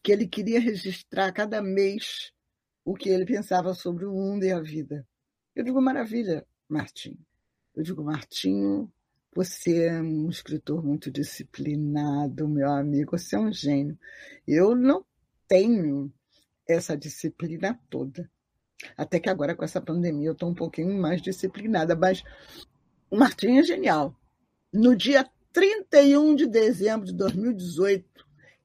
que 0.03 0.11
ele 0.11 0.28
queria 0.28 0.60
registrar 0.60 1.32
cada 1.32 1.61
mês 1.61 2.32
o 2.85 2.93
que 2.93 3.10
ele 3.10 3.26
pensava 3.26 3.73
sobre 3.73 4.05
o 4.05 4.14
mundo 4.14 4.43
e 4.43 4.51
a 4.51 4.60
vida. 4.60 5.07
Eu 5.55 5.64
digo, 5.64 5.81
maravilha, 5.81 6.45
Martim. 6.68 7.18
Eu 7.76 7.84
digo, 7.84 8.03
Martinho, 8.03 8.91
você 9.35 9.88
é 9.88 10.01
um 10.01 10.30
escritor 10.30 10.84
muito 10.84 11.10
disciplinado, 11.10 12.47
meu 12.47 12.69
amigo, 12.69 13.18
você 13.18 13.35
é 13.35 13.39
um 13.39 13.51
gênio. 13.51 13.97
Eu 14.47 14.76
não 14.76 15.05
tenho 15.47 16.11
essa 16.68 16.97
disciplina 16.97 17.80
toda. 17.89 18.30
Até 18.97 19.19
que 19.19 19.30
agora, 19.30 19.55
com 19.55 19.64
essa 19.64 19.81
pandemia, 19.81 20.27
eu 20.27 20.34
estou 20.34 20.49
um 20.49 20.55
pouquinho 20.55 20.93
mais 20.99 21.22
disciplinada, 21.22 21.95
mas 21.95 22.23
o 23.10 23.18
Martim 23.18 23.57
é 23.57 23.64
genial. 23.64 24.15
No 24.72 24.95
dia 24.95 25.27
31 25.51 26.35
de 26.35 26.47
dezembro 26.47 27.05
de 27.05 27.14
2018, 27.14 28.05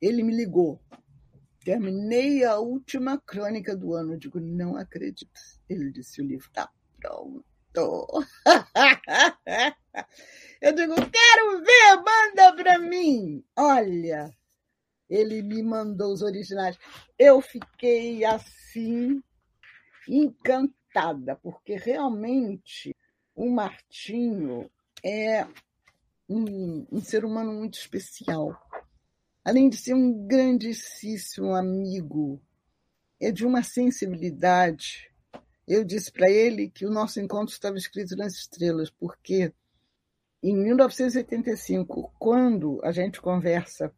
ele 0.01 0.23
me 0.23 0.35
ligou. 0.35 0.81
Terminei 1.69 2.45
a 2.45 2.57
última 2.59 3.21
crônica 3.21 3.77
do 3.77 3.93
ano. 3.93 4.15
Eu 4.15 4.19
digo, 4.19 4.41
não 4.41 4.75
acredito. 4.75 5.31
Ele 5.69 5.93
disse: 5.93 6.23
o 6.23 6.25
livro 6.25 6.47
está 6.47 6.67
pronto. 6.99 7.45
Eu 10.63 10.75
digo, 10.75 10.95
quero 10.95 11.63
ver, 11.63 11.97
manda 11.97 12.57
para 12.57 12.79
mim. 12.79 13.45
Olha, 13.55 14.35
ele 15.11 15.43
me 15.43 15.63
mandou 15.63 16.15
os 16.15 16.23
originais. 16.23 16.79
Eu 17.19 17.43
fiquei 17.43 18.25
assim, 18.25 19.23
encantada, 20.09 21.37
porque 21.37 21.77
realmente 21.77 22.97
o 23.35 23.51
Martinho 23.51 24.71
é 25.05 25.47
um, 26.27 26.87
um 26.91 27.01
ser 27.03 27.27
humano 27.27 27.53
muito 27.53 27.79
especial. 27.79 28.59
Além 29.45 29.69
de 29.69 29.77
ser 29.77 29.95
um 29.95 30.27
grandíssimo 30.27 31.55
amigo, 31.55 32.41
é 33.21 33.31
de 33.31 33.47
uma 33.47 33.63
sensibilidade. 33.63 35.11
Eu 35.67 35.85
disse 35.85 36.13
para 36.13 36.31
ele 36.31 36.71
que 36.71 36.87
o 36.87 36.91
nosso 36.91 37.21
encontro 37.21 37.53
estava 37.53 37.77
escrito 37.77 38.17
nas 38.17 38.35
estrelas, 38.35 38.91
porque 38.91 39.53
em 40.43 40.57
1985, 40.57 42.15
quando 42.19 42.81
a 42.85 42.93
gente 42.93 43.21
conversa 43.21 43.93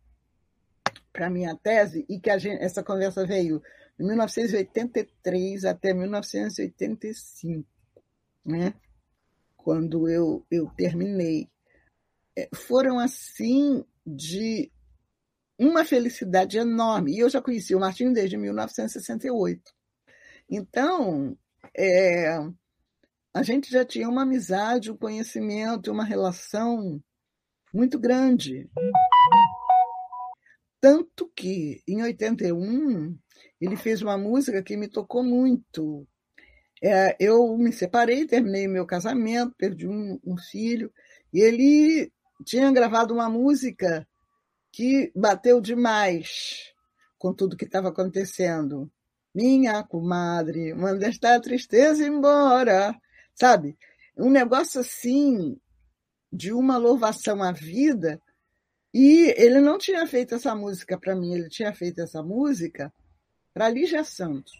para 1.12 1.30
minha 1.30 1.56
tese, 1.56 2.06
e 2.08 2.18
que 2.20 2.38
gente, 2.38 2.62
essa 2.62 2.82
conversa 2.82 3.26
veio 3.26 3.60
de 3.98 4.04
1983 4.04 5.64
até 5.64 5.92
1985, 5.92 7.68
né? 8.44 8.74
quando 9.62 10.08
eu, 10.08 10.44
eu 10.50 10.66
terminei. 10.76 11.48
É, 12.36 12.48
foram 12.54 12.98
assim 12.98 13.84
de 14.06 14.70
uma 15.60 15.84
felicidade 15.84 16.56
enorme. 16.56 17.14
E 17.14 17.18
eu 17.18 17.28
já 17.28 17.42
conheci 17.42 17.74
o 17.74 17.80
Martinho 17.80 18.14
desde 18.14 18.36
1968. 18.36 19.60
Então, 20.48 21.36
é, 21.76 22.38
a 23.34 23.42
gente 23.42 23.70
já 23.70 23.84
tinha 23.84 24.08
uma 24.08 24.22
amizade, 24.22 24.90
um 24.90 24.96
conhecimento, 24.96 25.92
uma 25.92 26.02
relação 26.02 26.98
muito 27.74 27.98
grande. 27.98 28.70
Tanto 30.80 31.30
que, 31.36 31.82
em 31.86 32.02
81, 32.02 33.16
ele 33.60 33.76
fez 33.76 34.00
uma 34.00 34.16
música 34.16 34.62
que 34.62 34.78
me 34.78 34.88
tocou 34.88 35.22
muito. 35.22 36.08
É, 36.82 37.14
eu 37.20 37.54
me 37.58 37.70
separei, 37.70 38.26
terminei 38.26 38.66
meu 38.66 38.86
casamento, 38.86 39.54
perdi 39.58 39.86
um, 39.86 40.18
um 40.24 40.38
filho, 40.38 40.90
e 41.34 41.40
ele 41.40 42.10
tinha 42.46 42.72
gravado 42.72 43.12
uma 43.12 43.28
música 43.28 44.08
que 44.72 45.12
bateu 45.14 45.60
demais 45.60 46.72
com 47.18 47.32
tudo 47.34 47.56
que 47.56 47.64
estava 47.64 47.88
acontecendo. 47.88 48.90
Minha 49.34 49.82
comadre, 49.82 50.74
manda 50.74 51.06
esta 51.06 51.38
tristeza 51.40 52.06
embora 52.06 52.98
sabe? 53.40 53.78
Um 54.16 54.30
negócio 54.30 54.80
assim, 54.80 55.58
de 56.30 56.52
uma 56.52 56.76
louvação 56.76 57.42
à 57.42 57.52
vida. 57.52 58.20
E 58.92 59.34
ele 59.36 59.60
não 59.60 59.78
tinha 59.78 60.06
feito 60.06 60.34
essa 60.34 60.54
música 60.54 60.98
para 60.98 61.16
mim, 61.16 61.32
ele 61.32 61.48
tinha 61.48 61.72
feito 61.72 62.00
essa 62.02 62.22
música 62.22 62.92
para 63.54 63.70
Lígia 63.70 64.04
Santos. 64.04 64.52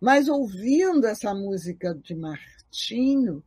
Mas 0.00 0.28
ouvindo 0.28 1.06
essa 1.06 1.32
música 1.32 1.94
de 1.94 2.14
Martinho, 2.14 3.42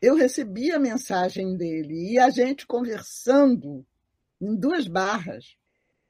eu 0.00 0.14
recebi 0.14 0.70
a 0.70 0.78
mensagem 0.78 1.56
dele 1.56 2.12
e 2.12 2.18
a 2.18 2.30
gente 2.30 2.66
conversando 2.66 3.84
em 4.40 4.54
duas 4.56 4.86
barras, 4.86 5.56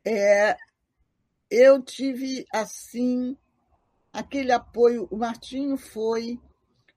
é, 0.05 0.57
eu 1.51 1.83
tive 1.83 2.47
assim 2.53 3.37
aquele 4.13 4.53
apoio. 4.53 5.09
O 5.11 5.17
Martinho 5.17 5.77
foi 5.77 6.39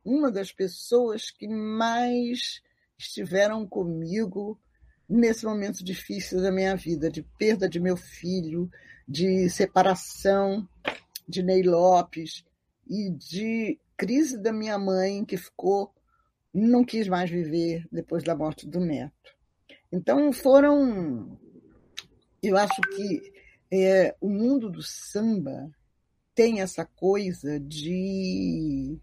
uma 0.05 0.31
das 0.31 0.51
pessoas 0.51 1.31
que 1.31 1.47
mais 1.47 2.61
estiveram 2.97 3.67
comigo 3.67 4.59
nesse 5.07 5.45
momento 5.45 5.83
difícil 5.83 6.41
da 6.41 6.51
minha 6.51 6.75
vida, 6.75 7.09
de 7.09 7.23
perda 7.37 7.67
de 7.67 7.79
meu 7.79 7.97
filho, 7.97 8.69
de 9.07 9.49
separação 9.49 10.67
de 11.27 11.43
Ney 11.43 11.63
Lopes 11.63 12.45
e 12.87 13.09
de 13.09 13.79
crise 13.97 14.37
da 14.37 14.51
minha 14.51 14.77
mãe, 14.77 15.23
que 15.25 15.37
ficou, 15.37 15.93
não 16.53 16.83
quis 16.83 17.07
mais 17.07 17.29
viver 17.29 17.87
depois 17.91 18.23
da 18.23 18.35
morte 18.35 18.67
do 18.67 18.79
neto. 18.79 19.33
Então 19.93 20.33
foram, 20.33 21.39
eu 22.41 22.57
acho 22.57 22.81
que 22.81 23.31
é, 23.71 24.15
o 24.19 24.27
mundo 24.27 24.67
do 24.67 24.81
samba 24.81 25.69
tem 26.33 26.61
essa 26.61 26.83
coisa 26.83 27.59
de 27.59 28.97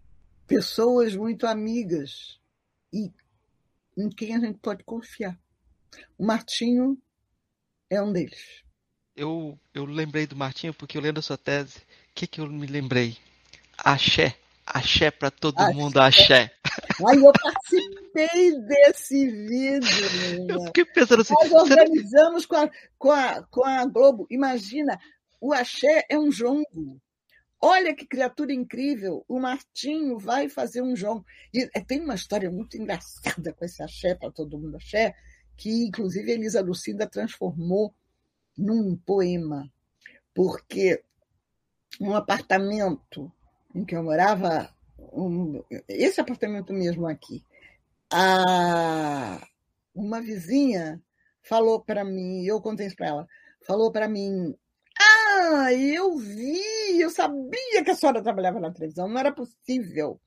pessoas 0.45 1.15
muito 1.15 1.47
amigas 1.47 2.41
e 2.91 3.09
em 3.97 4.09
quem 4.09 4.35
a 4.35 4.39
gente 4.41 4.59
pode 4.59 4.83
confiar. 4.83 5.39
O 6.17 6.25
Martinho 6.25 7.01
é 7.89 8.01
um 8.01 8.11
deles. 8.11 8.61
Eu, 9.15 9.57
eu 9.73 9.85
lembrei 9.85 10.27
do 10.27 10.35
Martinho 10.35 10.73
porque 10.73 10.97
eu 10.97 11.01
lendo 11.01 11.19
a 11.19 11.21
sua 11.21 11.37
tese, 11.37 11.77
o 11.77 12.13
que, 12.13 12.27
que 12.27 12.41
eu 12.41 12.47
me 12.47 12.67
lembrei? 12.67 13.17
Axé. 13.77 14.35
Axé 14.65 15.09
para 15.09 15.31
todo 15.31 15.57
axé. 15.57 15.73
mundo, 15.73 15.97
axé. 16.01 16.53
Aí 17.07 17.17
eu 17.17 17.31
participei 17.31 18.59
desse 18.61 19.27
vídeo. 19.27 20.49
Eu 20.49 20.65
fiquei 20.65 20.85
pensando 20.85 21.21
assim. 21.21 21.33
Nós 21.33 21.51
organizamos 21.51 22.45
com 22.45 22.55
a, 22.55 22.69
com, 22.97 23.11
a, 23.11 23.43
com 23.43 23.65
a 23.65 23.85
Globo. 23.85 24.27
Imagina, 24.29 24.99
o 25.39 25.53
axé 25.53 26.05
é 26.09 26.17
um 26.17 26.31
jongo. 26.31 27.01
Olha 27.63 27.93
que 27.95 28.07
criatura 28.07 28.51
incrível! 28.51 29.23
O 29.27 29.39
Martinho 29.39 30.17
vai 30.17 30.49
fazer 30.49 30.81
um 30.81 30.95
João. 30.95 31.23
E 31.53 31.69
é, 31.75 31.79
tem 31.79 32.01
uma 32.01 32.15
história 32.15 32.49
muito 32.49 32.75
engraçada 32.75 33.53
com 33.53 33.63
esse 33.63 33.83
axé, 33.83 34.15
para 34.15 34.31
todo 34.31 34.57
mundo 34.57 34.77
axé, 34.77 35.13
que 35.55 35.85
inclusive 35.85 36.31
Elisa 36.31 36.61
Lucinda 36.61 37.07
transformou 37.07 37.93
num 38.57 38.95
poema. 38.97 39.71
Porque 40.33 41.03
um 41.99 42.15
apartamento 42.15 43.31
em 43.75 43.85
que 43.85 43.95
eu 43.95 44.03
morava, 44.03 44.73
um, 45.11 45.63
esse 45.87 46.19
apartamento 46.19 46.73
mesmo 46.73 47.07
aqui, 47.07 47.43
a, 48.11 49.45
uma 49.93 50.21
vizinha 50.21 51.01
falou 51.41 51.81
para 51.81 52.03
mim, 52.03 52.43
eu 52.45 52.61
contei 52.61 52.87
isso 52.87 52.95
para 52.95 53.07
ela, 53.07 53.27
falou 53.65 53.91
para 53.91 54.07
mim, 54.07 54.55
ah, 54.99 55.73
eu 55.73 56.17
vi, 56.17 56.99
eu 56.99 57.09
sabia 57.09 57.83
que 57.83 57.91
a 57.91 57.95
senhora 57.95 58.21
trabalhava 58.21 58.59
na 58.59 58.71
televisão, 58.71 59.07
não 59.07 59.19
era 59.19 59.31
possível. 59.31 60.19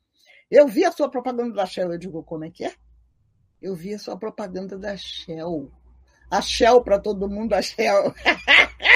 Eu 0.51 0.66
vi 0.68 0.84
a 0.84 0.92
sua 0.92 1.09
propaganda 1.09 1.55
da 1.55 1.66
Shell, 1.66 1.92
eu 1.92 1.98
digo, 1.98 2.22
como 2.22 2.44
é 2.44 2.51
que 2.51 2.64
é? 2.64 2.72
Eu 3.60 3.74
vi 3.74 3.94
a 3.94 3.98
sua 3.98 4.16
propaganda 4.16 4.78
da 4.78 4.96
Shell. 4.96 5.70
A 6.30 6.40
Shell 6.40 6.82
para 6.82 6.98
todo 6.98 7.28
mundo, 7.28 7.55
a 7.55 7.62
Shell. 7.62 8.14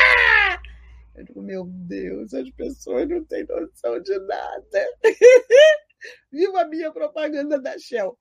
eu 1.18 1.24
digo, 1.24 1.42
meu 1.42 1.64
Deus, 1.64 2.32
as 2.32 2.48
pessoas 2.50 3.08
não 3.08 3.24
têm 3.24 3.44
noção 3.44 4.00
de 4.00 4.18
nada. 4.20 4.86
Viva 6.30 6.60
a 6.62 6.68
minha 6.68 6.92
propaganda 6.92 7.60
da 7.60 7.76
Shell. 7.76 8.16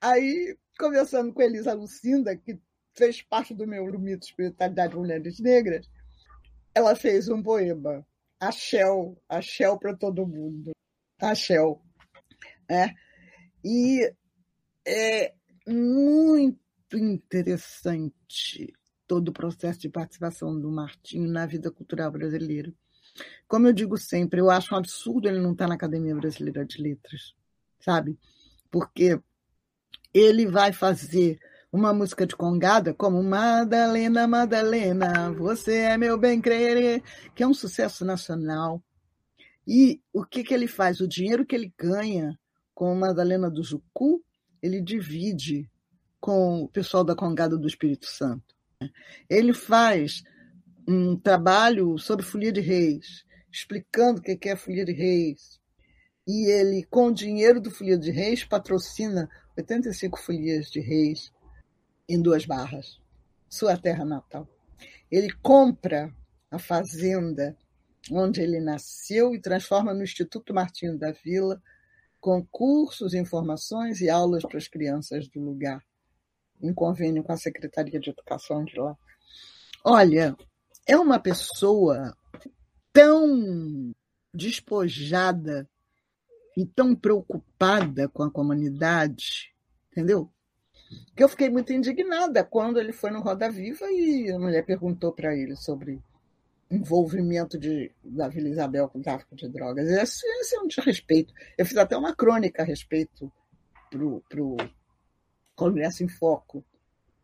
Aí, 0.00 0.56
conversando 0.78 1.34
com 1.34 1.42
Elisa 1.42 1.74
Lucinda, 1.74 2.34
que 2.34 2.58
fez 2.96 3.20
parte 3.20 3.54
do 3.54 3.66
meu 3.66 3.84
Lumito 3.84 4.26
Espiritualidade 4.26 4.96
Mulheres 4.96 5.38
Negras, 5.38 5.86
ela 6.74 6.96
fez 6.96 7.28
um 7.28 7.42
poema, 7.42 8.06
a 8.40 8.50
Shell, 8.50 9.20
a 9.28 9.42
Shell 9.42 9.78
para 9.78 9.94
todo 9.94 10.26
mundo, 10.26 10.72
a 11.20 11.34
Shell. 11.34 11.80
É, 12.70 12.86
e 13.62 14.10
é 14.86 15.34
muito 15.66 16.96
interessante 16.96 18.72
todo 19.06 19.28
o 19.28 19.32
processo 19.32 19.80
de 19.80 19.88
participação 19.88 20.58
do 20.58 20.70
Martinho 20.70 21.28
na 21.28 21.46
vida 21.46 21.70
cultural 21.70 22.10
brasileira. 22.10 22.72
Como 23.46 23.66
eu 23.66 23.72
digo 23.72 23.96
sempre, 23.96 24.40
eu 24.40 24.50
acho 24.50 24.74
um 24.74 24.78
absurdo 24.78 25.28
ele 25.28 25.40
não 25.40 25.52
estar 25.52 25.68
na 25.68 25.74
Academia 25.74 26.14
Brasileira 26.14 26.64
de 26.64 26.80
Letras, 26.82 27.34
sabe? 27.78 28.18
Porque 28.70 29.20
ele 30.12 30.46
vai 30.46 30.72
fazer 30.72 31.38
uma 31.72 31.92
música 31.92 32.26
de 32.26 32.36
congada 32.36 32.94
como 32.94 33.22
Madalena, 33.22 34.26
Madalena, 34.28 35.32
você 35.32 35.78
é 35.78 35.98
meu 35.98 36.16
bem 36.16 36.40
crer, 36.40 37.02
que 37.34 37.42
é 37.42 37.46
um 37.46 37.54
sucesso 37.54 38.04
nacional. 38.04 38.82
E 39.66 40.00
o 40.12 40.24
que, 40.24 40.44
que 40.44 40.54
ele 40.54 40.68
faz? 40.68 41.00
O 41.00 41.08
dinheiro 41.08 41.44
que 41.44 41.54
ele 41.54 41.72
ganha 41.76 42.38
com 42.74 42.94
Madalena 42.94 43.50
do 43.50 43.62
Jucu, 43.62 44.22
ele 44.62 44.80
divide 44.80 45.68
com 46.20 46.62
o 46.62 46.68
pessoal 46.68 47.02
da 47.02 47.14
Congada 47.14 47.58
do 47.58 47.66
Espírito 47.66 48.06
Santo. 48.06 48.53
Ele 49.28 49.52
faz 49.52 50.22
um 50.86 51.16
trabalho 51.16 51.98
sobre 51.98 52.24
Folia 52.24 52.52
de 52.52 52.60
Reis, 52.60 53.24
explicando 53.50 54.20
o 54.20 54.22
que 54.22 54.48
é 54.48 54.52
a 54.52 54.56
Folia 54.56 54.84
de 54.84 54.92
Reis. 54.92 55.60
E 56.26 56.50
ele, 56.50 56.84
com 56.84 57.08
o 57.08 57.14
dinheiro 57.14 57.60
do 57.60 57.70
Folia 57.70 57.98
de 57.98 58.10
Reis, 58.10 58.44
patrocina 58.44 59.28
85 59.56 60.18
Folias 60.18 60.70
de 60.70 60.80
Reis 60.80 61.32
em 62.08 62.20
Duas 62.20 62.44
Barras, 62.44 63.00
sua 63.48 63.76
terra 63.76 64.04
natal. 64.04 64.48
Ele 65.10 65.30
compra 65.42 66.14
a 66.50 66.58
fazenda 66.58 67.56
onde 68.10 68.40
ele 68.40 68.60
nasceu 68.60 69.34
e 69.34 69.40
transforma 69.40 69.94
no 69.94 70.02
Instituto 70.02 70.52
Martinho 70.52 70.98
da 70.98 71.12
Vila, 71.12 71.62
com 72.20 72.44
cursos, 72.46 73.14
informações 73.14 74.00
e 74.00 74.08
aulas 74.08 74.42
para 74.42 74.58
as 74.58 74.68
crianças 74.68 75.28
do 75.28 75.40
lugar, 75.40 75.84
em 76.62 76.72
convênio 76.72 77.22
com 77.22 77.32
a 77.32 77.36
Secretaria 77.36 78.00
de 78.00 78.10
Educação 78.10 78.64
de 78.64 78.78
lá. 78.78 78.96
Olha, 79.84 80.36
é 80.86 80.96
uma 80.96 81.18
pessoa 81.18 82.16
tão 82.92 83.94
despojada 84.32 85.68
e 86.56 86.64
tão 86.64 86.94
preocupada 86.94 88.08
com 88.08 88.22
a 88.22 88.30
comunidade, 88.30 89.52
entendeu? 89.90 90.30
Que 91.16 91.24
eu 91.24 91.28
fiquei 91.28 91.50
muito 91.50 91.72
indignada 91.72 92.44
quando 92.44 92.78
ele 92.78 92.92
foi 92.92 93.10
no 93.10 93.20
Roda 93.20 93.50
Viva 93.50 93.86
e 93.90 94.30
a 94.30 94.38
mulher 94.38 94.64
perguntou 94.64 95.12
para 95.12 95.34
ele 95.34 95.56
sobre 95.56 96.00
envolvimento 96.70 97.58
de, 97.58 97.92
da 98.02 98.28
Vila 98.28 98.48
Isabel 98.48 98.88
com 98.88 99.02
tráfico 99.02 99.34
de 99.36 99.48
drogas. 99.48 99.88
Esse, 99.88 100.26
esse 100.40 100.56
é 100.56 100.60
um 100.60 100.66
desrespeito. 100.66 101.32
Eu 101.56 101.66
fiz 101.66 101.76
até 101.76 101.96
uma 101.96 102.14
crônica 102.14 102.62
a 102.62 102.64
respeito 102.64 103.32
para 103.90 104.42
o 104.42 104.56
Congresso 105.54 106.02
em 106.02 106.08
Foco, 106.08 106.64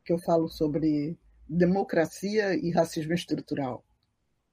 que 0.05 0.12
eu 0.12 0.19
falo 0.19 0.48
sobre 0.48 1.19
democracia 1.48 2.55
e 2.55 2.70
racismo 2.70 3.12
estrutural, 3.12 3.85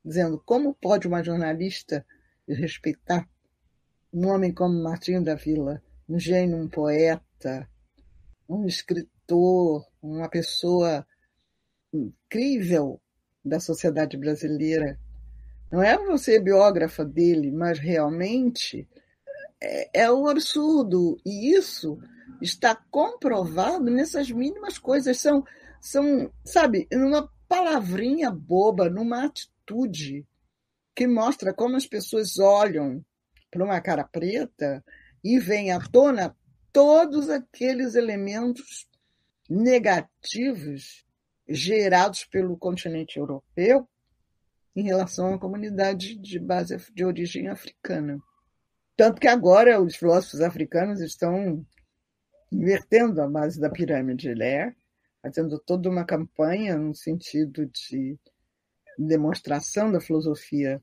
dizendo 0.03 0.41
como 0.45 0.73
pode 0.73 1.07
uma 1.07 1.23
jornalista 1.23 2.05
respeitar 2.47 3.29
um 4.11 4.27
homem 4.27 4.53
como 4.53 4.81
Martinho 4.81 5.23
da 5.23 5.35
Vila, 5.35 5.81
um 6.09 6.17
gênio, 6.17 6.57
um 6.57 6.67
poeta, 6.67 7.69
um 8.49 8.65
escritor, 8.65 9.85
uma 10.01 10.29
pessoa 10.29 11.05
incrível 11.93 12.99
da 13.43 13.59
sociedade 13.59 14.17
brasileira. 14.17 14.99
Não 15.71 15.83
é 15.83 15.97
você 15.97 16.39
biógrafa 16.39 17.03
dele, 17.03 17.51
mas 17.51 17.77
realmente 17.77 18.87
é, 19.61 20.01
é 20.03 20.11
um 20.11 20.27
absurdo. 20.27 21.19
E 21.25 21.53
isso 21.53 21.99
está 22.41 22.75
comprovado 22.89 23.85
nessas 23.85 24.29
mínimas 24.29 24.77
coisas. 24.77 25.17
São, 25.19 25.43
são 25.81 26.31
sabe, 26.43 26.87
numa 26.91 27.31
palavrinha 27.47 28.31
boba, 28.31 28.89
numa 28.89 29.25
atitude 29.25 30.25
que 30.95 31.07
mostra 31.07 31.53
como 31.53 31.75
as 31.75 31.85
pessoas 31.85 32.39
olham 32.39 33.03
para 33.51 33.63
uma 33.63 33.79
cara 33.79 34.03
preta 34.03 34.83
e 35.23 35.39
vem 35.39 35.71
à 35.71 35.79
tona 35.79 36.35
todos 36.71 37.29
aqueles 37.29 37.95
elementos 37.95 38.87
negativos 39.49 41.05
gerados 41.47 42.25
pelo 42.25 42.57
continente 42.57 43.17
europeu 43.17 43.87
em 44.75 44.83
relação 44.83 45.33
à 45.33 45.39
comunidade 45.39 46.15
de 46.15 46.37
base 46.37 46.77
de 46.93 47.05
origem 47.05 47.47
africana. 47.47 48.19
Tanto 48.95 49.21
que 49.21 49.27
agora 49.27 49.81
os 49.81 49.95
filósofos 49.95 50.41
africanos 50.41 50.99
estão 50.99 51.65
invertendo 52.51 53.21
a 53.21 53.27
base 53.27 53.59
da 53.59 53.69
pirâmide, 53.69 54.33
né? 54.35 54.75
fazendo 55.21 55.59
toda 55.59 55.89
uma 55.89 56.05
campanha 56.05 56.77
no 56.77 56.95
sentido 56.95 57.65
de 57.65 58.17
demonstração 58.97 59.91
da 59.91 59.99
filosofia 59.99 60.81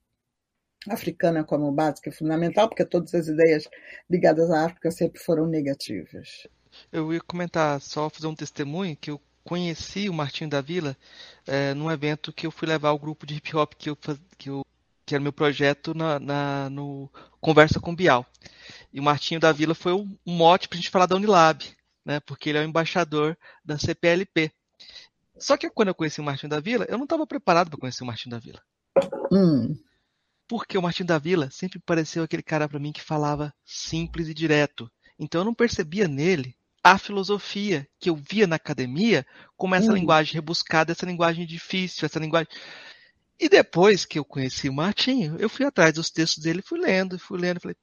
africana 0.88 1.42
como 1.42 1.72
básica 1.72 2.10
e 2.10 2.12
fundamental, 2.12 2.68
porque 2.68 2.84
todas 2.84 3.14
as 3.14 3.26
ideias 3.26 3.68
ligadas 4.08 4.50
à 4.50 4.66
África 4.66 4.90
sempre 4.90 5.20
foram 5.20 5.46
negativas. 5.46 6.46
Eu 6.92 7.12
ia 7.12 7.20
comentar, 7.20 7.80
só 7.80 8.10
fazer 8.10 8.26
um 8.26 8.34
testemunho, 8.34 8.96
que 8.96 9.10
eu 9.10 9.20
conheci 9.42 10.08
o 10.08 10.14
Martinho 10.14 10.50
da 10.50 10.60
Vila 10.60 10.96
é, 11.46 11.72
num 11.74 11.90
evento 11.90 12.32
que 12.32 12.46
eu 12.46 12.50
fui 12.50 12.68
levar 12.68 12.92
o 12.92 12.98
grupo 12.98 13.26
de 13.26 13.34
hip 13.34 13.56
hop 13.56 13.72
que 13.74 13.88
eu, 13.90 13.96
que, 14.36 14.50
eu, 14.50 14.64
que 15.06 15.14
era 15.14 15.22
meu 15.22 15.32
projeto 15.32 15.94
na, 15.94 16.18
na, 16.18 16.70
no 16.70 17.10
Conversa 17.44 17.78
com 17.78 17.94
Bial. 17.94 18.24
E 18.90 18.98
o 18.98 19.02
Martinho 19.02 19.38
da 19.38 19.52
Vila 19.52 19.74
foi 19.74 19.92
um 19.92 20.16
mote 20.24 20.66
para 20.66 20.78
a 20.78 20.80
gente 20.80 20.88
falar 20.88 21.04
da 21.04 21.14
Unilab, 21.14 21.62
né, 22.02 22.18
porque 22.20 22.48
ele 22.48 22.56
é 22.56 22.62
o 22.62 22.64
embaixador 22.64 23.36
da 23.62 23.78
CPLP. 23.78 24.50
Só 25.38 25.54
que 25.58 25.68
quando 25.68 25.88
eu 25.88 25.94
conheci 25.94 26.22
o 26.22 26.24
Martinho 26.24 26.48
da 26.48 26.58
Vila, 26.58 26.86
eu 26.88 26.96
não 26.96 27.04
estava 27.04 27.26
preparado 27.26 27.68
para 27.68 27.78
conhecer 27.78 28.02
o 28.02 28.06
Martinho 28.06 28.30
da 28.30 28.38
Vila. 28.38 28.62
Hum. 29.30 29.76
Porque 30.48 30.78
o 30.78 30.80
Martinho 30.80 31.06
da 31.06 31.18
Vila 31.18 31.50
sempre 31.50 31.78
pareceu 31.78 32.24
aquele 32.24 32.42
cara 32.42 32.66
para 32.66 32.78
mim 32.78 32.92
que 32.92 33.02
falava 33.02 33.52
simples 33.62 34.26
e 34.26 34.32
direto. 34.32 34.90
Então 35.18 35.42
eu 35.42 35.44
não 35.44 35.52
percebia 35.52 36.08
nele 36.08 36.56
a 36.82 36.96
filosofia 36.96 37.86
que 38.00 38.08
eu 38.08 38.16
via 38.16 38.46
na 38.46 38.56
academia 38.56 39.26
como 39.54 39.74
essa 39.74 39.90
hum. 39.90 39.94
linguagem 39.94 40.32
rebuscada, 40.32 40.92
essa 40.92 41.04
linguagem 41.04 41.44
difícil, 41.44 42.06
essa 42.06 42.18
linguagem. 42.18 42.48
E 43.38 43.48
depois 43.48 44.04
que 44.04 44.18
eu 44.18 44.24
conheci 44.24 44.68
o 44.68 44.72
Martinho, 44.72 45.36
eu 45.38 45.48
fui 45.48 45.66
atrás 45.66 45.94
dos 45.94 46.10
textos 46.10 46.42
dele, 46.42 46.62
fui 46.62 46.78
lendo, 46.78 47.18
fui 47.18 47.38
lendo, 47.38 47.60
falei, 47.60 47.76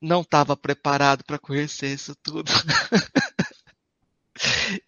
não 0.00 0.22
estava 0.22 0.56
preparado 0.56 1.24
para 1.24 1.38
conhecer 1.38 1.88
isso 1.88 2.14
tudo. 2.22 2.50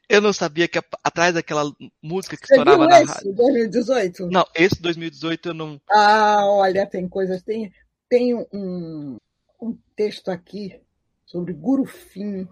eu 0.09 0.21
não 0.21 0.33
sabia 0.33 0.67
que 0.67 0.79
atrás 1.03 1.35
daquela 1.35 1.65
música 2.03 2.37
que 2.37 2.47
Você 2.47 2.55
estourava 2.55 2.87
na 2.87 2.99
rádio. 2.99 3.33
2018? 3.33 4.31
Não, 4.31 4.45
esse 4.55 4.81
2018 4.81 5.51
eu 5.51 5.55
não. 5.55 5.81
Ah, 5.89 6.47
olha, 6.47 6.87
tem 6.87 7.09
coisas. 7.09 7.43
Tem, 7.43 7.73
tem 8.09 8.35
um, 8.35 9.19
um 9.61 9.79
texto 9.95 10.31
aqui 10.31 10.81
sobre 11.25 11.53
Gurufim 11.53 12.49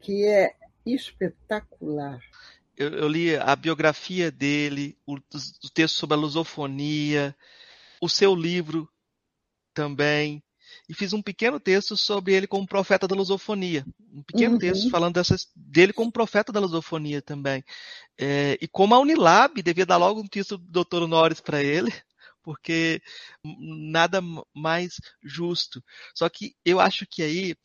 que 0.00 0.26
é 0.26 0.54
espetacular. 0.86 2.20
Eu, 2.76 2.90
eu 2.90 3.08
li 3.08 3.36
a 3.36 3.54
biografia 3.54 4.30
dele, 4.30 4.96
o, 5.06 5.14
o 5.14 5.70
texto 5.72 5.96
sobre 5.96 6.16
a 6.16 6.20
lusofonia, 6.20 7.36
o 8.00 8.08
seu 8.08 8.34
livro 8.34 8.88
também 9.72 10.42
e 10.88 10.94
fiz 10.94 11.12
um 11.12 11.22
pequeno 11.22 11.58
texto 11.58 11.96
sobre 11.96 12.34
ele 12.34 12.46
como 12.46 12.66
profeta 12.66 13.08
da 13.08 13.14
lusofonia. 13.14 13.84
Um 14.12 14.22
pequeno 14.22 14.54
uhum. 14.54 14.58
texto 14.58 14.90
falando 14.90 15.14
dessas, 15.14 15.48
dele 15.54 15.92
como 15.92 16.12
profeta 16.12 16.52
da 16.52 16.60
lusofonia 16.60 17.22
também. 17.22 17.64
É, 18.18 18.58
e 18.60 18.68
como 18.68 18.94
a 18.94 18.98
Unilab 18.98 19.62
devia 19.62 19.86
dar 19.86 19.96
logo 19.96 20.20
um 20.20 20.26
título 20.26 20.58
do 20.58 20.84
Dr. 20.84 21.06
Norris 21.06 21.40
para 21.40 21.62
ele, 21.62 21.92
porque 22.42 23.00
nada 23.42 24.20
mais 24.54 25.00
justo. 25.22 25.82
Só 26.14 26.28
que 26.28 26.54
eu 26.64 26.80
acho 26.80 27.06
que 27.06 27.22
aí 27.22 27.56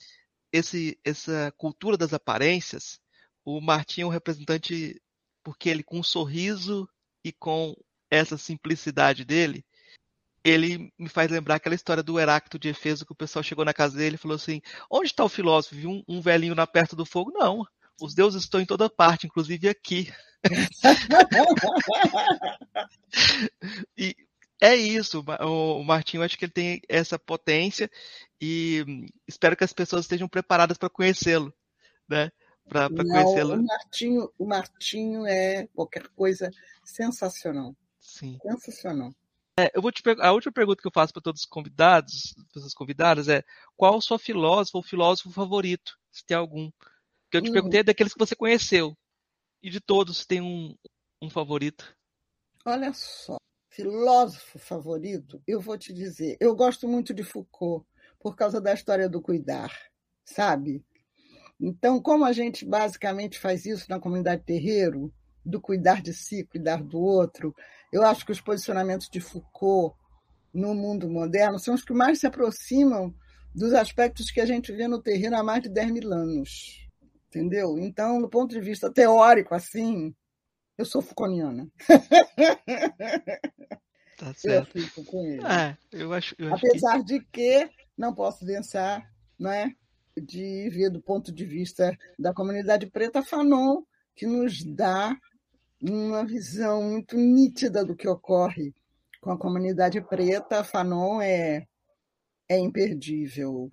esse, 0.51 0.97
essa 1.03 1.53
cultura 1.57 1.97
das 1.97 2.13
aparências, 2.13 2.99
o 3.57 3.61
Martim 3.61 4.01
é 4.01 4.05
um 4.05 4.09
representante 4.09 5.01
porque 5.43 5.69
ele 5.69 5.83
com 5.83 5.99
um 5.99 6.03
sorriso 6.03 6.87
e 7.23 7.31
com 7.31 7.75
essa 8.11 8.37
simplicidade 8.37 9.25
dele, 9.25 9.65
ele 10.43 10.91
me 10.97 11.09
faz 11.09 11.29
lembrar 11.31 11.55
aquela 11.55 11.75
história 11.75 12.03
do 12.03 12.19
Heráclito 12.19 12.59
de 12.59 12.69
Efeso 12.69 13.05
que 13.05 13.11
o 13.11 13.15
pessoal 13.15 13.43
chegou 13.43 13.65
na 13.65 13.73
casa 13.73 13.97
dele 13.97 14.15
e 14.15 14.19
falou 14.19 14.35
assim: 14.35 14.61
onde 14.89 15.07
está 15.07 15.23
o 15.23 15.29
filósofo? 15.29 15.75
Viu 15.75 15.89
um, 15.89 16.03
um 16.07 16.21
velhinho 16.21 16.55
na 16.55 16.67
perto 16.67 16.95
do 16.95 17.05
fogo? 17.05 17.31
Não, 17.31 17.65
os 18.01 18.13
deuses 18.13 18.43
estão 18.43 18.61
em 18.61 18.65
toda 18.65 18.89
parte, 18.89 19.27
inclusive 19.27 19.67
aqui. 19.67 20.11
e 23.97 24.15
é 24.61 24.75
isso, 24.75 25.23
o 25.41 25.83
Martinho, 25.83 26.23
acho 26.23 26.37
que 26.37 26.45
ele 26.45 26.51
tem 26.51 26.81
essa 26.87 27.17
potência 27.17 27.89
e 28.41 29.07
espero 29.27 29.55
que 29.55 29.63
as 29.63 29.73
pessoas 29.73 30.05
estejam 30.05 30.27
preparadas 30.27 30.77
para 30.77 30.89
conhecê-lo, 30.89 31.53
né? 32.07 32.31
Para 32.69 32.89
conhecê-lo. 32.89 33.55
O 33.55 33.63
Martinho, 33.63 34.31
o 34.37 34.45
Martinho 34.45 35.25
é 35.25 35.67
qualquer 35.73 36.07
coisa 36.09 36.51
sensacional. 36.83 37.75
Sim. 37.99 38.37
Sensacional. 38.41 39.11
É, 39.59 39.71
eu 39.75 39.81
vou 39.81 39.91
te 39.91 40.01
a 40.21 40.31
última 40.31 40.53
pergunta 40.53 40.81
que 40.81 40.87
eu 40.87 40.91
faço 40.93 41.11
para 41.11 41.21
todos 41.21 41.41
os 41.41 41.47
convidados, 41.47 42.33
pessoas 42.53 42.73
convidadas, 42.73 43.27
é 43.27 43.43
qual 43.75 43.97
o 43.97 44.01
seu 44.01 44.17
filósofo 44.17 44.77
ou 44.77 44.83
filósofo 44.83 45.31
favorito, 45.31 45.99
se 46.09 46.25
tem 46.25 46.37
algum? 46.37 46.71
Que 47.29 47.37
eu 47.37 47.41
te 47.41 47.49
hum. 47.49 47.53
perguntei 47.53 47.81
é 47.81 47.83
daqueles 47.83 48.13
que 48.13 48.19
você 48.19 48.35
conheceu. 48.35 48.97
E 49.61 49.69
de 49.69 49.81
todos, 49.81 50.25
tem 50.25 50.39
um, 50.39 50.73
um 51.21 51.29
favorito? 51.29 51.93
Olha 52.63 52.93
só, 52.93 53.35
filósofo 53.69 54.57
favorito, 54.57 55.41
eu 55.45 55.59
vou 55.59 55.77
te 55.77 55.93
dizer, 55.93 56.37
eu 56.39 56.55
gosto 56.55 56.87
muito 56.87 57.13
de 57.13 57.23
Foucault 57.23 57.85
por 58.17 58.37
causa 58.37 58.61
da 58.61 58.73
história 58.73 59.09
do 59.09 59.21
cuidar, 59.21 59.77
sabe? 60.23 60.85
Então, 61.59 62.01
como 62.01 62.23
a 62.23 62.31
gente 62.31 62.65
basicamente 62.65 63.37
faz 63.37 63.65
isso 63.65 63.85
na 63.89 63.99
comunidade 63.99 64.43
terreiro, 64.43 65.13
do 65.45 65.59
cuidar 65.59 66.01
de 66.01 66.13
si, 66.13 66.45
cuidar 66.45 66.81
do 66.81 66.99
outro, 66.99 67.53
eu 67.91 68.03
acho 68.03 68.25
que 68.25 68.31
os 68.31 68.39
posicionamentos 68.39 69.09
de 69.09 69.19
Foucault 69.19 69.95
no 70.53 70.73
mundo 70.73 71.09
moderno 71.09 71.59
são 71.59 71.73
os 71.73 71.83
que 71.83 71.93
mais 71.93 72.19
se 72.19 72.27
aproximam 72.27 73.13
dos 73.53 73.73
aspectos 73.73 74.31
que 74.31 74.39
a 74.39 74.45
gente 74.45 74.71
vê 74.71 74.87
no 74.87 75.01
terreno 75.01 75.37
há 75.37 75.43
mais 75.43 75.63
de 75.63 75.69
10 75.69 75.91
mil 75.91 76.13
anos. 76.13 76.87
Entendeu? 77.27 77.77
Então, 77.77 78.21
do 78.21 78.29
ponto 78.29 78.51
de 78.51 78.61
vista 78.61 78.91
teórico, 78.91 79.53
assim, 79.53 80.15
eu 80.77 80.85
sou 80.85 81.01
Foucaultiana. 81.01 81.67
Tá 84.19 84.33
certo. 84.33 84.77
Eu 84.77 84.83
fico 84.83 85.05
com 85.05 85.25
ele. 85.25 85.41
É, 85.45 85.77
eu 85.93 86.11
acho, 86.11 86.35
eu 86.37 86.53
acho 86.53 86.67
Apesar 86.67 86.97
que... 86.97 87.03
de 87.05 87.19
que 87.31 87.69
não 87.97 88.13
posso 88.13 88.45
pensar, 88.45 89.09
né, 89.39 89.73
de 90.21 90.69
ver 90.69 90.89
do 90.89 91.01
ponto 91.01 91.31
de 91.31 91.45
vista 91.45 91.97
da 92.17 92.33
comunidade 92.33 92.87
preta 92.87 93.23
Fanon, 93.23 93.83
que 94.15 94.25
nos 94.25 94.63
dá 94.63 95.15
uma 95.81 96.25
visão 96.25 96.83
muito 96.83 97.15
nítida 97.15 97.85
do 97.85 97.95
que 97.95 98.07
ocorre 98.07 98.73
com 99.21 99.31
a 99.31 99.37
comunidade 99.37 100.01
preta. 100.01 100.63
Fanon 100.63 101.21
é, 101.21 101.65
é 102.47 102.57
imperdível 102.57 103.71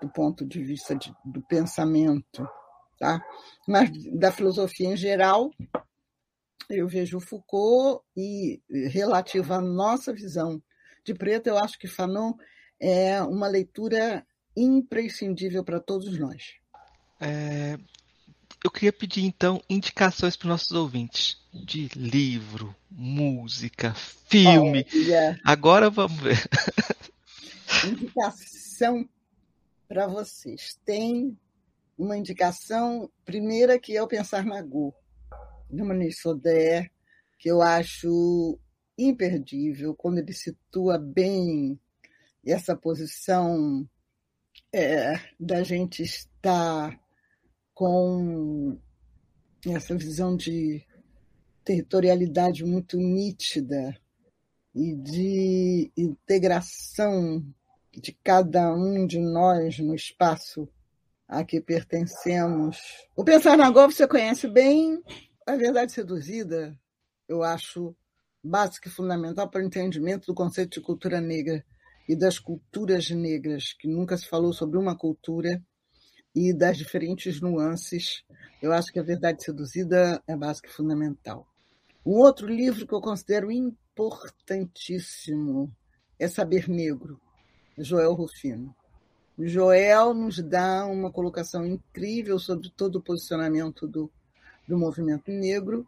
do 0.00 0.08
ponto 0.10 0.44
de 0.44 0.62
vista 0.62 0.94
de, 0.94 1.14
do 1.24 1.40
pensamento, 1.42 2.48
tá? 2.98 3.24
Mas 3.66 3.90
da 4.12 4.32
filosofia 4.32 4.88
em 4.88 4.96
geral, 4.96 5.50
eu 6.68 6.88
vejo 6.88 7.20
Foucault 7.20 8.04
e 8.16 8.60
relativa 8.90 9.56
à 9.56 9.60
nossa 9.60 10.12
visão 10.12 10.62
de 11.04 11.14
preto, 11.14 11.48
eu 11.48 11.58
acho 11.58 11.78
que 11.78 11.86
Fanon 11.86 12.32
é 12.80 13.20
uma 13.22 13.46
leitura 13.46 14.26
imprescindível 14.56 15.64
para 15.64 15.80
todos 15.80 16.18
nós. 16.18 16.54
É, 17.20 17.78
eu 18.64 18.70
queria 18.70 18.92
pedir 18.92 19.24
então 19.24 19.62
indicações 19.68 20.36
para 20.36 20.46
os 20.46 20.50
nossos 20.50 20.72
ouvintes 20.72 21.38
de 21.52 21.88
livro, 21.94 22.74
música, 22.90 23.94
filme. 23.94 24.86
Olha, 24.92 25.40
Agora 25.44 25.90
vamos 25.90 26.18
ver. 26.20 26.38
Indicação 27.86 29.08
para 29.86 30.06
vocês. 30.06 30.78
Tem 30.84 31.38
uma 31.96 32.16
indicação 32.16 33.10
primeira 33.24 33.78
que 33.78 33.96
é 33.96 34.02
o 34.02 34.08
Pensar 34.08 34.44
na 34.44 34.62
Go, 34.62 34.94
do 35.70 35.84
Manish 35.84 36.20
Sodé, 36.20 36.90
que 37.38 37.50
eu 37.50 37.60
acho 37.62 38.58
imperdível 38.96 39.94
quando 39.94 40.18
ele 40.18 40.32
situa 40.32 40.98
bem 40.98 41.78
essa 42.44 42.76
posição 42.76 43.88
é, 44.74 45.20
da 45.38 45.62
gente 45.62 46.02
estar 46.02 47.00
com 47.72 48.76
essa 49.68 49.96
visão 49.96 50.36
de 50.36 50.84
territorialidade 51.64 52.64
muito 52.64 52.96
nítida 52.96 53.96
e 54.74 54.96
de 54.96 55.92
integração 55.96 57.46
de 57.92 58.18
cada 58.24 58.74
um 58.74 59.06
de 59.06 59.20
nós 59.20 59.78
no 59.78 59.94
espaço 59.94 60.68
a 61.28 61.44
que 61.44 61.60
pertencemos. 61.60 62.76
O 63.14 63.22
Pensar 63.22 63.56
na 63.56 63.70
Gol 63.70 63.92
você 63.92 64.08
conhece 64.08 64.48
bem, 64.48 65.00
a 65.46 65.54
verdade 65.54 65.92
seduzida, 65.92 66.76
eu 67.28 67.44
acho 67.44 67.94
básica 68.42 68.88
e 68.88 68.92
fundamental 68.92 69.48
para 69.48 69.62
o 69.62 69.64
entendimento 69.64 70.26
do 70.26 70.34
conceito 70.34 70.80
de 70.80 70.84
cultura 70.84 71.20
negra 71.20 71.64
e 72.08 72.14
das 72.14 72.38
culturas 72.38 73.10
negras, 73.10 73.72
que 73.72 73.88
nunca 73.88 74.16
se 74.16 74.26
falou 74.26 74.52
sobre 74.52 74.78
uma 74.78 74.96
cultura 74.96 75.60
e 76.34 76.52
das 76.52 76.76
diferentes 76.76 77.40
nuances. 77.40 78.24
Eu 78.60 78.72
acho 78.72 78.92
que 78.92 78.98
a 78.98 79.02
verdade 79.02 79.44
seduzida 79.44 80.22
é 80.26 80.36
básica 80.36 80.68
e 80.68 80.72
fundamental. 80.72 81.46
Um 82.04 82.18
outro 82.18 82.46
livro 82.46 82.86
que 82.86 82.94
eu 82.94 83.00
considero 83.00 83.50
importantíssimo 83.50 85.74
é 86.18 86.28
Saber 86.28 86.68
Negro, 86.68 87.18
Joel 87.78 88.12
Rufino. 88.12 88.76
O 89.36 89.46
Joel 89.46 90.14
nos 90.14 90.38
dá 90.38 90.86
uma 90.86 91.10
colocação 91.10 91.66
incrível 91.66 92.38
sobre 92.38 92.70
todo 92.70 92.96
o 92.96 93.02
posicionamento 93.02 93.88
do, 93.88 94.10
do 94.68 94.78
movimento 94.78 95.30
negro, 95.30 95.86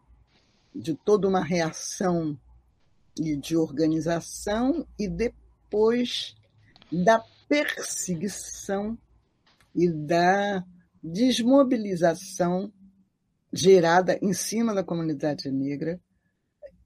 de 0.73 0.95
toda 0.95 1.27
uma 1.27 1.43
reação 1.43 2.37
e 3.17 3.35
de 3.35 3.55
organização, 3.55 4.85
e 4.99 5.07
depois 5.07 5.46
da 6.91 7.23
perseguição 7.47 8.97
e 9.75 9.89
da 9.89 10.63
desmobilização 11.03 12.71
gerada 13.51 14.19
em 14.21 14.33
cima 14.33 14.73
da 14.73 14.83
comunidade 14.83 15.49
negra 15.51 15.99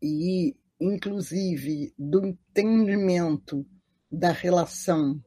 e, 0.02 0.56
inclusive, 0.80 1.94
do 1.98 2.26
entendimento 2.26 3.66
da 4.12 4.32
relação 4.32 5.22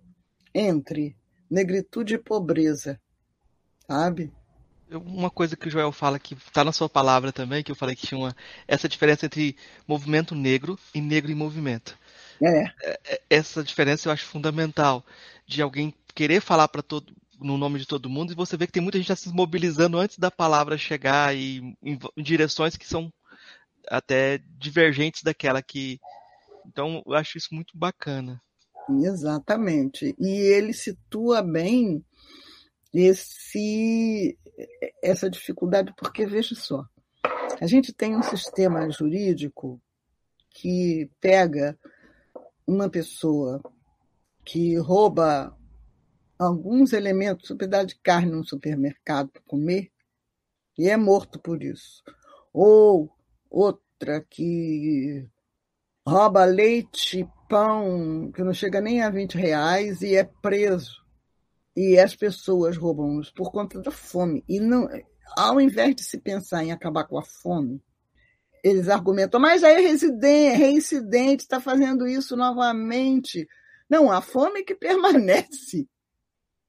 entre 0.54 1.16
negritude 1.50 2.14
e 2.14 2.18
pobreza, 2.18 3.00
sabe? 3.86 4.32
Uma 4.90 5.30
coisa 5.30 5.56
que 5.56 5.66
o 5.66 5.70
Joel 5.70 5.90
fala 5.90 6.18
que 6.18 6.34
está 6.34 6.62
na 6.62 6.70
sua 6.70 6.88
palavra 6.88 7.32
também, 7.32 7.64
que 7.64 7.72
eu 7.72 7.76
falei 7.76 7.96
que 7.96 8.06
tinha 8.06 8.18
uma, 8.18 8.36
essa 8.68 8.88
diferença 8.88 9.26
entre 9.26 9.56
movimento 9.88 10.34
negro 10.34 10.78
e 10.94 11.00
negro 11.00 11.32
em 11.32 11.34
movimento. 11.34 11.98
É. 12.42 12.64
é, 12.82 13.00
é 13.04 13.22
essa 13.30 13.62
diferença 13.62 14.08
eu 14.08 14.12
acho 14.12 14.26
fundamental 14.26 15.04
de 15.46 15.62
alguém 15.62 15.94
querer 16.14 16.40
falar 16.40 16.68
para 16.68 16.82
todo 16.82 17.14
no 17.40 17.58
nome 17.58 17.78
de 17.78 17.86
todo 17.86 18.08
mundo, 18.08 18.32
e 18.32 18.36
você 18.36 18.56
vê 18.56 18.66
que 18.66 18.72
tem 18.72 18.82
muita 18.82 18.98
gente 18.98 19.14
se 19.16 19.28
mobilizando 19.28 19.98
antes 19.98 20.18
da 20.18 20.30
palavra 20.30 20.78
chegar 20.78 21.36
e 21.36 21.58
em, 21.82 21.98
em 22.16 22.22
direções 22.22 22.76
que 22.76 22.86
são 22.86 23.12
até 23.88 24.40
divergentes 24.58 25.22
daquela 25.22 25.62
que. 25.62 26.00
Então, 26.66 27.02
eu 27.06 27.12
acho 27.12 27.36
isso 27.36 27.48
muito 27.52 27.76
bacana. 27.76 28.40
Exatamente. 28.88 30.14
E 30.18 30.28
ele 30.28 30.72
situa 30.72 31.42
bem 31.42 32.02
esse, 32.92 34.38
essa 35.02 35.28
dificuldade, 35.28 35.92
porque 35.96 36.24
veja 36.24 36.54
só, 36.54 36.86
a 37.60 37.66
gente 37.66 37.92
tem 37.92 38.16
um 38.16 38.22
sistema 38.22 38.90
jurídico 38.90 39.80
que 40.50 41.10
pega 41.20 41.78
uma 42.66 42.88
pessoa 42.88 43.62
que 44.44 44.76
rouba 44.76 45.56
alguns 46.38 46.92
elementos, 46.92 47.50
um 47.50 47.56
pedaço 47.56 47.88
de 47.88 47.96
carne 47.96 48.32
no 48.32 48.44
supermercado 48.44 49.30
para 49.30 49.42
comer, 49.42 49.90
e 50.76 50.88
é 50.88 50.96
morto 50.96 51.38
por 51.38 51.62
isso. 51.62 52.02
Ou 52.52 53.10
outra 53.50 54.20
que 54.28 55.26
rouba 56.06 56.44
leite, 56.44 57.28
pão, 57.48 58.30
que 58.32 58.42
não 58.42 58.52
chega 58.52 58.80
nem 58.80 59.02
a 59.02 59.10
20 59.10 59.34
reais 59.36 60.02
e 60.02 60.14
é 60.16 60.24
preso. 60.24 61.04
E 61.76 61.98
as 61.98 62.14
pessoas 62.14 62.76
roubam 62.76 63.20
por 63.34 63.50
conta 63.50 63.80
da 63.80 63.90
fome. 63.90 64.44
E 64.48 64.60
não, 64.60 64.88
ao 65.36 65.60
invés 65.60 65.94
de 65.94 66.04
se 66.04 66.18
pensar 66.18 66.64
em 66.64 66.72
acabar 66.72 67.04
com 67.04 67.18
a 67.18 67.22
fome, 67.22 67.82
eles 68.64 68.88
argumentam, 68.88 69.38
mas 69.38 69.62
aí 69.62 69.82
residente, 69.82 70.56
reincidente 70.56 71.42
está 71.42 71.60
fazendo 71.60 72.08
isso 72.08 72.34
novamente. 72.34 73.46
Não, 73.86 74.10
a 74.10 74.22
fome 74.22 74.64
que 74.64 74.74
permanece 74.74 75.86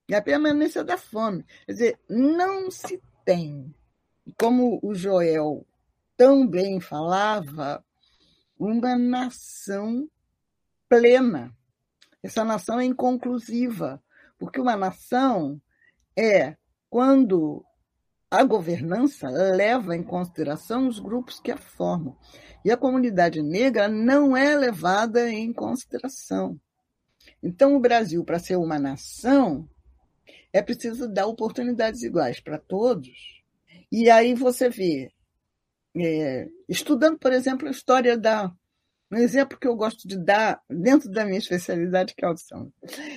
é 0.09 0.15
a 0.17 0.22
permanência 0.22 0.84
da 0.84 0.97
fome. 0.97 1.45
Quer 1.65 1.72
dizer, 1.72 1.99
não 2.09 2.69
se 2.69 3.01
tem, 3.23 3.73
como 4.38 4.77
o 4.84 4.93
Joel 4.93 5.65
tão 6.17 6.45
bem 6.45 6.81
falava, 6.81 7.84
uma 8.59 8.97
nação 8.97 10.09
plena. 10.89 11.55
Essa 12.22 12.43
nação 12.43 12.77
é 12.77 12.84
inconclusiva, 12.84 14.03
porque 14.38 14.59
uma 14.59 14.76
nação 14.76 15.61
é 16.13 16.57
quando 16.89 17.65
a 18.35 18.43
governança 18.43 19.29
leva 19.29 19.95
em 19.95 20.03
consideração 20.03 20.87
os 20.87 20.99
grupos 20.99 21.39
que 21.39 21.51
a 21.51 21.57
formam. 21.57 22.17
E 22.63 22.71
a 22.71 22.77
comunidade 22.77 23.41
negra 23.41 23.87
não 23.87 24.35
é 24.35 24.55
levada 24.55 25.29
em 25.29 25.53
consideração. 25.53 26.59
Então, 27.41 27.75
o 27.75 27.79
Brasil, 27.79 28.23
para 28.25 28.39
ser 28.39 28.55
uma 28.55 28.79
nação, 28.79 29.69
é 30.51 30.61
preciso 30.61 31.07
dar 31.07 31.27
oportunidades 31.27 32.01
iguais 32.01 32.39
para 32.39 32.57
todos. 32.57 33.43
E 33.91 34.09
aí 34.09 34.33
você 34.33 34.69
vê, 34.69 35.11
é, 35.95 36.47
estudando, 36.67 37.19
por 37.19 37.31
exemplo, 37.31 37.67
a 37.67 37.71
história 37.71 38.17
da. 38.17 38.51
Um 39.11 39.17
exemplo 39.17 39.59
que 39.59 39.67
eu 39.67 39.75
gosto 39.75 40.07
de 40.07 40.17
dar 40.17 40.59
dentro 40.67 41.09
da 41.11 41.23
minha 41.23 41.37
especialidade, 41.37 42.15
que 42.15 42.25
é 42.25 42.27
a 42.27 42.29
audição. 42.29 42.73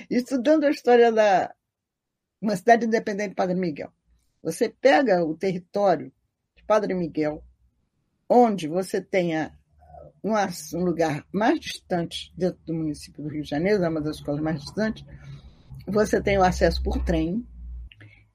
Estudando 0.09 0.65
a 0.65 0.69
história 0.69 1.11
da 1.11 1.53
uma 2.41 2.55
cidade 2.55 2.85
independente 2.85 3.29
de 3.29 3.35
Padre 3.35 3.55
Miguel. 3.55 3.91
Você 4.41 4.69
pega 4.69 5.23
o 5.23 5.35
território 5.35 6.11
de 6.55 6.63
Padre 6.63 6.93
Miguel, 6.93 7.43
onde 8.27 8.67
você 8.67 9.01
tenha 9.01 9.57
um, 10.23 10.33
um 10.77 10.83
lugar 10.83 11.25
mais 11.31 11.59
distante 11.59 12.33
dentro 12.37 12.59
do 12.65 12.73
município 12.73 13.23
do 13.23 13.29
Rio 13.29 13.43
de 13.43 13.49
Janeiro, 13.49 13.83
é 13.83 13.89
uma 13.89 14.01
das 14.01 14.17
escolas 14.17 14.41
mais 14.41 14.61
distantes, 14.61 15.05
você 15.87 16.21
tem 16.21 16.37
o 16.37 16.43
acesso 16.43 16.81
por 16.83 17.03
trem, 17.03 17.45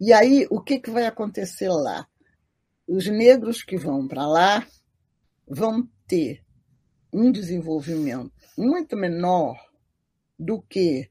E 0.01 0.13
aí, 0.13 0.47
o 0.51 0.61
que, 0.61 0.81
que 0.81 0.91
vai 0.91 1.07
acontecer 1.07 1.69
lá? 1.69 2.07
Os 2.87 3.07
negros 3.07 3.63
que 3.63 3.77
vão 3.77 4.07
para 4.09 4.27
lá 4.27 4.67
vão 5.47 5.89
ter 6.07 6.45
um 7.13 7.31
desenvolvimento 7.31 8.33
muito 8.59 8.97
menor 8.97 9.57
do 10.39 10.61
que 10.63 11.09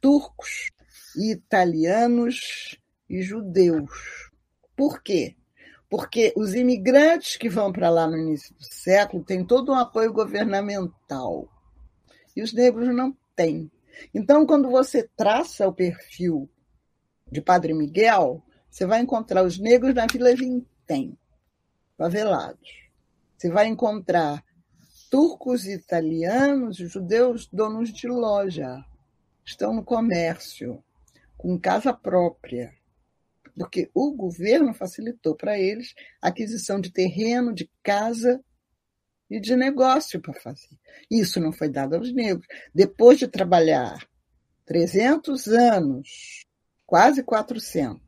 turcos, 0.00 0.70
italianos 1.16 2.77
e 3.08 3.22
judeus. 3.22 4.30
Por 4.76 5.02
quê? 5.02 5.36
Porque 5.88 6.32
os 6.36 6.54
imigrantes 6.54 7.36
que 7.36 7.48
vão 7.48 7.72
para 7.72 7.88
lá 7.88 8.06
no 8.06 8.16
início 8.16 8.54
do 8.54 8.62
século 8.62 9.24
têm 9.24 9.44
todo 9.44 9.72
um 9.72 9.74
apoio 9.74 10.12
governamental 10.12 11.48
e 12.36 12.42
os 12.42 12.52
negros 12.52 12.94
não 12.94 13.16
têm. 13.34 13.70
Então, 14.14 14.46
quando 14.46 14.70
você 14.70 15.08
traça 15.16 15.66
o 15.66 15.72
perfil 15.72 16.48
de 17.30 17.40
Padre 17.40 17.74
Miguel, 17.74 18.42
você 18.70 18.86
vai 18.86 19.00
encontrar 19.00 19.42
os 19.42 19.58
negros 19.58 19.94
na 19.94 20.06
Vila 20.06 20.34
Vintém, 20.34 21.18
favelados. 21.96 22.88
Você 23.36 23.50
vai 23.50 23.66
encontrar 23.66 24.44
turcos 25.10 25.64
e 25.64 25.72
italianos, 25.72 26.76
judeus, 26.76 27.48
donos 27.52 27.92
de 27.92 28.06
loja, 28.06 28.84
estão 29.44 29.72
no 29.74 29.82
comércio, 29.82 30.82
com 31.36 31.58
casa 31.58 31.92
própria, 31.92 32.72
porque 33.58 33.90
o 33.92 34.12
governo 34.14 34.72
facilitou 34.72 35.34
para 35.34 35.58
eles 35.58 35.92
a 36.22 36.28
aquisição 36.28 36.80
de 36.80 36.92
terreno, 36.92 37.52
de 37.52 37.68
casa 37.82 38.40
e 39.28 39.40
de 39.40 39.56
negócio 39.56 40.20
para 40.20 40.32
fazer. 40.32 40.78
Isso 41.10 41.40
não 41.40 41.52
foi 41.52 41.68
dado 41.68 41.96
aos 41.96 42.12
negros. 42.12 42.46
Depois 42.72 43.18
de 43.18 43.26
trabalhar 43.26 44.06
300 44.64 45.48
anos, 45.48 46.46
quase 46.86 47.22
400, 47.22 48.00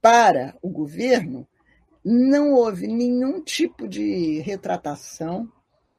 para 0.00 0.56
o 0.60 0.68
governo, 0.68 1.48
não 2.04 2.52
houve 2.52 2.86
nenhum 2.86 3.42
tipo 3.42 3.88
de 3.88 4.40
retratação, 4.40 5.50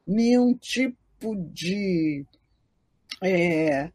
nenhum 0.05 0.55
tipo 0.55 1.35
de, 1.51 2.25
é, 3.21 3.91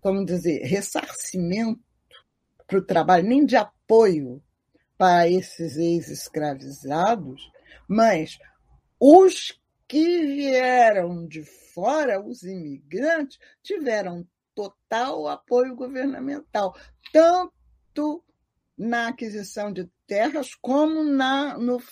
como 0.00 0.24
dizer, 0.24 0.62
ressarcimento 0.64 1.89
para 2.70 2.78
o 2.78 2.82
trabalho, 2.82 3.26
nem 3.26 3.44
de 3.44 3.56
apoio 3.56 4.40
para 4.96 5.28
esses 5.28 5.76
ex-escravizados, 5.76 7.50
mas 7.88 8.38
os 9.00 9.60
que 9.88 10.24
vieram 10.24 11.26
de 11.26 11.42
fora, 11.42 12.24
os 12.24 12.44
imigrantes, 12.44 13.40
tiveram 13.60 14.24
total 14.54 15.26
apoio 15.26 15.74
governamental, 15.74 16.76
tanto 17.12 18.24
na 18.78 19.08
aquisição 19.08 19.72
de 19.72 19.90
terras 20.06 20.54
como 20.54 21.02
na, 21.02 21.58
no 21.58 21.82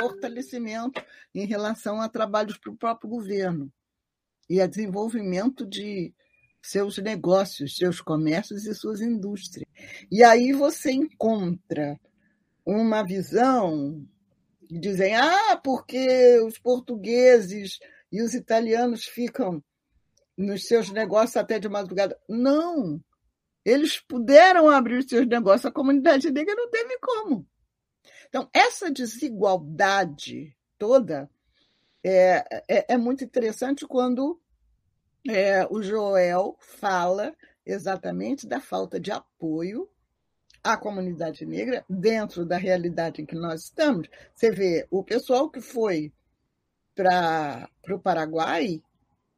fortalecimento 0.00 1.04
em 1.34 1.44
relação 1.44 2.00
a 2.00 2.08
trabalhos 2.08 2.56
para 2.56 2.70
o 2.70 2.76
próprio 2.76 3.10
governo 3.10 3.72
e 4.48 4.60
a 4.60 4.66
desenvolvimento 4.68 5.66
de 5.66 6.14
seus 6.62 6.98
negócios, 6.98 7.76
seus 7.76 8.00
comércios 8.00 8.66
e 8.66 8.74
suas 8.74 9.00
indústrias. 9.00 9.68
E 10.10 10.22
aí 10.22 10.52
você 10.52 10.92
encontra 10.92 11.98
uma 12.64 13.02
visão 13.02 14.06
de 14.70 14.78
dizem, 14.78 15.16
ah, 15.16 15.56
porque 15.62 16.40
os 16.40 16.58
portugueses 16.58 17.80
e 18.12 18.22
os 18.22 18.34
italianos 18.34 19.04
ficam 19.04 19.62
nos 20.36 20.66
seus 20.66 20.90
negócios 20.90 21.36
até 21.36 21.58
de 21.58 21.68
madrugada. 21.68 22.18
Não! 22.28 23.02
Eles 23.64 23.98
puderam 23.98 24.68
abrir 24.68 25.02
seus 25.08 25.26
negócios, 25.26 25.66
a 25.66 25.72
comunidade 25.72 26.30
negra 26.30 26.54
não 26.54 26.70
teve 26.70 26.98
como. 26.98 27.46
Então, 28.28 28.48
essa 28.54 28.90
desigualdade 28.90 30.56
toda 30.78 31.28
é, 32.02 32.62
é, 32.68 32.94
é 32.94 32.96
muito 32.96 33.24
interessante 33.24 33.86
quando 33.86 34.39
é, 35.28 35.66
o 35.70 35.82
Joel 35.82 36.56
fala 36.58 37.34
exatamente 37.64 38.46
da 38.46 38.60
falta 38.60 38.98
de 38.98 39.10
apoio 39.10 39.88
à 40.62 40.76
comunidade 40.76 41.44
negra 41.46 41.84
dentro 41.88 42.44
da 42.44 42.56
realidade 42.56 43.22
em 43.22 43.26
que 43.26 43.34
nós 43.34 43.64
estamos. 43.64 44.08
Você 44.34 44.50
vê 44.50 44.86
o 44.90 45.02
pessoal 45.02 45.50
que 45.50 45.60
foi 45.60 46.12
para 46.94 47.68
o 47.88 47.98
Paraguai 47.98 48.82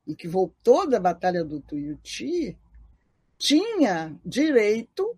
e 0.07 0.15
que 0.15 0.27
voltou 0.27 0.89
da 0.89 0.99
Batalha 0.99 1.45
do 1.45 1.61
Tuiuti 1.61 2.59
tinha 3.39 4.19
direito 4.25 5.17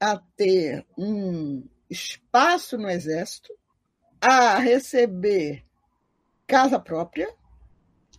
a 0.00 0.16
ter 0.36 0.86
um 0.96 1.64
espaço 1.90 2.76
no 2.76 2.88
Exército, 2.88 3.52
a 4.20 4.58
receber 4.58 5.64
casa 6.46 6.78
própria 6.78 7.32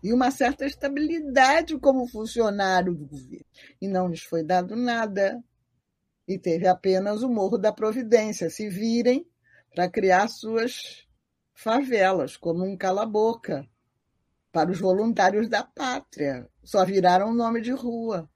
e 0.03 0.13
uma 0.13 0.31
certa 0.31 0.65
estabilidade 0.65 1.77
como 1.80 2.07
funcionário 2.07 2.93
do 2.93 3.05
governo. 3.05 3.45
E 3.81 3.88
não 3.88 4.07
lhes 4.07 4.23
foi 4.23 4.43
dado 4.43 4.76
nada. 4.76 5.43
E 6.27 6.38
teve 6.38 6.67
apenas 6.67 7.23
o 7.23 7.30
Morro 7.30 7.57
da 7.57 7.71
Providência. 7.71 8.49
Se 8.49 8.69
virem 8.69 9.27
para 9.73 9.89
criar 9.89 10.27
suas 10.27 11.07
favelas, 11.53 12.38
como 12.38 12.63
um 12.63 12.77
cala-boca, 12.77 13.67
para 14.51 14.71
os 14.71 14.80
voluntários 14.80 15.47
da 15.49 15.63
pátria. 15.63 16.47
Só 16.63 16.85
viraram 16.85 17.34
nome 17.34 17.61
de 17.61 17.71
rua. 17.71 18.30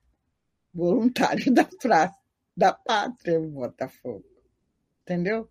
Voluntários 0.73 1.48
da 1.53 1.65
praça, 1.65 2.19
da 2.56 2.73
pátria, 2.73 3.40
Botafogo. 3.40 4.26
Entendeu? 5.02 5.49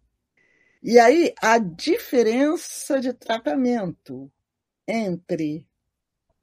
E 0.83 0.99
aí, 0.99 1.33
a 1.41 1.59
diferença 1.59 3.01
de 3.01 3.13
tratamento 3.13 4.31
entre 4.87 5.67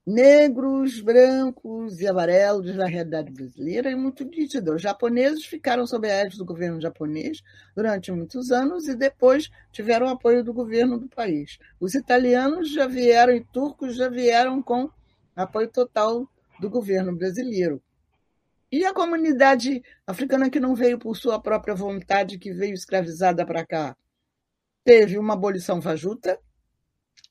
negros, 0.09 0.99
brancos 1.01 2.01
e 2.01 2.07
amarelos 2.07 2.75
na 2.75 2.87
realidade 2.87 3.31
brasileira 3.31 3.91
é 3.91 3.95
muito 3.95 4.23
nítida. 4.23 4.73
Os 4.73 4.81
japoneses 4.81 5.45
ficaram 5.45 5.85
sob 5.85 6.09
a 6.09 6.11
égide 6.11 6.39
do 6.39 6.45
governo 6.45 6.81
japonês 6.81 7.43
durante 7.75 8.11
muitos 8.11 8.51
anos 8.51 8.87
e 8.87 8.95
depois 8.95 9.51
tiveram 9.71 10.09
apoio 10.09 10.43
do 10.43 10.51
governo 10.51 10.97
do 10.97 11.07
país. 11.07 11.59
Os 11.79 11.93
italianos 11.93 12.73
já 12.73 12.87
vieram 12.87 13.33
e 13.33 13.45
turcos 13.45 13.95
já 13.95 14.09
vieram 14.09 14.63
com 14.63 14.89
apoio 15.35 15.67
total 15.67 16.27
do 16.59 16.69
governo 16.71 17.15
brasileiro. 17.15 17.79
E 18.71 18.83
a 18.85 18.93
comunidade 18.93 19.83
africana 20.07 20.49
que 20.49 20.59
não 20.59 20.73
veio 20.73 20.97
por 20.97 21.15
sua 21.15 21.39
própria 21.39 21.75
vontade, 21.75 22.39
que 22.39 22.51
veio 22.51 22.73
escravizada 22.73 23.45
para 23.45 23.63
cá? 23.63 23.95
Teve 24.83 25.19
uma 25.19 25.35
abolição 25.35 25.79
fajuta, 25.79 26.39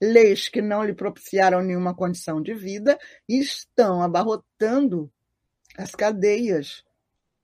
leis 0.00 0.48
que 0.48 0.62
não 0.62 0.84
lhe 0.84 0.94
propiciaram 0.94 1.62
nenhuma 1.62 1.94
condição 1.94 2.40
de 2.40 2.54
vida 2.54 2.98
e 3.28 3.40
estão 3.40 4.02
abarrotando 4.02 5.10
as 5.76 5.94
cadeias, 5.94 6.84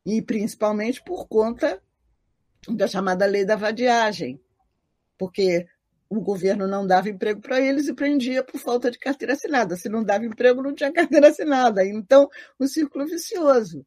e 0.05 0.21
principalmente 0.21 1.03
por 1.03 1.27
conta 1.29 1.83
da 2.69 2.87
chamada 2.87 3.27
lei 3.27 3.45
da 3.45 3.57
vadiagem, 3.57 4.41
porque 5.19 5.67
o 6.09 6.21
governo 6.21 6.67
não 6.67 6.87
dava 6.87 7.09
emprego 7.09 7.41
para 7.41 7.61
eles 7.61 7.89
e 7.89 7.95
prendia 7.95 8.43
por 8.43 8.59
falta 8.59 8.91
de 8.91 8.99
carteira 8.99 9.35
assinada. 9.35 9.77
Se 9.77 9.89
não 9.89 10.05
dava 10.05 10.25
emprego, 10.25 10.63
não 10.63 10.75
tinha 10.75 10.93
carteira 10.93 11.29
assinada. 11.29 11.85
Então, 11.85 12.29
um 12.59 12.67
círculo 12.67 13.07
vicioso. 13.07 13.85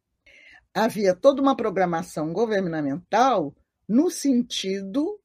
Havia 0.74 1.14
toda 1.14 1.40
uma 1.40 1.56
programação 1.56 2.32
governamental 2.32 3.54
no 3.88 4.10
sentido 4.10 5.18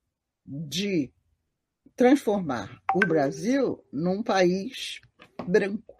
de 0.45 1.11
transformar 1.95 2.81
o 2.93 2.99
Brasil 2.99 3.83
num 3.91 4.23
país 4.23 4.99
branco. 5.47 5.95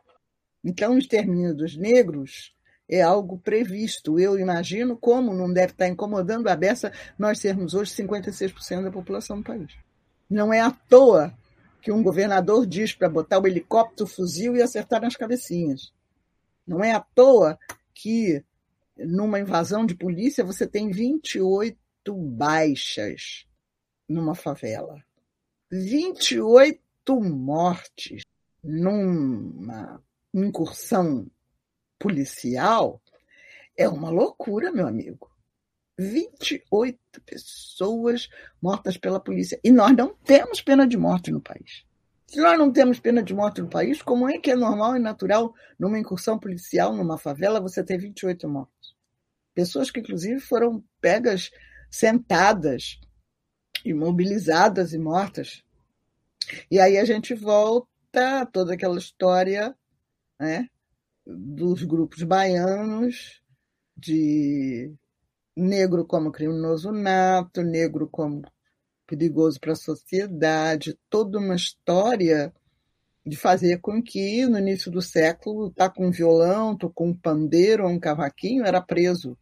Então, 0.63 0.95
o 0.95 0.97
extermínio 0.97 1.53
dos 1.53 1.75
negros 1.75 2.53
é 2.89 3.01
algo 3.01 3.37
previsto. 3.39 4.19
Eu 4.19 4.37
imagino 4.37 4.97
como 4.97 5.33
não 5.33 5.51
deve 5.51 5.73
estar 5.73 5.87
incomodando 5.87 6.47
a 6.47 6.55
beça 6.55 6.91
nós 7.17 7.39
sermos 7.39 7.73
hoje 7.73 7.91
56% 7.91 8.83
da 8.83 8.91
população 8.91 9.37
do 9.37 9.43
país. 9.43 9.73
Não 10.29 10.53
é 10.53 10.61
à 10.61 10.71
toa 10.71 11.33
que 11.81 11.91
um 11.91 12.01
governador 12.01 12.65
diz 12.65 12.93
para 12.93 13.09
botar 13.09 13.39
o 13.39 13.47
helicóptero, 13.47 14.05
o 14.05 14.11
fuzil 14.11 14.55
e 14.55 14.61
acertar 14.61 15.01
nas 15.01 15.17
cabecinhas. 15.17 15.93
Não 16.65 16.81
é 16.81 16.93
à 16.93 17.01
toa 17.01 17.59
que 17.93 18.43
numa 18.97 19.39
invasão 19.39 19.85
de 19.85 19.95
polícia 19.95 20.45
você 20.45 20.65
tem 20.65 20.89
28 20.89 21.77
baixas 22.15 23.45
numa 24.07 24.33
favela. 24.33 25.03
28 25.75 27.19
mortes 27.19 28.21
numa 28.63 29.99
incursão 30.31 31.25
policial 31.97 33.01
é 33.75 33.89
uma 33.89 34.11
loucura, 34.11 34.71
meu 34.71 34.87
amigo. 34.87 35.31
28 35.97 36.99
pessoas 37.25 38.29
mortas 38.61 38.97
pela 38.97 39.19
polícia. 39.19 39.59
E 39.63 39.71
nós 39.71 39.95
não 39.97 40.13
temos 40.13 40.61
pena 40.61 40.85
de 40.85 40.95
morte 40.95 41.31
no 41.31 41.41
país. 41.41 41.83
Se 42.27 42.39
nós 42.39 42.55
não 42.55 42.71
temos 42.71 42.99
pena 42.99 43.23
de 43.23 43.33
morte 43.33 43.59
no 43.59 43.67
país, 43.67 43.99
como 43.99 44.29
é 44.29 44.37
que 44.37 44.51
é 44.51 44.55
normal 44.55 44.95
e 44.95 44.99
natural 44.99 45.55
numa 45.79 45.97
incursão 45.97 46.37
policial, 46.37 46.95
numa 46.95 47.17
favela, 47.17 47.59
você 47.59 47.83
ter 47.83 47.97
28 47.97 48.47
mortos? 48.47 48.95
Pessoas 49.55 49.89
que, 49.89 50.01
inclusive, 50.01 50.39
foram 50.39 50.83
pegas 51.01 51.49
sentadas, 51.89 52.99
imobilizadas 53.83 54.93
e 54.93 54.97
mortas. 54.97 55.63
E 56.69 56.79
aí 56.79 56.97
a 56.97 57.05
gente 57.05 57.33
volta 57.33 58.41
a 58.41 58.45
toda 58.45 58.73
aquela 58.73 58.97
história 58.97 59.75
né, 60.39 60.67
dos 61.25 61.83
grupos 61.83 62.23
baianos, 62.23 63.41
de 63.95 64.93
negro 65.55 66.05
como 66.05 66.31
criminoso 66.31 66.91
nato, 66.91 67.61
negro 67.61 68.07
como 68.09 68.41
perigoso 69.05 69.59
para 69.59 69.73
a 69.73 69.75
sociedade, 69.75 70.97
toda 71.09 71.37
uma 71.37 71.55
história 71.55 72.53
de 73.25 73.37
fazer 73.37 73.79
com 73.79 74.01
que, 74.01 74.45
no 74.45 74.59
início 74.59 74.91
do 74.91 75.01
século, 75.01 75.71
tá 75.71 75.89
com 75.89 76.07
um 76.07 76.11
violão, 76.11 76.75
tô 76.75 76.89
com 76.89 77.09
um 77.09 77.15
pandeiro 77.15 77.85
ou 77.85 77.89
um 77.89 77.99
cavaquinho, 77.99 78.65
era 78.65 78.81
preso 78.81 79.37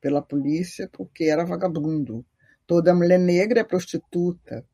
pela 0.00 0.22
polícia 0.22 0.88
porque 0.92 1.24
era 1.24 1.44
vagabundo. 1.44 2.24
Toda 2.68 2.94
mulher 2.94 3.18
negra 3.18 3.60
é 3.60 3.64
prostituta. 3.64 4.64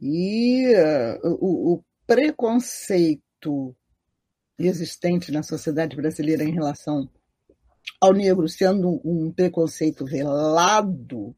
E 0.00 0.74
uh, 0.74 1.36
o, 1.40 1.74
o 1.74 1.84
preconceito 2.06 3.76
existente 4.58 5.30
na 5.30 5.42
sociedade 5.42 5.94
brasileira 5.94 6.42
em 6.42 6.52
relação 6.52 7.08
ao 8.00 8.14
negro 8.14 8.48
sendo 8.48 9.00
um 9.04 9.30
preconceito 9.30 10.06
velado, 10.06 11.36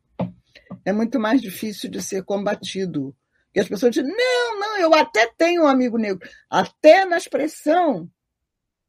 é 0.84 0.92
muito 0.92 1.18
mais 1.18 1.40
difícil 1.40 1.90
de 1.90 2.00
ser 2.00 2.22
combatido. 2.22 3.14
E 3.52 3.58
as 3.58 3.68
pessoas 3.68 3.92
dizem, 3.92 4.08
não, 4.08 4.60
não, 4.60 4.78
eu 4.78 4.94
até 4.94 5.26
tenho 5.36 5.64
um 5.64 5.66
amigo 5.66 5.98
negro. 5.98 6.28
Até 6.48 7.04
na 7.04 7.16
expressão, 7.16 8.08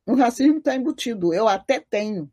o 0.05 0.13
racismo 0.13 0.59
está 0.59 0.75
embutido. 0.75 1.33
Eu 1.33 1.47
até 1.47 1.79
tenho. 1.79 2.31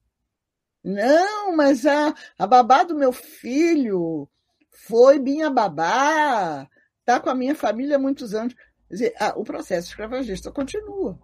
Não, 0.85 1.57
mas 1.57 1.87
a, 1.87 2.15
a 2.39 2.47
babá 2.47 2.85
do 2.85 2.95
meu 2.95 3.11
filho 3.11 4.29
foi 4.71 5.19
minha 5.19 5.49
babá, 5.49 6.69
está 7.01 7.19
com 7.19 7.31
a 7.31 7.35
minha 7.35 7.55
família 7.55 7.97
há 7.97 7.99
muitos 7.99 8.35
anos. 8.35 8.55
Quer 8.89 8.95
dizer, 8.95 9.15
o 9.37 9.45
processo 9.45 9.89
escravagista 9.89 10.53
continua. 10.53 11.19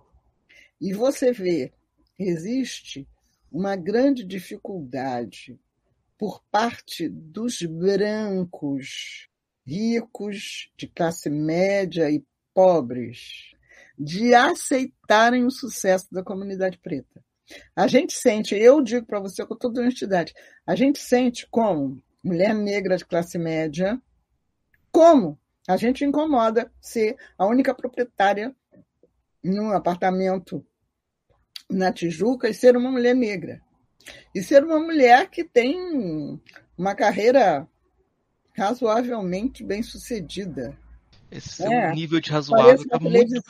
E 0.81 0.95
você 0.95 1.31
vê, 1.31 1.75
existe 2.19 3.07
uma 3.53 3.77
grande 3.77 4.25
dificuldade 4.25 5.61
por 6.17 6.43
parte 6.51 7.07
dos 7.09 7.61
brancos, 7.63 9.29
ricos, 9.67 10.71
de 10.77 10.87
classe 10.87 11.29
média 11.29 12.11
e 12.11 12.25
pobres, 12.55 13.53
de 13.99 14.35
aceitarem 14.35 15.45
o 15.45 15.51
sucesso 15.51 16.07
da 16.11 16.23
comunidade 16.23 16.79
preta. 16.79 17.23
A 17.75 17.87
gente 17.87 18.13
sente, 18.13 18.55
eu 18.55 18.81
digo 18.83 19.07
para 19.07 19.21
você 19.21 19.45
com 19.45 19.57
toda 19.57 19.81
honestidade, 19.81 20.33
a 20.67 20.75
gente 20.75 20.99
sente 20.99 21.47
como 21.51 22.03
mulher 22.23 22.55
negra 22.55 22.97
de 22.97 23.05
classe 23.05 23.39
média, 23.39 24.01
como 24.93 25.39
a 25.69 25.77
gente 25.77 26.05
incomoda 26.05 26.71
ser 26.81 27.17
a 27.39 27.47
única 27.47 27.75
proprietária 27.75 28.55
num 29.43 29.71
apartamento 29.73 30.65
na 31.71 31.93
Tijuca 31.93 32.49
e 32.49 32.55
ser 32.55 32.77
uma 32.77 32.91
mulher 32.91 33.15
negra. 33.15 33.61
E 34.35 34.43
ser 34.43 34.65
uma 34.65 34.81
mulher 34.81 35.29
que 35.29 35.45
tem 35.45 36.41
uma 36.77 36.95
carreira 36.95 37.69
razoavelmente 38.57 39.63
bem 39.63 39.83
sucedida. 39.83 40.77
Esse 41.31 41.63
é, 41.63 41.93
nível 41.93 42.21
de 42.21 42.31
razoável 42.31 42.89
tá 42.89 42.99
muito. 42.99 43.41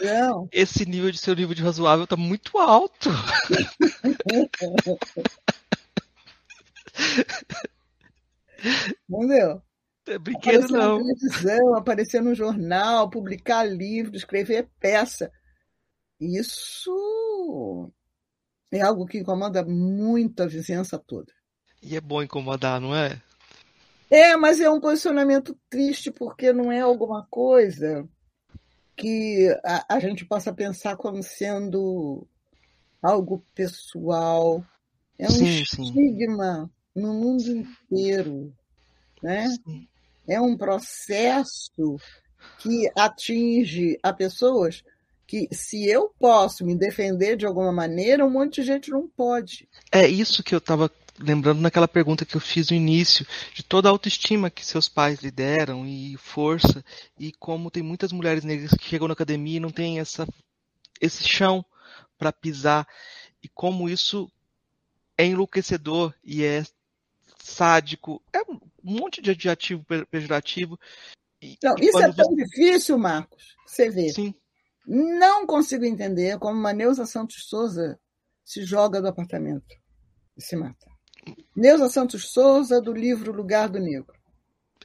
Esse 0.53 0.85
nível 0.85 1.11
de 1.11 1.19
seu 1.19 1.35
nível 1.35 1.55
de 1.55 1.63
razoável 1.63 2.07
tá 2.07 2.17
muito 2.17 2.59
alto. 2.59 3.09
Entendeu? 9.09 9.63
É 10.07 10.19
brinquedo 10.19 10.65
aparecer 10.65 10.73
não. 10.73 10.99
Na 10.99 11.05
televisão, 11.05 11.75
aparecer 11.75 12.23
no 12.23 12.35
jornal, 12.35 13.09
publicar 13.09 13.65
livro, 13.65 14.17
escrever 14.17 14.69
peça. 14.79 15.33
Isso 16.21 17.91
é 18.71 18.83
algo 18.83 19.07
que 19.07 19.19
incomoda 19.19 19.65
muito 19.65 20.43
a 20.43 20.47
vizinhança 20.47 20.99
toda. 20.99 21.33
E 21.83 21.97
é 21.97 22.01
bom 22.01 22.23
incomodar, 22.23 22.81
não 22.81 22.95
é? 22.95 23.21
É, 24.11 24.37
mas 24.37 24.61
é 24.61 24.69
um 24.69 24.81
posicionamento 24.81 25.57
triste 25.71 26.11
porque 26.11 26.53
não 26.53 26.73
é 26.73 26.81
alguma 26.81 27.27
coisa 27.31 28.09
que 28.97 29.49
a, 29.65 29.97
a 29.97 30.01
gente 30.01 30.25
possa 30.25 30.53
pensar 30.53 30.97
como 30.97 31.23
sendo 31.23 32.27
algo 33.01 33.45
pessoal. 33.55 34.65
É 35.19 35.27
um 35.27 35.31
sim, 35.31 35.61
estigma 35.63 36.71
sim. 36.95 37.01
no 37.01 37.15
mundo 37.15 37.49
inteiro, 37.51 38.53
né? 39.23 39.49
Sim. 39.65 39.87
É 40.29 40.41
um 40.41 40.57
processo 40.57 41.97
que 42.59 42.91
atinge 42.97 43.99
a 44.03 44.13
pessoas 44.13 44.83
que 45.31 45.49
se 45.53 45.89
eu 45.89 46.13
posso 46.19 46.65
me 46.67 46.75
defender 46.75 47.37
de 47.37 47.47
alguma 47.47 47.71
maneira, 47.71 48.27
um 48.27 48.31
monte 48.31 48.57
de 48.57 48.67
gente 48.67 48.91
não 48.91 49.07
pode. 49.07 49.69
É 49.93 50.05
isso 50.09 50.43
que 50.43 50.53
eu 50.53 50.59
estava 50.59 50.89
lembrando 51.21 51.61
naquela 51.61 51.87
pergunta 51.87 52.25
que 52.25 52.37
eu 52.37 52.41
fiz 52.41 52.71
no 52.71 52.77
início, 52.77 53.27
de 53.55 53.63
toda 53.63 53.89
a 53.89 53.93
autoestima 53.93 54.51
que 54.51 54.65
seus 54.65 54.89
pais 54.89 55.21
lhe 55.21 55.31
deram 55.31 55.87
e 55.87 56.17
força, 56.17 56.85
e 57.19 57.33
como 57.33 57.71
tem 57.71 57.83
muitas 57.83 58.13
mulheres 58.13 58.45
negras 58.45 58.71
que 58.73 58.89
chegam 58.89 59.07
na 59.07 59.13
academia 59.13 59.59
e 59.59 59.61
não 59.61 59.71
tem 59.71 60.01
essa, 60.01 60.27
esse 61.01 61.23
chão 61.25 61.65
para 62.19 62.33
pisar, 62.33 62.87
e 63.43 63.49
como 63.49 63.89
isso 63.89 64.31
é 65.17 65.27
enlouquecedor 65.27 66.15
e 66.25 66.43
é 66.43 66.65
sádico, 67.43 68.23
é 68.33 68.41
um 68.43 68.59
monte 68.83 69.21
de 69.21 69.31
adjetivo 69.31 69.85
pejorativo. 70.11 70.79
Não, 71.63 71.75
isso 71.79 71.99
é 71.99 72.13
tão 72.13 72.27
você... 72.27 72.45
difícil, 72.45 72.99
Marcos, 72.99 73.57
você 73.67 73.91
vê. 73.91 74.11
Sim. 74.11 74.35
Não 74.87 75.47
consigo 75.47 75.85
entender 75.85 76.39
como 76.39 76.59
uma 76.59 76.73
Neuza 76.73 77.07
Santos 77.07 77.47
Souza 77.49 77.99
se 78.45 78.65
joga 78.65 79.01
do 79.01 79.09
apartamento 79.09 79.75
e 80.37 80.43
se 80.43 80.57
mata. 80.57 80.90
Neuza 81.55 81.89
Santos 81.89 82.33
Souza, 82.33 82.81
do 82.81 82.93
livro 82.93 83.33
Lugar 83.33 83.69
do 83.69 83.79
Negro. 83.79 84.15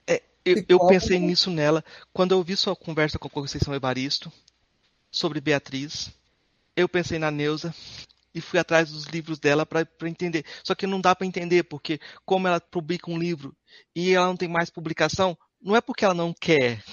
É, 0.07 0.21
eu, 0.43 0.63
eu, 0.67 0.87
pensei 0.87 1.19
nisso 1.19 1.49
nela 1.49 1.83
quando 2.13 2.33
eu 2.33 2.43
vi 2.43 2.55
sua 2.55 2.75
conversa 2.75 3.17
com 3.17 3.27
a 3.27 3.31
Conceição 3.31 3.73
Evaristo 3.73 4.31
sobre 5.11 5.41
Beatriz. 5.41 6.11
Eu 6.75 6.89
pensei 6.89 7.17
na 7.17 7.31
Neuza 7.31 7.73
e 8.33 8.41
fui 8.41 8.59
atrás 8.59 8.91
dos 8.91 9.05
livros 9.05 9.39
dela 9.39 9.65
para 9.65 9.87
entender. 10.03 10.45
Só 10.63 10.75
que 10.75 10.85
não 10.85 10.99
dá 10.99 11.15
para 11.15 11.25
entender, 11.25 11.63
porque 11.63 11.99
como 12.25 12.47
ela 12.47 12.59
publica 12.59 13.09
um 13.09 13.17
livro 13.17 13.55
e 13.95 14.13
ela 14.13 14.27
não 14.27 14.35
tem 14.35 14.49
mais 14.49 14.69
publicação, 14.69 15.37
não 15.61 15.75
é 15.75 15.79
porque 15.79 16.03
ela 16.03 16.13
não 16.13 16.33
quer, 16.33 16.83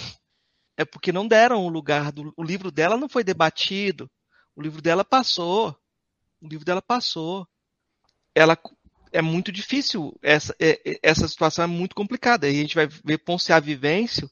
é 0.76 0.84
porque 0.84 1.12
não 1.12 1.26
deram 1.26 1.66
o 1.66 1.68
lugar 1.68 2.12
do 2.12 2.32
o 2.36 2.42
livro 2.42 2.70
dela 2.70 2.96
não 2.96 3.08
foi 3.08 3.24
debatido. 3.24 4.10
O 4.54 4.62
livro 4.62 4.80
dela 4.80 5.04
passou. 5.04 5.76
O 6.40 6.46
livro 6.46 6.64
dela 6.64 6.82
passou. 6.82 7.46
Ela 8.34 8.56
é 9.12 9.22
muito 9.22 9.52
difícil 9.52 10.18
essa 10.22 10.54
é, 10.58 10.80
é, 10.84 10.98
essa 11.02 11.28
situação 11.28 11.64
é 11.64 11.68
muito 11.68 11.94
complicada. 11.94 12.48
E 12.48 12.58
a 12.58 12.62
gente 12.62 12.74
vai 12.74 12.86
ver 12.86 13.18
Ponce 13.18 13.52
a 13.52 13.60
Vivêncio 13.60 14.30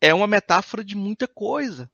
é 0.00 0.14
uma 0.14 0.26
metáfora 0.26 0.84
de 0.84 0.96
muita 0.96 1.26
coisa. 1.26 1.90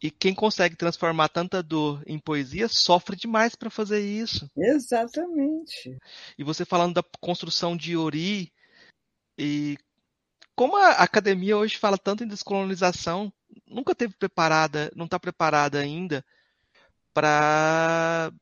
E 0.00 0.10
quem 0.10 0.32
consegue 0.32 0.76
transformar 0.76 1.28
tanta 1.28 1.62
dor 1.62 2.02
em 2.06 2.18
poesia 2.18 2.68
sofre 2.68 3.16
demais 3.16 3.56
para 3.56 3.68
fazer 3.68 4.00
isso. 4.00 4.48
Exatamente. 4.56 5.98
E 6.38 6.44
você 6.44 6.64
falando 6.64 6.94
da 6.94 7.02
construção 7.20 7.76
de 7.76 7.96
Ori 7.96 8.52
e 9.36 9.76
como 10.54 10.76
a 10.76 10.90
academia 10.90 11.56
hoje 11.56 11.78
fala 11.78 11.98
tanto 11.98 12.24
em 12.24 12.28
descolonização, 12.28 13.32
nunca 13.66 13.94
teve 13.94 14.14
preparada, 14.16 14.90
não 14.94 15.04
está 15.04 15.18
preparada 15.18 15.78
ainda 15.78 16.24
para 17.12 18.32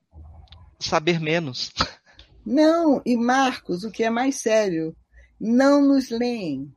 saber 0.78 1.20
menos. 1.20 1.72
Não, 2.46 3.02
e 3.04 3.16
Marcos, 3.16 3.82
o 3.82 3.90
que 3.90 4.04
é 4.04 4.10
mais 4.10 4.36
sério, 4.36 4.96
não 5.40 5.82
nos 5.82 6.10
leem. 6.10 6.72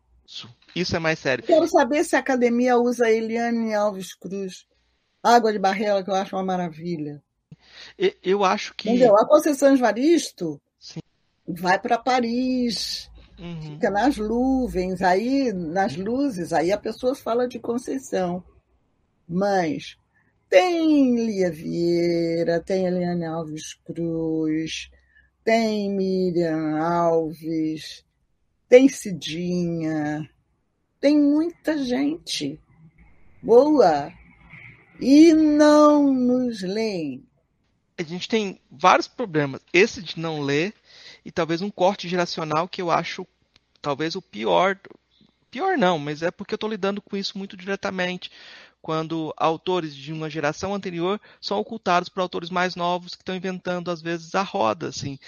Isso, 0.75 0.95
é 0.95 0.99
mais 0.99 1.19
sério. 1.19 1.43
Quero 1.43 1.67
saber 1.67 2.03
se 2.03 2.15
a 2.15 2.19
academia 2.19 2.77
usa 2.77 3.09
Eliane 3.09 3.73
Alves 3.73 4.15
Cruz, 4.15 4.65
Água 5.21 5.53
de 5.53 5.59
Barrela, 5.59 6.03
que 6.03 6.09
eu 6.09 6.15
acho 6.15 6.35
uma 6.35 6.43
maravilha. 6.43 7.21
Eu 8.23 8.43
acho 8.43 8.73
que. 8.73 8.89
Entendeu? 8.89 9.15
A 9.15 9.27
Conceição 9.27 9.73
Evaristo 9.73 10.59
vai 11.47 11.79
para 11.79 11.97
Paris, 11.97 13.09
Uhum. 13.39 13.61
Fica 13.61 13.89
nas 13.89 14.17
nuvens, 14.17 15.01
aí 15.01 15.53
nas 15.53 15.95
luzes, 15.95 16.51
aí 16.51 16.71
a 16.73 16.77
pessoa 16.77 17.15
fala 17.15 17.47
de 17.47 17.57
Conceição. 17.57 18.43
Mas 19.27 19.97
tem 20.49 21.15
Lia 21.15 21.49
Vieira, 21.49 22.59
tem 22.59 22.85
Eliane 22.85 23.25
Alves 23.25 23.75
Cruz, 23.85 24.91
tem 25.49 25.89
Miriam 25.89 26.79
Alves, 26.79 28.05
tem 28.69 28.87
Cidinha, 28.87 30.29
tem 31.01 31.17
muita 31.17 31.75
gente 31.83 32.59
boa 33.41 34.13
e 35.01 35.33
não 35.33 36.13
nos 36.13 36.61
leem. 36.61 37.25
A 37.97 38.03
gente 38.03 38.29
tem 38.29 38.61
vários 38.69 39.07
problemas. 39.07 39.61
Esse 39.73 40.03
de 40.03 40.19
não 40.19 40.39
ler 40.39 40.71
e 41.25 41.31
talvez 41.31 41.63
um 41.63 41.71
corte 41.71 42.07
geracional 42.07 42.67
que 42.67 42.79
eu 42.79 42.91
acho 42.91 43.25
talvez 43.81 44.15
o 44.15 44.21
pior. 44.21 44.79
Pior 45.49 45.79
não, 45.79 45.97
mas 45.97 46.21
é 46.21 46.29
porque 46.29 46.53
eu 46.53 46.57
estou 46.57 46.69
lidando 46.69 47.01
com 47.01 47.17
isso 47.17 47.35
muito 47.39 47.57
diretamente. 47.57 48.29
Quando 48.81 49.33
autores 49.35 49.95
de 49.95 50.13
uma 50.13 50.29
geração 50.29 50.73
anterior 50.73 51.19
são 51.41 51.59
ocultados 51.59 52.09
por 52.09 52.21
autores 52.21 52.49
mais 52.49 52.75
novos 52.75 53.13
que 53.13 53.21
estão 53.21 53.35
inventando, 53.35 53.91
às 53.91 54.01
vezes, 54.01 54.33
a 54.35 54.41
roda. 54.41 54.87
Assim. 54.87 55.19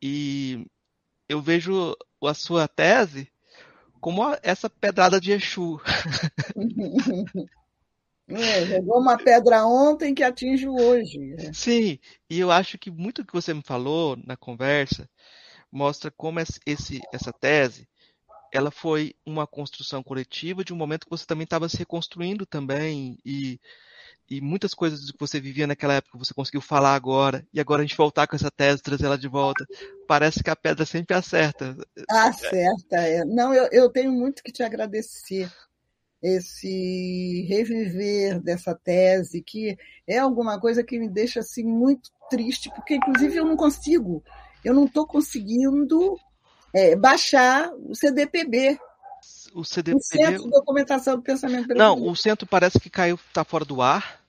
E 0.00 0.66
eu 1.28 1.40
vejo 1.40 1.96
a 2.22 2.34
sua 2.34 2.68
tese 2.68 3.28
como 4.00 4.22
essa 4.42 4.68
pedrada 4.68 5.20
de 5.20 5.32
Exu. 5.32 5.80
É, 8.28 8.64
jogou 8.66 9.00
uma 9.00 9.18
pedra 9.18 9.66
ontem 9.66 10.14
que 10.14 10.22
atinge 10.22 10.66
hoje. 10.66 11.36
Sim, 11.52 11.98
e 12.30 12.38
eu 12.38 12.50
acho 12.50 12.78
que 12.78 12.90
muito 12.90 13.26
que 13.26 13.32
você 13.32 13.52
me 13.52 13.62
falou 13.62 14.16
na 14.24 14.36
conversa 14.36 15.10
mostra 15.70 16.10
como 16.10 16.38
esse, 16.40 17.00
essa 17.12 17.32
tese 17.32 17.86
ela 18.52 18.70
foi 18.70 19.14
uma 19.24 19.46
construção 19.46 20.02
coletiva 20.02 20.62
de 20.62 20.72
um 20.72 20.76
momento 20.76 21.04
que 21.04 21.10
você 21.10 21.24
também 21.26 21.44
estava 21.44 21.68
se 21.68 21.78
reconstruindo 21.78 22.44
também 22.44 23.18
e, 23.24 23.58
e 24.28 24.40
muitas 24.40 24.74
coisas 24.74 25.10
que 25.10 25.18
você 25.18 25.40
vivia 25.40 25.66
naquela 25.66 25.94
época 25.94 26.18
você 26.18 26.34
conseguiu 26.34 26.60
falar 26.60 26.94
agora 26.94 27.46
e 27.52 27.58
agora 27.58 27.82
a 27.82 27.84
gente 27.84 27.96
voltar 27.96 28.26
com 28.26 28.36
essa 28.36 28.50
tese 28.50 28.82
trazer 28.82 29.06
ela 29.06 29.18
de 29.18 29.28
volta 29.28 29.64
parece 30.06 30.42
que 30.44 30.50
a 30.50 30.56
pedra 30.56 30.84
sempre 30.84 31.16
acerta 31.16 31.76
acerta 32.10 32.96
é. 32.96 33.24
não 33.24 33.54
eu, 33.54 33.68
eu 33.72 33.88
tenho 33.88 34.12
muito 34.12 34.42
que 34.42 34.52
te 34.52 34.62
agradecer 34.62 35.50
esse 36.22 37.44
reviver 37.48 38.40
dessa 38.40 38.74
tese, 38.74 39.42
que 39.42 39.76
é 40.06 40.18
alguma 40.18 40.60
coisa 40.60 40.84
que 40.84 40.98
me 40.98 41.08
deixa 41.08 41.40
assim 41.40 41.64
muito 41.64 42.10
triste, 42.30 42.70
porque 42.76 42.94
inclusive 42.94 43.36
eu 43.36 43.44
não 43.44 43.56
consigo, 43.56 44.22
eu 44.64 44.72
não 44.72 44.84
estou 44.84 45.04
conseguindo 45.04 46.16
é, 46.74 46.96
baixar 46.96 47.70
o 47.74 47.94
CDPB. 47.94 48.78
O 49.54 49.64
CDPB. 49.64 49.98
O 49.98 50.02
Centro 50.02 50.44
de 50.44 50.50
Documentação 50.50 51.16
do 51.16 51.22
Pensamento 51.22 51.66
Brasileiro. 51.66 52.00
Não, 52.00 52.08
o 52.08 52.16
centro 52.16 52.46
parece 52.46 52.80
que 52.80 52.88
caiu, 52.88 53.16
está 53.16 53.44
fora 53.44 53.64
do 53.64 53.82
ar, 53.82 54.20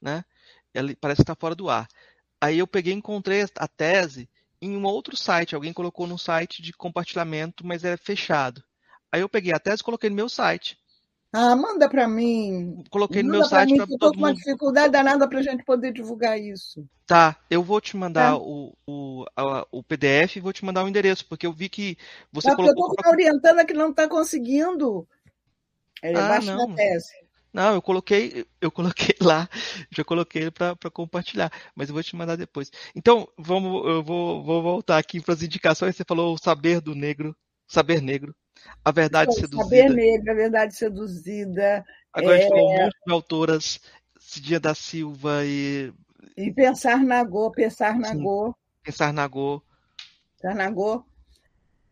né? 0.00 0.24
Ele 0.72 0.94
parece 0.94 1.16
que 1.16 1.22
está 1.22 1.34
fora 1.34 1.54
do 1.54 1.68
ar. 1.68 1.88
Aí 2.40 2.58
eu 2.58 2.66
peguei 2.66 2.92
e 2.92 2.96
encontrei 2.96 3.44
a 3.56 3.66
tese 3.68 4.28
em 4.62 4.76
um 4.76 4.84
outro 4.84 5.16
site. 5.16 5.54
Alguém 5.54 5.72
colocou 5.72 6.06
num 6.06 6.18
site 6.18 6.62
de 6.62 6.72
compartilhamento, 6.72 7.66
mas 7.66 7.84
é 7.84 7.96
fechado. 7.96 8.62
Aí 9.10 9.20
eu 9.20 9.28
peguei 9.28 9.52
a 9.52 9.58
tese 9.58 9.82
e 9.82 9.84
coloquei 9.84 10.08
no 10.08 10.16
meu 10.16 10.28
site. 10.28 10.77
Ah, 11.32 11.54
manda 11.54 11.88
para 11.88 12.08
mim. 12.08 12.82
Coloquei 12.90 13.22
no 13.22 13.30
meu 13.30 13.44
site 13.44 13.76
para 13.76 13.86
todo 13.86 14.00
mundo. 14.00 14.12
com 14.14 14.18
uma 14.18 14.34
dificuldade 14.34 14.92
danada 14.92 15.28
para 15.28 15.38
a 15.38 15.42
gente 15.42 15.62
poder 15.62 15.92
divulgar 15.92 16.40
isso. 16.40 16.86
Tá, 17.06 17.36
eu 17.50 17.62
vou 17.62 17.80
te 17.80 17.96
mandar 17.96 18.30
tá. 18.30 18.38
o, 18.38 18.74
o, 18.86 19.24
a, 19.36 19.66
o 19.70 19.82
PDF 19.82 20.36
e 20.36 20.40
vou 20.40 20.52
te 20.52 20.64
mandar 20.64 20.84
o 20.84 20.88
endereço, 20.88 21.26
porque 21.26 21.46
eu 21.46 21.52
vi 21.52 21.68
que 21.68 21.98
você 22.32 22.48
tá, 22.48 22.56
colocou... 22.56 22.86
Eu 22.86 22.90
estou 22.90 22.96
pra... 22.96 23.10
orientando 23.10 23.58
a 23.58 23.64
que 23.64 23.74
não 23.74 23.90
está 23.90 24.08
conseguindo. 24.08 25.06
É, 26.02 26.14
ah, 26.14 26.40
não. 26.40 26.74
tese. 26.74 27.12
Não, 27.52 27.74
eu 27.74 27.82
coloquei, 27.82 28.46
eu 28.60 28.70
coloquei 28.70 29.14
lá, 29.20 29.48
já 29.90 30.04
coloquei 30.04 30.50
para 30.50 30.76
compartilhar, 30.92 31.50
mas 31.74 31.88
eu 31.88 31.94
vou 31.94 32.02
te 32.02 32.14
mandar 32.14 32.36
depois. 32.36 32.70
Então, 32.94 33.28
vamos, 33.36 33.86
eu 33.86 34.02
vou, 34.02 34.44
vou 34.44 34.62
voltar 34.62 34.98
aqui 34.98 35.20
para 35.20 35.34
as 35.34 35.42
indicações. 35.42 35.96
Você 35.96 36.04
falou 36.06 36.34
o 36.34 36.38
saber 36.38 36.80
do 36.80 36.94
negro, 36.94 37.36
saber 37.66 38.00
negro. 38.00 38.34
A 38.84 38.90
Verdade 38.90 39.32
Foi, 39.32 39.40
Seduzida. 39.40 39.64
Saber 39.64 39.90
Negra, 39.90 40.32
A 40.32 40.36
Verdade 40.36 40.76
Seduzida. 40.76 41.84
Agora 42.12 42.38
é... 42.38 42.48
falou 42.48 42.70
um 42.70 42.78
monte 42.84 42.96
de 43.06 43.12
autoras, 43.12 43.80
Cidinha 44.18 44.60
da 44.60 44.74
Silva 44.74 45.44
e. 45.44 45.92
E 46.36 46.52
Pensar 46.52 47.02
na 47.04 47.22
Go, 47.24 47.50
Pensar 47.50 47.98
na 47.98 48.14
Go. 48.14 48.54
Pensar 48.82 49.12
na 49.12 49.26
Go. 49.26 49.62
Pensar 50.40 50.54
na 50.54 50.70
Go. 50.70 51.04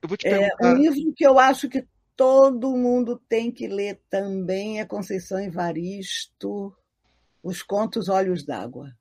Eu 0.02 0.08
vou 0.08 0.16
te 0.16 0.22
perguntar. 0.22 0.56
É 0.60 0.66
um 0.66 0.74
livro 0.74 1.12
que 1.14 1.26
eu 1.26 1.38
acho 1.38 1.68
que 1.68 1.84
todo 2.16 2.76
mundo 2.76 3.20
tem 3.28 3.50
que 3.50 3.66
ler 3.66 4.00
também 4.08 4.80
é 4.80 4.84
Conceição 4.84 5.38
Evaristo, 5.38 6.74
Os 7.42 7.62
Contos 7.62 8.08
Olhos 8.08 8.44
d'Água. 8.44 8.96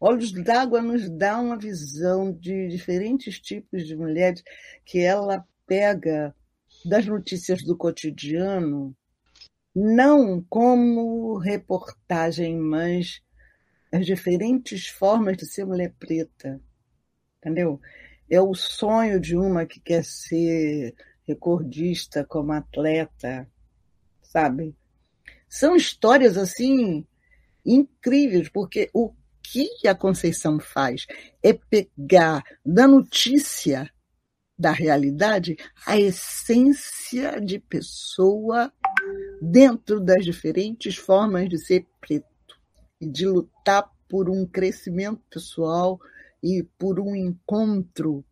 Olhos 0.00 0.32
d'Água 0.32 0.82
nos 0.82 1.08
dá 1.08 1.38
uma 1.40 1.56
visão 1.56 2.32
de 2.32 2.68
diferentes 2.68 3.40
tipos 3.40 3.86
de 3.86 3.96
mulheres 3.96 4.42
que 4.84 4.98
ela 5.00 5.44
pega 5.66 6.34
das 6.84 7.06
notícias 7.06 7.62
do 7.62 7.76
cotidiano, 7.76 8.96
não 9.74 10.44
como 10.48 11.38
reportagem, 11.38 12.58
mas 12.58 13.20
as 13.90 14.04
diferentes 14.04 14.86
formas 14.88 15.36
de 15.36 15.46
ser 15.46 15.64
mulher 15.64 15.92
preta. 15.98 16.60
Entendeu? 17.38 17.80
É 18.28 18.40
o 18.40 18.54
sonho 18.54 19.20
de 19.20 19.36
uma 19.36 19.66
que 19.66 19.80
quer 19.80 20.04
ser 20.04 20.94
recordista 21.26 22.24
como 22.24 22.52
atleta, 22.52 23.48
sabe? 24.22 24.74
São 25.48 25.74
histórias 25.76 26.36
assim 26.36 27.06
incríveis, 27.64 28.48
porque 28.48 28.90
o 28.92 29.12
que 29.42 29.86
a 29.86 29.94
Conceição 29.94 30.58
faz 30.58 31.06
é 31.42 31.52
pegar 31.52 32.42
da 32.64 32.88
notícia 32.88 33.90
da 34.58 34.70
realidade 34.70 35.56
a 35.86 35.98
essência 35.98 37.40
de 37.40 37.58
pessoa 37.58 38.72
dentro 39.40 40.00
das 40.00 40.24
diferentes 40.24 40.96
formas 40.96 41.48
de 41.48 41.58
ser 41.58 41.86
preto 42.00 42.58
e 43.00 43.06
de 43.06 43.26
lutar 43.26 43.90
por 44.08 44.30
um 44.30 44.46
crescimento 44.46 45.20
pessoal 45.28 45.98
e 46.42 46.62
por 46.78 47.00
um 47.00 47.16
encontro 47.16 48.24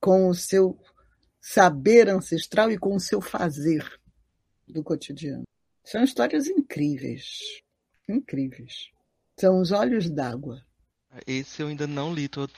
com 0.00 0.28
o 0.28 0.34
seu 0.34 0.78
saber 1.40 2.08
ancestral 2.08 2.70
e 2.70 2.78
com 2.78 2.94
o 2.94 3.00
seu 3.00 3.20
fazer 3.20 3.84
do 4.66 4.82
cotidiano. 4.82 5.44
São 5.84 6.02
histórias 6.02 6.46
incríveis, 6.46 7.62
incríveis. 8.08 8.90
São 9.38 9.60
os 9.60 9.72
olhos 9.72 10.08
d'água. 10.08 10.64
Esse 11.26 11.62
eu 11.62 11.68
ainda 11.68 11.86
não 11.86 12.12
li, 12.12 12.28
tô... 12.28 12.48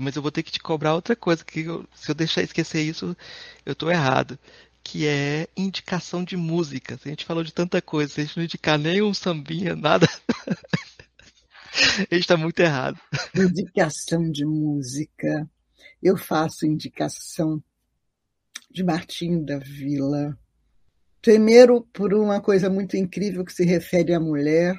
mas 0.00 0.16
eu 0.16 0.22
vou 0.22 0.30
ter 0.30 0.42
que 0.42 0.50
te 0.50 0.60
cobrar 0.60 0.94
outra 0.94 1.14
coisa, 1.14 1.44
que 1.44 1.60
eu... 1.60 1.86
se 1.94 2.10
eu 2.10 2.14
deixar 2.14 2.42
esquecer 2.42 2.82
isso, 2.82 3.16
eu 3.64 3.74
tô 3.74 3.90
errado. 3.90 4.38
Que 4.82 5.06
é 5.06 5.48
indicação 5.56 6.24
de 6.24 6.36
música. 6.36 6.98
A 7.04 7.08
gente 7.08 7.24
falou 7.24 7.42
de 7.42 7.52
tanta 7.52 7.82
coisa, 7.82 8.12
se 8.12 8.20
a 8.20 8.24
gente 8.24 8.36
não 8.36 8.44
indicar 8.44 8.78
nem 8.78 9.02
um 9.02 9.12
sambinha, 9.12 9.74
nada. 9.74 10.08
a 12.10 12.14
gente 12.14 12.26
tá 12.26 12.36
muito 12.36 12.60
errado. 12.60 12.98
Indicação 13.34 14.30
de 14.30 14.44
música. 14.44 15.48
Eu 16.02 16.16
faço 16.16 16.66
indicação 16.66 17.62
de 18.70 18.84
Martinho 18.84 19.44
da 19.44 19.58
Vila. 19.58 20.38
Primeiro, 21.20 21.82
por 21.92 22.14
uma 22.14 22.40
coisa 22.40 22.70
muito 22.70 22.96
incrível 22.96 23.44
que 23.44 23.52
se 23.52 23.64
refere 23.64 24.14
à 24.14 24.20
mulher, 24.20 24.78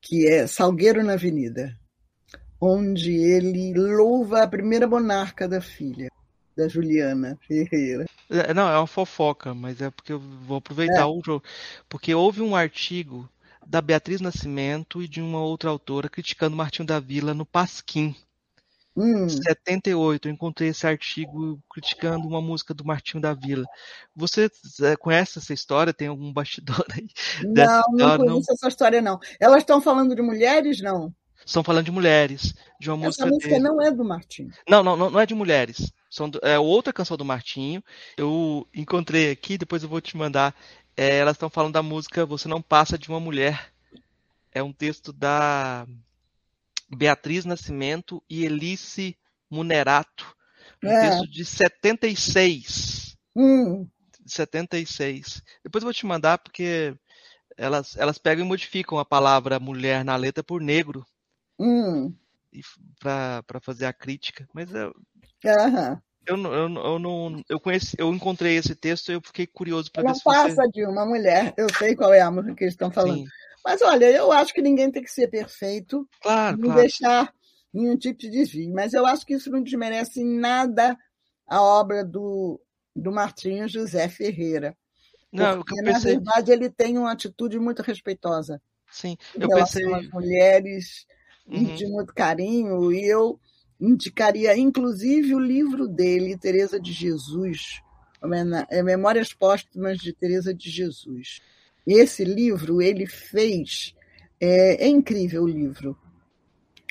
que 0.00 0.28
é 0.28 0.46
Salgueiro 0.46 1.02
na 1.02 1.14
Avenida 1.14 1.76
onde 2.60 3.12
ele 3.12 3.72
louva 3.74 4.42
a 4.42 4.48
primeira 4.48 4.86
monarca 4.86 5.48
da 5.48 5.60
filha, 5.60 6.10
da 6.56 6.68
Juliana 6.68 7.38
Ferreira. 7.46 8.06
É, 8.30 8.52
não, 8.54 8.68
é 8.68 8.78
uma 8.78 8.86
fofoca, 8.86 9.54
mas 9.54 9.80
é 9.80 9.90
porque 9.90 10.12
eu 10.12 10.18
vou 10.18 10.58
aproveitar 10.58 11.02
é. 11.02 11.04
o 11.04 11.20
jogo. 11.24 11.44
Porque 11.88 12.14
houve 12.14 12.40
um 12.40 12.56
artigo 12.56 13.28
da 13.66 13.80
Beatriz 13.80 14.20
Nascimento 14.20 15.02
e 15.02 15.08
de 15.08 15.20
uma 15.20 15.40
outra 15.40 15.70
autora 15.70 16.08
criticando 16.08 16.56
Martinho 16.56 16.86
da 16.86 17.00
Vila 17.00 17.34
no 17.34 17.44
Pasquim. 17.44 18.14
Hum. 18.96 19.28
78, 19.28 20.26
eu 20.26 20.32
encontrei 20.32 20.70
esse 20.70 20.86
artigo 20.86 21.60
criticando 21.70 22.26
uma 22.26 22.40
música 22.40 22.72
do 22.72 22.82
Martinho 22.84 23.20
da 23.20 23.34
Vila. 23.34 23.66
Você 24.14 24.50
é, 24.80 24.96
conhece 24.96 25.38
essa 25.38 25.52
história? 25.52 25.92
Tem 25.92 26.08
algum 26.08 26.32
bastidor 26.32 26.86
aí? 26.90 27.06
Não, 27.44 27.82
não 27.92 28.16
conheço 28.16 28.46
não? 28.48 28.54
essa 28.54 28.68
história, 28.68 29.02
não. 29.02 29.20
Elas 29.38 29.58
estão 29.58 29.82
falando 29.82 30.14
de 30.14 30.22
mulheres, 30.22 30.80
não? 30.80 31.12
Estão 31.44 31.62
falando 31.62 31.84
de 31.84 31.90
mulheres, 31.90 32.54
de 32.80 32.90
uma 32.90 33.06
Essa 33.06 33.24
música. 33.24 33.26
música 33.26 33.48
dele. 33.48 33.62
não 33.62 33.80
é 33.80 33.90
do 33.90 34.04
Martinho. 34.04 34.50
Não, 34.68 34.82
não, 34.82 34.96
não, 34.96 35.10
não 35.10 35.20
é 35.20 35.26
de 35.26 35.34
mulheres. 35.34 35.92
São 36.10 36.28
do, 36.28 36.40
é 36.42 36.58
outra 36.58 36.92
canção 36.92 37.16
do 37.16 37.24
Martinho. 37.24 37.82
Eu 38.16 38.66
encontrei 38.74 39.30
aqui, 39.30 39.58
depois 39.58 39.82
eu 39.82 39.88
vou 39.88 40.00
te 40.00 40.16
mandar. 40.16 40.54
É, 40.96 41.18
elas 41.18 41.34
estão 41.34 41.50
falando 41.50 41.74
da 41.74 41.82
música 41.82 42.24
Você 42.24 42.48
Não 42.48 42.62
Passa 42.62 42.98
de 42.98 43.08
uma 43.08 43.20
Mulher. 43.20 43.72
É 44.50 44.62
um 44.62 44.72
texto 44.72 45.12
da 45.12 45.86
Beatriz 46.88 47.44
Nascimento 47.44 48.22
e 48.28 48.44
Elice 48.44 49.16
Munerato. 49.50 50.34
Um 50.82 50.88
é. 50.88 51.10
texto 51.10 51.30
de 51.30 51.44
76. 51.44 53.16
Hum. 53.34 53.86
76. 54.24 55.42
Depois 55.62 55.82
eu 55.82 55.86
vou 55.86 55.94
te 55.94 56.06
mandar 56.06 56.38
porque 56.38 56.94
elas, 57.56 57.96
elas 57.96 58.18
pegam 58.18 58.44
e 58.44 58.48
modificam 58.48 58.98
a 58.98 59.04
palavra 59.04 59.58
mulher 59.58 60.04
na 60.04 60.16
letra 60.16 60.42
por 60.42 60.60
negro. 60.60 61.06
Hum. 61.58 62.14
para 63.00 63.60
fazer 63.60 63.86
a 63.86 63.92
crítica. 63.92 64.48
Mas 64.52 64.72
eu, 64.74 64.88
uhum. 65.44 65.98
eu, 66.26 66.36
eu, 66.36 66.74
eu, 66.74 66.98
não. 66.98 67.42
Eu, 67.48 67.60
conheci, 67.60 67.96
eu 67.98 68.12
encontrei 68.12 68.56
esse 68.56 68.74
texto 68.74 69.10
e 69.10 69.14
eu 69.14 69.20
fiquei 69.20 69.46
curioso 69.46 69.90
para 69.90 70.02
ver 70.02 70.08
Não 70.08 70.14
se 70.14 70.24
passa 70.24 70.54
você... 70.54 70.70
de 70.70 70.84
uma 70.86 71.06
mulher. 71.06 71.54
Eu 71.56 71.66
sei 71.74 71.94
qual 71.94 72.12
é 72.12 72.20
a 72.20 72.30
música 72.30 72.54
que 72.54 72.64
eles 72.64 72.74
estão 72.74 72.90
falando. 72.90 73.18
Sim. 73.18 73.26
Mas 73.64 73.82
olha, 73.82 74.06
eu 74.10 74.30
acho 74.30 74.54
que 74.54 74.62
ninguém 74.62 74.90
tem 74.90 75.02
que 75.02 75.10
ser 75.10 75.28
perfeito. 75.28 76.08
Claro, 76.20 76.56
não 76.56 76.66
claro. 76.66 76.80
deixar 76.80 77.32
nenhum 77.72 77.96
tipo 77.96 78.20
de 78.20 78.30
desvio. 78.30 78.72
Mas 78.72 78.92
eu 78.94 79.04
acho 79.04 79.26
que 79.26 79.34
isso 79.34 79.50
não 79.50 79.62
desmerece 79.62 80.20
em 80.20 80.38
nada 80.38 80.96
a 81.46 81.62
obra 81.62 82.04
do 82.04 82.60
do 82.96 83.12
Martinho 83.12 83.68
José 83.68 84.08
Ferreira. 84.08 84.76
Não, 85.30 85.58
porque, 85.58 85.76
pensei... 85.82 85.92
na 85.92 85.98
verdade, 85.98 86.52
ele 86.52 86.70
tem 86.70 86.96
uma 86.96 87.12
atitude 87.12 87.58
muito 87.58 87.82
respeitosa. 87.82 88.60
Sim, 88.90 89.16
eu 89.34 89.48
pensei. 89.48 89.92
As 89.92 90.08
mulheres, 90.08 91.06
uhum. 91.48 91.74
de 91.74 91.86
muito 91.86 92.14
carinho, 92.14 92.92
e 92.92 93.04
eu 93.04 93.38
indicaria, 93.80 94.56
inclusive, 94.56 95.34
o 95.34 95.40
livro 95.40 95.86
dele, 95.86 96.38
Teresa 96.38 96.80
de 96.80 96.92
Jesus, 96.92 97.82
é 98.70 98.82
Memórias 98.82 99.32
Póstumas 99.32 99.98
de 99.98 100.12
Teresa 100.12 100.52
de 100.52 100.70
Jesus. 100.70 101.40
Esse 101.86 102.24
livro 102.24 102.82
ele 102.82 103.06
fez, 103.06 103.94
é, 104.40 104.84
é 104.84 104.88
incrível 104.88 105.44
o 105.44 105.48
livro. 105.48 105.96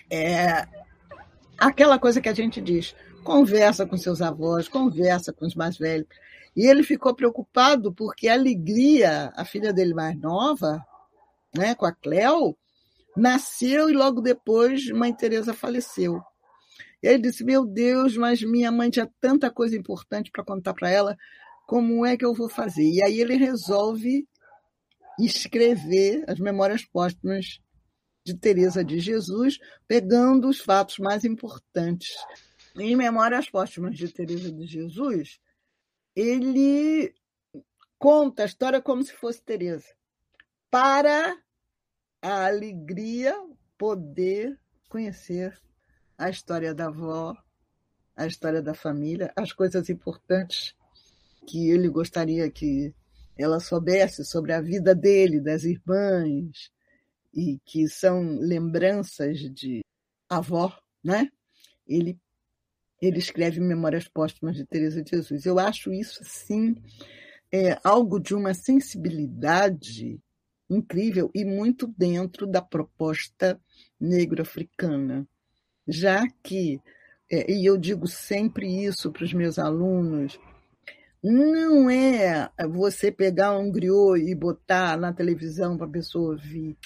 É 0.10 0.68
aquela 1.58 1.98
coisa 1.98 2.22
que 2.22 2.30
a 2.30 2.34
gente 2.34 2.62
diz, 2.62 2.96
conversa 3.24 3.86
com 3.86 3.98
seus 3.98 4.22
avós, 4.22 4.68
conversa 4.68 5.34
com 5.34 5.46
os 5.46 5.56
mais 5.56 5.78
velhos. 5.78 6.08
E 6.56 6.68
ele 6.68 6.84
ficou 6.84 7.14
preocupado 7.14 7.92
porque 7.92 8.30
a 8.30 8.34
Alegria, 8.34 9.34
a 9.36 9.44
filha 9.44 9.74
dele 9.74 9.94
mais 9.94 10.18
nova, 10.18 10.86
né, 11.54 11.76
com 11.76 11.86
a 11.86 11.92
Cleo, 11.92 12.56
nasceu 13.16 13.90
e 13.90 13.94
logo 13.94 14.22
depois 14.22 14.90
Mãe 14.90 15.14
Teresa 15.14 15.54
faleceu. 15.54 16.22
E 17.02 17.08
ele 17.08 17.20
disse: 17.20 17.44
Meu 17.44 17.66
Deus, 17.66 18.18
mas 18.18 18.42
minha 18.42 18.72
mãe 18.72 18.90
tinha 18.90 19.10
tanta 19.20 19.52
coisa 19.52 19.78
importante 19.78 20.32
para 20.32 20.44
contar 20.44 20.74
para 20.74 20.90
ela, 20.90 21.18
como 21.68 22.06
é 22.06 22.18
que 22.18 22.26
eu 22.26 22.34
vou 22.34 22.50
fazer? 22.50 22.84
E 22.84 23.04
aí 23.04 23.20
ele 23.20 23.36
resolve 23.36 24.28
escrever 25.20 26.24
as 26.28 26.40
memórias 26.40 26.84
póstumas 26.84 27.60
de 28.26 28.34
Teresa 28.36 28.84
de 28.84 29.00
Jesus, 29.00 29.60
pegando 29.88 30.50
os 30.50 30.60
fatos 30.60 30.98
mais 30.98 31.24
importantes. 31.24 32.16
Em 32.78 32.96
Memórias 32.96 33.50
Póstumas 33.50 33.96
de 33.96 34.12
Teresa 34.12 34.52
de 34.52 34.66
Jesus, 34.66 35.40
ele 36.16 37.14
conta 37.98 38.44
a 38.44 38.46
história 38.46 38.82
como 38.82 39.04
se 39.04 39.14
fosse 39.14 39.42
Teresa, 39.42 39.88
para 40.70 41.38
a 42.26 42.48
alegria 42.48 43.36
poder 43.78 44.60
conhecer 44.90 45.56
a 46.18 46.28
história 46.28 46.74
da 46.74 46.88
avó, 46.88 47.38
a 48.16 48.26
história 48.26 48.64
da 48.64 48.74
família, 48.74 49.32
as 49.36 49.54
coisas 49.54 49.92
importantes 49.92 50.76
que 51.46 51.70
ele 51.70 51.88
gostaria 51.88 52.50
que 52.50 52.96
ela 53.38 53.60
soubesse 53.60 54.26
sobre 54.26 54.54
a 54.54 54.60
vida 54.60 54.96
dele, 54.96 55.40
das 55.40 55.66
irmãs, 55.66 56.72
e 57.32 57.60
que 57.64 57.88
são 57.88 58.40
lembranças 58.40 59.38
de 59.54 59.86
avó, 60.28 60.76
né? 61.04 61.30
Ele 61.88 62.20
ele 63.00 63.20
escreve 63.20 63.60
Memórias 63.60 64.08
Póstumas 64.08 64.56
de 64.56 64.66
Teresa 64.66 65.04
de 65.04 65.12
Jesus. 65.12 65.46
Eu 65.46 65.60
acho 65.60 65.94
isso 65.94 66.24
sim 66.24 66.76
é, 67.52 67.78
algo 67.84 68.20
de 68.20 68.34
uma 68.34 68.56
sensibilidade 68.56 70.20
incrível 70.70 71.32
e 71.34 71.46
muito 71.46 71.88
dentro 71.88 72.48
da 72.48 72.62
proposta 72.62 73.60
negro-africana 74.00 75.28
já 75.88 76.26
que, 76.44 76.82
é, 77.32 77.52
e 77.52 77.66
eu 77.66 77.78
digo 77.78 78.08
sempre 78.08 78.68
isso 78.86 79.12
para 79.12 79.24
os 79.24 79.34
meus 79.34 79.60
alunos, 79.60 80.40
não 81.24 81.90
é 81.90 82.50
você 82.70 83.12
pegar 83.12 83.58
um 83.58 83.72
griot 83.72 84.20
e 84.20 84.36
botar 84.36 84.98
na 84.98 85.12
televisão 85.14 85.78
para 85.78 85.88
a 85.88 85.92
pessoa 85.92 86.34
ouvir. 86.34 86.78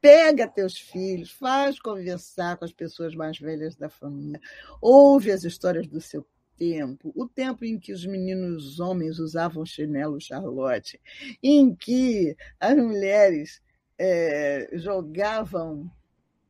Pega 0.00 0.46
teus 0.46 0.78
filhos, 0.78 1.30
faz 1.32 1.80
conversar 1.80 2.56
com 2.56 2.64
as 2.64 2.72
pessoas 2.72 3.14
mais 3.14 3.38
velhas 3.38 3.74
da 3.74 3.88
família, 3.88 4.40
ouve 4.80 5.32
as 5.32 5.44
histórias 5.44 5.86
do 5.86 6.00
seu 6.00 6.24
tempo, 6.56 7.12
o 7.14 7.28
tempo 7.28 7.64
em 7.64 7.78
que 7.78 7.92
os 7.92 8.04
meninos 8.06 8.80
homens 8.80 9.18
usavam 9.18 9.64
chinelo 9.64 10.20
Charlotte, 10.20 11.00
em 11.42 11.74
que 11.74 12.36
as 12.58 12.76
mulheres 12.76 13.60
é, 13.98 14.68
jogavam 14.72 15.90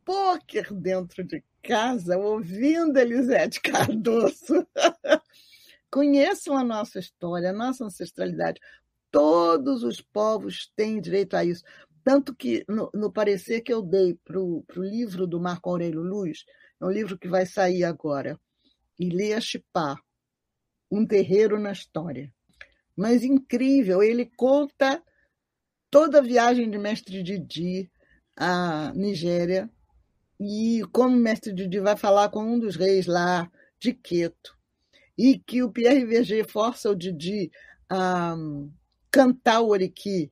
pôquer 0.04 0.72
dentro 0.72 1.24
de 1.24 1.42
casa 1.62 2.16
ouvindo 2.16 2.96
Elisete 2.96 3.60
Cardoso. 3.60 4.66
Conheçam 5.90 6.56
a 6.56 6.64
nossa 6.64 6.98
história, 6.98 7.50
a 7.50 7.52
nossa 7.52 7.84
ancestralidade. 7.84 8.60
Todos 9.10 9.82
os 9.82 10.00
povos 10.00 10.70
têm 10.76 11.00
direito 11.00 11.34
a 11.34 11.44
isso. 11.44 11.64
Tanto 12.04 12.34
que, 12.34 12.64
no, 12.68 12.90
no 12.94 13.12
parecer 13.12 13.62
que 13.62 13.72
eu 13.72 13.82
dei 13.82 14.14
para 14.24 14.38
o 14.38 14.64
livro 14.76 15.26
do 15.26 15.40
Marco 15.40 15.68
Aurélio 15.68 16.02
Luz, 16.02 16.44
é 16.80 16.84
um 16.84 16.90
livro 16.90 17.18
que 17.18 17.26
vai 17.26 17.46
sair 17.46 17.82
agora, 17.82 18.38
Ilha 18.98 19.40
Chipá, 19.40 19.96
Um 20.90 21.06
Terreiro 21.06 21.58
na 21.58 21.72
História. 21.72 22.32
Mas 22.96 23.22
incrível, 23.22 24.02
ele 24.02 24.30
conta 24.36 25.02
toda 25.90 26.18
a 26.18 26.22
viagem 26.22 26.70
de 26.70 26.78
Mestre 26.78 27.22
Didi 27.22 27.90
à 28.36 28.92
Nigéria, 28.94 29.70
e 30.38 30.82
como 30.92 31.16
mestre 31.16 31.52
Didi 31.52 31.80
vai 31.80 31.96
falar 31.96 32.28
com 32.28 32.42
um 32.42 32.58
dos 32.58 32.76
reis 32.76 33.06
lá 33.06 33.50
de 33.78 33.94
Queto, 33.94 34.56
e 35.16 35.38
que 35.38 35.62
o 35.62 35.70
Pierre 35.70 36.04
Verger 36.04 36.46
força 36.46 36.90
o 36.90 36.94
Didi 36.94 37.50
a 37.88 38.34
um, 38.34 38.70
cantar 39.10 39.60
o 39.60 39.68
oriqui 39.68 40.30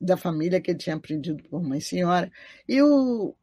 da 0.00 0.16
família 0.16 0.60
que 0.60 0.70
ele 0.70 0.78
tinha 0.78 0.96
aprendido 0.96 1.42
por 1.48 1.62
mãe 1.62 1.80
senhora, 1.80 2.30
e 2.68 2.80
o, 2.80 3.34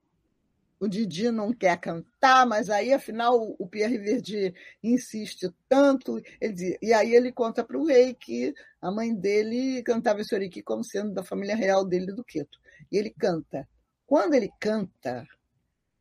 o 0.80 0.88
Didi 0.88 1.30
não 1.30 1.54
quer 1.54 1.78
cantar, 1.78 2.48
mas 2.48 2.70
aí, 2.70 2.94
afinal, 2.94 3.56
o 3.60 3.68
Pierre 3.68 3.98
Verger 3.98 4.54
insiste 4.82 5.54
tanto, 5.68 6.22
ele, 6.40 6.78
e 6.82 6.94
aí 6.94 7.14
ele 7.14 7.32
conta 7.32 7.64
para 7.64 7.78
o 7.78 7.86
rei 7.86 8.14
que 8.14 8.54
a 8.82 8.90
mãe 8.90 9.14
dele 9.14 9.84
cantava 9.84 10.22
esse 10.22 10.34
oriqui 10.34 10.64
como 10.64 10.84
sendo 10.84 11.14
da 11.14 11.24
família 11.24 11.56
real 11.56 11.86
dele 11.86 12.14
do 12.14 12.24
Queto. 12.24 12.58
E 12.90 12.98
ele 12.98 13.10
canta. 13.10 13.68
Quando 14.06 14.36
ele 14.36 14.50
canta, 14.60 15.28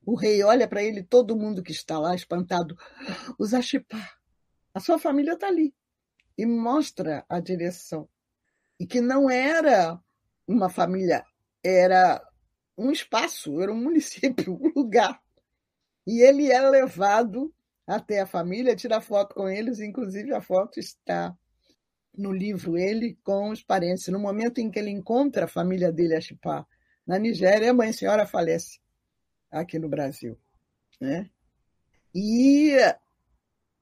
o 0.06 0.14
rei 0.14 0.42
olha 0.44 0.68
para 0.68 0.82
ele, 0.82 1.02
todo 1.02 1.36
mundo 1.36 1.62
que 1.62 1.72
está 1.72 1.98
lá 1.98 2.14
espantado. 2.14 2.76
O 3.38 3.44
Zachipá, 3.44 4.16
a 4.72 4.80
sua 4.80 4.98
família 4.98 5.32
está 5.32 5.48
ali. 5.48 5.74
E 6.36 6.46
mostra 6.46 7.26
a 7.28 7.40
direção. 7.40 8.08
E 8.78 8.86
que 8.86 9.00
não 9.00 9.28
era 9.28 10.00
uma 10.46 10.68
família, 10.68 11.24
era 11.64 12.22
um 12.78 12.92
espaço, 12.92 13.60
era 13.60 13.72
um 13.72 13.76
município, 13.82 14.54
um 14.54 14.72
lugar. 14.74 15.20
E 16.06 16.22
ele 16.22 16.50
é 16.50 16.60
levado 16.60 17.52
até 17.86 18.20
a 18.20 18.26
família, 18.26 18.76
tira 18.76 19.00
foto 19.00 19.34
com 19.34 19.48
eles, 19.48 19.80
inclusive 19.80 20.32
a 20.32 20.40
foto 20.40 20.78
está 20.78 21.36
no 22.16 22.32
livro, 22.32 22.78
ele 22.78 23.18
com 23.22 23.50
os 23.50 23.62
parentes. 23.62 24.08
No 24.08 24.18
momento 24.18 24.58
em 24.58 24.70
que 24.70 24.78
ele 24.78 24.90
encontra 24.90 25.44
a 25.44 25.48
família 25.48 25.92
dele, 25.92 26.14
a 26.14 26.20
Chipá, 26.20 26.66
na 27.06 27.18
Nigéria, 27.18 27.70
a 27.70 27.74
mãe 27.74 27.92
senhora 27.92 28.26
falece 28.26 28.80
aqui 29.50 29.78
no 29.78 29.88
Brasil. 29.88 30.38
Né? 31.00 31.30
E 32.14 32.72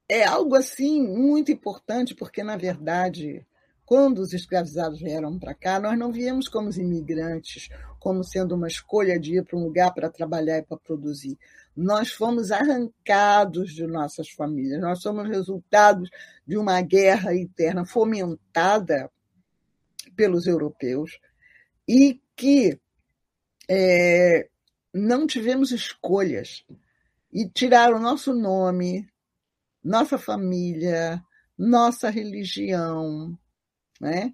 é 0.09 0.23
algo 0.23 0.55
assim 0.55 1.05
muito 1.05 1.51
importante, 1.51 2.15
porque, 2.15 2.43
na 2.43 2.55
verdade, 2.55 3.45
quando 3.87 4.19
os 4.19 4.33
escravizados 4.33 4.99
vieram 4.99 5.39
para 5.39 5.53
cá, 5.53 5.79
nós 5.79 5.97
não 5.97 6.11
viemos 6.11 6.49
como 6.49 6.69
imigrantes, 6.77 7.69
como 8.01 8.21
sendo 8.21 8.53
uma 8.53 8.67
escolha 8.67 9.17
de 9.17 9.37
ir 9.37 9.45
para 9.45 9.57
um 9.57 9.63
lugar 9.63 9.93
para 9.93 10.09
trabalhar 10.09 10.57
e 10.57 10.61
para 10.61 10.75
produzir. 10.75 11.39
Nós 11.73 12.11
fomos 12.11 12.51
arrancados 12.51 13.71
de 13.73 13.87
nossas 13.87 14.29
famílias, 14.29 14.81
nós 14.81 15.01
somos 15.01 15.25
resultados 15.29 16.09
de 16.45 16.57
uma 16.57 16.81
guerra 16.81 17.33
interna 17.33 17.85
fomentada 17.85 19.09
pelos 20.17 20.47
europeus 20.47 21.17
e 21.87 22.21
que 22.35 22.77
é, 23.69 24.49
não 24.93 25.25
tivemos 25.25 25.71
escolhas 25.71 26.65
e 27.31 27.47
tiraram 27.47 27.99
nosso 27.99 28.33
nome, 28.33 29.07
nossa 29.81 30.17
família, 30.17 31.23
nossa 31.57 32.09
religião, 32.09 33.37
né? 33.99 34.33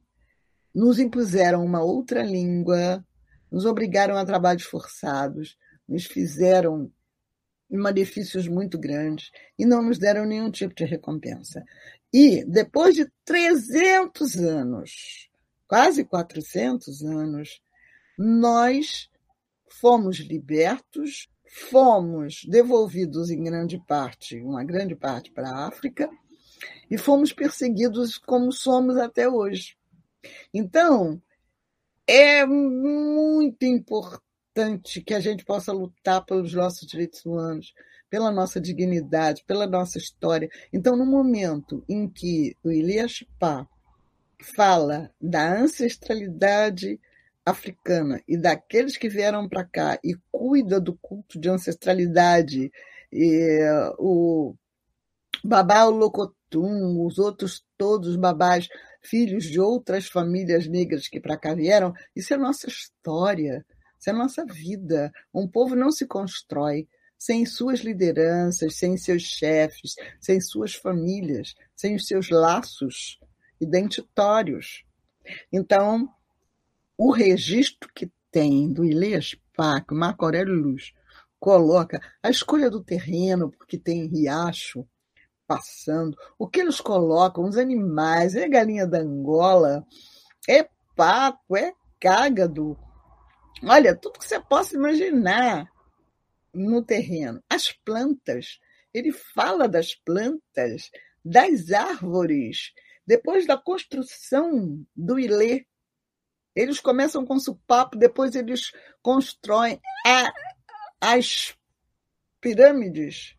nos 0.74 0.98
impuseram 0.98 1.64
uma 1.64 1.84
outra 1.84 2.24
língua, 2.24 3.06
nos 3.52 3.66
obrigaram 3.66 4.18
a 4.18 4.26
trabalhos 4.26 4.64
forçados, 4.64 5.56
nos 5.88 6.06
fizeram 6.06 6.92
malefícios 7.70 8.48
muito 8.48 8.78
grandes 8.78 9.30
e 9.58 9.66
não 9.66 9.82
nos 9.82 10.00
deram 10.00 10.26
nenhum 10.26 10.50
tipo 10.50 10.74
de 10.74 10.86
recompensa. 10.86 11.64
E 12.12 12.44
depois 12.46 12.96
de 12.96 13.08
300 13.26 14.38
anos, 14.38 15.30
quase 15.68 16.04
400 16.04 17.04
anos, 17.04 17.62
nós 18.18 19.10
fomos 19.80 20.18
libertos, 20.18 21.28
fomos 21.70 22.42
devolvidos 22.48 23.30
em 23.30 23.44
grande 23.44 23.84
parte, 23.88 24.40
uma 24.42 24.64
grande 24.64 24.96
parte 24.96 25.32
para 25.32 25.50
a 25.50 25.68
África, 25.68 26.10
e 26.90 26.98
fomos 26.98 27.34
perseguidos 27.34 28.18
como 28.18 28.52
somos 28.52 28.98
até 28.98 29.28
hoje. 29.28 29.76
Então, 30.54 31.22
é 32.08 32.46
muito 32.46 33.64
importante 33.66 35.02
que 35.02 35.14
a 35.14 35.20
gente 35.20 35.44
possa 35.44 35.72
lutar 35.72 36.24
pelos 36.26 36.54
nossos 36.54 36.88
direitos 36.88 37.26
humanos, 37.26 37.74
pela 38.10 38.32
nossa 38.32 38.62
dignidade, 38.62 39.44
pela 39.46 39.66
nossa 39.66 39.98
história. 39.98 40.50
Então, 40.72 40.96
no 40.96 41.06
momento 41.06 41.84
em 41.90 42.08
que 42.08 42.56
o 42.64 42.70
Elias 42.70 43.24
Pá 43.40 43.68
fala 44.56 45.10
da 45.20 45.58
ancestralidade 45.58 47.00
africana 47.46 48.22
e 48.28 48.38
daqueles 48.38 48.98
que 48.98 49.10
vieram 49.10 49.50
para 49.50 49.64
cá 49.64 50.00
e 50.04 50.16
cuida 50.32 50.80
do 50.80 50.96
culto 50.96 51.40
de 51.40 51.50
ancestralidade, 51.50 52.72
e, 53.12 53.60
o 53.98 54.56
Babá 55.44 55.84
Locotum, 56.54 57.06
os 57.06 57.18
outros 57.18 57.64
todos 57.78 58.10
os 58.10 58.16
babás, 58.16 58.68
filhos 59.02 59.46
de 59.46 59.60
outras 59.60 60.08
famílias 60.08 60.68
negras 60.68 61.08
que 61.08 61.20
para 61.20 61.38
cá 61.38 61.54
vieram, 61.54 61.94
isso 62.16 62.34
é 62.34 62.38
nossa 62.38 62.68
história, 62.68 63.66
isso 64.00 64.10
é 64.10 64.14
nossa 64.14 64.46
vida. 64.46 65.12
Um 65.34 65.48
povo 65.48 65.76
não 65.76 65.92
se 65.92 66.06
constrói 66.06 66.88
sem 67.18 67.46
suas 67.46 67.80
lideranças, 67.80 68.76
sem 68.76 68.98
seus 68.98 69.24
chefes, 69.24 69.96
sem 70.20 70.40
suas 70.42 70.76
famílias, 70.76 71.56
sem 71.76 71.96
os 71.96 72.06
seus 72.06 72.30
laços 72.30 73.20
identitórios. 73.60 74.84
Então, 75.52 76.10
o 76.98 77.12
registro 77.12 77.90
que 77.96 78.12
tem 78.30 78.72
do 78.72 78.84
Ilês 78.84 79.36
Pac, 79.56 79.94
Marco 79.94 80.26
Aurélio 80.26 80.54
Luz, 80.54 80.92
coloca 81.40 82.02
a 82.22 82.30
escolha 82.30 82.70
do 82.70 82.84
terreno, 82.84 83.52
porque 83.52 83.78
tem 83.78 84.08
riacho 84.08 84.86
passando, 85.54 86.18
o 86.38 86.48
que 86.48 86.62
eles 86.62 86.82
colocam, 86.82 87.46
os 87.46 87.58
animais, 87.58 88.36
é 88.36 88.48
galinha 88.48 88.88
da 88.88 89.00
Angola, 89.00 89.86
é 90.50 90.68
paco, 90.96 91.56
é 91.56 91.74
cágado, 92.00 92.78
olha, 93.64 93.96
tudo 93.96 94.18
que 94.20 94.26
você 94.26 94.40
possa 94.40 94.76
imaginar 94.76 95.68
no 96.54 96.84
terreno. 96.84 97.42
As 97.50 97.72
plantas, 97.72 98.60
ele 98.94 99.12
fala 99.12 99.68
das 99.68 99.94
plantas, 99.94 100.90
das 101.24 101.72
árvores, 101.72 102.74
depois 103.06 103.46
da 103.46 103.58
construção 103.58 104.84
do 104.96 105.20
Ilê, 105.20 105.66
eles 106.56 106.80
começam 106.80 107.26
com 107.26 107.40
supapo, 107.40 107.98
depois 107.98 108.36
eles 108.36 108.72
constroem 109.02 109.80
as 111.00 111.56
pirâmides, 112.42 113.36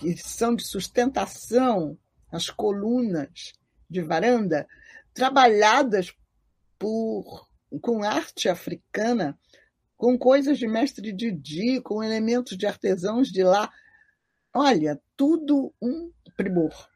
que 0.00 0.16
são 0.16 0.56
de 0.56 0.66
sustentação, 0.66 1.96
as 2.32 2.48
colunas 2.48 3.52
de 3.88 4.00
varanda, 4.00 4.66
trabalhadas 5.12 6.14
por, 6.78 7.46
com 7.82 8.02
arte 8.02 8.48
africana, 8.48 9.38
com 9.96 10.18
coisas 10.18 10.58
de 10.58 10.66
mestre 10.66 11.12
Didi, 11.12 11.82
com 11.82 12.02
elementos 12.02 12.56
de 12.56 12.66
artesãos 12.66 13.28
de 13.28 13.42
lá. 13.42 13.70
Olha, 14.54 14.98
tudo 15.14 15.74
um 15.80 16.10
primor. 16.34 16.88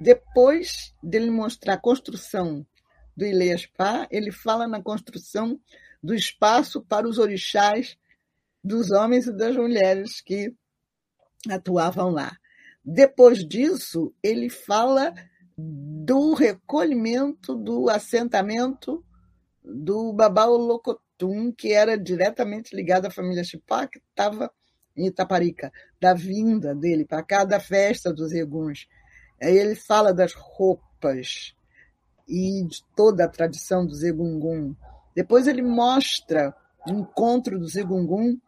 Depois 0.00 0.94
dele 1.02 1.30
mostrar 1.30 1.74
a 1.74 1.80
construção 1.80 2.66
do 3.14 3.26
Ilês-Pá, 3.26 4.08
ele 4.10 4.32
fala 4.32 4.66
na 4.66 4.82
construção 4.82 5.60
do 6.02 6.14
espaço 6.14 6.80
para 6.80 7.06
os 7.06 7.18
orixás 7.18 7.98
dos 8.64 8.90
homens 8.90 9.26
e 9.26 9.32
das 9.36 9.54
mulheres 9.54 10.22
que 10.22 10.54
atuavam 11.48 12.10
lá. 12.10 12.36
Depois 12.84 13.46
disso, 13.46 14.12
ele 14.22 14.48
fala 14.48 15.14
do 15.56 16.34
recolhimento 16.34 17.54
do 17.54 17.90
assentamento 17.90 19.04
do 19.62 20.12
Babau 20.12 20.56
Locotum, 20.56 21.52
que 21.52 21.72
era 21.72 21.98
diretamente 21.98 22.74
ligado 22.74 23.06
à 23.06 23.10
família 23.10 23.44
Chipá, 23.44 23.86
que 23.86 23.98
estava 23.98 24.50
em 24.96 25.06
Itaparica, 25.06 25.70
da 26.00 26.14
vinda 26.14 26.74
dele 26.74 27.04
para 27.04 27.22
cá, 27.22 27.44
da 27.44 27.60
festa 27.60 28.12
dos 28.12 28.32
Eguns. 28.32 28.86
Ele 29.40 29.74
fala 29.74 30.12
das 30.12 30.32
roupas 30.34 31.54
e 32.28 32.64
de 32.66 32.82
toda 32.96 33.24
a 33.24 33.28
tradição 33.28 33.84
do 33.84 33.94
Zegungun. 33.94 34.74
Depois 35.14 35.46
ele 35.46 35.62
mostra 35.62 36.54
o 36.86 36.90
encontro 36.90 37.58
do 37.58 37.68
Zegungun 37.68 38.38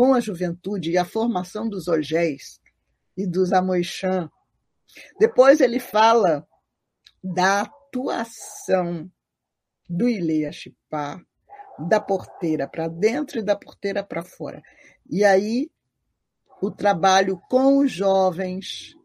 com 0.00 0.14
a 0.14 0.20
juventude 0.20 0.92
e 0.92 0.96
a 0.96 1.04
formação 1.04 1.68
dos 1.68 1.86
Ogés 1.86 2.58
e 3.14 3.26
dos 3.26 3.52
Amoixã. 3.52 4.30
Depois 5.18 5.60
ele 5.60 5.78
fala 5.78 6.48
da 7.22 7.60
atuação 7.60 9.12
do 9.86 10.08
Ilê 10.08 10.50
Chipá, 10.52 11.20
da 11.78 12.00
porteira 12.00 12.66
para 12.66 12.88
dentro 12.88 13.40
e 13.40 13.42
da 13.42 13.54
porteira 13.54 14.02
para 14.02 14.24
fora. 14.24 14.62
E 15.06 15.22
aí 15.22 15.70
o 16.62 16.70
trabalho 16.70 17.38
com 17.50 17.76
os 17.76 17.92
jovens, 17.92 18.96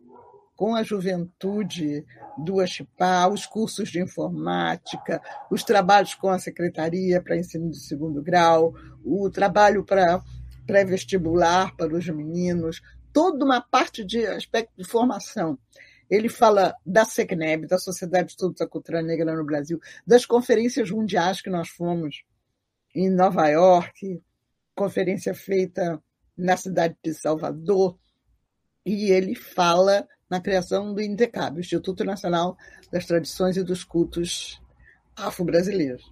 com 0.56 0.76
a 0.76 0.82
juventude 0.82 2.06
do 2.38 2.62
Achipá, 2.62 3.28
os 3.28 3.46
cursos 3.46 3.90
de 3.90 4.02
informática, 4.02 5.22
os 5.52 5.62
trabalhos 5.62 6.16
com 6.16 6.30
a 6.30 6.40
secretaria 6.40 7.22
para 7.22 7.36
ensino 7.36 7.70
de 7.70 7.82
segundo 7.82 8.24
grau, 8.24 8.74
o 9.04 9.30
trabalho 9.30 9.84
para 9.84 10.24
pré-vestibular 10.66 11.76
para 11.76 11.96
os 11.96 12.08
meninos, 12.08 12.82
toda 13.14 13.46
uma 13.46 13.62
parte 13.62 14.04
de 14.04 14.26
aspecto 14.26 14.72
de 14.78 14.84
formação. 14.84 15.58
Ele 16.10 16.30
fala 16.30 16.76
da 16.86 17.04
SECNEB, 17.04 17.68
da 17.68 17.80
Sociedade 17.80 18.28
de 18.28 18.32
Estudos 18.34 18.60
da 18.60 18.68
Cultura 18.68 19.02
Negra 19.02 19.36
no 19.36 19.44
Brasil, 19.44 19.80
das 20.06 20.26
conferências 20.26 20.92
mundiais 20.92 21.42
que 21.42 21.50
nós 21.50 21.70
fomos 21.70 22.24
em 22.94 23.10
Nova 23.10 23.48
York, 23.48 24.22
conferência 24.76 25.34
feita 25.34 26.02
na 26.38 26.56
cidade 26.58 26.96
de 27.04 27.14
Salvador, 27.14 27.98
e 28.86 29.12
ele 29.12 29.34
fala 29.34 30.08
na 30.30 30.40
criação 30.40 30.94
do 30.94 31.02
INTECAB, 31.02 31.60
Instituto 31.60 32.04
Nacional 32.04 32.58
das 32.92 33.06
Tradições 33.06 33.58
e 33.58 33.64
dos 33.64 33.84
Cultos 33.84 34.62
Afro-Brasileiros. 35.16 36.12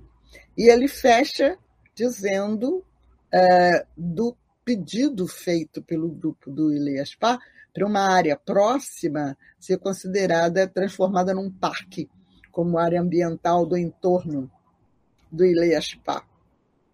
E 0.57 0.69
ele 0.69 0.87
fecha 0.87 1.57
dizendo 1.95 2.83
é, 3.31 3.85
do 3.95 4.35
pedido 4.63 5.27
feito 5.27 5.81
pelo 5.81 6.09
grupo 6.09 6.49
do 6.51 6.73
Ileaspá 6.73 7.39
para 7.73 7.85
uma 7.85 8.01
área 8.01 8.37
próxima 8.37 9.37
ser 9.59 9.77
considerada 9.77 10.67
transformada 10.67 11.33
num 11.33 11.51
parque, 11.51 12.09
como 12.51 12.77
área 12.77 13.01
ambiental 13.01 13.65
do 13.65 13.77
entorno 13.77 14.49
do 15.31 15.43
Ileaspá. 15.45 16.23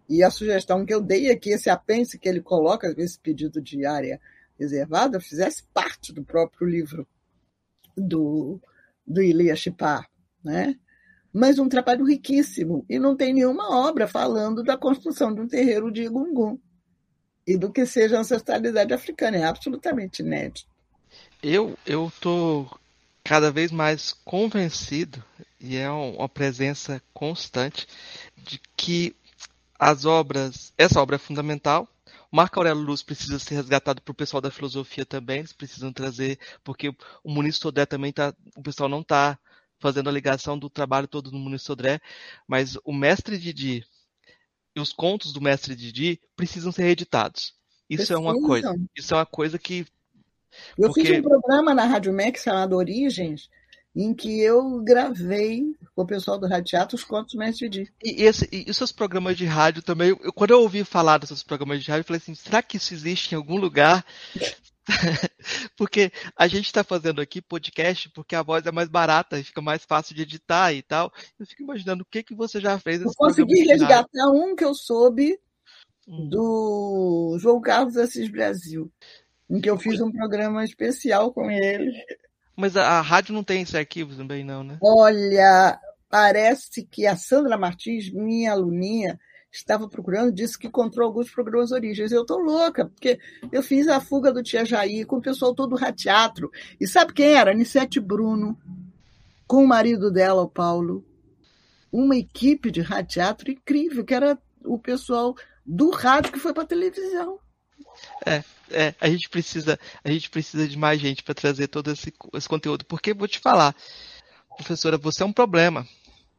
E 0.07 0.23
a 0.23 0.31
sugestão 0.31 0.85
que 0.85 0.93
eu 0.93 1.01
dei 1.01 1.29
é 1.29 1.35
que 1.35 1.51
esse 1.51 1.69
apêndice 1.69 2.17
que 2.17 2.27
ele 2.27 2.41
coloca, 2.41 2.93
esse 2.97 3.19
pedido 3.19 3.61
de 3.61 3.85
área 3.85 4.19
reservada 4.57 5.19
fizesse 5.19 5.63
parte 5.73 6.11
do 6.11 6.23
próprio 6.23 6.67
livro 6.67 7.07
do, 7.95 8.59
do 9.05 9.21
Chipá, 9.55 10.07
né? 10.43 10.75
mas 11.31 11.59
um 11.59 11.69
trabalho 11.69 12.05
riquíssimo, 12.05 12.85
e 12.89 12.97
não 12.97 13.15
tem 13.15 13.33
nenhuma 13.33 13.69
obra 13.87 14.07
falando 14.07 14.63
da 14.63 14.77
construção 14.77 15.33
de 15.33 15.41
um 15.41 15.47
terreiro 15.47 15.91
de 15.91 16.07
Gungun 16.07 16.57
e 17.49 17.57
do 17.57 17.71
que 17.71 17.83
seja 17.83 18.15
a 18.15 18.19
ancestralidade 18.19 18.93
africana, 18.93 19.37
é 19.37 19.43
absolutamente 19.43 20.21
inédito. 20.21 20.67
Eu 21.41 21.75
eu 21.83 22.11
tô 22.21 22.67
cada 23.23 23.51
vez 23.51 23.71
mais 23.71 24.13
convencido 24.23 25.23
e 25.59 25.75
é 25.75 25.89
uma 25.89 26.29
presença 26.29 27.01
constante 27.11 27.87
de 28.37 28.61
que 28.77 29.15
as 29.79 30.05
obras, 30.05 30.71
essa 30.77 31.01
obra 31.01 31.15
é 31.15 31.19
fundamental, 31.19 31.87
Marco 32.31 32.59
Aurélio 32.59 32.83
Luz 32.83 33.01
precisa 33.01 33.39
ser 33.39 33.55
resgatado 33.55 33.99
para 33.99 34.11
o 34.11 34.15
pessoal 34.15 34.41
da 34.41 34.51
filosofia 34.51 35.03
também, 35.03 35.39
eles 35.39 35.53
precisam 35.53 35.91
trazer, 35.91 36.37
porque 36.63 36.89
o 37.23 37.31
Muniz 37.31 37.57
Sodré 37.57 37.87
também 37.87 38.13
tá, 38.13 38.31
o 38.55 38.61
pessoal 38.61 38.87
não 38.87 39.01
está 39.01 39.39
fazendo 39.79 40.07
a 40.07 40.13
ligação 40.13 40.59
do 40.59 40.69
trabalho 40.69 41.07
todo 41.07 41.31
do 41.31 41.37
Muniz 41.37 41.63
Sodré, 41.63 41.99
mas 42.47 42.77
o 42.83 42.93
mestre 42.93 43.39
Didi 43.39 43.83
e 44.79 44.81
os 44.81 44.93
contos 44.93 45.31
do 45.31 45.41
mestre 45.41 45.75
Didi 45.75 46.19
precisam 46.35 46.71
ser 46.71 46.83
reeditados. 46.83 47.53
Isso 47.89 48.07
precisam. 48.07 48.17
é 48.17 48.31
uma 48.31 48.41
coisa, 48.41 48.75
isso 48.95 49.13
é 49.13 49.17
uma 49.17 49.25
coisa 49.25 49.59
que 49.59 49.85
eu 50.77 50.87
porque... 50.87 51.05
fiz 51.05 51.19
um 51.19 51.21
programa 51.21 51.73
na 51.73 51.85
Rádio 51.85 52.13
MEC 52.13 52.39
chamado 52.39 52.75
Origens, 52.75 53.49
em 53.95 54.13
que 54.13 54.39
eu 54.41 54.81
gravei 54.81 55.63
com 55.95 56.03
o 56.03 56.07
pessoal 56.07 56.37
do 56.37 56.47
Rádio 56.47 56.65
Teatro 56.65 56.95
os 56.95 57.03
contos 57.03 57.33
do 57.33 57.39
Mestre 57.39 57.67
Didi. 57.67 57.91
E, 58.03 58.23
esse, 58.23 58.47
e 58.51 58.69
os 58.69 58.77
seus 58.77 58.91
programas 58.91 59.37
de 59.37 59.45
rádio 59.45 59.81
também, 59.81 60.09
eu, 60.09 60.33
quando 60.33 60.51
eu 60.51 60.61
ouvi 60.61 60.83
falar 60.83 61.17
desses 61.17 61.43
programas 61.43 61.83
de 61.83 61.89
rádio, 61.89 62.01
eu 62.01 62.05
falei 62.05 62.21
assim, 62.21 62.35
será 62.35 62.61
que 62.61 62.77
isso 62.77 62.93
existe 62.93 63.33
em 63.33 63.37
algum 63.37 63.57
lugar? 63.57 64.05
porque 65.77 66.11
a 66.35 66.47
gente 66.47 66.65
está 66.65 66.83
fazendo 66.83 67.21
aqui 67.21 67.41
podcast 67.41 68.09
porque 68.09 68.35
a 68.35 68.43
voz 68.43 68.65
é 68.65 68.71
mais 68.71 68.89
barata 68.89 69.39
e 69.39 69.43
fica 69.43 69.61
mais 69.61 69.83
fácil 69.83 70.15
de 70.15 70.23
editar 70.23 70.73
e 70.73 70.81
tal. 70.81 71.11
Eu 71.39 71.45
fico 71.45 71.63
imaginando 71.63 72.03
o 72.03 72.05
que, 72.05 72.23
que 72.23 72.35
você 72.35 72.59
já 72.59 72.77
fez. 72.79 73.01
Eu 73.01 73.11
consegui 73.15 73.67
resgatar 73.67 74.29
um 74.31 74.55
que 74.55 74.65
eu 74.65 74.73
soube 74.73 75.39
hum. 76.07 76.29
do 76.29 77.37
João 77.39 77.61
Carlos 77.61 77.97
Assis 77.97 78.29
Brasil, 78.29 78.91
em 79.49 79.61
que 79.61 79.69
eu 79.69 79.77
fiz 79.77 80.01
um 80.01 80.11
programa 80.11 80.63
especial 80.63 81.31
com 81.31 81.49
ele. 81.49 81.91
Mas 82.55 82.75
a, 82.75 82.99
a 82.99 83.01
rádio 83.01 83.33
não 83.33 83.43
tem 83.43 83.61
esse 83.61 83.77
arquivo 83.77 84.15
também, 84.15 84.43
não, 84.43 84.63
né? 84.63 84.77
Olha, 84.81 85.79
parece 86.09 86.83
que 86.83 87.05
a 87.05 87.15
Sandra 87.15 87.57
Martins, 87.57 88.11
minha 88.11 88.51
aluninha, 88.51 89.19
estava 89.51 89.87
procurando, 89.87 90.31
disse 90.31 90.57
que 90.57 90.67
encontrou 90.67 91.07
alguns 91.07 91.29
programas 91.29 91.71
origens. 91.71 92.11
Eu 92.11 92.21
estou 92.21 92.39
louca, 92.39 92.85
porque 92.85 93.19
eu 93.51 93.63
fiz 93.63 93.87
a 93.87 93.99
fuga 93.99 94.31
do 94.31 94.43
Tia 94.43 94.63
Jair 94.63 95.05
com 95.05 95.17
o 95.17 95.21
pessoal 95.21 95.55
todo 95.55 95.77
teatro. 95.93 96.51
E 96.79 96.87
sabe 96.87 97.13
quem 97.13 97.33
era? 97.33 97.51
Anissete 97.51 97.99
Bruno, 97.99 98.57
com 99.47 99.63
o 99.63 99.67
marido 99.67 100.11
dela, 100.11 100.41
o 100.41 100.49
Paulo. 100.49 101.05
Uma 101.91 102.15
equipe 102.15 102.69
de 102.69 102.83
teatro 103.07 103.51
incrível, 103.51 104.05
que 104.05 104.13
era 104.13 104.37
o 104.63 104.77
pessoal 104.77 105.35
do 105.65 105.89
rádio 105.89 106.31
que 106.31 106.39
foi 106.39 106.53
para 106.53 106.63
a 106.63 106.67
televisão. 106.67 107.39
É, 108.25 108.43
é, 108.71 108.95
a 108.99 109.09
gente 109.09 109.29
precisa, 109.29 109.79
a 110.03 110.11
gente 110.11 110.29
precisa 110.29 110.67
de 110.67 110.77
mais 110.77 111.01
gente 111.01 111.23
para 111.23 111.33
trazer 111.33 111.67
todo 111.67 111.91
esse, 111.91 112.13
esse 112.33 112.47
conteúdo, 112.47 112.85
porque 112.85 113.13
vou 113.13 113.27
te 113.27 113.39
falar, 113.39 113.75
professora, 114.55 114.97
você 114.97 115.23
é 115.23 115.25
um 115.25 115.33
problema. 115.33 115.87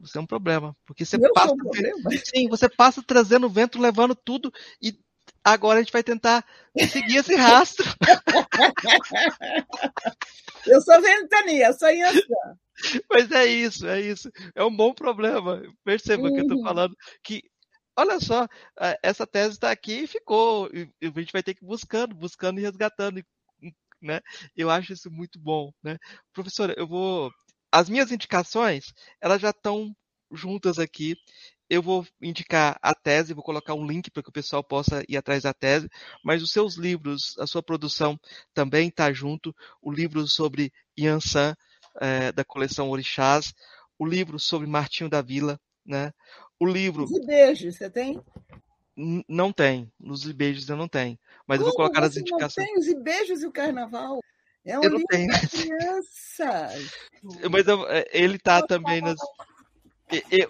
Você 0.00 0.18
é 0.18 0.20
um 0.20 0.26
problema. 0.26 0.76
Porque 0.86 1.04
você 1.04 1.16
Eu 1.16 1.32
passa. 1.32 1.52
Um 1.52 1.56
problema? 1.56 1.96
Sim, 2.34 2.48
você 2.48 2.68
passa 2.68 3.02
trazendo 3.02 3.48
vento, 3.48 3.80
levando 3.80 4.14
tudo, 4.14 4.52
e 4.82 4.98
agora 5.44 5.78
a 5.78 5.82
gente 5.82 5.92
vai 5.92 6.02
tentar 6.02 6.44
seguir 6.88 7.16
esse 7.16 7.34
rastro. 7.34 7.86
Eu 10.66 10.80
sou 10.82 11.00
ventania, 11.00 11.72
sou 11.72 11.88
Yansan. 11.88 12.58
Mas 13.10 13.30
é 13.30 13.46
isso, 13.46 13.86
é 13.86 14.00
isso. 14.00 14.30
É 14.54 14.64
um 14.64 14.74
bom 14.74 14.92
problema. 14.92 15.62
Perceba 15.84 16.24
uhum. 16.24 16.34
que 16.34 16.40
eu 16.40 16.44
estou 16.44 16.62
falando. 16.62 16.96
Que, 17.22 17.42
olha 17.96 18.20
só, 18.20 18.46
essa 19.02 19.26
tese 19.26 19.54
está 19.54 19.70
aqui 19.70 20.02
e 20.02 20.06
ficou. 20.06 20.68
E 20.72 20.90
a 21.02 21.20
gente 21.20 21.32
vai 21.32 21.42
ter 21.42 21.54
que 21.54 21.64
ir 21.64 21.66
buscando, 21.66 22.14
buscando 22.14 22.58
e 22.58 22.62
resgatando. 22.62 23.22
Né? 24.02 24.20
Eu 24.56 24.70
acho 24.70 24.92
isso 24.92 25.10
muito 25.10 25.38
bom. 25.38 25.72
Né? 25.82 25.98
Professora, 26.32 26.74
eu 26.76 26.86
vou 26.86 27.30
as 27.72 27.88
minhas 27.88 28.10
indicações, 28.10 28.92
elas 29.20 29.40
já 29.40 29.50
estão 29.50 29.94
juntas 30.30 30.78
aqui. 30.78 31.16
Eu 31.68 31.82
vou 31.82 32.04
indicar 32.20 32.78
a 32.82 32.94
tese, 32.94 33.32
vou 33.32 33.44
colocar 33.44 33.74
um 33.74 33.86
link 33.86 34.10
para 34.10 34.22
que 34.22 34.28
o 34.28 34.32
pessoal 34.32 34.62
possa 34.62 35.04
ir 35.08 35.16
atrás 35.16 35.44
da 35.44 35.54
tese, 35.54 35.88
mas 36.24 36.42
os 36.42 36.50
seus 36.50 36.76
livros, 36.76 37.36
a 37.38 37.46
sua 37.46 37.62
produção 37.62 38.18
também 38.52 38.88
está 38.88 39.12
junto. 39.12 39.54
O 39.80 39.92
livro 39.92 40.26
sobre 40.26 40.72
Yansan, 40.98 41.54
é, 42.00 42.32
da 42.32 42.44
coleção 42.44 42.90
Orixás, 42.90 43.52
o 43.98 44.04
livro 44.04 44.38
sobre 44.38 44.66
Martinho 44.66 45.08
da 45.08 45.22
Vila, 45.22 45.60
né? 45.86 46.12
O 46.58 46.66
livro. 46.66 47.04
Os 47.04 47.24
beijos, 47.24 47.76
você 47.76 47.88
tem? 47.88 48.20
não 49.28 49.52
tem. 49.52 49.90
Nos 49.98 50.30
beijos 50.30 50.68
eu 50.68 50.76
não 50.76 50.88
tenho. 50.88 51.18
Mas 51.46 51.58
Como 51.58 51.68
eu 51.68 51.72
vou 51.72 51.76
colocar 51.76 52.00
nas 52.00 52.16
indicações. 52.16 52.66
Não 52.66 52.74
tem 52.74 52.96
os 52.96 53.02
beijos 53.02 53.42
e 53.42 53.46
o 53.46 53.52
carnaval? 53.52 54.20
É 54.64 54.78
um 54.78 54.82
eu 54.82 54.90
livro 54.90 55.06
tenho. 55.08 55.28
para 55.28 55.48
crianças. 55.48 56.92
Mas 57.50 57.66
eu, 57.66 57.88
é, 57.88 58.06
ele 58.12 58.38
tá 58.38 58.62
também 58.62 59.00
nas. 59.00 59.18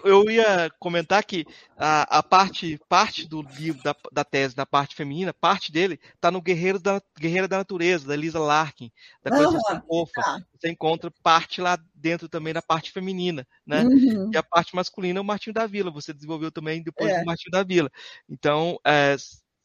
Eu 0.03 0.27
ia 0.27 0.71
comentar 0.79 1.23
que 1.23 1.45
a, 1.77 2.17
a 2.17 2.23
parte, 2.23 2.79
parte 2.89 3.27
do 3.27 3.43
livro, 3.43 3.81
da, 3.83 3.95
da, 4.11 4.23
tese, 4.23 4.55
da 4.55 4.65
parte 4.65 4.95
feminina, 4.95 5.31
parte 5.33 5.71
dele 5.71 5.99
está 6.15 6.31
no 6.31 6.41
Guerreiro 6.41 6.79
da, 6.79 6.99
Guerreira 7.19 7.47
da 7.47 7.59
Natureza, 7.59 8.07
da 8.07 8.15
Lisa 8.15 8.39
Larkin, 8.39 8.91
da 9.23 9.29
coleção 9.29 9.75
uhum, 9.75 9.81
Fofa. 9.87 10.21
Tá. 10.21 10.41
Você 10.59 10.67
encontra 10.67 11.13
parte 11.21 11.61
lá 11.61 11.77
dentro 11.93 12.27
também 12.27 12.55
na 12.55 12.61
parte 12.61 12.91
feminina, 12.91 13.47
né? 13.63 13.83
Uhum. 13.83 14.31
E 14.33 14.37
a 14.37 14.41
parte 14.41 14.75
masculina 14.75 15.19
é 15.19 15.21
o 15.21 15.25
Martinho 15.25 15.53
da 15.53 15.67
Vila. 15.67 15.91
Você 15.91 16.11
desenvolveu 16.11 16.51
também 16.51 16.81
depois 16.81 17.11
é. 17.11 17.19
do 17.19 17.25
Martinho 17.25 17.51
da 17.51 17.61
Vila. 17.61 17.91
Então, 18.27 18.79
é, 18.83 19.15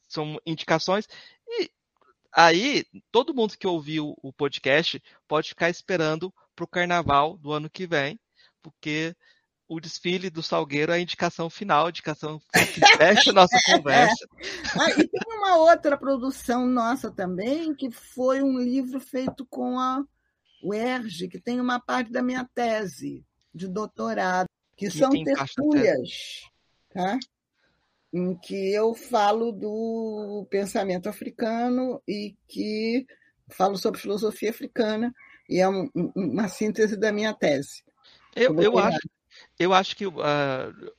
são 0.08 0.38
indicações. 0.44 1.08
E 1.48 1.70
Aí, 2.36 2.84
todo 3.10 3.32
mundo 3.32 3.56
que 3.56 3.66
ouviu 3.66 4.14
o 4.22 4.30
podcast 4.30 5.02
pode 5.26 5.48
ficar 5.48 5.70
esperando 5.70 6.30
para 6.54 6.66
o 6.66 6.68
carnaval 6.68 7.38
do 7.38 7.50
ano 7.50 7.70
que 7.70 7.86
vem, 7.86 8.20
porque 8.62 9.16
o 9.66 9.80
desfile 9.80 10.28
do 10.28 10.42
Salgueiro 10.42 10.92
é 10.92 10.96
a 10.96 11.00
indicação 11.00 11.48
final, 11.48 11.86
a 11.86 11.88
indicação 11.88 12.38
que 12.52 12.80
fecha 12.98 13.30
a 13.30 13.32
nossa 13.32 13.56
conversa. 13.64 14.28
Ah, 14.78 14.90
e 14.90 15.08
tem 15.08 15.38
uma 15.38 15.56
outra 15.56 15.96
produção 15.96 16.66
nossa 16.66 17.10
também, 17.10 17.74
que 17.74 17.90
foi 17.90 18.42
um 18.42 18.58
livro 18.58 19.00
feito 19.00 19.46
com 19.46 19.80
a 19.80 20.04
UERJ, 20.62 21.28
que 21.28 21.40
tem 21.40 21.58
uma 21.58 21.80
parte 21.80 22.12
da 22.12 22.22
minha 22.22 22.46
tese 22.54 23.24
de 23.54 23.66
doutorado, 23.66 24.46
que, 24.76 24.90
que 24.90 24.98
são 24.98 25.08
tertúlias. 25.10 26.42
Tá? 26.92 27.18
Em 28.16 28.34
que 28.34 28.72
eu 28.72 28.94
falo 28.94 29.52
do 29.52 30.46
pensamento 30.48 31.06
africano 31.06 32.00
e 32.08 32.34
que 32.48 33.06
falo 33.48 33.76
sobre 33.76 34.00
filosofia 34.00 34.48
africana, 34.48 35.14
e 35.48 35.60
é 35.60 35.68
um, 35.68 35.90
uma 36.14 36.48
síntese 36.48 36.96
da 36.96 37.12
minha 37.12 37.34
tese. 37.34 37.84
Eu, 38.34 38.58
eu 38.60 38.78
acho, 38.78 38.98
eu 39.58 39.72
acho 39.72 39.96
que 39.96 40.06
uh, 40.06 40.12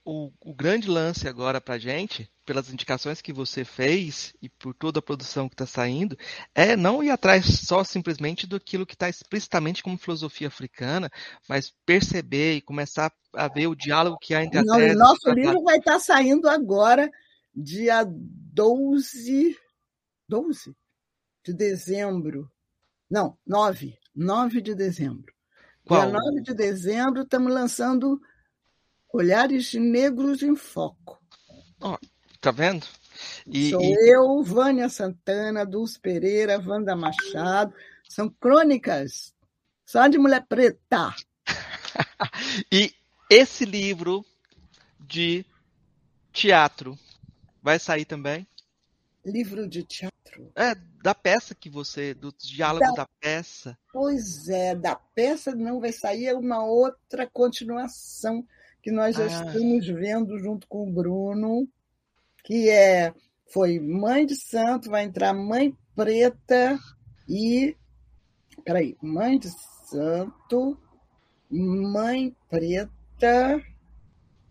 o, 0.03 0.31
o, 0.41 0.53
grande 0.53 0.89
lance 0.89 1.27
agora 1.27 1.61
para 1.61 1.75
a 1.75 1.79
gente, 1.79 2.29
pelas 2.45 2.71
indicações 2.71 3.21
que 3.21 3.31
você 3.31 3.63
fez 3.63 4.33
e 4.41 4.49
por 4.49 4.73
toda 4.73 4.99
a 4.99 5.01
produção 5.01 5.47
que 5.47 5.53
está 5.53 5.65
saindo, 5.65 6.17
é 6.55 6.75
não 6.75 7.03
ir 7.03 7.11
atrás 7.11 7.45
só 7.45 7.83
simplesmente 7.83 8.47
do 8.47 8.55
aquilo 8.55 8.85
que 8.85 8.95
está 8.95 9.07
explicitamente 9.07 9.83
como 9.83 9.97
filosofia 9.97 10.47
africana, 10.47 11.09
mas 11.47 11.73
perceber 11.85 12.55
e 12.55 12.61
começar 12.61 13.13
a 13.33 13.47
ver 13.47 13.67
o 13.67 13.75
diálogo 13.75 14.17
que 14.19 14.33
há 14.33 14.43
entre 14.43 14.59
as 14.59 14.65
O 14.65 14.95
nosso 14.95 15.29
livro 15.31 15.61
vai 15.63 15.77
estar 15.77 15.93
tá 15.93 15.99
saindo 15.99 16.49
agora, 16.49 17.11
dia 17.55 18.03
12, 18.07 19.55
12 20.27 20.75
de 21.45 21.53
dezembro. 21.53 22.51
Não, 23.09 23.37
9, 23.45 23.97
9 24.15 24.61
de 24.61 24.73
dezembro. 24.73 25.36
Qual? 25.87 26.01
Dia 26.01 26.19
9 26.19 26.41
de 26.41 26.53
dezembro, 26.53 27.21
estamos 27.21 27.53
lançando 27.53 28.21
Olhares 29.13 29.73
Negros 29.73 30.43
em 30.43 30.53
Foco. 30.53 31.17
Oh, 31.79 31.97
tá 32.41 32.51
vendo? 32.51 32.85
E, 33.47 33.69
Sou 33.69 33.81
e... 33.81 34.11
eu, 34.13 34.43
Vânia 34.43 34.89
Santana, 34.89 35.65
Dulce 35.65 35.97
Pereira, 35.97 36.59
Wanda 36.59 36.93
Machado. 36.93 37.73
São 38.09 38.29
crônicas 38.29 39.33
só 39.85 40.05
de 40.07 40.17
mulher 40.17 40.45
preta. 40.45 41.15
e 42.69 42.93
esse 43.29 43.63
livro 43.63 44.25
de 44.99 45.45
teatro 46.33 46.99
vai 47.63 47.79
sair 47.79 48.03
também? 48.03 48.45
Livro 49.25 49.67
de 49.67 49.83
teatro? 49.83 50.16
É, 50.55 50.75
da 51.03 51.15
peça 51.15 51.55
que 51.55 51.69
você, 51.69 52.13
do 52.13 52.33
diálogo 52.37 52.85
da, 52.85 53.03
da 53.03 53.09
peça. 53.19 53.77
Pois 53.91 54.47
é, 54.49 54.75
da 54.75 54.95
peça 54.95 55.55
não 55.55 55.79
vai 55.79 55.91
sair 55.91 56.33
uma 56.33 56.63
outra 56.63 57.27
continuação 57.27 58.45
que 58.81 58.91
nós 58.91 59.15
já 59.15 59.23
ah. 59.23 59.27
estamos 59.27 59.87
vendo 59.87 60.37
junto 60.39 60.67
com 60.67 60.87
o 60.87 60.93
Bruno, 60.93 61.67
que 62.43 62.69
é 62.69 63.13
foi 63.51 63.79
Mãe 63.79 64.25
de 64.25 64.35
Santo, 64.35 64.89
vai 64.89 65.03
entrar 65.03 65.33
Mãe 65.33 65.75
Preta 65.95 66.77
e 67.27 67.75
peraí, 68.63 68.97
Mãe 69.01 69.39
de 69.39 69.49
Santo, 69.89 70.77
Mãe 71.49 72.35
Preta 72.49 73.61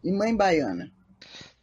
e 0.03 0.13
Mãe 0.13 0.35
Baiana. 0.35 0.91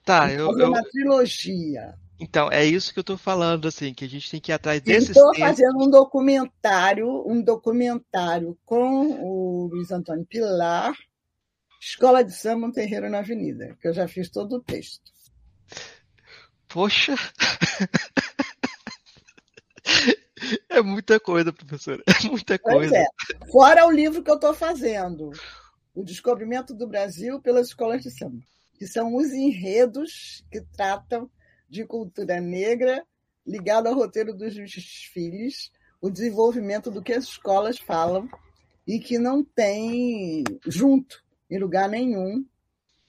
Tá, 0.03 0.32
eu, 0.32 0.58
eu... 0.58 0.69
uma 0.69 0.84
trilogia. 0.84 1.95
Então, 2.24 2.50
é 2.50 2.64
isso 2.64 2.93
que 2.93 3.00
eu 3.00 3.02
estou 3.02 3.18
falando, 3.18 3.68
assim, 3.68 3.93
que 3.93 4.06
a 4.06 4.08
gente 4.08 4.32
tem 4.32 4.40
que 4.40 4.50
ir 4.50 4.53
atrás 4.53 4.82
desses 4.82 5.10
Estou 5.10 5.35
fazendo 5.35 5.84
um 5.84 5.90
documentário, 5.90 7.06
um 7.27 7.42
documentário 7.42 8.58
com 8.66 9.11
o 9.22 9.68
Luiz 9.68 9.92
Antônio 9.92 10.26
Pilar, 10.26 10.93
Escola 11.82 12.24
de 12.24 12.34
Samba, 12.34 12.68
um 12.68 12.72
terreiro 12.72 13.10
na 13.10 13.19
Avenida, 13.19 13.77
que 13.82 13.90
eu 13.90 13.93
já 13.93 14.08
fiz 14.08 14.30
todo 14.30 14.56
o 14.56 14.61
texto. 14.61 15.11
Poxa! 16.69 17.14
É 20.69 20.82
muita 20.82 21.19
coisa, 21.19 21.53
professora. 21.53 22.03
É 22.06 22.27
muita 22.27 22.60
coisa. 22.60 22.98
É. 22.98 23.06
Fora 23.50 23.85
o 23.85 23.92
livro 23.92 24.22
que 24.22 24.30
eu 24.30 24.35
estou 24.35 24.53
fazendo, 24.53 25.32
O 25.95 26.03
Descobrimento 26.03 26.74
do 26.74 26.88
Brasil 26.88 27.40
pelas 27.42 27.68
Escolas 27.68 28.02
de 28.02 28.11
Samba, 28.11 28.42
que 28.77 28.85
são 28.85 29.16
os 29.16 29.32
enredos 29.32 30.43
que 30.52 30.60
tratam 30.76 31.30
de 31.74 31.85
cultura 31.85 32.40
negra 32.40 33.03
ligado 33.45 33.88
ao 33.88 33.95
roteiro 33.95 34.32
dos 34.32 34.53
desfiles, 34.53 35.72
o 36.00 36.10
desenvolvimento 36.10 36.92
do 36.92 37.02
que 37.02 37.11
as 37.11 37.24
escolas 37.24 37.80
falam 37.80 38.30
e 38.88 39.00
que 39.00 39.18
não 39.18 39.43
tem 39.43 40.43
junto 40.68 41.24
em 41.50 41.58
lugar 41.58 41.90
nenhum 41.90 42.45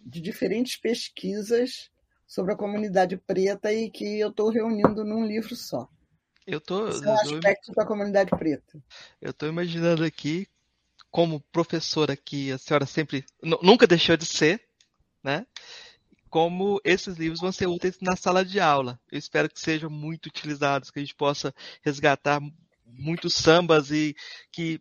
de 0.00 0.20
diferentes 0.20 0.76
pesquisas 0.76 1.90
sobre 2.26 2.54
a 2.54 2.56
comunidade 2.56 3.18
preta 3.18 3.70
e 3.70 3.90
que 3.90 4.18
eu 4.18 4.30
estou 4.30 4.48
reunindo 4.48 5.04
num 5.04 5.26
livro 5.26 5.54
só. 5.54 5.86
Eu 6.46 6.60
tô, 6.60 6.90
São 6.90 7.14
aspectos 7.14 7.74
da 7.74 7.84
comunidade 7.86 8.30
preta. 8.30 8.82
Eu 9.20 9.30
estou 9.30 9.48
imaginando 9.48 10.04
aqui, 10.04 10.46
como 11.10 11.40
professora 11.52 12.16
que 12.16 12.50
a 12.50 12.58
senhora 12.58 12.86
sempre 12.86 13.24
nunca 13.62 13.86
deixou 13.86 14.16
de 14.16 14.26
ser, 14.26 14.62
né? 15.22 15.46
Como 16.34 16.80
esses 16.82 17.16
livros 17.16 17.40
vão 17.40 17.52
ser 17.52 17.68
úteis 17.68 17.96
na 18.02 18.16
sala 18.16 18.44
de 18.44 18.58
aula. 18.58 18.98
Eu 19.08 19.16
espero 19.16 19.48
que 19.48 19.60
sejam 19.60 19.88
muito 19.88 20.26
utilizados, 20.26 20.90
que 20.90 20.98
a 20.98 21.02
gente 21.02 21.14
possa 21.14 21.54
resgatar 21.80 22.40
muitos 22.84 23.34
sambas 23.34 23.92
e 23.92 24.16
que 24.50 24.80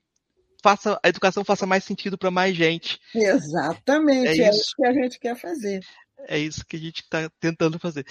faça 0.64 1.00
a 1.04 1.08
educação 1.08 1.46
faça 1.46 1.68
mais 1.68 1.84
sentido 1.84 2.18
para 2.18 2.32
mais 2.32 2.56
gente. 2.56 3.00
Exatamente, 3.14 4.42
é, 4.42 4.46
é 4.46 4.50
isso. 4.50 4.62
isso 4.62 4.76
que 4.76 4.88
a 4.88 4.94
gente 4.94 5.20
quer 5.20 5.36
fazer. 5.36 5.80
É 6.28 6.40
isso 6.40 6.66
que 6.66 6.76
a 6.76 6.80
gente 6.80 7.02
está 7.02 7.30
tentando 7.40 7.78
fazer. 7.78 8.04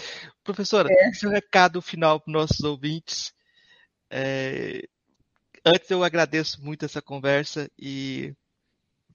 Professora, 0.44 0.88
é. 0.88 1.12
seu 1.12 1.28
recado 1.28 1.82
final 1.82 2.20
para 2.20 2.30
os 2.30 2.32
nossos 2.32 2.60
ouvintes. 2.60 3.32
É... 4.08 4.82
Antes 5.66 5.90
eu 5.90 6.04
agradeço 6.04 6.62
muito 6.62 6.84
essa 6.84 7.02
conversa 7.02 7.68
e 7.76 8.36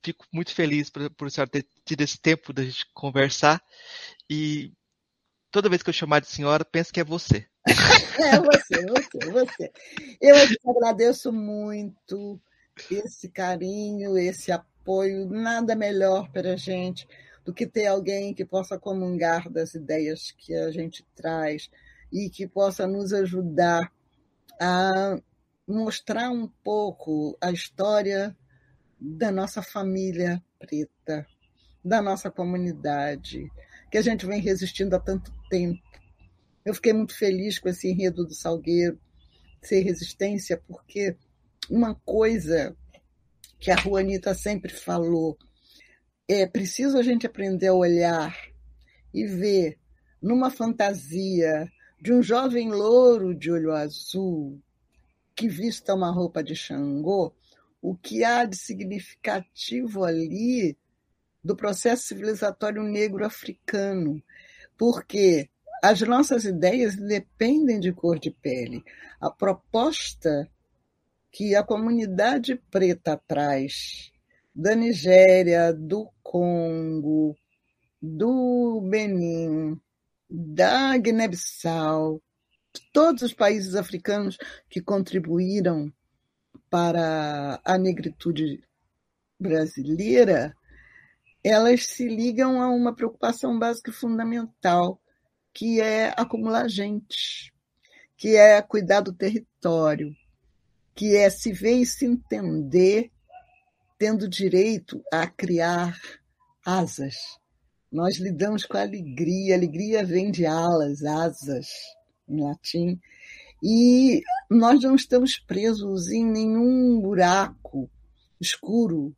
fico 0.03 0.25
muito 0.31 0.53
feliz 0.53 0.89
por, 0.89 1.09
por 1.11 1.31
senhora 1.31 1.49
ter 1.49 1.65
tido 1.85 2.01
esse 2.01 2.19
tempo 2.19 2.53
da 2.53 2.63
gente 2.63 2.85
conversar. 2.93 3.61
E 4.29 4.73
toda 5.51 5.69
vez 5.69 5.81
que 5.81 5.89
eu 5.89 5.93
chamar 5.93 6.21
de 6.21 6.27
senhora, 6.27 6.65
penso 6.65 6.93
que 6.93 6.99
é 6.99 7.03
você. 7.03 7.47
é 7.65 8.39
você, 8.39 8.85
você, 8.85 9.31
você. 9.31 9.71
Eu 10.21 10.35
agradeço 10.69 11.31
muito 11.31 12.39
esse 12.91 13.29
carinho, 13.29 14.17
esse 14.17 14.51
apoio. 14.51 15.27
Nada 15.29 15.75
melhor 15.75 16.29
para 16.31 16.53
a 16.53 16.57
gente 16.57 17.07
do 17.43 17.53
que 17.53 17.65
ter 17.65 17.87
alguém 17.87 18.33
que 18.33 18.45
possa 18.45 18.77
comungar 18.77 19.49
das 19.49 19.73
ideias 19.73 20.31
que 20.31 20.53
a 20.53 20.69
gente 20.69 21.05
traz 21.15 21.69
e 22.11 22.29
que 22.29 22.45
possa 22.45 22.85
nos 22.85 23.13
ajudar 23.13 23.91
a 24.59 25.17
mostrar 25.67 26.29
um 26.29 26.47
pouco 26.63 27.37
a 27.41 27.51
história 27.51 28.35
da 28.99 29.31
nossa 29.31 29.61
família 29.61 30.43
preta, 30.59 31.25
da 31.83 32.01
nossa 32.01 32.29
comunidade, 32.31 33.47
que 33.91 33.97
a 33.97 34.01
gente 34.01 34.25
vem 34.25 34.41
resistindo 34.41 34.95
há 34.95 34.99
tanto 34.99 35.31
tempo. 35.49 35.81
Eu 36.65 36.73
fiquei 36.73 36.93
muito 36.93 37.15
feliz 37.17 37.59
com 37.59 37.69
esse 37.69 37.89
enredo 37.89 38.25
do 38.25 38.33
Salgueiro 38.33 38.99
ser 39.61 39.81
resistência, 39.81 40.61
porque 40.67 41.15
uma 41.69 41.95
coisa 41.95 42.75
que 43.59 43.71
a 43.71 43.75
Juanita 43.75 44.33
sempre 44.33 44.71
falou 44.71 45.37
é 46.27 46.45
preciso 46.45 46.97
a 46.97 47.03
gente 47.03 47.25
aprender 47.25 47.67
a 47.67 47.73
olhar 47.73 48.35
e 49.13 49.25
ver 49.25 49.77
numa 50.21 50.49
fantasia 50.49 51.71
de 52.01 52.13
um 52.13 52.21
jovem 52.21 52.69
louro 52.69 53.33
de 53.33 53.51
olho 53.51 53.71
azul 53.71 54.61
que 55.35 55.47
vista 55.47 55.93
uma 55.93 56.11
roupa 56.11 56.43
de 56.43 56.55
Xangô, 56.55 57.33
o 57.87 57.95
que 57.95 58.21
há 58.21 58.43
de 58.43 58.57
significativo 58.57 60.03
ali 60.03 60.77
do 61.41 61.55
processo 61.55 62.03
civilizatório 62.07 62.83
negro 62.83 63.25
africano, 63.25 64.21
porque 64.77 65.49
as 65.81 66.01
nossas 66.01 66.43
ideias 66.43 66.97
dependem 66.97 67.79
de 67.79 67.93
cor 67.93 68.19
de 68.19 68.29
pele. 68.29 68.83
A 69.21 69.29
proposta 69.29 70.49
que 71.31 71.55
a 71.55 71.63
comunidade 71.63 72.61
preta 72.69 73.15
traz 73.25 74.11
da 74.53 74.75
Nigéria, 74.75 75.71
do 75.71 76.09
Congo, 76.21 77.37
do 78.01 78.81
Benin, 78.81 79.79
da 80.29 80.97
Guiné-Bissau, 80.97 82.21
todos 82.91 83.21
os 83.21 83.33
países 83.33 83.75
africanos 83.75 84.37
que 84.69 84.81
contribuíram 84.81 85.89
para 86.69 87.59
a 87.63 87.77
negritude 87.77 88.63
brasileira, 89.39 90.55
elas 91.43 91.85
se 91.85 92.07
ligam 92.07 92.61
a 92.61 92.69
uma 92.69 92.95
preocupação 92.95 93.57
básica 93.57 93.91
e 93.91 93.93
fundamental, 93.93 94.99
que 95.53 95.79
é 95.79 96.13
acumular 96.17 96.67
gente, 96.67 97.53
que 98.15 98.35
é 98.35 98.61
cuidar 98.61 99.01
do 99.01 99.13
território, 99.13 100.15
que 100.93 101.15
é 101.15 101.29
se 101.29 101.51
ver 101.51 101.77
e 101.77 101.85
se 101.85 102.05
entender 102.05 103.11
tendo 103.97 104.27
direito 104.27 105.03
a 105.11 105.25
criar 105.27 105.97
asas. 106.65 107.15
Nós 107.91 108.17
lidamos 108.17 108.65
com 108.65 108.77
a 108.77 108.81
alegria, 108.81 109.55
a 109.55 109.57
alegria 109.57 110.05
vem 110.05 110.29
de 110.29 110.45
alas, 110.45 111.03
asas, 111.03 111.67
em 112.27 112.41
latim, 112.41 112.99
e 113.61 114.21
nós 114.49 114.81
não 114.81 114.95
estamos 114.95 115.37
presos 115.37 116.09
em 116.09 116.25
nenhum 116.25 116.99
buraco 116.99 117.89
escuro 118.39 119.15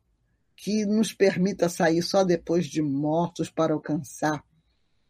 que 0.56 0.84
nos 0.84 1.12
permita 1.12 1.68
sair 1.68 2.02
só 2.02 2.24
depois 2.24 2.66
de 2.66 2.82
mortos 2.82 3.50
para 3.50 3.72
alcançar 3.72 4.44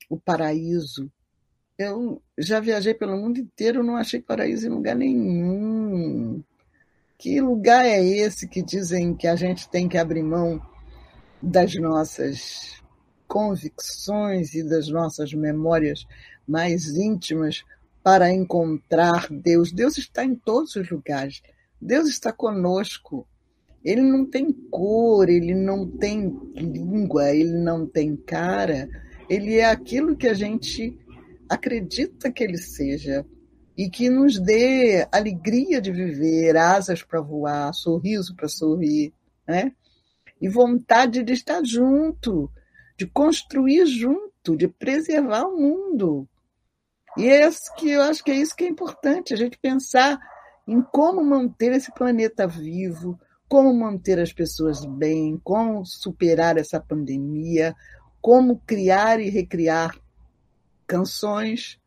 o 0.08 0.18
paraíso. 0.18 1.10
Eu 1.78 2.22
já 2.38 2.60
viajei 2.60 2.94
pelo 2.94 3.16
mundo 3.16 3.38
inteiro, 3.38 3.82
não 3.82 3.96
achei 3.96 4.20
paraíso 4.20 4.66
em 4.66 4.70
lugar 4.70 4.94
nenhum. 4.94 6.42
Que 7.18 7.40
lugar 7.40 7.84
é 7.84 8.02
esse 8.02 8.48
que 8.48 8.62
dizem 8.62 9.14
que 9.14 9.26
a 9.26 9.36
gente 9.36 9.68
tem 9.68 9.88
que 9.88 9.98
abrir 9.98 10.22
mão 10.22 10.60
das 11.42 11.74
nossas 11.76 12.80
convicções 13.26 14.54
e 14.54 14.62
das 14.62 14.88
nossas 14.88 15.32
memórias 15.32 16.06
mais 16.46 16.88
íntimas 16.88 17.64
para 18.02 18.32
encontrar 18.32 19.28
Deus. 19.30 19.72
Deus 19.72 19.98
está 19.98 20.24
em 20.24 20.34
todos 20.34 20.76
os 20.76 20.90
lugares. 20.90 21.42
Deus 21.80 22.08
está 22.08 22.32
conosco. 22.32 23.26
Ele 23.82 24.02
não 24.02 24.26
tem 24.26 24.52
cor, 24.70 25.28
ele 25.28 25.54
não 25.54 25.88
tem 25.88 26.28
língua, 26.54 27.34
ele 27.34 27.58
não 27.58 27.86
tem 27.86 28.14
cara. 28.14 28.88
Ele 29.28 29.56
é 29.56 29.64
aquilo 29.64 30.16
que 30.16 30.28
a 30.28 30.34
gente 30.34 30.98
acredita 31.48 32.30
que 32.30 32.44
ele 32.44 32.58
seja 32.58 33.24
e 33.76 33.88
que 33.88 34.10
nos 34.10 34.38
dê 34.38 35.06
alegria 35.10 35.80
de 35.80 35.90
viver, 35.90 36.56
asas 36.56 37.02
para 37.02 37.20
voar, 37.20 37.72
sorriso 37.72 38.36
para 38.36 38.48
sorrir, 38.48 39.12
né? 39.48 39.72
E 40.40 40.48
vontade 40.48 41.22
de 41.22 41.32
estar 41.32 41.64
junto, 41.64 42.50
de 42.98 43.06
construir 43.06 43.86
junto, 43.86 44.54
de 44.56 44.68
preservar 44.68 45.44
o 45.44 45.56
mundo. 45.56 46.28
E 47.16 47.28
é 47.28 47.46
isso 47.46 47.74
que 47.76 47.90
eu 47.90 48.02
acho 48.02 48.22
que 48.22 48.30
é 48.30 48.36
isso 48.36 48.54
que 48.54 48.64
é 48.64 48.68
importante, 48.68 49.34
a 49.34 49.36
gente 49.36 49.58
pensar 49.58 50.18
em 50.66 50.80
como 50.80 51.24
manter 51.24 51.72
esse 51.72 51.92
planeta 51.92 52.46
vivo, 52.46 53.18
como 53.48 53.74
manter 53.74 54.20
as 54.20 54.32
pessoas 54.32 54.84
bem, 54.84 55.40
como 55.42 55.84
superar 55.84 56.56
essa 56.56 56.78
pandemia, 56.78 57.74
como 58.20 58.60
criar 58.60 59.18
e 59.18 59.28
recriar 59.28 59.98
canções, 60.86 61.80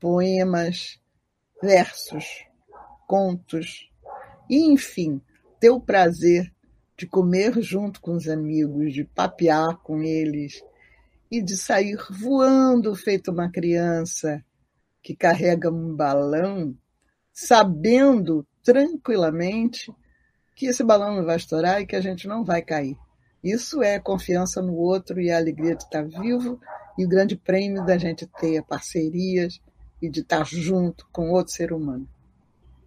poemas, 0.00 0.98
versos, 1.62 2.46
contos, 3.06 3.90
e, 4.48 4.72
enfim, 4.72 5.20
ter 5.60 5.70
o 5.70 5.80
prazer 5.80 6.50
de 6.96 7.06
comer 7.06 7.60
junto 7.60 8.00
com 8.00 8.12
os 8.14 8.28
amigos, 8.28 8.94
de 8.94 9.04
papear 9.04 9.76
com 9.78 10.02
eles 10.02 10.62
e 11.30 11.42
de 11.42 11.56
sair 11.56 11.98
voando 12.10 12.94
feito 12.94 13.30
uma 13.30 13.50
criança 13.50 14.44
que 15.02 15.16
carrega 15.16 15.70
um 15.70 15.94
balão, 15.94 16.76
sabendo 17.32 18.46
tranquilamente 18.62 19.92
que 20.54 20.66
esse 20.66 20.84
balão 20.84 21.16
não 21.16 21.24
vai 21.24 21.36
estourar 21.36 21.80
e 21.80 21.86
que 21.86 21.96
a 21.96 22.00
gente 22.00 22.28
não 22.28 22.44
vai 22.44 22.62
cair. 22.62 22.96
Isso 23.42 23.82
é 23.82 23.98
confiança 23.98 24.62
no 24.62 24.74
outro 24.74 25.20
e 25.20 25.30
a 25.30 25.36
alegria 25.36 25.74
de 25.74 25.82
estar 25.82 26.04
vivo 26.04 26.60
e 26.96 27.04
o 27.04 27.08
grande 27.08 27.36
prêmio 27.36 27.84
da 27.84 27.98
gente 27.98 28.26
ter 28.40 28.62
parcerias 28.62 29.60
e 30.00 30.08
de 30.08 30.20
estar 30.20 30.44
junto 30.46 31.06
com 31.10 31.30
outro 31.30 31.52
ser 31.52 31.72
humano. 31.72 32.08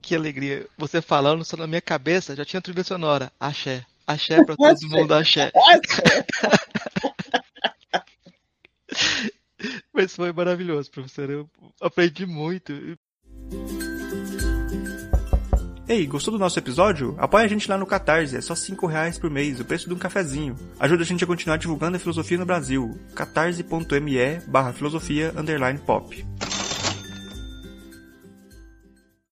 Que 0.01 0.15
alegria. 0.15 0.67
Você 0.77 1.01
falando 1.01 1.43
só 1.43 1.57
na 1.57 1.67
minha 1.67 1.81
cabeça, 1.81 2.35
já 2.35 2.45
tinha 2.45 2.61
trilha 2.61 2.83
sonora. 2.83 3.31
Axé. 3.39 3.83
Axé 4.07 4.43
para 4.45 4.55
todo 4.57 4.89
mundo, 4.89 5.13
axé. 5.13 5.51
axé. 5.55 6.25
Mas 9.95 10.13
foi 10.13 10.33
maravilhoso, 10.33 10.91
professor. 10.91 11.29
Eu 11.29 11.49
aprendi 11.81 12.25
muito. 12.25 12.73
Ei, 15.87 16.05
gostou 16.05 16.33
do 16.33 16.39
nosso 16.39 16.57
episódio? 16.59 17.15
Apoie 17.17 17.45
a 17.45 17.47
gente 17.47 17.69
lá 17.69 17.77
no 17.77 17.85
Catarse, 17.85 18.35
é 18.35 18.41
só 18.41 18.55
5 18.55 18.87
reais 18.87 19.19
por 19.19 19.29
mês, 19.29 19.59
o 19.59 19.65
preço 19.65 19.87
de 19.87 19.93
um 19.93 19.99
cafezinho. 19.99 20.55
Ajuda 20.79 21.03
a 21.03 21.05
gente 21.05 21.23
a 21.23 21.27
continuar 21.27 21.57
divulgando 21.57 21.95
a 21.95 21.99
filosofia 21.99 22.39
no 22.39 22.45
Brasil. 22.45 22.99
catarse.me 23.13 24.39
barra 24.47 24.73
filosofia 24.73 25.31
underline 25.37 25.79
pop. 25.79 26.25